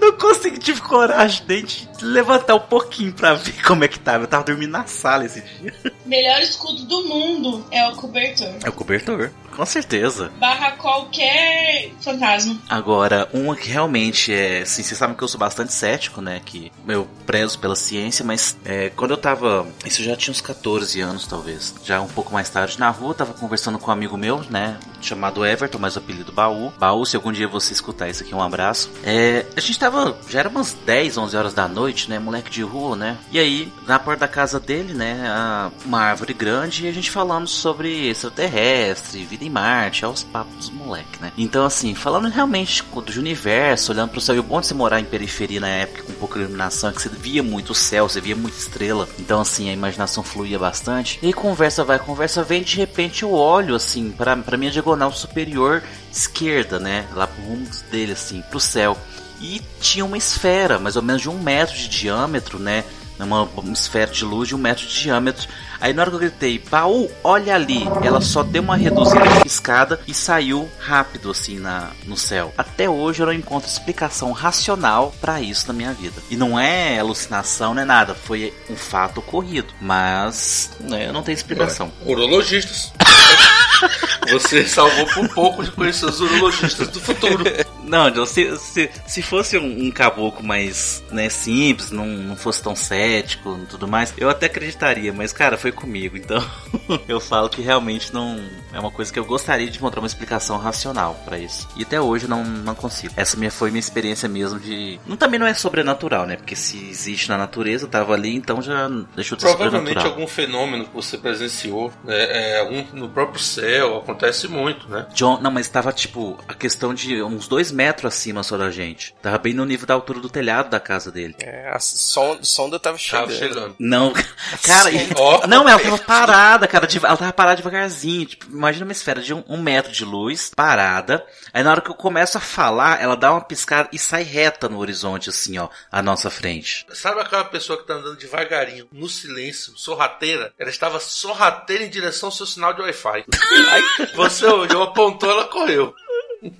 não 0.00 0.12
consegui, 0.12 0.58
tive 0.58 0.80
coragem 0.80 1.44
nem 1.48 1.64
de 1.64 1.88
levantar 2.02 2.54
um 2.54 2.60
pouquinho 2.60 3.12
pra 3.12 3.34
ver 3.34 3.54
como 3.62 3.84
é 3.84 3.88
que 3.88 3.98
tava. 3.98 4.24
Eu 4.24 4.28
tava 4.28 4.44
dormindo 4.44 4.70
na 4.70 4.86
sala 4.86 5.24
esse 5.24 5.40
dia. 5.40 5.74
Melhor 6.06 6.40
escudo 6.40 6.84
do 6.84 7.04
mundo 7.04 7.64
é 7.70 7.86
o 7.88 7.96
cobertor. 7.96 8.54
É 8.64 8.68
o 8.68 8.72
cobertor, 8.72 9.30
com 9.60 9.66
certeza. 9.66 10.32
Barra 10.38 10.70
qualquer 10.70 11.92
fantasma. 12.00 12.56
Agora, 12.66 13.28
uma 13.30 13.54
que 13.54 13.68
realmente 13.68 14.32
é. 14.32 14.62
Assim, 14.62 14.82
vocês 14.82 14.96
sabem 14.96 15.14
que 15.14 15.22
eu 15.22 15.28
sou 15.28 15.38
bastante 15.38 15.74
cético, 15.74 16.22
né? 16.22 16.40
Que 16.42 16.72
eu 16.88 17.06
prezo 17.26 17.58
pela 17.58 17.76
ciência, 17.76 18.24
mas 18.24 18.56
é, 18.64 18.88
quando 18.88 19.10
eu 19.10 19.18
tava. 19.18 19.66
Isso 19.84 20.00
eu 20.00 20.06
já 20.06 20.16
tinha 20.16 20.32
uns 20.32 20.40
14 20.40 20.98
anos, 21.02 21.26
talvez. 21.26 21.74
Já 21.84 22.00
um 22.00 22.08
pouco 22.08 22.32
mais 22.32 22.48
tarde 22.48 22.80
na 22.80 22.88
rua, 22.88 23.12
tava 23.12 23.34
conversando 23.34 23.78
com 23.78 23.90
um 23.90 23.92
amigo 23.92 24.16
meu, 24.16 24.42
né? 24.48 24.78
Chamado 25.02 25.44
Everton, 25.44 25.78
mas 25.78 25.94
o 25.94 25.98
apelido 25.98 26.32
Baú. 26.32 26.72
Baú, 26.78 27.04
se 27.04 27.16
algum 27.16 27.30
dia 27.30 27.46
você 27.46 27.74
escutar 27.74 28.08
isso 28.08 28.22
aqui, 28.22 28.34
um 28.34 28.42
abraço. 28.42 28.90
É, 29.04 29.44
a 29.54 29.60
gente 29.60 29.78
tava. 29.78 30.16
Já 30.26 30.38
era 30.38 30.48
umas 30.48 30.72
10, 30.72 31.18
11 31.18 31.36
horas 31.36 31.52
da 31.52 31.68
noite, 31.68 32.08
né? 32.08 32.18
Moleque 32.18 32.50
de 32.50 32.62
rua, 32.62 32.96
né? 32.96 33.18
E 33.30 33.38
aí, 33.38 33.70
na 33.86 33.98
porta 33.98 34.20
da 34.20 34.28
casa 34.28 34.58
dele, 34.58 34.94
né? 34.94 35.70
Uma 35.84 36.00
árvore 36.00 36.32
grande 36.32 36.86
e 36.86 36.88
a 36.88 36.92
gente 36.92 37.10
falando 37.10 37.46
sobre 37.46 38.08
extraterrestre, 38.08 39.22
vida 39.22 39.44
em 39.44 39.49
Marte, 39.50 40.04
aos 40.04 40.22
papos 40.22 40.70
moleque, 40.70 41.20
né? 41.20 41.32
Então, 41.36 41.64
assim, 41.64 41.94
falando 41.94 42.28
realmente 42.28 42.82
do 42.82 43.18
universo, 43.18 43.92
olhando 43.92 44.10
pro 44.10 44.20
céu. 44.20 44.36
E 44.36 44.38
o 44.38 44.42
bom 44.42 44.60
de 44.60 44.66
você 44.66 44.74
morar 44.74 45.00
em 45.00 45.04
periferia 45.04 45.60
na 45.60 45.68
época 45.68 46.02
com 46.04 46.12
pouca 46.14 46.38
iluminação 46.38 46.90
é 46.90 46.92
que 46.92 47.02
você 47.02 47.08
via 47.08 47.42
muito 47.42 47.70
o 47.70 47.74
céu, 47.74 48.08
você 48.08 48.20
via 48.20 48.36
muita 48.36 48.58
estrela. 48.58 49.08
Então, 49.18 49.40
assim, 49.40 49.68
a 49.68 49.72
imaginação 49.72 50.22
fluía 50.22 50.58
bastante. 50.58 51.18
E 51.22 51.32
conversa 51.32 51.84
vai, 51.84 51.98
conversa 51.98 52.42
vem, 52.42 52.62
de 52.62 52.76
repente 52.76 53.22
eu 53.22 53.32
olho, 53.32 53.74
assim, 53.74 54.10
pra, 54.10 54.36
pra 54.36 54.56
minha 54.56 54.70
diagonal 54.70 55.12
superior 55.12 55.82
esquerda, 56.12 56.78
né? 56.78 57.06
Lá 57.14 57.26
pro 57.26 57.42
rumo 57.42 57.66
dele, 57.90 58.12
assim, 58.12 58.42
pro 58.42 58.60
céu. 58.60 58.96
E 59.40 59.62
tinha 59.80 60.04
uma 60.04 60.18
esfera, 60.18 60.78
mais 60.78 60.96
ou 60.96 61.02
menos 61.02 61.22
de 61.22 61.28
um 61.28 61.38
metro 61.38 61.74
de 61.74 61.88
diâmetro, 61.88 62.58
né? 62.58 62.84
Uma, 63.18 63.42
uma 63.42 63.72
esfera 63.72 64.10
de 64.10 64.24
luz 64.24 64.48
de 64.48 64.54
um 64.54 64.58
metro 64.58 64.86
de 64.86 65.00
diâmetro. 65.00 65.46
Aí 65.80 65.92
na 65.92 66.02
hora 66.02 66.10
que 66.10 66.16
eu 66.16 66.20
gritei, 66.20 66.62
Baú, 66.70 67.10
olha 67.24 67.54
ali, 67.54 67.84
ela 68.02 68.20
só 68.20 68.42
deu 68.42 68.62
uma 68.62 68.76
reduzida 68.76 69.26
de 69.26 69.40
piscada 69.40 70.00
e 70.06 70.12
saiu 70.12 70.68
rápido 70.78 71.30
assim 71.30 71.58
na, 71.58 71.90
no 72.04 72.16
céu. 72.16 72.52
Até 72.56 72.88
hoje 72.88 73.22
eu 73.22 73.26
não 73.26 73.32
encontro 73.32 73.68
explicação 73.68 74.32
racional 74.32 75.14
pra 75.20 75.40
isso 75.40 75.66
na 75.68 75.72
minha 75.72 75.92
vida. 75.92 76.20
E 76.30 76.36
não 76.36 76.58
é 76.58 76.98
alucinação, 76.98 77.74
não 77.74 77.82
é 77.82 77.84
nada, 77.84 78.14
foi 78.14 78.52
um 78.68 78.76
fato 78.76 79.18
ocorrido. 79.18 79.72
Mas 79.80 80.70
né, 80.80 81.10
não 81.12 81.22
tenho 81.22 81.36
explicação. 81.36 81.90
Urologistas. 82.04 82.92
Você 84.30 84.66
salvou 84.66 85.06
por 85.06 85.28
pouco 85.30 85.64
de 85.64 85.70
conhecer 85.72 86.06
os 86.06 86.20
urologistas 86.20 86.88
do 86.88 87.00
futuro. 87.00 87.44
Não, 87.90 88.08
John, 88.08 88.24
se, 88.24 88.56
se, 88.56 88.88
se 89.04 89.20
fosse 89.20 89.58
um, 89.58 89.86
um 89.86 89.90
caboclo 89.90 90.44
mais 90.46 91.02
né, 91.10 91.28
simples, 91.28 91.90
não, 91.90 92.06
não 92.06 92.36
fosse 92.36 92.62
tão 92.62 92.76
cético 92.76 93.58
e 93.60 93.66
tudo 93.66 93.88
mais, 93.88 94.14
eu 94.16 94.30
até 94.30 94.46
acreditaria, 94.46 95.12
mas 95.12 95.32
cara, 95.32 95.58
foi 95.58 95.72
comigo, 95.72 96.16
então 96.16 96.40
eu 97.08 97.18
falo 97.20 97.48
que 97.48 97.60
realmente 97.60 98.14
não 98.14 98.40
é 98.72 98.78
uma 98.78 98.92
coisa 98.92 99.12
que 99.12 99.18
eu 99.18 99.24
gostaria 99.24 99.68
de 99.68 99.76
encontrar 99.76 100.00
uma 100.00 100.06
explicação 100.06 100.56
racional 100.56 101.20
pra 101.24 101.36
isso. 101.36 101.68
E 101.76 101.82
até 101.82 102.00
hoje 102.00 102.28
não, 102.28 102.44
não 102.44 102.76
consigo. 102.76 103.12
Essa 103.16 103.36
minha 103.36 103.50
foi 103.50 103.70
minha 103.70 103.80
experiência 103.80 104.28
mesmo 104.28 104.60
de. 104.60 105.00
Não, 105.04 105.16
também 105.16 105.40
não 105.40 105.46
é 105.46 105.54
sobrenatural, 105.54 106.26
né? 106.26 106.36
Porque 106.36 106.54
se 106.54 106.88
existe 106.88 107.28
na 107.28 107.36
natureza, 107.36 107.88
tava 107.88 108.14
ali, 108.14 108.34
então 108.34 108.62
já 108.62 108.88
deixou 109.16 109.36
de 109.36 109.42
ser 109.42 109.48
Provavelmente 109.48 110.06
algum 110.06 110.28
fenômeno 110.28 110.84
que 110.84 110.94
você 110.94 111.18
presenciou, 111.18 111.92
né, 112.04 112.14
é, 112.14 112.60
algum, 112.60 112.84
no 112.92 113.08
próprio 113.08 113.40
céu, 113.40 113.98
acontece 113.98 114.46
muito, 114.46 114.88
né? 114.88 115.06
John, 115.12 115.40
não, 115.40 115.50
mas 115.50 115.68
tava 115.68 115.92
tipo 115.92 116.38
a 116.46 116.54
questão 116.54 116.94
de 116.94 117.20
uns 117.22 117.48
dois 117.48 117.72
metro 117.80 118.06
acima 118.08 118.42
só 118.42 118.58
da 118.58 118.70
gente. 118.70 119.14
Tava 119.22 119.38
bem 119.38 119.54
no 119.54 119.64
nível 119.64 119.86
da 119.86 119.94
altura 119.94 120.20
do 120.20 120.28
telhado 120.28 120.68
da 120.68 120.78
casa 120.78 121.10
dele. 121.10 121.34
É, 121.40 121.70
a 121.72 121.78
sonda, 121.78 122.44
sonda 122.44 122.78
tava 122.78 122.98
chegando. 122.98 123.26
Tava 123.28 123.38
chegando. 123.38 123.76
Não, 123.78 124.12
cara, 124.62 124.90
e- 124.90 125.08
Ó. 125.16 125.46
não, 125.46 125.66
ela 125.68 125.78
tava 125.78 125.98
parada, 125.98 126.66
cara, 126.68 126.86
de- 126.86 126.98
ela 126.98 127.16
tava 127.16 127.32
parada 127.32 127.56
devagarzinho, 127.56 128.26
tipo, 128.26 128.46
imagina 128.50 128.84
uma 128.84 128.92
esfera 128.92 129.22
de 129.22 129.32
um, 129.32 129.42
um 129.48 129.56
metro 129.62 129.90
de 129.92 130.04
luz, 130.04 130.50
parada, 130.54 131.24
aí 131.54 131.62
na 131.62 131.70
hora 131.70 131.80
que 131.80 131.90
eu 131.90 131.94
começo 131.94 132.36
a 132.36 132.40
falar, 132.40 133.00
ela 133.00 133.16
dá 133.16 133.32
uma 133.32 133.40
piscada 133.40 133.88
e 133.92 133.98
sai 133.98 134.22
reta 134.22 134.68
no 134.68 134.78
horizonte, 134.78 135.30
assim, 135.30 135.56
ó, 135.58 135.68
à 135.90 136.02
nossa 136.02 136.28
frente. 136.28 136.86
Sabe 136.92 137.20
aquela 137.20 137.44
pessoa 137.44 137.78
que 137.80 137.86
tá 137.86 137.94
andando 137.94 138.16
devagarinho, 138.16 138.86
no 138.92 139.08
silêncio, 139.08 139.72
sorrateira? 139.76 140.52
Ela 140.58 140.70
estava 140.70 141.00
sorrateira 141.00 141.82
em 141.84 141.90
direção 141.90 142.28
ao 142.28 142.32
seu 142.34 142.46
sinal 142.46 142.74
de 142.74 142.82
Wi-Fi. 142.82 143.24
Aí 143.70 144.06
você 144.14 144.44
olhou, 144.46 144.82
apontou, 144.82 145.30
ela 145.30 145.44
correu. 145.44 145.94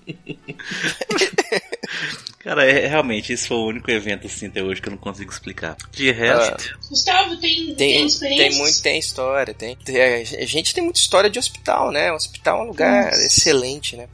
Cara, 2.41 2.65
é, 2.65 2.87
realmente, 2.87 3.33
esse 3.33 3.47
foi 3.49 3.57
o 3.59 3.67
único 3.67 3.91
evento, 3.91 4.27
assim, 4.27 4.47
até 4.47 4.63
hoje 4.63 4.81
que 4.81 4.89
eu 4.89 4.93
não 4.93 4.99
consigo 4.99 5.31
explicar. 5.31 5.77
De 5.93 6.11
resto, 6.11 6.75
Gustavo, 6.89 7.37
tem, 7.37 7.67
tem, 7.67 7.77
Tem, 7.77 8.07
experiências? 8.07 8.55
tem 8.55 8.59
muito, 8.63 8.83
tem 8.83 8.99
história, 8.99 9.53
tem, 9.55 9.77
tem- 9.77 10.01
A 10.03 10.47
gente 10.47 10.73
tem 10.75 10.83
muita 10.83 10.99
história 10.99 11.29
de 11.29 11.39
hospital, 11.39 11.91
né? 11.93 12.11
O 12.13 12.15
hospital 12.17 12.61
é 12.61 12.63
um 12.63 12.67
lugar 12.69 13.05
Nossa. 13.07 13.23
excelente, 13.27 13.97
né? 13.97 14.09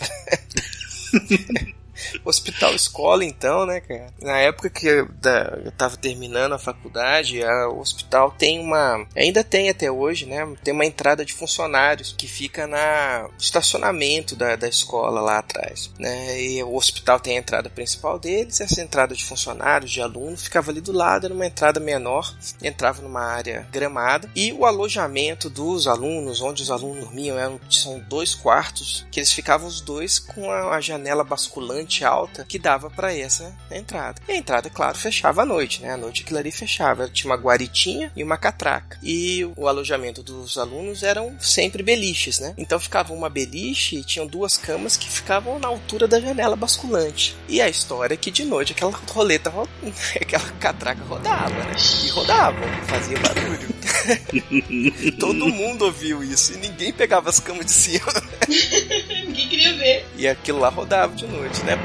Hospital 2.24 2.74
escola, 2.74 3.24
então, 3.24 3.64
né, 3.66 3.80
cara? 3.80 4.06
Na 4.20 4.38
época 4.38 4.68
que 4.70 4.86
eu, 4.86 5.08
da- 5.20 5.58
eu 5.64 5.72
tava 5.72 5.96
terminando 5.96 6.52
a 6.52 6.58
faculdade, 6.58 7.42
a- 7.42 7.68
o 7.68 7.80
hospital 7.80 8.30
tem 8.38 8.58
uma. 8.60 9.06
Ainda 9.16 9.42
tem 9.44 9.68
até 9.70 9.90
hoje, 9.90 10.26
né? 10.26 10.46
Tem 10.62 10.72
uma 10.74 10.84
entrada 10.84 11.24
de 11.24 11.32
funcionários 11.32 12.14
que 12.16 12.26
fica 12.26 12.66
na 12.66 13.28
estacionamento 13.38 14.36
da, 14.36 14.56
da 14.56 14.68
escola 14.68 15.20
lá 15.20 15.38
atrás, 15.38 15.90
né? 15.98 16.40
E 16.40 16.62
o 16.62 16.74
hospital 16.74 17.18
tem 17.20 17.36
a 17.36 17.40
entrada 17.40 17.70
principal 17.70 18.18
deles, 18.18 18.60
essa 18.60 18.80
entrada 18.80 19.14
de 19.14 19.24
funcionários, 19.24 19.90
de 19.90 20.00
alunos, 20.00 20.42
ficava 20.44 20.70
ali 20.70 20.80
do 20.80 20.92
lado, 20.92 21.26
era 21.26 21.34
uma 21.34 21.46
entrada 21.46 21.80
menor, 21.80 22.34
entrava 22.62 23.02
numa 23.02 23.22
área 23.22 23.66
gramada, 23.72 24.30
e 24.34 24.52
o 24.52 24.64
alojamento 24.66 25.48
dos 25.50 25.86
alunos, 25.86 26.40
onde 26.40 26.62
os 26.62 26.70
alunos 26.70 27.04
dormiam, 27.04 27.38
eram, 27.38 27.60
são 27.70 27.98
dois 28.00 28.34
quartos, 28.34 29.06
que 29.10 29.18
eles 29.20 29.32
ficavam 29.32 29.66
os 29.66 29.80
dois 29.80 30.18
com 30.18 30.50
a, 30.50 30.74
a 30.76 30.80
janela 30.80 31.24
basculante 31.24 31.85
alta 32.04 32.44
que 32.44 32.58
dava 32.58 32.90
para 32.90 33.14
essa 33.16 33.54
entrada. 33.70 34.20
E 34.28 34.32
a 34.32 34.36
entrada, 34.36 34.68
claro, 34.70 34.96
fechava 34.96 35.42
à 35.42 35.46
noite, 35.46 35.82
né? 35.82 35.92
À 35.92 35.96
noite 35.96 36.22
aquilo 36.22 36.38
ali 36.38 36.50
fechava. 36.50 37.08
Tinha 37.08 37.30
uma 37.30 37.40
guaritinha 37.40 38.10
e 38.16 38.22
uma 38.22 38.36
catraca. 38.36 38.98
E 39.02 39.44
o 39.56 39.68
alojamento 39.68 40.22
dos 40.22 40.58
alunos 40.58 41.02
eram 41.02 41.36
sempre 41.40 41.82
beliches, 41.82 42.38
né? 42.40 42.54
Então 42.58 42.78
ficava 42.78 43.12
uma 43.12 43.28
beliche 43.28 43.96
e 43.96 44.04
tinham 44.04 44.26
duas 44.26 44.56
camas 44.56 44.96
que 44.96 45.08
ficavam 45.08 45.58
na 45.58 45.68
altura 45.68 46.06
da 46.08 46.20
janela 46.20 46.56
basculante. 46.56 47.36
E 47.48 47.60
a 47.60 47.68
história 47.68 48.14
é 48.14 48.16
que 48.16 48.30
de 48.30 48.44
noite 48.44 48.72
aquela 48.72 48.92
roleta, 49.10 49.50
ro- 49.50 49.68
aquela 50.20 50.48
catraca 50.60 51.02
rodava, 51.04 51.54
né? 51.54 51.74
E 52.04 52.08
rodava, 52.08 52.58
fazia 52.86 53.18
barulho. 53.18 53.76
Todo 55.18 55.46
mundo 55.48 55.84
ouviu 55.86 56.22
isso 56.22 56.52
e 56.54 56.56
ninguém 56.58 56.92
pegava 56.92 57.28
as 57.28 57.40
camas 57.40 57.66
de 57.66 57.72
cima. 57.72 58.06
Ninguém 59.26 59.48
queria 59.48 59.74
ver. 59.76 60.06
E 60.16 60.28
aquilo 60.28 60.58
lá 60.60 60.68
rodava 60.68 61.14
de 61.14 61.26
noite, 61.26 61.62
né? 61.64 61.75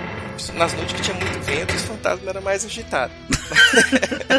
Nas 0.56 0.74
noites 0.74 0.94
que 0.96 1.02
tinha 1.04 1.16
muito 1.16 1.39
vento, 1.42 1.76
os 1.76 1.82
fantasmas 1.84 2.28
eram 2.28 2.42
mais 2.42 2.66
agitados. 2.66 3.16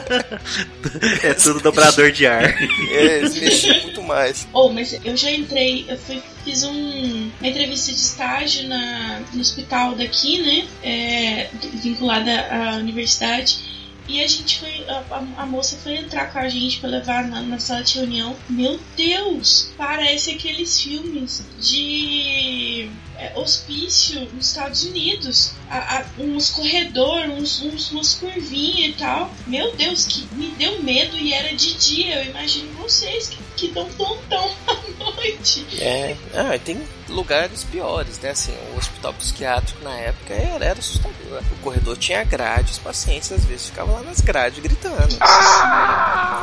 é 1.22 1.34
tudo 1.34 1.60
dobrador 1.60 2.10
de 2.10 2.26
ar. 2.26 2.44
É, 2.90 3.18
eles 3.18 3.34
mexiam 3.34 3.80
muito 3.82 4.02
mais. 4.02 4.46
Oh, 4.52 4.68
mas 4.68 4.98
eu 5.04 5.16
já 5.16 5.30
entrei, 5.30 5.84
eu 5.88 5.96
fui, 5.96 6.20
fiz 6.44 6.64
um, 6.64 7.30
uma 7.40 7.48
entrevista 7.48 7.92
de 7.92 7.98
estágio 7.98 8.68
na, 8.68 9.20
no 9.32 9.40
hospital 9.40 9.94
daqui, 9.94 10.42
né? 10.42 10.66
É, 10.82 11.48
vinculada 11.82 12.48
à 12.50 12.76
universidade. 12.76 13.70
E 14.08 14.20
a 14.22 14.26
gente 14.26 14.58
foi. 14.58 14.84
A, 14.88 15.02
a- 15.10 15.42
a 15.42 15.46
moça 15.46 15.76
foi 15.82 15.94
entrar 15.96 16.32
com 16.32 16.38
a 16.40 16.48
gente 16.48 16.80
pra 16.80 16.90
levar 16.90 17.22
na, 17.28 17.40
na 17.42 17.60
sala 17.60 17.84
de 17.84 17.98
reunião. 17.98 18.34
Meu 18.50 18.78
Deus! 18.96 19.70
Parece 19.78 20.32
aqueles 20.32 20.80
filmes 20.80 21.44
de 21.60 22.90
é, 23.22 23.32
hospício 23.38 24.20
nos 24.32 24.46
Estados 24.48 24.84
Unidos. 24.84 25.52
A, 25.70 25.98
a- 25.98 26.04
uns 26.18 26.50
corredores, 26.50 27.30
uns, 27.32 27.62
uns, 27.62 27.90
umas 27.92 28.14
curvinhas 28.14 28.90
e 28.90 28.98
tal. 28.98 29.30
Meu 29.46 29.74
Deus, 29.76 30.04
que 30.06 30.26
me 30.34 30.48
deu 30.52 30.82
medo 30.82 31.16
e 31.16 31.32
era 31.32 31.54
de 31.54 31.74
dia. 31.74 32.22
Eu 32.24 32.30
imagino 32.30 32.72
vocês 32.74 33.28
que, 33.28 33.38
que 33.56 33.68
dão 33.68 33.88
plantão 33.90 34.50
à 34.66 35.10
noite. 35.12 35.66
É, 35.80 36.16
ah, 36.34 36.58
tem 36.58 36.80
lugares 37.08 37.64
piores, 37.64 38.18
né? 38.20 38.30
Assim, 38.30 38.54
o 38.74 38.78
hospital 38.78 39.12
psiquiátrico 39.14 39.82
na 39.84 39.94
época 39.94 40.32
era, 40.34 40.64
era 40.64 40.78
assustador. 40.78 41.42
O 41.52 41.56
corredor 41.62 41.96
tinha 41.96 42.24
grade, 42.24 42.72
os 42.72 42.78
pacientes 42.78 43.30
às 43.32 43.44
vezes 43.44 43.66
ficavam 43.66 43.94
lá 43.94 44.02
nas 44.02 44.20
grades 44.20 44.58
gritando. 44.62 45.16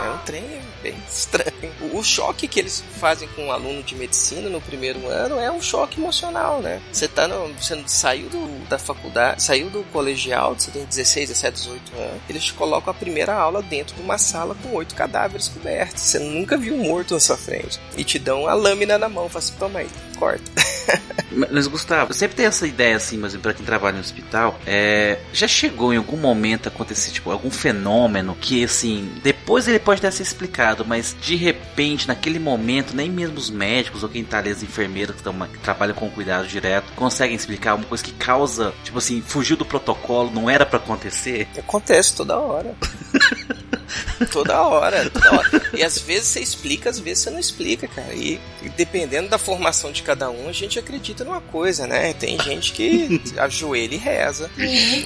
É 0.06 0.10
um 0.12 0.18
trem 0.26 0.44
bem 0.82 0.96
estranho. 1.10 1.50
O, 1.82 1.98
o 2.00 2.04
choque 2.04 2.48
que 2.48 2.60
eles 2.60 2.84
fazem 3.00 3.28
com 3.30 3.48
um 3.48 3.52
aluno 3.52 3.82
de 3.84 3.96
medicina 3.96 4.50
no 4.50 4.62
primeiro 4.62 5.08
ano 5.08 5.40
é 5.40 5.52
um 5.52 5.62
choque 5.62 6.00
emocional, 6.00 6.62
né? 6.62 6.69
Você 6.92 7.08
tá 7.08 7.28
no, 7.28 7.54
você 7.54 7.82
saiu 7.88 8.30
do, 8.30 8.68
da 8.68 8.78
faculdade, 8.78 9.42
saiu 9.42 9.70
do 9.70 9.84
colegial, 9.92 10.56
você 10.56 10.72
tem 10.72 10.86
16, 10.86 11.30
17, 11.30 11.58
18 11.58 11.96
anos, 11.98 12.22
eles 12.30 12.44
te 12.44 12.54
colocam 12.54 12.92
a 12.92 12.94
primeira 12.94 13.34
aula 13.34 13.62
dentro 13.62 13.96
de 13.96 14.02
uma 14.02 14.18
sala 14.18 14.56
com 14.62 14.76
oito 14.76 14.96
cadáveres 14.96 15.48
cobertos. 15.48 16.02
Você 16.02 16.20
nunca 16.20 16.58
viu 16.58 16.76
um 16.76 16.84
morto 16.84 17.14
na 17.14 17.20
sua 17.20 17.38
frente. 17.38 17.80
E 17.98 18.04
te 18.04 18.20
dão 18.20 18.48
a 18.48 18.54
lâmina 18.54 18.98
na 18.98 19.10
mão, 19.10 19.30
fala 19.30 19.44
assim, 19.44 19.54
toma 19.58 19.80
aí, 19.80 19.90
corta. 20.20 20.52
Mas, 21.32 21.68
Gustavo, 21.68 22.10
eu 22.10 22.16
sempre 22.16 22.36
tenho 22.36 22.48
essa 22.48 22.66
ideia, 22.66 22.96
assim, 22.96 23.16
mas 23.16 23.36
pra 23.36 23.54
quem 23.54 23.64
trabalha 23.64 23.94
no 23.94 24.00
hospital, 24.00 24.60
é, 24.66 25.20
já 25.32 25.48
chegou 25.48 25.94
em 25.94 25.98
algum 25.98 26.18
momento 26.18 26.68
a 26.68 26.70
acontecer, 26.70 27.12
tipo, 27.12 27.32
algum 27.32 27.52
fenômeno 27.52 28.36
que, 28.36 28.64
assim, 28.64 29.12
depois 29.22 29.68
ele 29.68 29.78
pode 29.78 30.00
até 30.00 30.10
ser 30.10 30.24
explicado, 30.24 30.84
mas 30.84 31.16
de 31.22 31.36
repente, 31.36 32.08
naquele 32.08 32.40
momento, 32.40 32.96
nem 32.96 33.10
mesmo 33.10 33.38
os 33.38 33.52
médicos 33.52 34.02
ou 34.02 34.10
quem 34.10 34.24
tá 34.24 34.40
ali, 34.40 34.50
as 34.50 34.64
enfermeiras 34.64 35.16
que, 35.16 35.22
tão, 35.22 35.34
que 35.48 35.60
trabalham 35.60 35.94
com 35.94 36.10
cuidado 36.10 36.48
direto, 36.48 36.92
conseguem 36.96 37.36
explicar 37.36 37.76
uma 37.76 37.86
coisa 37.86 38.04
que 38.04 38.12
causa, 38.14 38.74
tipo 38.84 38.98
assim, 38.98 39.22
fugiu 39.22 39.56
do 39.56 39.66
protocolo, 39.66 40.32
não 40.32 40.50
era 40.50 40.66
pra 40.66 40.78
acontecer. 40.78 41.48
Acontece 41.58 42.16
toda 42.16 42.38
hora. 42.38 42.76
toda 44.32 44.62
hora, 44.62 45.10
toda 45.10 45.32
hora. 45.38 45.62
E 45.74 45.84
às 45.84 45.98
vezes 46.00 46.28
você 46.30 46.40
explica, 46.40 46.90
às 46.90 47.00
vezes 47.00 47.24
você 47.24 47.30
não 47.30 47.40
explica, 47.40 47.88
cara. 47.88 48.14
E, 48.14 48.40
e 48.62 48.70
dependendo 48.70 49.30
da 49.30 49.38
formação 49.38 49.92
de 49.92 50.04
cada 50.04 50.30
um, 50.30 50.48
a 50.50 50.52
gente 50.54 50.78
acredita 50.80 51.24
numa 51.24 51.42
coisa, 51.42 51.88
né? 51.88 52.14
Tem 52.14 52.40
gente 52.42 52.72
que 52.74 53.22
ajoelha 53.38 53.96
e 53.96 53.98
reza, 53.98 54.50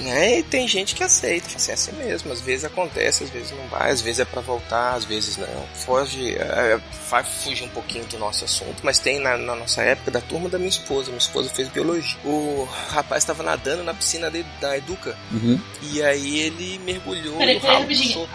né? 0.02 0.38
E 0.38 0.42
tem 0.42 0.66
gente 0.68 0.94
que 0.94 1.02
aceita, 1.02 1.48
assim, 1.56 1.70
é 1.70 1.74
assim 1.74 1.92
mesmo. 1.92 2.32
Às 2.32 2.40
vezes 2.40 2.64
acontece, 2.64 3.24
às 3.24 3.30
vezes 3.30 3.50
não 3.52 3.66
vai, 3.68 3.90
às 3.90 4.00
vezes 4.00 4.20
é 4.20 4.24
pra 4.24 4.40
voltar, 4.40 4.94
às 4.94 5.04
vezes 5.04 5.36
não. 5.36 5.64
Foge, 5.74 6.34
é, 6.34 6.78
vai 7.10 7.22
fugir 7.24 7.64
um 7.64 7.68
pouquinho 7.68 8.04
do 8.06 8.18
nosso 8.18 8.44
assunto, 8.44 8.76
mas 8.82 8.98
tem 8.98 9.18
na, 9.18 9.36
na 9.36 9.54
nossa 9.54 9.82
época 9.82 10.10
da 10.10 10.20
turma 10.20 10.48
da 10.48 10.58
minha 10.58 10.68
esposa. 10.70 11.08
Minha 11.08 11.18
esposa 11.18 11.48
fez 11.50 11.68
biologia. 11.68 12.16
O 12.24 12.66
rapaz 12.90 13.22
estava 13.22 13.42
nadando 13.42 13.82
na 13.82 13.94
piscina 13.94 14.30
de- 14.30 14.44
da 14.60 14.76
Educa. 14.76 15.16
Uhum. 15.32 15.60
E 15.82 16.02
aí 16.02 16.40
ele 16.40 16.78
mergulhou 16.84 17.36
Peraí, 17.38 17.60
peraí, 17.60 17.80
rapidinho. 17.80 18.28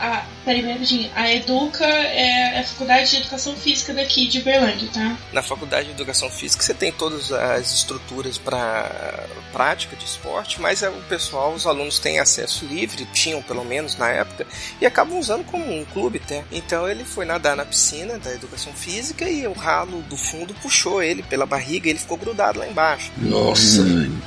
A, 0.50 0.52
peraí, 0.52 0.72
rapidinho. 0.72 1.12
A 1.16 1.32
Educa 1.32 1.86
é 1.86 2.60
a 2.60 2.64
Faculdade 2.64 3.12
de 3.12 3.18
Educação 3.18 3.56
Física 3.56 3.94
daqui 3.94 4.28
de 4.28 4.40
Uberlândia, 4.40 4.90
tá? 4.92 5.16
Na 5.32 5.44
faculdade 5.44 5.88
de 5.88 5.94
educação 5.94 6.28
física 6.30 6.64
você 6.64 6.74
tem 6.74 6.92
todas 6.92 7.32
as 7.32 7.72
estruturas 7.72 8.40
para 8.40 9.28
prática 9.52 9.96
de 9.96 10.06
esporte, 10.06 10.60
mas 10.60 10.82
é, 10.82 10.90
o 10.90 11.02
pessoal, 11.04 11.54
os 11.54 11.68
alunos 11.68 12.00
têm 12.00 12.20
acesso 12.20 12.66
livre, 12.66 13.08
tinham 13.14 13.44
pelo 13.44 13.64
menos 13.64 13.96
na 13.96 14.10
época, 14.10 14.48
e 14.82 14.86
acabam 14.88 15.20
usando 15.20 15.46
como 15.46 15.72
um 15.72 15.86
clube 15.86 16.20
até. 16.24 16.44
Então 16.52 16.90
ele 16.90 17.06
foi 17.06 17.26
nadar 17.26 17.56
na 17.56 17.66
piscina 17.66 18.18
da 18.18 18.34
educação 18.34 18.74
física 18.74 19.30
e 19.30 19.46
o 19.46 19.54
ralo 19.54 20.02
do 20.04 20.18
fundo 20.18 20.56
puxou 20.56 21.04
ele 21.04 21.22
pela 21.22 21.46
barriga 21.46 21.88
e 21.88 21.92
ele 21.92 22.00
ficou 22.00 22.18
grudado 22.18 22.58
lá 22.58 22.68
embaixo. 22.68 23.12
Nossa, 23.18 23.84
velho. 23.84 24.20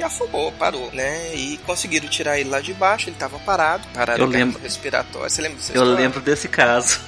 E 0.00 0.02
afogou, 0.02 0.50
parou, 0.52 0.90
né? 0.94 1.34
E 1.34 1.58
conseguiram 1.66 2.08
tirar 2.08 2.38
ele 2.40 2.48
lá 2.48 2.58
de 2.62 2.72
baixo, 2.72 3.10
ele 3.10 3.16
tava 3.18 3.38
parado, 3.40 3.86
parado 3.92 4.18
Eu 4.18 4.26
lembro. 4.26 4.58
respiratório. 4.62 5.28
Você 5.28 5.42
lembra 5.42 5.58
Eu 5.58 5.62
história? 5.62 5.92
lembro 5.92 6.20
desse 6.22 6.48
caso. 6.48 6.98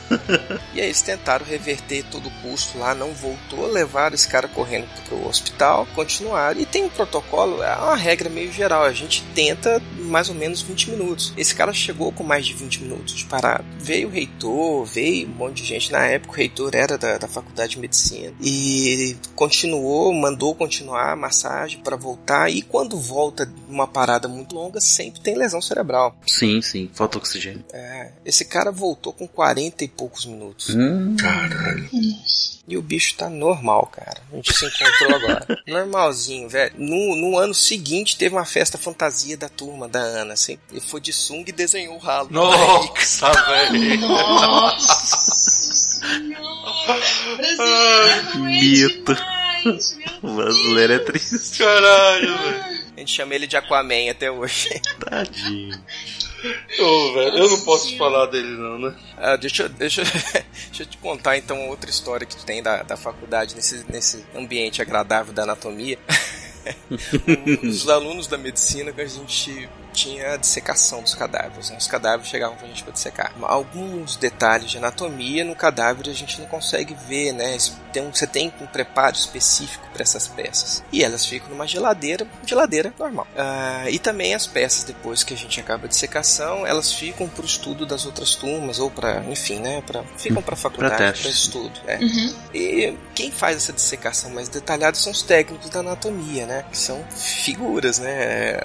E 0.75 0.81
aí 0.81 0.87
eles 0.89 1.01
tentaram 1.01 1.47
reverter 1.47 2.05
todo 2.11 2.27
o 2.29 2.31
custo 2.43 2.77
lá, 2.79 2.95
não 2.95 3.13
voltou, 3.15 3.67
levaram 3.67 4.15
esse 4.15 4.29
cara 4.29 4.47
correndo 4.47 4.87
pro 5.09 5.27
hospital, 5.27 5.89
continuaram. 5.95 6.61
E 6.61 6.67
tem 6.67 6.85
um 6.85 6.91
protocolo, 6.91 7.63
é 7.63 7.75
uma 7.77 7.97
regra 7.97 8.29
meio 8.29 8.53
geral, 8.53 8.83
a 8.85 8.93
gente 8.93 9.23
tenta 9.35 9.81
mais 10.13 10.29
ou 10.29 10.35
menos 10.35 10.63
20 10.63 10.91
minutos. 10.91 11.33
Esse 11.37 11.55
cara 11.55 11.73
chegou 11.73 12.13
com 12.13 12.23
mais 12.23 12.47
de 12.47 12.53
20 12.53 12.83
minutos 12.83 13.15
de 13.15 13.25
parado. 13.25 13.65
Veio 13.81 14.09
o 14.09 14.11
reitor, 14.11 14.85
veio 14.85 15.27
um 15.27 15.33
monte 15.33 15.63
de 15.63 15.69
gente. 15.69 15.91
Na 15.91 16.07
época 16.07 16.35
o 16.35 16.37
reitor 16.37 16.75
era 16.75 16.99
da, 16.99 17.19
da 17.19 17.27
faculdade 17.27 17.73
de 17.73 17.81
medicina. 17.81 18.33
E 18.41 19.17
continuou, 19.35 20.13
mandou 20.13 20.55
continuar 20.55 21.13
a 21.13 21.17
massagem 21.17 21.81
para 21.81 21.97
voltar. 21.97 22.51
E 22.51 22.63
quando 22.63 22.97
volta 22.99 23.51
uma 23.73 23.87
parada 23.87 24.29
muito 24.29 24.55
longa, 24.55 24.81
sempre 24.81 25.21
tem 25.21 25.37
lesão 25.37 25.61
cerebral. 25.61 26.17
Sim, 26.27 26.61
sim, 26.63 26.91
falta 26.93 27.19
oxigênio. 27.19 27.65
É, 27.73 28.11
esse 28.25 28.45
cara 28.45 28.71
voltou 28.71 29.13
com 29.13 29.27
40 29.27 29.85
e 29.85 29.89
poucos 29.89 30.27
minutos. 30.27 30.71
Hum. 30.75 31.17
Caralho. 31.17 31.89
E 32.67 32.77
o 32.77 32.83
bicho 32.83 33.17
tá 33.17 33.29
normal, 33.29 33.87
cara. 33.87 34.23
A 34.33 34.37
gente 34.37 34.53
se 34.53 34.65
encontrou 34.65 35.17
agora. 35.17 35.47
Normalzinho, 35.67 36.49
velho. 36.49 36.73
No, 36.79 37.17
no 37.17 37.39
ano 37.39 37.53
seguinte 37.55 38.17
teve 38.17 38.35
uma 38.35 38.45
festa 38.45 38.79
fantasia 38.79 39.37
da 39.37 39.49
turma 39.49 39.89
da 39.89 39.99
Ana, 40.01 40.35
assim. 40.35 40.59
Ele 40.71 40.81
foi 40.81 41.01
de 41.01 41.13
sunga 41.13 41.51
e 41.51 41.53
desenhou 41.53 41.97
o 41.97 41.99
ralo. 41.99 42.29
Nossa, 42.31 43.33
velho. 43.33 43.99
Nossa 44.01 45.75
senhora! 45.75 46.53
Brasileiro 47.37 48.33
é 48.33 48.39
Mito. 48.39 49.17
brasileiro 50.23 50.93
é 50.93 50.99
triste. 51.01 51.59
Caralho, 51.59 52.39
velho. 52.39 52.82
A 53.03 53.05
gente 53.05 53.17
chama 53.17 53.35
ele 53.35 53.49
de 53.49 53.57
Aquaman 53.57 54.09
até 54.13 54.31
hoje. 54.31 54.69
Tadinho. 55.11 55.77
Ô, 56.79 57.13
velho, 57.15 57.37
eu 57.37 57.51
não 57.51 57.61
posso 57.63 57.97
falar 57.97 58.27
dele 58.27 58.47
não, 58.57 58.79
né? 58.79 58.95
Ah, 59.17 59.35
deixa, 59.35 59.65
eu- 59.65 59.69
deixa, 59.71 60.03
deixa 60.71 60.83
eu 60.83 60.87
te 60.87 60.97
contar 60.99 61.37
então 61.37 61.69
outra 61.69 61.91
história 61.91 62.25
que 62.25 62.37
tu 62.37 62.45
tem 62.45 62.63
da, 62.63 62.85
da 62.85 62.97
faculdade 62.97 63.57
nesse, 63.57 63.85
nesse 63.91 64.25
ambiente 64.37 64.81
agradável 64.81 65.33
da 65.33 65.43
anatomia. 65.43 65.99
Os 67.65 67.89
alunos 67.89 68.29
da 68.29 68.39
medicina 68.39 68.93
que 68.93 69.01
a 69.01 69.07
gente 69.07 69.69
tinha 69.93 70.35
a 70.35 70.37
dissecação 70.37 71.03
dos 71.03 71.15
cadáveres. 71.15 71.71
Né? 71.71 71.77
Os 71.79 71.87
cadáveres 71.87 72.29
chegavam 72.29 72.57
pra 72.57 72.67
gente 72.69 72.83
para 72.83 72.93
dissecar. 72.93 73.33
Alguns 73.43 74.17
detalhes 74.17 74.71
de 74.71 74.79
anatomia 74.79 75.45
no 75.45 75.55
cadáver 75.55 76.09
a 76.09 76.15
gente 76.15 76.41
não 76.41 76.47
consegue 76.47 76.95
ver, 77.07 77.33
né? 77.33 77.57
Tem 77.93 78.03
um- 78.03 78.13
você 78.13 78.27
tem 78.27 78.53
um 78.61 78.67
preparo 78.67 79.15
específico 79.15 79.87
para 79.93 80.03
essas 80.03 80.27
peças. 80.29 80.83
E 80.91 81.05
elas 81.05 81.27
ficam 81.27 81.51
numa 81.51 81.67
geladeira, 81.67 82.27
geladeira 82.47 82.93
normal. 82.99 83.27
Ah, 83.37 83.85
e 83.91 83.99
também 83.99 84.35
as 84.35 84.47
peças, 84.47 84.85
depois 84.85 85.23
que 85.23 85.35
a 85.35 85.37
gente 85.37 85.61
acaba 85.61 85.85
a 85.87 85.89
dissecação, 85.89 86.67
elas 86.67 86.93
ficam 86.93 87.29
para 87.29 87.43
o 87.43 87.47
estudo 87.47 87.85
das 87.85 88.07
outras 88.07 88.35
turmas, 88.35 88.79
ou 88.79 88.91
para, 88.91 89.23
enfim, 89.29 89.61
né? 89.61 89.83
Pra, 89.87 90.03
ficam 90.17 90.43
para 90.43 90.57
faculdade, 90.57 90.97
para 90.97 91.13
teste. 91.13 91.29
estudo. 91.29 91.79
É. 91.87 91.99
Uhum. 91.99 92.35
E 92.55 92.97
quem 93.15 93.31
faz 93.31 93.57
essa 93.59 93.73
dissecação 93.73 94.31
mais 94.31 94.49
detalhada 94.49 94.97
são 94.97 95.13
os 95.13 95.23
técnicos 95.23 95.69
da 95.71 95.81
anatomia, 95.81 96.47
né? 96.47 96.65
Que 96.71 96.79
são 96.79 97.05
figuras, 97.11 97.99
né? 97.99 98.57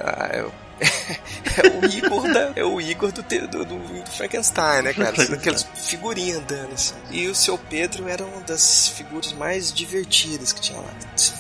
É, 0.80 1.68
o 1.82 1.86
Igor 1.86 2.32
da, 2.32 2.54
é 2.56 2.64
o 2.64 2.80
Igor 2.80 3.12
do, 3.12 3.22
do, 3.24 3.66
do- 3.66 4.12
Frankenstein, 4.12 4.84
né, 4.84 4.94
cara? 4.94 5.22
Aquelas 5.34 5.64
figurinhas 5.76 6.38
andando 6.38 6.74
assim. 6.74 6.94
E 7.12 7.28
o 7.28 7.36
seu 7.36 7.58
Pedro 7.58 8.08
era 8.08 8.24
uma 8.24 8.42
das 8.42 8.90
figuras 8.90 9.32
mais 9.34 9.74
divertidas 9.74 10.54
que 10.54 10.62
tinha 10.62 10.80
lá. 10.80 10.94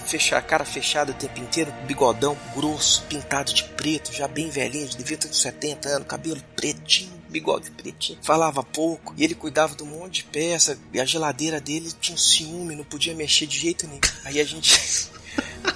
Fechar, 0.07 0.41
cara 0.41 0.65
fechada 0.65 1.11
o 1.11 1.15
tempo 1.15 1.39
inteiro, 1.39 1.72
bigodão 1.85 2.38
grosso, 2.55 3.03
pintado 3.09 3.53
de 3.53 3.64
preto, 3.64 4.11
já 4.14 4.27
bem 4.27 4.49
velhinho, 4.49 4.88
devia 4.89 5.18
ter 5.18 5.27
uns 5.30 5.41
70 5.41 5.89
anos, 5.89 6.07
cabelo 6.07 6.41
pretinho, 6.55 7.11
bigode 7.30 7.69
pretinho, 7.72 8.18
falava 8.22 8.64
pouco, 8.64 9.14
e 9.18 9.23
ele 9.23 9.35
cuidava 9.35 9.76
de 9.76 9.84
um 9.84 9.88
monte 9.88 10.15
de 10.15 10.23
peça, 10.23 10.77
e 10.93 10.99
a 10.99 11.05
geladeira 11.05 11.59
dele 11.59 11.91
tinha 11.99 12.15
um 12.15 12.18
ciúme, 12.18 12.76
não 12.76 12.85
podia 12.85 13.14
mexer 13.14 13.45
de 13.47 13.59
jeito 13.59 13.85
nenhum. 13.85 13.99
Aí 14.23 14.39
a 14.39 14.43
gente 14.45 15.09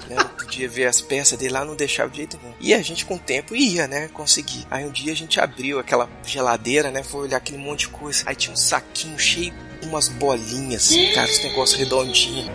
né, 0.10 0.16
não 0.16 0.30
podia 0.30 0.68
ver 0.68 0.86
as 0.86 1.02
peças 1.02 1.38
dele 1.38 1.54
lá, 1.54 1.66
não 1.66 1.76
deixava 1.76 2.10
de 2.10 2.18
jeito 2.18 2.40
nenhum. 2.42 2.56
E 2.60 2.74
a 2.74 2.82
gente 2.82 3.06
com 3.06 3.16
o 3.16 3.20
tempo 3.20 3.56
ia, 3.56 3.88
né, 3.88 4.10
conseguir. 4.10 4.66
Aí 4.70 4.86
um 4.86 4.92
dia 4.92 5.12
a 5.12 5.16
gente 5.16 5.40
abriu 5.40 5.80
aquela 5.80 6.10
geladeira, 6.26 6.92
né, 6.92 7.04
foi 7.04 7.22
olhar 7.22 7.38
aquele 7.38 7.58
monte 7.58 7.82
de 7.82 7.90
coisa. 7.90 8.24
Aí 8.26 8.36
tinha 8.36 8.54
um 8.54 8.58
saquinho 8.58 9.18
cheio 9.18 9.54
de 9.82 9.88
umas 9.88 10.08
bolinhas, 10.08 10.86
assim, 10.86 11.12
cara, 11.14 11.30
esse 11.30 11.44
negócio 11.44 11.78
redondinho. 11.78 12.52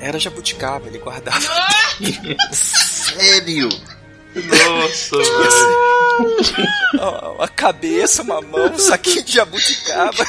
Era 0.00 0.18
jabuticaba, 0.18 0.86
ele 0.88 0.98
guardava. 0.98 1.40
Sério? 2.52 3.68
Nossa, 4.34 5.16
velho. 5.16 5.95
A, 7.00 7.44
a 7.44 7.48
cabeça, 7.48 8.22
uma 8.22 8.40
mão, 8.40 8.72
um 8.72 8.78
saquinho 8.78 9.22
de 9.24 9.34
jabuticaba. 9.34 10.24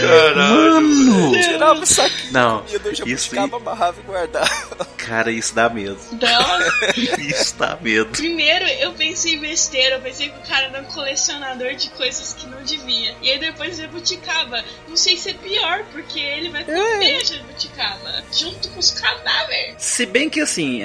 Caralho. 0.00 1.32
Tirava 1.32 1.80
o 1.80 1.86
saquinho, 1.86 2.32
Não, 2.32 2.64
ia 2.68 2.78
do 2.78 2.90
isso 2.90 2.96
jabuticaba, 3.06 3.56
amarrava 3.56 4.00
e 4.00 4.02
guardava. 4.06 4.88
Cara, 5.08 5.30
isso 5.30 5.54
dá 5.54 5.68
medo. 5.68 5.98
Nossa, 6.20 7.00
Isso 7.20 7.56
dá 7.56 7.76
medo. 7.80 8.10
primeiro 8.12 8.64
eu 8.66 8.92
pensei 8.92 9.34
em 9.34 9.38
besteira, 9.38 9.96
eu 9.96 10.00
pensei 10.00 10.28
que 10.28 10.38
o 10.38 10.42
cara 10.42 10.66
era 10.66 10.80
um 10.80 10.84
colecionador 10.84 11.74
de 11.74 11.88
coisas 11.90 12.32
que 12.34 12.46
não 12.46 12.62
devia. 12.62 13.14
E 13.22 13.30
aí 13.30 13.38
depois 13.38 13.76
jabuticaba. 13.76 14.62
Não 14.88 14.96
sei 14.96 15.16
se 15.16 15.30
é 15.30 15.34
pior, 15.34 15.84
porque 15.92 16.20
ele 16.20 16.50
vai 16.50 16.64
comer 16.64 17.16
a 17.20 17.24
jabuticaba 17.24 18.24
junto 18.32 18.68
com 18.70 18.78
os 18.80 18.90
cadáveres. 18.90 19.74
Se 19.78 20.04
bem 20.06 20.28
que 20.28 20.40
assim, 20.40 20.82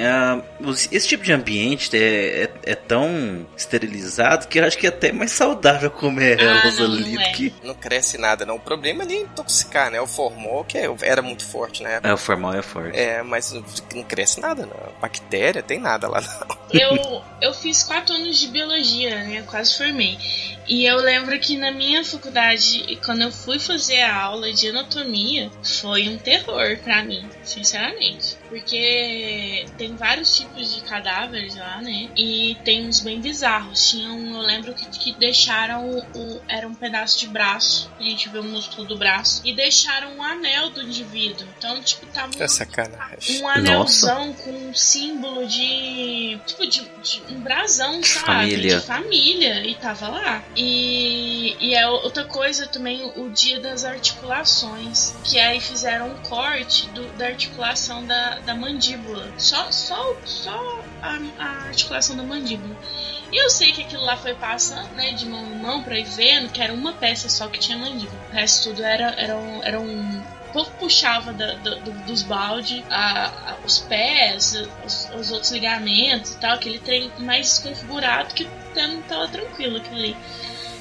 os- 0.60 0.88
esse 0.92 1.08
tipo 1.08 1.22
de 1.24 1.32
ambiente 1.32 1.94
é, 1.96 2.44
é, 2.44 2.50
é 2.72 2.74
tão 2.74 3.46
esterilizado 3.56 4.46
que 4.48 4.58
eu 4.58 4.64
acho 4.64 4.78
que 4.78 4.86
é 4.86 4.88
até 4.90 5.12
mais 5.12 5.32
saudável 5.32 5.90
comer 5.90 6.38
Ah, 6.40 6.44
elas 6.44 6.78
não, 6.78 6.86
ali 6.86 7.02
não 7.02 7.12
do 7.12 7.20
é. 7.20 7.32
que. 7.32 7.54
Não 7.62 7.74
cresce 7.74 8.18
nada, 8.18 8.44
não. 8.46 8.56
O 8.56 8.60
problema 8.60 9.02
é 9.02 9.06
nem 9.06 9.22
intoxicar, 9.22 9.90
né? 9.90 10.00
O 10.00 10.06
formol, 10.06 10.64
que 10.64 10.78
é- 10.78 10.88
era 11.02 11.20
muito 11.22 11.44
forte 11.46 11.82
época. 11.84 12.08
É, 12.08 12.12
o 12.14 12.16
formal 12.16 12.54
é 12.54 12.62
forte. 12.62 12.96
É, 12.98 13.22
mas 13.22 13.52
não 13.52 14.02
cresce 14.14 14.40
nada, 14.40 14.64
não. 14.64 15.00
Bactéria, 15.00 15.62
tem 15.62 15.80
nada 15.80 16.08
lá, 16.08 16.20
não. 16.20 16.56
Eu, 16.70 17.22
eu 17.42 17.52
fiz 17.52 17.82
quatro 17.82 18.14
anos 18.14 18.38
de 18.38 18.46
biologia, 18.46 19.10
né? 19.24 19.40
Eu 19.40 19.44
quase 19.44 19.76
formei. 19.76 20.16
E 20.68 20.86
eu 20.86 20.96
lembro 20.98 21.38
que 21.40 21.56
na 21.56 21.72
minha 21.72 22.04
faculdade, 22.04 22.98
quando 23.04 23.22
eu 23.22 23.32
fui 23.32 23.58
fazer 23.58 24.02
a 24.02 24.22
aula 24.22 24.52
de 24.52 24.68
anatomia, 24.68 25.50
foi 25.62 26.08
um 26.08 26.16
terror 26.16 26.78
pra 26.78 27.02
mim, 27.02 27.28
sinceramente. 27.42 28.38
Porque 28.58 29.66
tem 29.76 29.96
vários 29.96 30.36
tipos 30.36 30.74
de 30.74 30.80
cadáveres 30.82 31.56
lá, 31.56 31.80
né? 31.80 32.08
E 32.16 32.56
tem 32.64 32.86
uns 32.88 33.00
bem 33.00 33.20
bizarros. 33.20 33.90
Tinha 33.90 34.10
um, 34.10 34.34
eu 34.36 34.42
lembro 34.42 34.74
que, 34.74 34.86
que 34.86 35.12
deixaram 35.12 35.88
o, 35.90 35.98
o- 36.18 36.40
Era 36.48 36.66
um 36.68 36.74
pedaço 36.74 37.18
de 37.18 37.26
braço. 37.28 37.90
A 37.98 38.02
gente 38.02 38.28
vê 38.28 38.38
o 38.38 38.44
músculo 38.44 38.86
do 38.86 38.96
braço. 38.96 39.40
E 39.44 39.52
deixaram 39.52 40.16
um 40.16 40.22
anel 40.22 40.70
do 40.70 40.82
indivíduo. 40.82 41.46
Então, 41.58 41.80
tipo, 41.82 42.06
tava 42.06 42.30
É 42.42 42.48
sacanagem. 42.48 43.42
um 43.42 43.48
anelzão 43.48 44.32
com 44.34 44.50
um 44.50 44.74
símbolo 44.74 45.46
de. 45.46 46.38
Tipo, 46.46 46.66
de, 46.66 46.80
de 47.02 47.22
um 47.30 47.40
brasão, 47.40 48.02
sabe? 48.02 48.26
Família. 48.26 48.80
De 48.80 48.86
família. 48.86 49.66
E 49.66 49.74
tava 49.74 50.08
lá. 50.08 50.42
E, 50.56 51.56
e 51.60 51.74
é 51.74 51.86
outra 51.88 52.24
coisa 52.24 52.66
também, 52.66 53.02
o 53.16 53.28
dia 53.30 53.60
das 53.60 53.84
articulações. 53.84 55.14
Que 55.24 55.38
aí 55.38 55.60
fizeram 55.60 56.08
um 56.10 56.16
corte 56.22 56.88
do- 56.90 57.12
da 57.16 57.26
articulação 57.26 58.04
da, 58.06 58.38
da 58.44 58.54
mandíbula. 58.54 59.32
Só, 59.38 59.70
só, 59.72 60.16
só 60.24 60.84
a, 61.02 61.18
a 61.38 61.48
articulação 61.68 62.16
da 62.16 62.22
mandíbula. 62.22 62.76
E 63.32 63.42
eu 63.42 63.50
sei 63.50 63.72
que 63.72 63.82
aquilo 63.82 64.04
lá 64.04 64.16
foi 64.16 64.34
passando, 64.34 64.92
né, 64.94 65.12
de 65.12 65.26
mão 65.26 65.44
em 65.52 65.58
mão 65.60 65.82
pra 65.82 65.98
ir 65.98 66.04
vendo 66.04 66.50
que 66.50 66.62
era 66.62 66.72
uma 66.72 66.92
peça 66.92 67.28
só 67.28 67.48
que 67.48 67.58
tinha 67.58 67.76
mandíbula. 67.78 68.20
O 68.30 68.32
resto 68.34 68.70
tudo 68.70 68.84
era, 68.84 69.10
era, 69.18 69.36
um, 69.36 69.62
era 69.62 69.80
um 69.80 70.22
o 70.50 70.52
povo 70.54 70.70
puxava 70.78 71.32
da- 71.32 71.54
da- 71.54 71.74
do- 71.80 71.92
dos 72.04 72.22
baldes 72.22 72.84
a- 72.88 73.26
a- 73.54 73.58
os 73.64 73.80
pés, 73.80 74.54
os, 74.84 75.10
os 75.10 75.32
outros 75.32 75.50
ligamentos 75.50 76.30
e 76.30 76.36
tal, 76.38 76.52
aquele 76.54 76.78
trem 76.78 77.10
mais 77.18 77.48
desconfigurado 77.48 78.32
que 78.34 78.48
tava 79.08 79.26
tranquilo 79.26 79.78
aquilo 79.78 79.96
ali. 79.98 80.16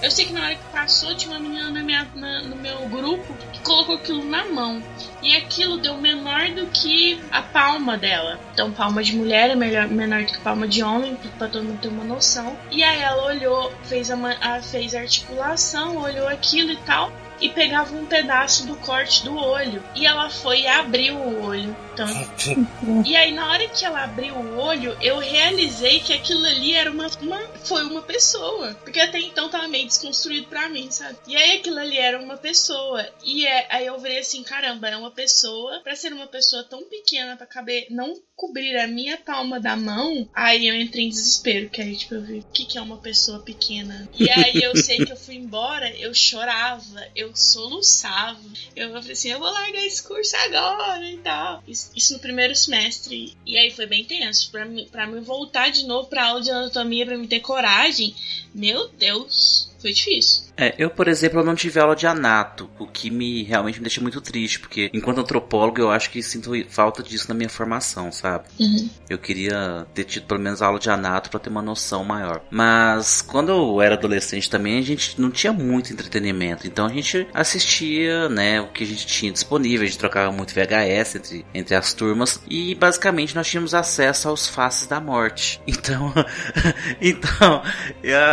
Eu 0.03 0.11
sei 0.11 0.25
que 0.25 0.33
na 0.33 0.43
hora 0.43 0.55
que 0.55 0.65
passou 0.69 1.15
tinha 1.15 1.31
uma 1.33 1.39
menina 1.39 1.71
na 1.71 1.81
minha- 1.81 2.07
na- 2.13 2.41
no 2.43 2.57
meu 2.57 2.87
grupo 2.89 3.33
que 3.53 3.61
colocou 3.61 3.95
aquilo 3.95 4.25
na 4.25 4.49
mão. 4.49 4.83
E 5.21 5.33
aquilo 5.37 5.77
deu 5.81 5.97
menor 5.97 6.49
do 6.53 6.67
que 6.67 7.21
a 7.31 7.41
palma 7.41 7.97
dela. 7.97 8.37
Então, 8.51 8.73
palma 8.73 9.01
de 9.01 9.15
mulher 9.15 9.49
é 9.51 9.55
melhor, 9.55 9.87
menor 9.87 10.25
do 10.25 10.31
que 10.33 10.41
palma 10.41 10.67
de 10.67 10.83
homem, 10.83 11.15
pra 11.15 11.47
todo 11.47 11.63
mundo 11.63 11.79
ter 11.79 11.87
uma 11.87 12.03
noção. 12.03 12.59
E 12.69 12.83
aí 12.83 12.99
ela 12.99 13.23
olhou, 13.27 13.71
fez 13.85 14.11
a, 14.11 14.17
a- 14.41 14.61
fez 14.61 14.93
a 14.93 14.99
articulação, 14.99 15.95
olhou 15.97 16.27
aquilo 16.27 16.71
e 16.71 16.77
tal. 16.83 17.09
E 17.39 17.49
pegava 17.49 17.95
um 17.95 18.05
pedaço 18.05 18.65
do 18.65 18.75
corte 18.77 19.23
do 19.23 19.35
olho. 19.35 19.83
E 19.95 20.05
ela 20.05 20.29
foi 20.29 20.61
e 20.61 20.67
abriu 20.67 21.15
o 21.17 21.41
olho. 21.41 21.75
Então, 21.93 22.07
e 23.05 23.15
aí, 23.15 23.31
na 23.33 23.49
hora 23.51 23.67
que 23.67 23.85
ela 23.85 24.03
abriu 24.03 24.35
o 24.35 24.57
olho, 24.57 24.97
eu 25.01 25.19
realizei 25.19 25.99
que 25.99 26.13
aquilo 26.13 26.43
ali 26.45 26.73
era 26.73 26.91
uma, 26.91 27.07
uma- 27.21 27.47
foi 27.65 27.83
uma 27.83 28.01
pessoa. 28.01 28.73
Porque 28.83 28.99
até 28.99 29.19
então 29.19 29.49
tava 29.49 29.67
meio 29.67 29.85
desconstruído 29.87 30.47
pra 30.47 30.69
mim, 30.69 30.89
sabe? 30.91 31.17
E 31.27 31.35
aí 31.35 31.57
aquilo 31.57 31.79
ali 31.79 31.97
era 31.97 32.19
uma 32.19 32.37
pessoa. 32.37 33.05
E 33.23 33.45
é- 33.45 33.67
aí 33.69 33.85
eu 33.85 33.99
virei 33.99 34.19
assim, 34.19 34.41
caramba, 34.43 34.87
é 34.89 34.97
uma 34.97 35.11
pessoa. 35.11 35.79
Pra 35.83 35.95
ser 35.95 36.13
uma 36.13 36.27
pessoa 36.27 36.63
tão 36.63 36.83
pequena 36.83 37.35
pra 37.37 37.45
caber, 37.45 37.87
não 37.89 38.15
cobrir 38.35 38.75
a 38.77 38.87
minha 38.87 39.17
palma 39.17 39.59
da 39.59 39.75
mão, 39.75 40.27
aí 40.33 40.67
eu 40.67 40.75
entrei 40.75 41.05
em 41.05 41.09
desespero. 41.09 41.69
Que 41.69 41.81
aí, 41.81 41.95
tipo, 41.95 42.15
eu 42.15 42.21
vi 42.23 42.39
o 42.39 42.45
que, 42.53 42.65
que 42.65 42.77
é 42.77 42.81
uma 42.81 42.97
pessoa 42.97 43.39
pequena. 43.39 44.07
E 44.17 44.29
aí 44.29 44.61
eu 44.63 44.75
sei 44.75 44.97
que 45.05 45.11
eu 45.11 45.17
fui 45.17 45.35
embora, 45.35 45.89
eu 45.97 46.13
chorava, 46.13 47.05
eu 47.15 47.32
soluçava. 47.33 48.39
Eu 48.75 48.89
falei 48.91 49.11
assim, 49.11 49.29
eu 49.29 49.39
vou 49.39 49.51
largar 49.51 49.85
esse 49.85 50.03
curso 50.03 50.35
agora 50.35 51.09
e 51.09 51.17
tal. 51.17 51.63
Isso, 51.67 51.91
isso 51.95 52.13
no 52.13 52.19
primeiro 52.19 52.55
semestre. 52.55 53.35
E 53.45 53.57
aí 53.57 53.71
foi 53.71 53.85
bem 53.85 54.03
tenso. 54.03 54.51
Pra 54.51 54.65
pra 54.91 55.07
mim 55.07 55.21
voltar 55.21 55.69
de 55.69 55.85
novo 55.85 56.07
pra 56.07 56.27
aula 56.27 56.41
de 56.41 56.51
anatomia, 56.51 57.05
pra 57.05 57.17
me 57.17 57.27
ter 57.27 57.39
coragem, 57.39 58.15
meu 58.53 58.87
Deus. 58.89 59.72
Foi 59.83 59.91
difícil. 59.91 60.45
É, 60.55 60.73
eu, 60.77 60.89
por 60.89 61.09
exemplo, 61.09 61.43
não 61.43 61.55
tive 61.55 61.77
aula 61.77 61.93
de 61.93 62.07
anato, 62.07 62.69
o 62.79 62.87
que 62.87 63.09
me 63.09 63.43
realmente 63.43 63.79
me 63.79 63.83
deixa 63.83 63.99
muito 63.99 64.21
triste, 64.21 64.59
porque 64.59 64.89
enquanto 64.93 65.19
antropólogo 65.19 65.81
eu 65.81 65.91
acho 65.91 66.09
que 66.09 66.23
sinto 66.23 66.51
falta 66.69 67.03
disso 67.03 67.25
na 67.27 67.35
minha 67.35 67.49
formação, 67.49 68.09
sabe? 68.09 68.45
Uhum. 68.57 68.89
Eu 69.09 69.17
queria 69.17 69.85
ter 69.93 70.05
tido 70.05 70.25
pelo 70.25 70.39
menos 70.39 70.61
aula 70.61 70.79
de 70.79 70.89
anato 70.89 71.29
para 71.29 71.39
ter 71.39 71.49
uma 71.49 71.61
noção 71.61 72.05
maior. 72.05 72.41
Mas 72.49 73.21
quando 73.21 73.49
eu 73.49 73.81
era 73.81 73.95
adolescente 73.95 74.49
também, 74.49 74.77
a 74.77 74.81
gente 74.81 75.19
não 75.19 75.29
tinha 75.29 75.51
muito 75.51 75.91
entretenimento, 75.91 76.65
então 76.65 76.85
a 76.85 76.89
gente 76.89 77.27
assistia, 77.33 78.29
né, 78.29 78.61
o 78.61 78.67
que 78.67 78.85
a 78.85 78.87
gente 78.87 79.05
tinha 79.05 79.33
disponível, 79.33 79.83
a 79.83 79.89
gente 79.89 79.99
trocava 79.99 80.31
muito 80.31 80.53
VHS 80.53 81.15
entre, 81.15 81.45
entre 81.53 81.75
as 81.75 81.93
turmas 81.93 82.39
e 82.47 82.73
basicamente 82.75 83.35
nós 83.35 83.47
tínhamos 83.47 83.73
acesso 83.73 84.29
aos 84.29 84.47
faces 84.47 84.87
da 84.87 85.01
morte. 85.01 85.61
Então, 85.83 86.13
então, 87.01 87.61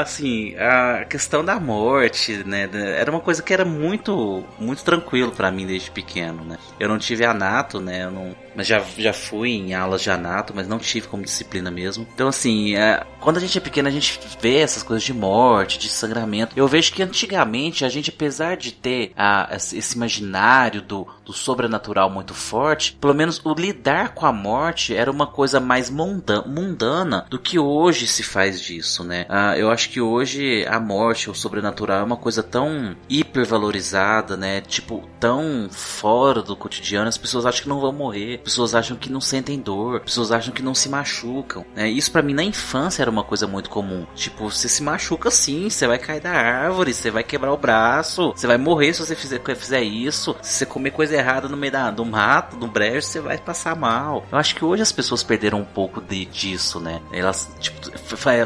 assim, 0.00 0.54
a 0.56 1.04
questão 1.04 1.39
da 1.42 1.58
morte, 1.58 2.42
né, 2.44 2.68
era 2.96 3.10
uma 3.10 3.20
coisa 3.20 3.42
que 3.42 3.52
era 3.52 3.64
muito, 3.64 4.44
muito 4.58 4.84
tranquilo 4.84 5.32
para 5.32 5.50
mim 5.50 5.66
desde 5.66 5.90
pequeno, 5.90 6.44
né. 6.44 6.58
Eu 6.78 6.88
não 6.88 6.98
tive 6.98 7.24
anato, 7.24 7.80
né, 7.80 8.04
eu 8.04 8.10
não, 8.10 8.36
mas 8.54 8.66
já, 8.66 8.82
já 8.98 9.12
fui 9.12 9.50
em 9.50 9.74
aulas 9.74 10.02
de 10.02 10.10
anato, 10.10 10.52
mas 10.54 10.68
não 10.68 10.78
tive 10.78 11.08
como 11.08 11.22
disciplina 11.22 11.70
mesmo. 11.70 12.06
Então, 12.14 12.28
assim, 12.28 12.74
é, 12.76 13.04
quando 13.20 13.36
a 13.36 13.40
gente 13.40 13.56
é 13.56 13.60
pequeno, 13.60 13.88
a 13.88 13.92
gente 13.92 14.18
vê 14.40 14.58
essas 14.58 14.82
coisas 14.82 15.02
de 15.02 15.12
morte, 15.12 15.78
de 15.78 15.88
sangramento. 15.88 16.52
Eu 16.56 16.66
vejo 16.66 16.92
que 16.92 17.02
antigamente 17.02 17.84
a 17.84 17.88
gente, 17.88 18.10
apesar 18.10 18.56
de 18.56 18.72
ter 18.72 19.12
a, 19.16 19.48
esse 19.52 19.96
imaginário 19.96 20.82
do, 20.82 21.06
do 21.24 21.32
sobrenatural 21.32 22.10
muito 22.10 22.34
forte, 22.34 22.96
pelo 23.00 23.14
menos 23.14 23.40
o 23.44 23.54
lidar 23.54 24.14
com 24.14 24.26
a 24.26 24.32
morte 24.32 24.94
era 24.94 25.10
uma 25.10 25.26
coisa 25.26 25.60
mais 25.60 25.90
mundana, 25.90 26.46
mundana 26.46 27.26
do 27.30 27.38
que 27.38 27.58
hoje 27.58 28.06
se 28.06 28.22
faz 28.22 28.60
disso, 28.60 29.04
né? 29.04 29.26
Ah, 29.28 29.56
eu 29.56 29.70
acho 29.70 29.90
que 29.90 30.00
hoje 30.00 30.66
a 30.66 30.80
morte, 30.80 31.30
o 31.30 31.34
sobrenatural, 31.34 32.00
é 32.00 32.04
uma 32.04 32.16
coisa 32.16 32.42
tão 32.42 32.96
hipervalorizada, 33.08 34.36
né? 34.36 34.60
Tipo, 34.60 35.08
tão 35.18 35.68
fora 35.70 36.42
do 36.42 36.56
cotidiano, 36.56 37.08
as 37.08 37.18
pessoas 37.18 37.46
acham 37.46 37.62
que 37.62 37.68
não 37.68 37.80
vão 37.80 37.92
morrer 37.92 38.39
pessoas 38.40 38.74
acham 38.74 38.96
que 38.96 39.10
não 39.10 39.20
sentem 39.20 39.58
dor, 39.58 40.00
pessoas 40.00 40.32
acham 40.32 40.52
que 40.52 40.62
não 40.62 40.74
se 40.74 40.88
machucam. 40.88 41.64
Né? 41.74 41.88
Isso 41.88 42.10
para 42.10 42.22
mim 42.22 42.34
na 42.34 42.42
infância 42.42 43.02
era 43.02 43.10
uma 43.10 43.24
coisa 43.24 43.46
muito 43.46 43.70
comum. 43.70 44.06
Tipo, 44.14 44.50
você 44.50 44.68
se 44.68 44.82
machuca 44.82 45.30
sim, 45.30 45.68
você 45.68 45.86
vai 45.86 45.98
cair 45.98 46.20
da 46.20 46.30
árvore, 46.30 46.92
você 46.94 47.10
vai 47.10 47.22
quebrar 47.22 47.52
o 47.52 47.56
braço, 47.56 48.32
você 48.34 48.46
vai 48.46 48.58
morrer 48.58 48.92
se 48.94 49.00
você 49.00 49.14
fizer, 49.14 49.40
fizer 49.56 49.82
isso. 49.82 50.36
Se 50.42 50.54
você 50.54 50.66
comer 50.66 50.90
coisa 50.90 51.14
errada 51.14 51.48
no 51.48 51.56
meio 51.56 51.72
da, 51.72 51.90
do 51.90 52.04
mato, 52.04 52.56
no 52.56 52.66
brejo, 52.66 53.06
você 53.06 53.20
vai 53.20 53.38
passar 53.38 53.76
mal. 53.76 54.24
Eu 54.30 54.38
acho 54.38 54.54
que 54.54 54.64
hoje 54.64 54.82
as 54.82 54.92
pessoas 54.92 55.22
perderam 55.22 55.60
um 55.60 55.64
pouco 55.64 56.00
de, 56.00 56.24
disso, 56.24 56.80
né? 56.80 57.00
Elas, 57.12 57.50
tipo, 57.58 57.74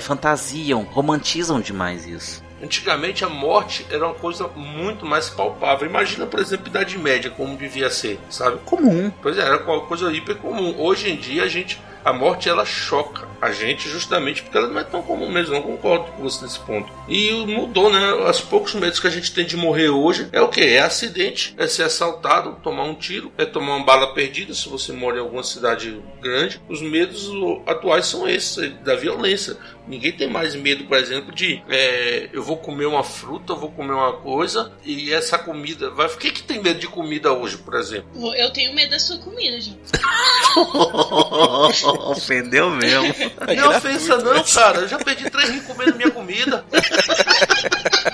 fantasiam, 0.01 0.83
romantizam 0.83 1.61
demais 1.61 2.07
isso. 2.07 2.43
Antigamente 2.63 3.25
a 3.25 3.29
morte 3.29 3.87
era 3.91 4.07
uma 4.07 4.15
coisa 4.15 4.49
muito 4.49 5.05
mais 5.05 5.29
palpável. 5.29 5.89
Imagina, 5.89 6.27
por 6.27 6.41
exemplo, 6.41 6.67
a 6.67 6.71
Idade 6.71 6.99
Média, 6.99 7.31
como 7.31 7.57
devia 7.57 7.91
ser, 7.91 8.19
sabe? 8.31 8.59
Comum. 8.65 9.13
Pois 9.23 9.37
é, 9.39 9.43
era 9.43 9.63
uma 9.63 9.81
coisa 9.83 10.13
hiper 10.13 10.37
comum. 10.37 10.75
Hoje 10.79 11.11
em 11.11 11.17
dia 11.17 11.45
a 11.45 11.49
gente 11.49 11.81
a 12.05 12.13
morte 12.13 12.49
ela 12.51 12.67
choca 12.67 13.27
a 13.41 13.51
gente 13.51 13.89
justamente 13.89 14.43
porque 14.43 14.57
ela 14.57 14.69
não 14.69 14.79
é 14.79 14.85
tão 14.85 15.03
comum 15.03 15.31
mesmo, 15.31 15.55
não 15.55 15.63
concordo 15.63 16.13
com 16.13 16.23
você 16.23 16.45
nesse 16.45 16.59
ponto. 16.61 16.93
E 17.09 17.31
mudou, 17.47 17.91
né? 17.91 18.13
Os 18.29 18.41
poucos 18.41 18.75
medos 18.75 19.01
que 19.01 19.07
a 19.07 19.11
gente 19.11 19.33
tem 19.33 19.45
de 19.45 19.57
morrer 19.57 19.89
hoje 19.89 20.29
é 20.33 20.41
o 20.41 20.49
que? 20.49 20.61
É 20.61 20.81
acidente, 20.81 21.55
é 21.59 21.67
ser 21.67 21.85
assaltado, 21.85 22.59
tomar 22.63 22.85
um 22.85 22.95
tiro, 22.95 23.33
é 23.39 23.45
tomar 23.45 23.77
uma 23.77 23.85
bala 23.85 24.15
perdida 24.15 24.55
se 24.55 24.69
você 24.69 24.93
mora 24.93 25.17
em 25.17 25.21
alguma 25.21 25.43
cidade 25.43 26.01
grande. 26.21 26.61
Os 26.69 26.83
medos 26.83 27.31
atuais 27.67 28.07
são 28.07 28.29
esses, 28.29 28.73
da 28.83 28.95
violência. 28.95 29.57
Ninguém 29.87 30.13
tem 30.13 30.31
mais 30.31 30.55
medo, 30.55 30.85
por 30.85 30.97
exemplo, 30.97 31.35
de 31.35 31.63
é, 31.69 32.29
eu 32.33 32.43
vou 32.43 32.57
comer 32.57 32.87
uma 32.87 33.05
fruta, 33.05 33.53
eu 33.53 33.57
vou 33.57 33.71
comer 33.71 33.93
uma 33.93 34.15
coisa 34.15 34.73
e 34.85 35.13
essa 35.13 35.39
comida 35.39 35.91
vai. 35.91 36.09
Quem 36.17 36.33
que 36.33 36.43
tem 36.43 36.63
medo 36.63 36.81
de 36.81 36.87
comida 36.87 37.33
hoje, 37.33 37.59
por 37.59 37.75
exemplo? 37.75 38.35
Eu 38.35 38.51
tenho 38.51 38.75
medo 38.75 38.91
da 38.91 38.99
sua 38.99 39.19
comida, 39.19 39.61
gente. 39.61 39.79
Ofendeu 42.07 42.71
mesmo. 42.71 43.15
É 43.47 43.55
não 43.55 43.77
ofensa 43.77 44.17
não, 44.19 44.43
cara. 44.43 44.81
Eu 44.81 44.89
já 44.89 44.99
perdi 44.99 45.29
três 45.29 45.51
rins 45.51 45.65
comendo 45.65 45.97
minha 45.97 46.11
comida. 46.11 46.65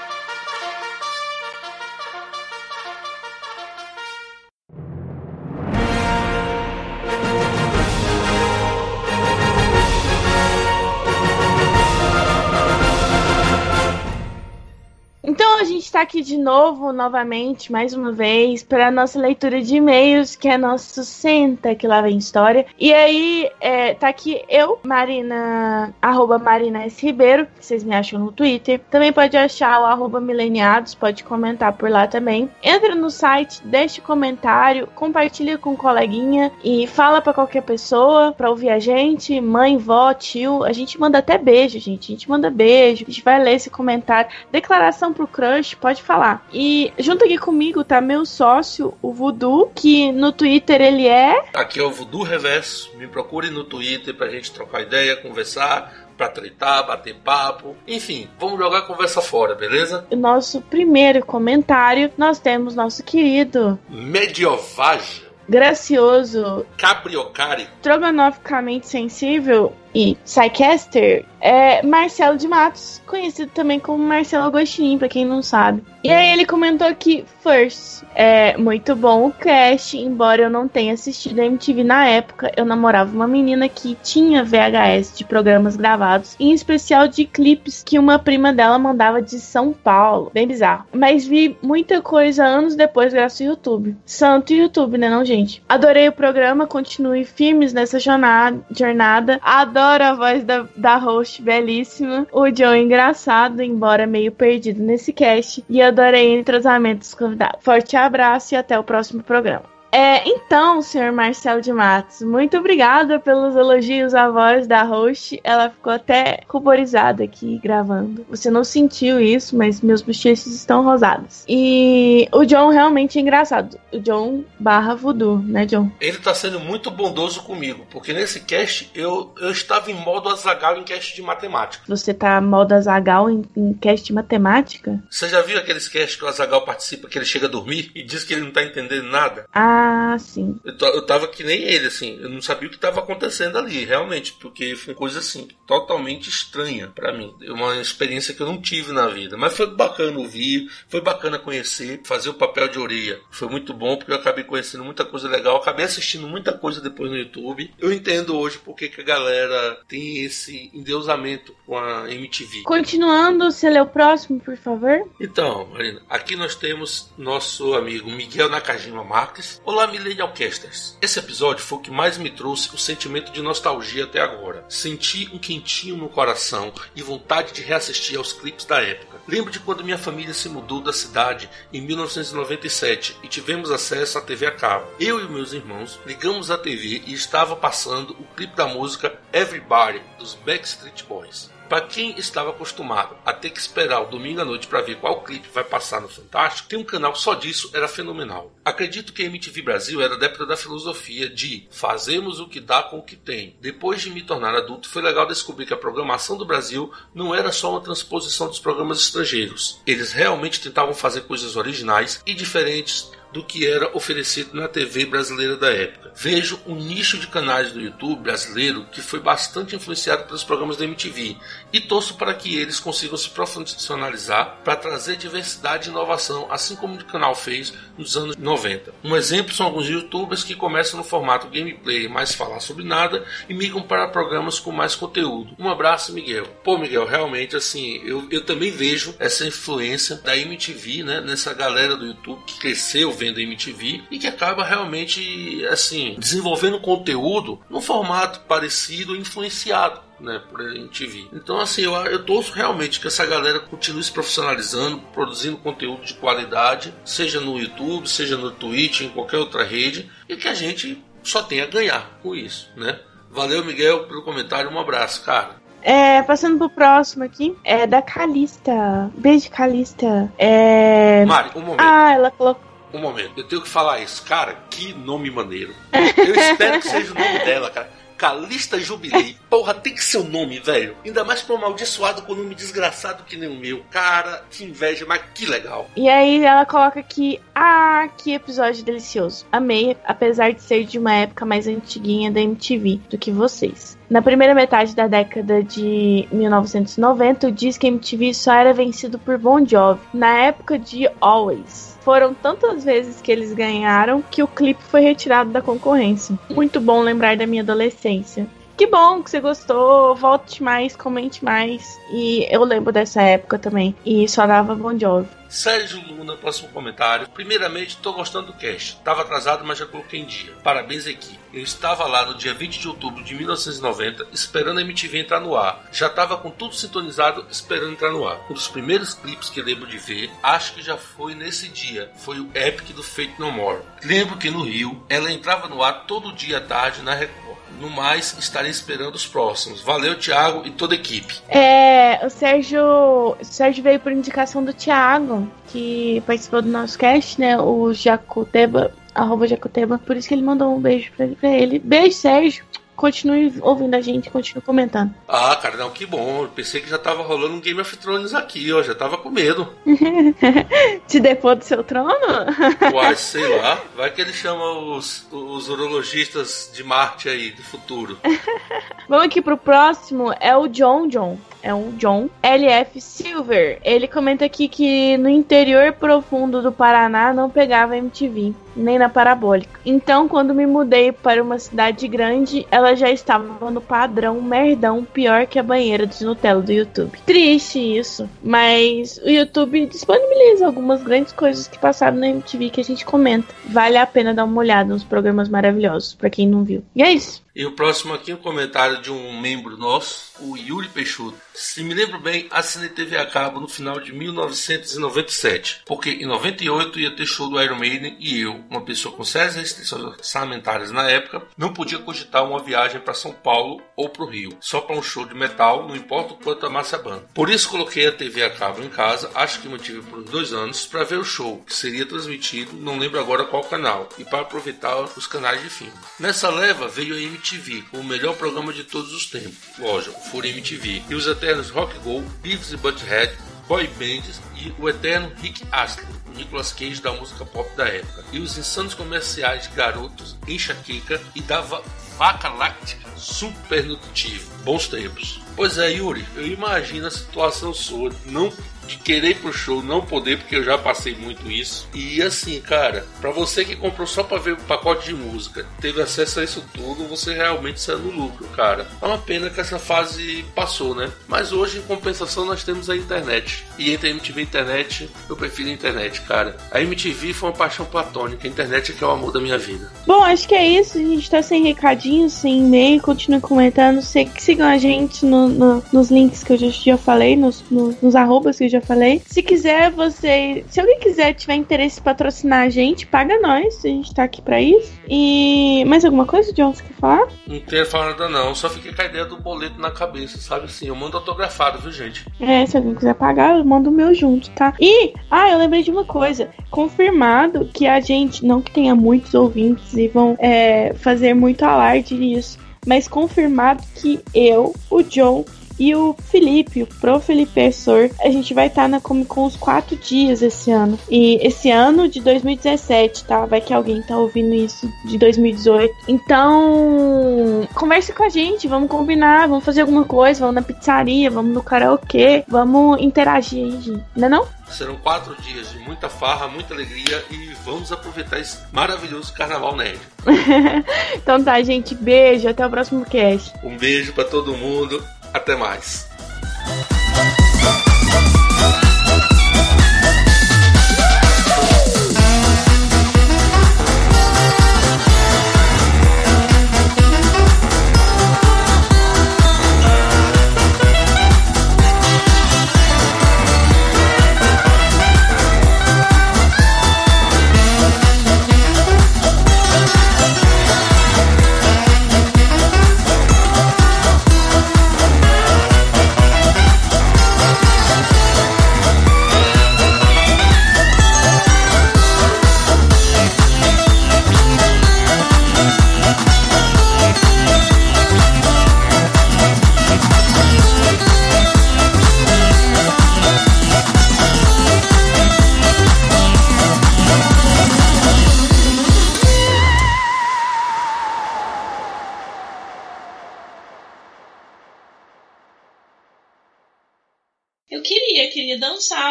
Está 16.01 16.03
aqui 16.03 16.23
de 16.23 16.37
novo, 16.37 16.91
novamente, 16.91 17.71
mais 17.71 17.93
uma 17.93 18.11
vez, 18.11 18.63
para 18.63 18.87
a 18.87 18.91
nossa 18.91 19.19
leitura 19.19 19.61
de 19.61 19.75
e-mails, 19.75 20.35
que 20.35 20.47
é 20.47 20.57
nosso 20.57 21.05
Senta 21.05 21.75
que 21.75 21.85
lá 21.85 22.01
vem 22.01 22.17
história. 22.17 22.65
E 22.79 22.91
aí, 22.91 23.47
é, 23.59 23.93
tá 23.93 24.07
aqui 24.07 24.41
eu, 24.49 24.79
Marina, 24.83 25.93
arroba 26.01 26.39
Marina 26.39 26.85
S. 26.85 27.05
Ribeiro, 27.05 27.45
que 27.45 27.63
vocês 27.63 27.83
me 27.83 27.93
acham 27.93 28.19
no 28.19 28.31
Twitter. 28.31 28.81
Também 28.89 29.13
pode 29.13 29.37
achar 29.37 29.79
o 29.79 29.85
arroba 29.85 30.19
mileniados, 30.19 30.95
pode 30.95 31.23
comentar 31.23 31.73
por 31.73 31.89
lá 31.89 32.07
também. 32.07 32.49
Entra 32.63 32.95
no 32.95 33.11
site, 33.11 33.61
deixa 33.63 34.01
comentário, 34.01 34.87
compartilha 34.95 35.59
com 35.59 35.71
um 35.71 35.75
coleguinha 35.75 36.51
e 36.63 36.87
fala 36.87 37.21
para 37.21 37.33
qualquer 37.33 37.61
pessoa 37.61 38.31
para 38.31 38.49
ouvir 38.49 38.69
a 38.69 38.79
gente, 38.79 39.39
mãe, 39.39 39.77
vó, 39.77 40.13
tio. 40.15 40.63
A 40.63 40.73
gente 40.73 40.99
manda 40.99 41.19
até 41.19 41.37
beijo, 41.37 41.77
gente. 41.79 42.11
A 42.11 42.15
gente 42.15 42.29
manda 42.29 42.49
beijo, 42.49 43.03
a 43.03 43.07
gente 43.07 43.23
vai 43.23 43.41
ler 43.43 43.53
esse 43.53 43.69
comentário. 43.69 44.31
Declaração 44.51 45.13
pro 45.13 45.27
crush, 45.27 45.75
pode 45.75 45.90
falar. 45.99 46.47
E 46.53 46.93
junto 46.99 47.25
aqui 47.25 47.37
comigo 47.37 47.83
tá 47.83 47.99
meu 47.99 48.25
sócio, 48.25 48.93
o 49.01 49.11
Voodoo, 49.11 49.71
que 49.75 50.11
no 50.11 50.31
Twitter 50.31 50.81
ele 50.81 51.07
é. 51.07 51.43
Aqui 51.53 51.79
é 51.79 51.83
o 51.83 51.91
Voodoo 51.91 52.23
Reverso. 52.23 52.91
Me 52.97 53.07
procure 53.07 53.49
no 53.49 53.63
Twitter 53.63 54.15
pra 54.15 54.29
gente 54.29 54.51
trocar 54.51 54.81
ideia, 54.81 55.15
conversar 55.17 56.11
pra 56.15 56.29
tretar, 56.29 56.85
bater 56.85 57.15
papo. 57.15 57.75
Enfim, 57.87 58.29
vamos 58.39 58.59
jogar 58.59 58.79
a 58.79 58.83
conversa 58.83 59.21
fora, 59.21 59.55
beleza? 59.55 60.05
Nosso 60.15 60.61
primeiro 60.61 61.25
comentário, 61.25 62.11
nós 62.15 62.37
temos 62.37 62.75
nosso 62.75 63.03
querido 63.03 63.79
Mediovage. 63.89 65.31
Gracioso, 65.49 66.65
Cabriocari, 66.77 67.67
Trogonoficamente 67.81 68.87
Sensível 68.87 69.73
e 69.93 70.15
Psycaster 70.23 71.25
é 71.39 71.81
Marcelo 71.81 72.37
de 72.37 72.47
Matos, 72.47 73.01
conhecido 73.05 73.51
também 73.51 73.79
como 73.79 74.03
Marcelo 74.03 74.45
Agostinho, 74.45 74.99
pra 74.99 75.09
quem 75.09 75.25
não 75.25 75.41
sabe. 75.41 75.83
E 76.03 76.09
aí 76.09 76.31
ele 76.31 76.45
comentou 76.45 76.87
aqui, 76.87 77.25
first, 77.41 78.03
é 78.15 78.55
muito 78.57 78.95
bom 78.95 79.27
o 79.27 79.31
cast, 79.31 79.97
embora 79.97 80.43
eu 80.43 80.49
não 80.49 80.67
tenha 80.67 80.93
assistido 80.93 81.39
a 81.39 81.45
MTV 81.45 81.83
na 81.83 82.07
época, 82.07 82.51
eu 82.55 82.65
namorava 82.65 83.13
uma 83.13 83.27
menina 83.27 83.67
que 83.67 83.97
tinha 84.03 84.43
VHS 84.43 85.17
de 85.17 85.23
programas 85.23 85.75
gravados, 85.75 86.35
em 86.39 86.53
especial 86.53 87.07
de 87.07 87.25
clipes 87.25 87.83
que 87.83 87.99
uma 87.99 88.19
prima 88.19 88.53
dela 88.53 88.77
mandava 88.77 89.21
de 89.21 89.39
São 89.39 89.73
Paulo, 89.73 90.31
bem 90.33 90.47
bizarro. 90.47 90.85
Mas 90.93 91.25
vi 91.25 91.57
muita 91.61 92.01
coisa 92.01 92.43
anos 92.43 92.75
depois 92.75 93.13
graças 93.13 93.41
ao 93.41 93.47
YouTube. 93.47 93.95
Santo 94.05 94.53
YouTube, 94.53 94.97
né 94.97 95.09
não, 95.09 95.25
gente? 95.25 95.63
Adorei 95.67 96.07
o 96.07 96.11
programa, 96.13 96.67
continue 96.67 97.25
firmes 97.25 97.73
nessa 97.73 97.99
jornada, 97.99 98.59
jornada. 98.71 99.39
Adoro 99.41 99.80
a 99.81 100.13
voz 100.13 100.43
da, 100.43 100.65
da 100.75 100.97
host, 100.97 101.41
belíssima. 101.41 102.27
O 102.31 102.49
John 102.49 102.75
engraçado, 102.75 103.61
embora 103.61 104.05
meio 104.05 104.31
perdido 104.31 104.81
nesse 104.81 105.11
cast. 105.11 105.63
E 105.69 105.81
adorei 105.81 106.35
o 106.35 106.39
entrosamento 106.39 106.99
dos 106.99 107.13
convidados. 107.13 107.63
Forte 107.63 107.95
abraço 107.95 108.53
e 108.53 108.57
até 108.57 108.77
o 108.77 108.83
próximo 108.83 109.23
programa. 109.23 109.80
É, 109.91 110.27
então, 110.27 110.81
senhor 110.81 111.11
Marcelo 111.11 111.61
de 111.61 111.73
Matos, 111.73 112.21
muito 112.21 112.57
obrigada 112.57 113.19
pelos 113.19 113.55
elogios 113.55 114.13
à 114.13 114.29
voz 114.29 114.67
da 114.67 114.83
host. 114.83 115.39
Ela 115.43 115.69
ficou 115.69 115.91
até 115.91 116.41
ruborizada 116.47 117.23
aqui 117.23 117.59
gravando. 117.61 118.25
Você 118.29 118.49
não 118.49 118.63
sentiu 118.63 119.19
isso, 119.19 119.57
mas 119.57 119.81
meus 119.81 120.01
bochechos 120.01 120.47
estão 120.47 120.83
rosados. 120.83 121.43
E 121.47 122.27
o 122.31 122.45
John 122.45 122.69
realmente 122.69 123.17
é 123.17 123.21
engraçado. 123.21 123.77
O 123.91 123.99
John 123.99 124.43
barra 124.59 124.95
voodoo, 124.95 125.39
né, 125.39 125.65
John? 125.65 125.91
Ele 125.99 126.17
tá 126.17 126.33
sendo 126.33 126.59
muito 126.59 126.89
bondoso 126.89 127.43
comigo, 127.43 127.85
porque 127.89 128.13
nesse 128.13 128.39
cast 128.41 128.89
eu, 128.95 129.33
eu 129.39 129.51
estava 129.51 129.91
em 129.91 129.95
modo 129.95 130.29
azagal 130.29 130.77
em 130.77 130.83
cast 130.83 131.15
de 131.15 131.21
matemática. 131.21 131.83
Você 131.87 132.13
tá 132.13 132.39
modo 132.39 132.73
Azagal 132.73 133.29
em, 133.29 133.43
em 133.55 133.73
cast 133.73 134.05
de 134.05 134.13
matemática? 134.13 135.01
Você 135.09 135.27
já 135.27 135.41
viu 135.41 135.57
aqueles 135.57 135.87
casts 135.87 136.15
que 136.15 136.23
o 136.23 136.27
Azagal 136.27 136.63
participa, 136.63 137.07
que 137.07 137.17
ele 137.17 137.25
chega 137.25 137.47
a 137.47 137.49
dormir 137.49 137.91
e 137.93 138.03
diz 138.03 138.23
que 138.23 138.33
ele 138.33 138.43
não 138.43 138.51
tá 138.51 138.63
entendendo 138.63 139.07
nada? 139.07 139.45
Ah, 139.53 139.80
Ah, 139.83 140.15
sim. 140.19 140.59
Eu, 140.63 140.75
eu 140.77 141.01
tava 141.01 141.27
que 141.27 141.43
nem 141.43 141.63
ele, 141.63 141.87
assim, 141.87 142.19
eu 142.21 142.29
não 142.29 142.39
sabia 142.39 142.67
o 142.67 142.71
que 142.71 142.77
tava 142.77 142.99
acontecendo 142.99 143.57
ali, 143.57 143.83
realmente, 143.83 144.33
porque 144.33 144.75
foi 144.75 144.93
uma 144.93 144.97
coisa 144.99 145.17
assim, 145.17 145.47
totalmente 145.65 146.29
estranha 146.29 146.91
pra 146.93 147.11
mim. 147.11 147.33
Uma 147.47 147.77
experiência 147.77 148.33
que 148.35 148.41
eu 148.41 148.45
não 148.45 148.61
tive 148.61 148.91
na 148.91 149.07
vida. 149.07 149.35
Mas 149.37 149.57
foi 149.57 149.65
bacana 149.75 150.19
ouvir, 150.19 150.69
foi 150.87 151.01
bacana 151.01 151.39
conhecer, 151.39 152.01
fazer 152.03 152.29
o 152.29 152.35
papel 152.35 152.67
de 152.67 152.77
orelha. 152.77 153.19
Foi 153.31 153.49
muito 153.49 153.73
bom, 153.73 153.97
porque 153.97 154.11
eu 154.11 154.17
acabei 154.17 154.43
conhecendo 154.43 154.83
muita 154.83 155.03
coisa 155.03 155.27
legal, 155.27 155.55
acabei 155.55 155.85
assistindo 155.85 156.27
muita 156.27 156.53
coisa 156.53 156.79
depois 156.79 157.09
no 157.09 157.17
YouTube. 157.17 157.73
Eu 157.79 157.91
entendo 157.91 158.37
hoje 158.37 158.59
porque 158.63 158.87
que 158.87 159.01
a 159.01 159.03
galera 159.03 159.79
tem 159.87 160.23
esse 160.23 160.69
endeusamento 160.75 161.55
com 161.65 161.75
a 161.75 162.11
MTV. 162.11 162.63
Continuando, 162.63 163.45
você 163.45 163.67
lê 163.67 163.81
o 163.81 163.87
próximo, 163.87 164.39
por 164.39 164.55
favor? 164.57 165.09
Então, 165.19 165.67
Marina, 165.71 166.03
aqui 166.07 166.35
nós 166.35 166.53
temos 166.53 167.11
nosso 167.17 167.73
amigo 167.73 168.11
Miguel 168.11 168.49
Nakajima 168.49 169.03
Marques. 169.03 169.59
Olá, 169.73 169.87
Millennial 169.87 170.33
Casters. 170.33 170.97
Esse 171.01 171.17
episódio 171.17 171.63
foi 171.63 171.77
o 171.77 171.81
que 171.81 171.89
mais 171.89 172.17
me 172.17 172.29
trouxe 172.29 172.75
o 172.75 172.77
sentimento 172.77 173.31
de 173.31 173.41
nostalgia 173.41 174.03
até 174.03 174.19
agora. 174.19 174.65
Senti 174.67 175.29
um 175.33 175.39
quentinho 175.39 175.95
no 175.95 176.09
coração 176.09 176.73
e 176.93 177.01
vontade 177.01 177.53
de 177.53 177.61
reassistir 177.61 178.17
aos 178.17 178.33
clipes 178.33 178.65
da 178.65 178.81
época. 178.81 179.21
Lembro 179.25 179.49
de 179.49 179.61
quando 179.61 179.81
minha 179.81 179.97
família 179.97 180.33
se 180.33 180.49
mudou 180.49 180.81
da 180.81 180.91
cidade 180.91 181.49
em 181.71 181.79
1997 181.79 183.15
e 183.23 183.29
tivemos 183.29 183.71
acesso 183.71 184.17
à 184.17 184.21
TV 184.21 184.45
a 184.45 184.51
cabo. 184.51 184.91
Eu 184.99 185.21
e 185.21 185.29
meus 185.29 185.53
irmãos 185.53 185.97
ligamos 186.05 186.51
a 186.51 186.57
TV 186.57 187.03
e 187.05 187.13
estava 187.13 187.55
passando 187.55 188.11
o 188.19 188.25
clipe 188.35 188.57
da 188.57 188.67
música 188.67 189.17
Everybody 189.31 190.01
dos 190.19 190.33
Backstreet 190.33 191.05
Boys. 191.05 191.49
Para 191.71 191.87
quem 191.87 192.19
estava 192.19 192.49
acostumado 192.49 193.15
a 193.25 193.31
ter 193.31 193.49
que 193.49 193.57
esperar 193.57 194.01
o 194.01 194.07
domingo 194.07 194.41
à 194.41 194.43
noite 194.43 194.67
para 194.67 194.81
ver 194.81 194.97
qual 194.97 195.23
clipe 195.23 195.47
vai 195.53 195.63
passar 195.63 196.01
no 196.01 196.09
Fantástico, 196.09 196.67
ter 196.67 196.75
um 196.75 196.83
canal 196.83 197.15
só 197.15 197.33
disso 197.33 197.71
era 197.73 197.87
fenomenal. 197.87 198.51
Acredito 198.65 199.13
que 199.13 199.23
a 199.23 199.25
MTV 199.25 199.61
Brasil 199.61 200.01
era 200.01 200.15
adepta 200.15 200.45
da 200.45 200.57
filosofia 200.57 201.29
de 201.29 201.69
fazemos 201.71 202.41
o 202.41 202.49
que 202.49 202.59
dá 202.59 202.83
com 202.83 202.97
o 202.97 203.03
que 203.03 203.15
tem. 203.15 203.55
Depois 203.61 204.01
de 204.01 204.09
me 204.09 204.21
tornar 204.21 204.53
adulto, 204.53 204.89
foi 204.89 205.01
legal 205.01 205.25
descobrir 205.25 205.65
que 205.65 205.73
a 205.73 205.77
programação 205.77 206.37
do 206.37 206.45
Brasil 206.45 206.91
não 207.15 207.33
era 207.33 207.53
só 207.53 207.71
uma 207.71 207.79
transposição 207.79 208.47
dos 208.47 208.59
programas 208.59 208.99
estrangeiros. 208.99 209.79
Eles 209.87 210.11
realmente 210.11 210.59
tentavam 210.59 210.93
fazer 210.93 211.21
coisas 211.21 211.55
originais 211.55 212.21
e 212.25 212.33
diferentes 212.33 213.09
do 213.31 213.43
que 213.43 213.65
era 213.65 213.95
oferecido 213.95 214.55
na 214.55 214.67
TV 214.67 215.05
brasileira 215.05 215.55
da 215.55 215.71
época. 215.71 216.11
Vejo 216.15 216.59
um 216.65 216.75
nicho 216.75 217.17
de 217.17 217.27
canais 217.27 217.71
do 217.71 217.79
YouTube 217.79 218.23
brasileiro 218.23 218.85
que 218.91 219.01
foi 219.01 219.19
bastante 219.19 219.75
influenciado 219.75 220.25
pelos 220.25 220.43
programas 220.43 220.77
da 220.77 220.83
MTV 220.83 221.37
e 221.73 221.79
torço 221.79 222.15
para 222.15 222.33
que 222.33 222.55
eles 222.55 222.79
consigam 222.79 223.17
se 223.17 223.29
profissionalizar 223.29 224.57
para 224.63 224.75
trazer 224.75 225.15
diversidade 225.15 225.87
e 225.87 225.91
inovação, 225.91 226.47
assim 226.51 226.75
como 226.75 226.95
o 226.95 227.05
canal 227.05 227.35
fez 227.35 227.73
nos 227.97 228.17
anos 228.17 228.35
90. 228.35 228.93
Um 229.03 229.15
exemplo 229.15 229.53
são 229.53 229.67
alguns 229.67 229.87
youtubers 229.87 230.43
que 230.43 230.55
começam 230.55 230.97
no 230.97 231.03
formato 231.03 231.47
gameplay, 231.47 232.07
mais 232.07 232.33
falar 232.33 232.59
sobre 232.59 232.83
nada, 232.83 233.25
e 233.47 233.53
migram 233.53 233.81
para 233.81 234.07
programas 234.07 234.59
com 234.59 234.71
mais 234.71 234.95
conteúdo. 234.95 235.55
Um 235.57 235.69
abraço, 235.69 236.13
Miguel. 236.13 236.45
Pô, 236.63 236.77
Miguel, 236.77 237.05
realmente 237.05 237.55
assim, 237.55 238.01
eu, 238.05 238.27
eu 238.31 238.43
também 238.43 238.71
vejo 238.71 239.15
essa 239.19 239.45
influência 239.45 240.17
da 240.17 240.35
MTV, 240.35 241.03
né, 241.03 241.21
nessa 241.21 241.53
galera 241.53 241.95
do 241.95 242.05
YouTube 242.05 242.43
que 242.45 242.59
cresceu 242.59 243.11
vendo 243.11 243.39
a 243.39 243.43
MTV 243.43 244.03
e 244.11 244.19
que 244.19 244.27
acaba 244.27 244.63
realmente 244.63 245.65
assim 245.67 246.15
desenvolvendo 246.17 246.79
conteúdo 246.79 247.59
num 247.69 247.81
formato 247.81 248.41
parecido, 248.41 249.15
influenciado 249.15 250.10
né, 250.21 250.41
por 250.49 250.61
MTV. 250.61 251.27
Então, 251.33 251.59
assim, 251.59 251.83
eu, 251.83 251.93
eu 251.93 252.23
torço 252.23 252.53
realmente 252.53 252.99
que 252.99 253.07
essa 253.07 253.25
galera 253.25 253.59
continue 253.59 254.03
se 254.03 254.11
profissionalizando, 254.11 254.99
produzindo 255.13 255.57
conteúdo 255.57 256.05
de 256.05 256.13
qualidade, 256.13 256.93
seja 257.03 257.39
no 257.39 257.59
YouTube, 257.59 258.07
seja 258.07 258.37
no 258.37 258.51
Twitch, 258.51 259.01
em 259.01 259.09
qualquer 259.09 259.37
outra 259.37 259.63
rede, 259.63 260.09
e 260.29 260.35
que 260.35 260.47
a 260.47 260.53
gente 260.53 261.03
só 261.23 261.41
tenha 261.41 261.63
a 261.63 261.67
ganhar 261.67 262.19
com 262.21 262.35
isso, 262.35 262.69
né? 262.75 262.99
Valeu, 263.29 263.63
Miguel, 263.63 264.05
pelo 264.05 264.23
comentário. 264.23 264.69
Um 264.69 264.79
abraço, 264.79 265.23
cara. 265.23 265.61
É, 265.81 266.21
passando 266.21 266.57
pro 266.57 266.69
próximo 266.69 267.23
aqui, 267.23 267.55
é 267.63 267.87
da 267.87 268.01
Calista. 268.01 269.09
Beijo, 269.15 269.49
Calista. 269.49 270.31
É. 270.37 271.25
Mari, 271.25 271.51
um 271.55 271.61
momento. 271.61 271.81
Ah, 271.81 272.13
ela 272.13 272.31
colocou. 272.31 272.69
Um 272.93 272.99
momento. 272.99 273.31
Eu 273.37 273.45
tenho 273.45 273.61
que 273.61 273.69
falar 273.69 273.99
isso. 273.99 274.23
Cara, 274.23 274.57
que 274.69 274.93
nome 274.93 275.31
maneiro. 275.31 275.73
Eu 275.93 276.35
espero 276.35 276.79
que 276.81 276.87
seja 276.89 277.13
o 277.13 277.15
nome 277.15 277.39
dela, 277.45 277.69
cara. 277.69 277.89
Calista 278.21 278.79
Jubilee. 278.79 279.35
Porra, 279.49 279.73
tem 279.73 279.95
que 279.95 280.03
ser 280.03 280.19
o 280.19 280.23
nome, 280.23 280.59
velho. 280.59 280.95
Ainda 281.03 281.23
mais 281.23 281.41
pra 281.41 281.55
um 281.55 281.57
amaldiçoado 281.57 282.21
com 282.21 282.35
nome 282.35 282.53
desgraçado 282.53 283.23
que 283.23 283.35
nem 283.35 283.49
o 283.49 283.59
meu. 283.59 283.83
Cara, 283.89 284.43
que 284.51 284.63
inveja, 284.63 285.07
mas 285.07 285.23
que 285.33 285.47
legal. 285.47 285.89
E 285.95 286.07
aí 286.07 286.45
ela 286.45 286.63
coloca 286.63 286.99
aqui, 286.99 287.41
ah, 287.55 288.07
que 288.19 288.33
episódio 288.33 288.83
delicioso. 288.83 289.43
Amei, 289.51 289.97
apesar 290.05 290.53
de 290.53 290.61
ser 290.61 290.85
de 290.85 290.99
uma 290.99 291.15
época 291.15 291.47
mais 291.47 291.65
antiguinha 291.65 292.29
da 292.29 292.39
MTV 292.39 292.99
do 293.09 293.17
que 293.17 293.31
vocês. 293.31 293.97
Na 294.07 294.21
primeira 294.21 294.53
metade 294.53 294.95
da 294.95 295.07
década 295.07 295.63
de 295.63 296.27
1990, 296.31 297.47
o 297.47 297.51
disco 297.51 297.87
MTV 297.87 298.35
só 298.35 298.53
era 298.53 298.71
vencido 298.71 299.17
por 299.17 299.39
Bon 299.39 299.65
Jovi. 299.65 299.99
Na 300.13 300.37
época 300.37 300.77
de 300.77 301.09
Always. 301.19 301.90
Foram 302.01 302.33
tantas 302.33 302.83
vezes 302.83 303.21
que 303.21 303.31
eles 303.31 303.53
ganharam 303.53 304.21
que 304.21 304.41
o 304.41 304.47
clipe 304.47 304.83
foi 304.83 305.01
retirado 305.01 305.51
da 305.51 305.61
concorrência. 305.61 306.37
Muito 306.49 306.79
bom 306.79 307.01
lembrar 307.01 307.37
da 307.37 307.47
minha 307.47 307.61
adolescência. 307.61 308.47
Que 308.81 308.87
bom 308.87 309.21
que 309.21 309.29
você 309.29 309.39
gostou, 309.39 310.15
volte 310.15 310.63
mais, 310.63 310.95
comente 310.95 311.45
mais. 311.45 311.99
E 312.09 312.47
eu 312.49 312.63
lembro 312.63 312.91
dessa 312.91 313.21
época 313.21 313.59
também. 313.59 313.95
E 314.03 314.27
só 314.27 314.47
dava 314.47 314.73
Bon 314.73 314.97
Jovi. 314.97 315.29
Sérgio 315.47 316.01
Luna, 316.07 316.35
próximo 316.37 316.69
comentário. 316.69 317.27
Primeiramente, 317.29 317.97
tô 317.97 318.13
gostando 318.13 318.47
do 318.47 318.53
cast. 318.53 318.95
Tava 319.03 319.21
atrasado, 319.21 319.65
mas 319.65 319.77
já 319.77 319.85
coloquei 319.85 320.21
em 320.21 320.25
dia. 320.25 320.53
Parabéns, 320.63 321.05
equipe. 321.05 321.37
Eu 321.53 321.61
estava 321.61 322.05
lá 322.05 322.25
no 322.25 322.35
dia 322.35 322.53
20 322.53 322.79
de 322.79 322.87
outubro 322.87 323.21
de 323.21 323.35
1990, 323.35 324.27
esperando 324.31 324.79
a 324.79 324.81
MTV 324.81 325.19
entrar 325.19 325.41
no 325.41 325.55
ar. 325.55 325.83
Já 325.91 326.09
tava 326.09 326.37
com 326.37 326.49
tudo 326.49 326.73
sintonizado, 326.73 327.45
esperando 327.51 327.91
entrar 327.91 328.11
no 328.11 328.25
ar. 328.25 328.39
Um 328.49 328.53
dos 328.53 328.69
primeiros 328.69 329.13
clipes 329.13 329.49
que 329.49 329.61
lembro 329.61 329.85
de 329.85 329.97
ver, 329.97 330.31
acho 330.41 330.73
que 330.73 330.81
já 330.81 330.95
foi 330.95 331.35
nesse 331.35 331.67
dia. 331.67 332.09
Foi 332.15 332.39
o 332.39 332.49
Epic 332.55 332.95
do 332.95 333.03
Fate 333.03 333.35
No 333.37 333.51
More. 333.51 333.81
Lembro 334.03 334.37
que 334.37 334.49
no 334.49 334.63
Rio, 334.63 335.03
ela 335.09 335.29
entrava 335.29 335.67
no 335.67 335.83
ar 335.83 336.05
todo 336.05 336.31
dia 336.31 336.59
à 336.59 336.61
tarde 336.61 337.01
na 337.01 337.13
Record. 337.13 337.40
No 337.81 337.89
mais, 337.89 338.37
estarei 338.37 338.69
esperando 338.69 339.15
os 339.15 339.25
próximos. 339.25 339.81
Valeu, 339.81 340.15
Thiago 340.15 340.61
e 340.67 340.69
toda 340.69 340.93
a 340.93 340.97
equipe. 340.97 341.33
É, 341.49 342.23
o 342.23 342.29
Sérgio, 342.29 342.79
o 342.83 343.37
Sérgio 343.41 343.81
veio 343.83 343.99
por 343.99 344.11
indicação 344.11 344.63
do 344.63 344.71
Thiago, 344.71 345.51
que 345.69 346.21
participou 346.27 346.61
do 346.61 346.69
nosso 346.69 346.95
cast, 346.95 347.41
né? 347.41 347.59
O 347.59 347.91
Jacuteba, 347.91 348.93
arroba 349.15 349.47
Jacuteba. 349.47 349.97
Por 349.97 350.15
isso 350.15 350.27
que 350.27 350.35
ele 350.35 350.43
mandou 350.43 350.75
um 350.75 350.79
beijo 350.79 351.11
pra, 351.17 351.49
ele. 351.49 351.79
Beijo, 351.79 352.17
Sérgio. 352.17 352.63
Continue 353.01 353.51
ouvindo 353.61 353.95
a 353.95 353.99
gente, 353.99 354.29
continue 354.29 354.61
comentando. 354.61 355.11
Ah, 355.27 355.55
cara, 355.59 355.75
não, 355.75 355.89
que 355.89 356.05
bom. 356.05 356.43
Eu 356.43 356.49
pensei 356.49 356.79
que 356.81 356.87
já 356.87 356.99
tava 356.99 357.23
rolando 357.23 357.55
um 357.55 357.59
Game 357.59 357.81
of 357.81 357.97
Thrones 357.97 358.31
aqui, 358.31 358.71
ó. 358.71 358.83
Já 358.83 358.93
tava 358.93 359.17
com 359.17 359.31
medo. 359.31 359.67
Te 361.07 361.19
depor 361.19 361.55
do 361.55 361.63
seu 361.63 361.83
trono? 361.83 362.13
Uai, 362.93 363.15
sei 363.15 363.57
lá. 363.57 363.81
Vai 363.95 364.11
que 364.11 364.21
ele 364.21 364.31
chama 364.31 364.63
os, 364.95 365.25
os 365.31 365.67
urologistas 365.67 366.69
de 366.75 366.83
Marte 366.83 367.27
aí, 367.27 367.49
do 367.49 367.63
futuro. 367.63 368.19
Vamos 369.09 369.25
aqui 369.25 369.41
pro 369.41 369.57
próximo, 369.57 370.31
é 370.39 370.55
o 370.55 370.67
John 370.67 371.07
John. 371.07 371.39
É 371.63 371.73
o 371.73 371.91
John 371.93 372.29
LF 372.43 373.01
Silver. 373.01 373.79
Ele 373.83 374.07
comenta 374.07 374.45
aqui 374.45 374.67
que 374.67 375.17
no 375.17 375.29
interior 375.29 375.93
profundo 375.93 376.61
do 376.61 376.71
Paraná 376.71 377.33
não 377.33 377.49
pegava 377.49 377.97
MTV, 377.97 378.53
nem 378.75 378.97
na 378.97 379.09
parabólica. 379.09 379.79
Então, 379.85 380.27
quando 380.27 380.53
me 380.53 380.65
mudei 380.65 381.11
para 381.11 381.41
uma 381.41 381.59
cidade 381.59 382.07
grande, 382.07 382.65
ela 382.69 382.95
já 382.95 383.09
estava 383.09 383.69
no 383.71 383.81
padrão 383.81 384.41
merdão, 384.41 385.03
pior 385.03 385.45
que 385.47 385.59
a 385.59 385.63
banheira 385.63 386.05
de 386.05 386.23
Nutella 386.23 386.61
do 386.61 386.71
YouTube. 386.71 387.17
Triste 387.25 387.79
isso, 387.79 388.29
mas 388.43 389.19
o 389.23 389.29
YouTube 389.29 389.85
disponibiliza 389.87 390.65
algumas 390.65 391.01
grandes 391.03 391.33
coisas 391.33 391.67
que 391.67 391.79
passaram 391.79 392.17
na 392.17 392.29
MTV 392.29 392.69
que 392.69 392.81
a 392.81 392.83
gente 392.83 393.05
comenta. 393.05 393.53
Vale 393.65 393.97
a 393.97 394.05
pena 394.05 394.33
dar 394.33 394.45
uma 394.45 394.59
olhada 394.59 394.93
nos 394.93 395.03
programas 395.03 395.49
maravilhosos, 395.49 396.13
para 396.13 396.29
quem 396.29 396.47
não 396.47 396.63
viu. 396.63 396.83
E 396.95 397.01
é 397.01 397.11
isso. 397.11 397.41
E 397.53 397.65
o 397.65 397.73
próximo 397.73 398.13
aqui 398.13 398.31
é 398.31 398.35
um 398.35 398.37
comentário 398.37 399.01
de 399.01 399.11
um 399.11 399.39
membro 399.39 399.75
nosso, 399.75 400.31
o 400.39 400.55
Yuri 400.55 400.87
Peixoto. 400.87 401.37
Se 401.53 401.83
me 401.83 401.93
lembro 401.93 402.17
bem, 402.17 402.47
assinei 402.49 402.87
TV 402.87 403.17
a 403.17 403.25
cabo 403.25 403.59
no 403.59 403.67
final 403.67 403.99
de 403.99 404.13
1997, 404.13 405.81
porque 405.85 406.11
em 406.11 406.25
98 406.25 406.99
ia 406.99 407.11
ter 407.11 407.25
show 407.25 407.49
do 407.49 407.61
Iron 407.61 407.77
Maiden 407.77 408.15
e 408.19 408.39
eu, 408.39 408.60
uma 408.69 408.81
pessoa 408.81 409.15
com 409.15 409.23
sérias 409.23 409.55
restrições 409.55 410.03
orçamentárias 410.03 410.91
na 410.91 411.09
época, 411.09 411.43
não 411.57 411.73
podia 411.73 411.99
cogitar 411.99 412.45
uma 412.45 412.59
viagem 412.59 413.01
para 413.01 413.13
São 413.13 413.31
Paulo 413.31 413.81
ou 413.95 414.09
para 414.09 414.23
o 414.23 414.29
Rio, 414.29 414.57
só 414.59 414.81
para 414.81 414.95
um 414.95 415.03
show 415.03 415.25
de 415.25 415.33
metal, 415.33 415.87
não 415.87 415.95
importa 415.95 416.33
o 416.33 416.37
quanto 416.37 416.65
amasse 416.65 416.95
a 416.95 416.97
banda. 416.97 417.27
Por 417.33 417.49
isso 417.49 417.69
coloquei 417.69 418.07
a 418.07 418.11
TV 418.11 418.43
a 418.43 418.49
cabo 418.49 418.83
em 418.83 418.89
casa, 418.89 419.31
acho 419.35 419.61
que 419.61 419.69
mantive 419.69 420.01
por 420.01 420.23
dois 420.23 420.53
anos, 420.53 420.85
para 420.85 421.03
ver 421.03 421.17
o 421.17 421.23
show, 421.23 421.63
que 421.65 421.73
seria 421.73 422.05
transmitido, 422.05 422.73
não 422.73 422.97
lembro 422.97 423.19
agora 423.19 423.45
qual 423.45 423.63
canal, 423.63 424.09
e 424.17 424.25
para 424.25 424.41
aproveitar 424.41 424.97
os 425.01 425.27
canais 425.27 425.61
de 425.61 425.69
filme. 425.69 425.93
Nessa 426.19 426.49
leva 426.49 426.87
veio 426.87 427.15
a 427.15 427.19
MTV, 427.19 427.85
o 427.93 428.03
melhor 428.03 428.35
programa 428.35 428.73
de 428.73 428.83
todos 428.83 429.13
os 429.13 429.25
tempos, 429.25 429.57
lógico, 429.79 430.19
Fúria 430.29 430.51
MTV, 430.51 431.03
e 431.09 431.15
os 431.15 431.27
eternos 431.27 431.69
Rock 431.69 431.97
Go, 431.99 432.21
Beavis 432.41 432.71
e 432.71 432.77
Butthead, 432.77 433.35
boy 433.71 433.87
bands 433.97 434.41
e 434.57 434.73
o 434.77 434.89
eterno 434.89 435.31
Rick 435.41 435.65
Astley, 435.71 436.05
o 436.27 436.37
Nicolas 436.37 436.73
Cage 436.73 437.01
da 437.01 437.13
música 437.13 437.45
pop 437.45 437.73
da 437.77 437.87
época, 437.87 438.25
e 438.33 438.39
os 438.39 438.57
insanos 438.57 438.93
comerciais 438.93 439.67
garotos, 439.67 440.35
enxaqueca 440.45 441.21
e 441.33 441.41
da 441.41 441.61
va 441.61 441.81
vaca 442.17 442.49
láctea 442.49 442.99
super 443.15 443.85
nutritivo. 443.85 444.51
Bons 444.65 444.89
tempos. 444.89 445.39
Pois 445.55 445.77
é, 445.77 445.89
Yuri, 445.89 446.27
eu 446.35 446.45
imagino 446.45 447.07
a 447.07 447.11
situação 447.11 447.73
sua, 447.73 448.11
não 448.25 448.51
de 448.91 448.97
querer 448.97 449.29
ir 449.29 449.35
pro 449.35 449.53
show, 449.53 449.81
não 449.81 450.01
poder, 450.01 450.37
porque 450.37 450.55
eu 450.55 450.63
já 450.63 450.77
passei 450.77 451.15
muito 451.15 451.49
isso. 451.49 451.87
E 451.93 452.21
assim, 452.21 452.59
cara, 452.61 453.05
para 453.19 453.31
você 453.31 453.63
que 453.63 453.75
comprou 453.75 454.07
só 454.07 454.23
para 454.23 454.37
ver 454.37 454.53
o 454.53 454.57
pacote 454.57 455.07
de 455.07 455.15
música, 455.15 455.65
teve 455.79 456.01
acesso 456.01 456.39
a 456.39 456.43
isso 456.43 456.63
tudo, 456.73 457.07
você 457.07 457.33
realmente 457.33 457.79
saiu 457.79 457.99
no 457.99 458.11
lucro, 458.11 458.45
cara. 458.55 458.87
É 459.01 459.05
uma 459.05 459.17
pena 459.17 459.49
que 459.49 459.59
essa 459.59 459.79
fase 459.79 460.45
passou, 460.55 460.93
né? 460.95 461.09
Mas 461.27 461.51
hoje, 461.51 461.79
em 461.79 461.83
compensação, 461.83 462.45
nós 462.45 462.63
temos 462.63 462.89
a 462.89 462.95
internet. 462.95 463.65
E 463.77 463.91
entre 463.91 464.09
a 464.09 464.11
MTV 464.11 464.39
e 464.39 464.43
a 464.43 464.43
internet, 464.43 465.09
eu 465.29 465.35
prefiro 465.35 465.69
a 465.69 465.73
internet, 465.73 466.21
cara. 466.21 466.57
A 466.71 466.81
MTV 466.81 467.33
foi 467.33 467.49
uma 467.49 467.55
paixão 467.55 467.85
platônica, 467.85 468.47
a 468.47 468.49
internet 468.49 468.91
é 468.91 468.95
que 468.95 469.03
é 469.03 469.07
o 469.07 469.11
amor 469.11 469.31
da 469.31 469.39
minha 469.39 469.57
vida. 469.57 469.91
Bom, 470.05 470.23
acho 470.23 470.47
que 470.47 470.55
é 470.55 470.67
isso. 470.67 470.97
A 470.97 471.01
gente 471.01 471.29
tá 471.29 471.41
sem 471.41 471.63
recadinho, 471.63 472.29
sem 472.29 472.59
e-mail. 472.59 473.01
Continue 473.01 473.39
comentando. 473.39 474.01
Sei 474.01 474.25
que 474.25 474.41
sigam 474.41 474.67
a 474.67 474.77
gente 474.77 475.25
no, 475.25 475.47
no, 475.47 475.83
nos 475.91 476.09
links 476.09 476.43
que 476.43 476.53
eu 476.53 476.57
já, 476.57 476.69
já 476.69 476.97
falei, 476.97 477.35
nos, 477.35 477.63
no, 477.69 477.95
nos 478.01 478.15
arrobas 478.15 478.57
que 478.57 478.65
eu 478.65 478.69
já 478.69 478.80
falei. 478.81 479.21
Se 479.25 479.41
quiser, 479.41 479.91
você. 479.91 480.63
Se 480.69 480.79
alguém 480.79 480.99
quiser, 480.99 481.33
tiver 481.33 481.55
interesse 481.55 481.99
em 481.99 482.03
patrocinar 482.03 482.63
a 482.63 482.69
gente, 482.69 483.07
paga 483.07 483.39
nós. 483.39 483.83
A 483.83 483.87
gente 483.87 484.13
tá 484.13 484.23
aqui 484.23 484.41
pra 484.41 484.61
isso. 484.61 484.91
E. 485.07 485.83
Mais 485.85 486.05
alguma 486.05 486.25
coisa, 486.25 486.53
John? 486.53 486.73
Você 486.73 486.83
quer 486.83 486.93
falar? 486.95 487.27
Não 487.47 487.59
tenho 487.59 487.85
falar 487.85 488.11
nada, 488.11 488.29
não. 488.29 488.53
Só 488.55 488.69
fiquei 488.69 488.93
com 488.93 489.01
a 489.01 489.05
ideia 489.05 489.25
do 489.25 489.37
boleto 489.37 489.79
na 489.79 489.91
cabeça, 489.91 490.37
sabe 490.37 490.65
assim? 490.65 490.87
Eu 490.87 490.95
mando 490.95 491.17
autografado, 491.17 491.79
viu, 491.79 491.91
gente? 491.91 492.25
É, 492.39 492.65
se 492.65 492.77
alguém 492.77 492.95
quiser 492.95 493.15
pagar, 493.15 493.57
eu 493.57 493.65
mando 493.65 493.89
o 493.89 493.93
meu 493.93 494.13
junto, 494.13 494.49
tá? 494.51 494.73
E. 494.79 495.13
Ah, 495.29 495.49
eu 495.49 495.57
lembrei 495.57 495.83
de 495.83 495.91
uma 495.91 496.05
coisa. 496.05 496.49
Confirmado 496.69 497.69
que 497.73 497.87
a 497.87 497.99
gente. 497.99 498.45
Não 498.45 498.61
que 498.61 498.71
tenha 498.71 498.95
muitos 498.95 499.33
ouvintes 499.33 499.93
e 499.93 500.07
vão 500.07 500.35
é, 500.39 500.93
fazer 500.95 501.33
muito 501.33 501.63
alarde 501.63 502.15
nisso. 502.15 502.59
Mas 502.85 503.07
confirmado 503.07 503.83
que 503.95 504.19
eu, 504.33 504.73
o 504.89 505.03
John 505.03 505.45
e 505.81 505.95
o 505.95 506.15
Felipe, 506.29 506.83
o 506.83 506.87
Pro 506.87 507.19
Felipe 507.19 507.71
Sor, 507.71 508.11
a 508.23 508.29
gente 508.29 508.53
vai 508.53 508.67
estar 508.67 508.83
tá 508.83 508.87
na 508.87 509.01
Comic 509.01 509.27
Con 509.27 509.47
uns 509.47 509.55
quatro 509.55 509.95
dias 509.95 510.43
esse 510.43 510.69
ano. 510.69 510.99
E 511.09 511.39
esse 511.41 511.71
ano 511.71 512.07
de 512.07 512.21
2017, 512.21 513.23
tá? 513.23 513.47
Vai 513.47 513.61
que 513.61 513.73
alguém 513.73 513.99
tá 514.03 514.15
ouvindo 514.15 514.53
isso 514.53 514.87
de 515.05 515.17
2018. 515.17 515.91
Então, 516.07 517.67
converse 517.73 518.13
com 518.13 518.23
a 518.23 518.29
gente, 518.29 518.67
vamos 518.67 518.91
combinar, 518.91 519.47
vamos 519.47 519.65
fazer 519.65 519.81
alguma 519.81 520.03
coisa, 520.03 520.41
vamos 520.41 520.53
na 520.53 520.61
pizzaria, 520.61 521.31
vamos 521.31 521.51
no 521.51 521.63
karaokê, 521.63 522.43
vamos 522.47 523.01
interagir 523.01 523.63
aí, 523.63 523.81
gente. 523.81 524.03
Não 524.15 524.27
é 524.27 524.29
não? 524.29 524.47
Serão 524.69 524.95
quatro 524.97 525.35
dias 525.41 525.71
de 525.71 525.79
muita 525.79 526.09
farra, 526.09 526.47
muita 526.47 526.75
alegria 526.75 527.25
e 527.31 527.53
vamos 527.65 527.91
aproveitar 527.91 528.39
esse 528.39 528.59
maravilhoso 528.71 529.33
carnaval 529.33 529.75
nerd. 529.75 529.99
então 531.15 531.43
tá, 531.43 531.61
gente. 531.63 531.95
Beijo. 531.95 532.47
Até 532.47 532.65
o 532.65 532.69
próximo 532.69 533.03
cast. 533.03 533.51
Um 533.63 533.75
beijo 533.77 534.13
para 534.13 534.25
todo 534.25 534.55
mundo. 534.55 535.03
Até 535.33 535.55
mais. 535.55 536.07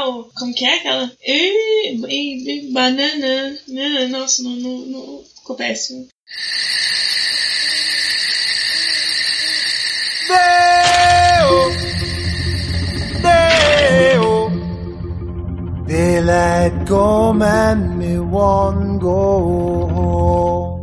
Dançar. 0.01 0.25
Como 0.39 0.55
que 0.55 0.65
é 0.65 0.77
aquela? 0.77 1.11
E, 1.25 1.95
e, 2.07 2.69
e, 2.69 2.73
banana. 2.73 3.57
Nossa, 4.09 4.43
não, 4.43 4.57
não, 4.57 4.79
não. 4.87 5.23
Ficou 5.37 5.57
péssimo. 5.57 6.09
Deo, 13.23 14.51
Daylight 15.87 16.89
go 16.89 17.33
man, 17.33 17.99
me 17.99 18.19
one 18.19 18.99
go 18.99 19.89
home. 19.89 20.81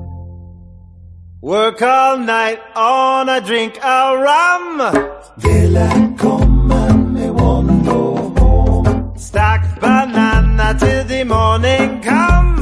Work 1.41 1.81
all 1.81 2.17
night 2.17 2.59
on 2.75 3.29
a 3.29 3.39
drink 3.39 3.77
of 3.81 4.19
rum. 4.19 4.91
Daylight 5.39 6.17
come 6.17 6.36
and 6.36 6.36
till 10.73 11.03
the 11.05 11.23
morning 11.23 12.01
come. 12.01 12.56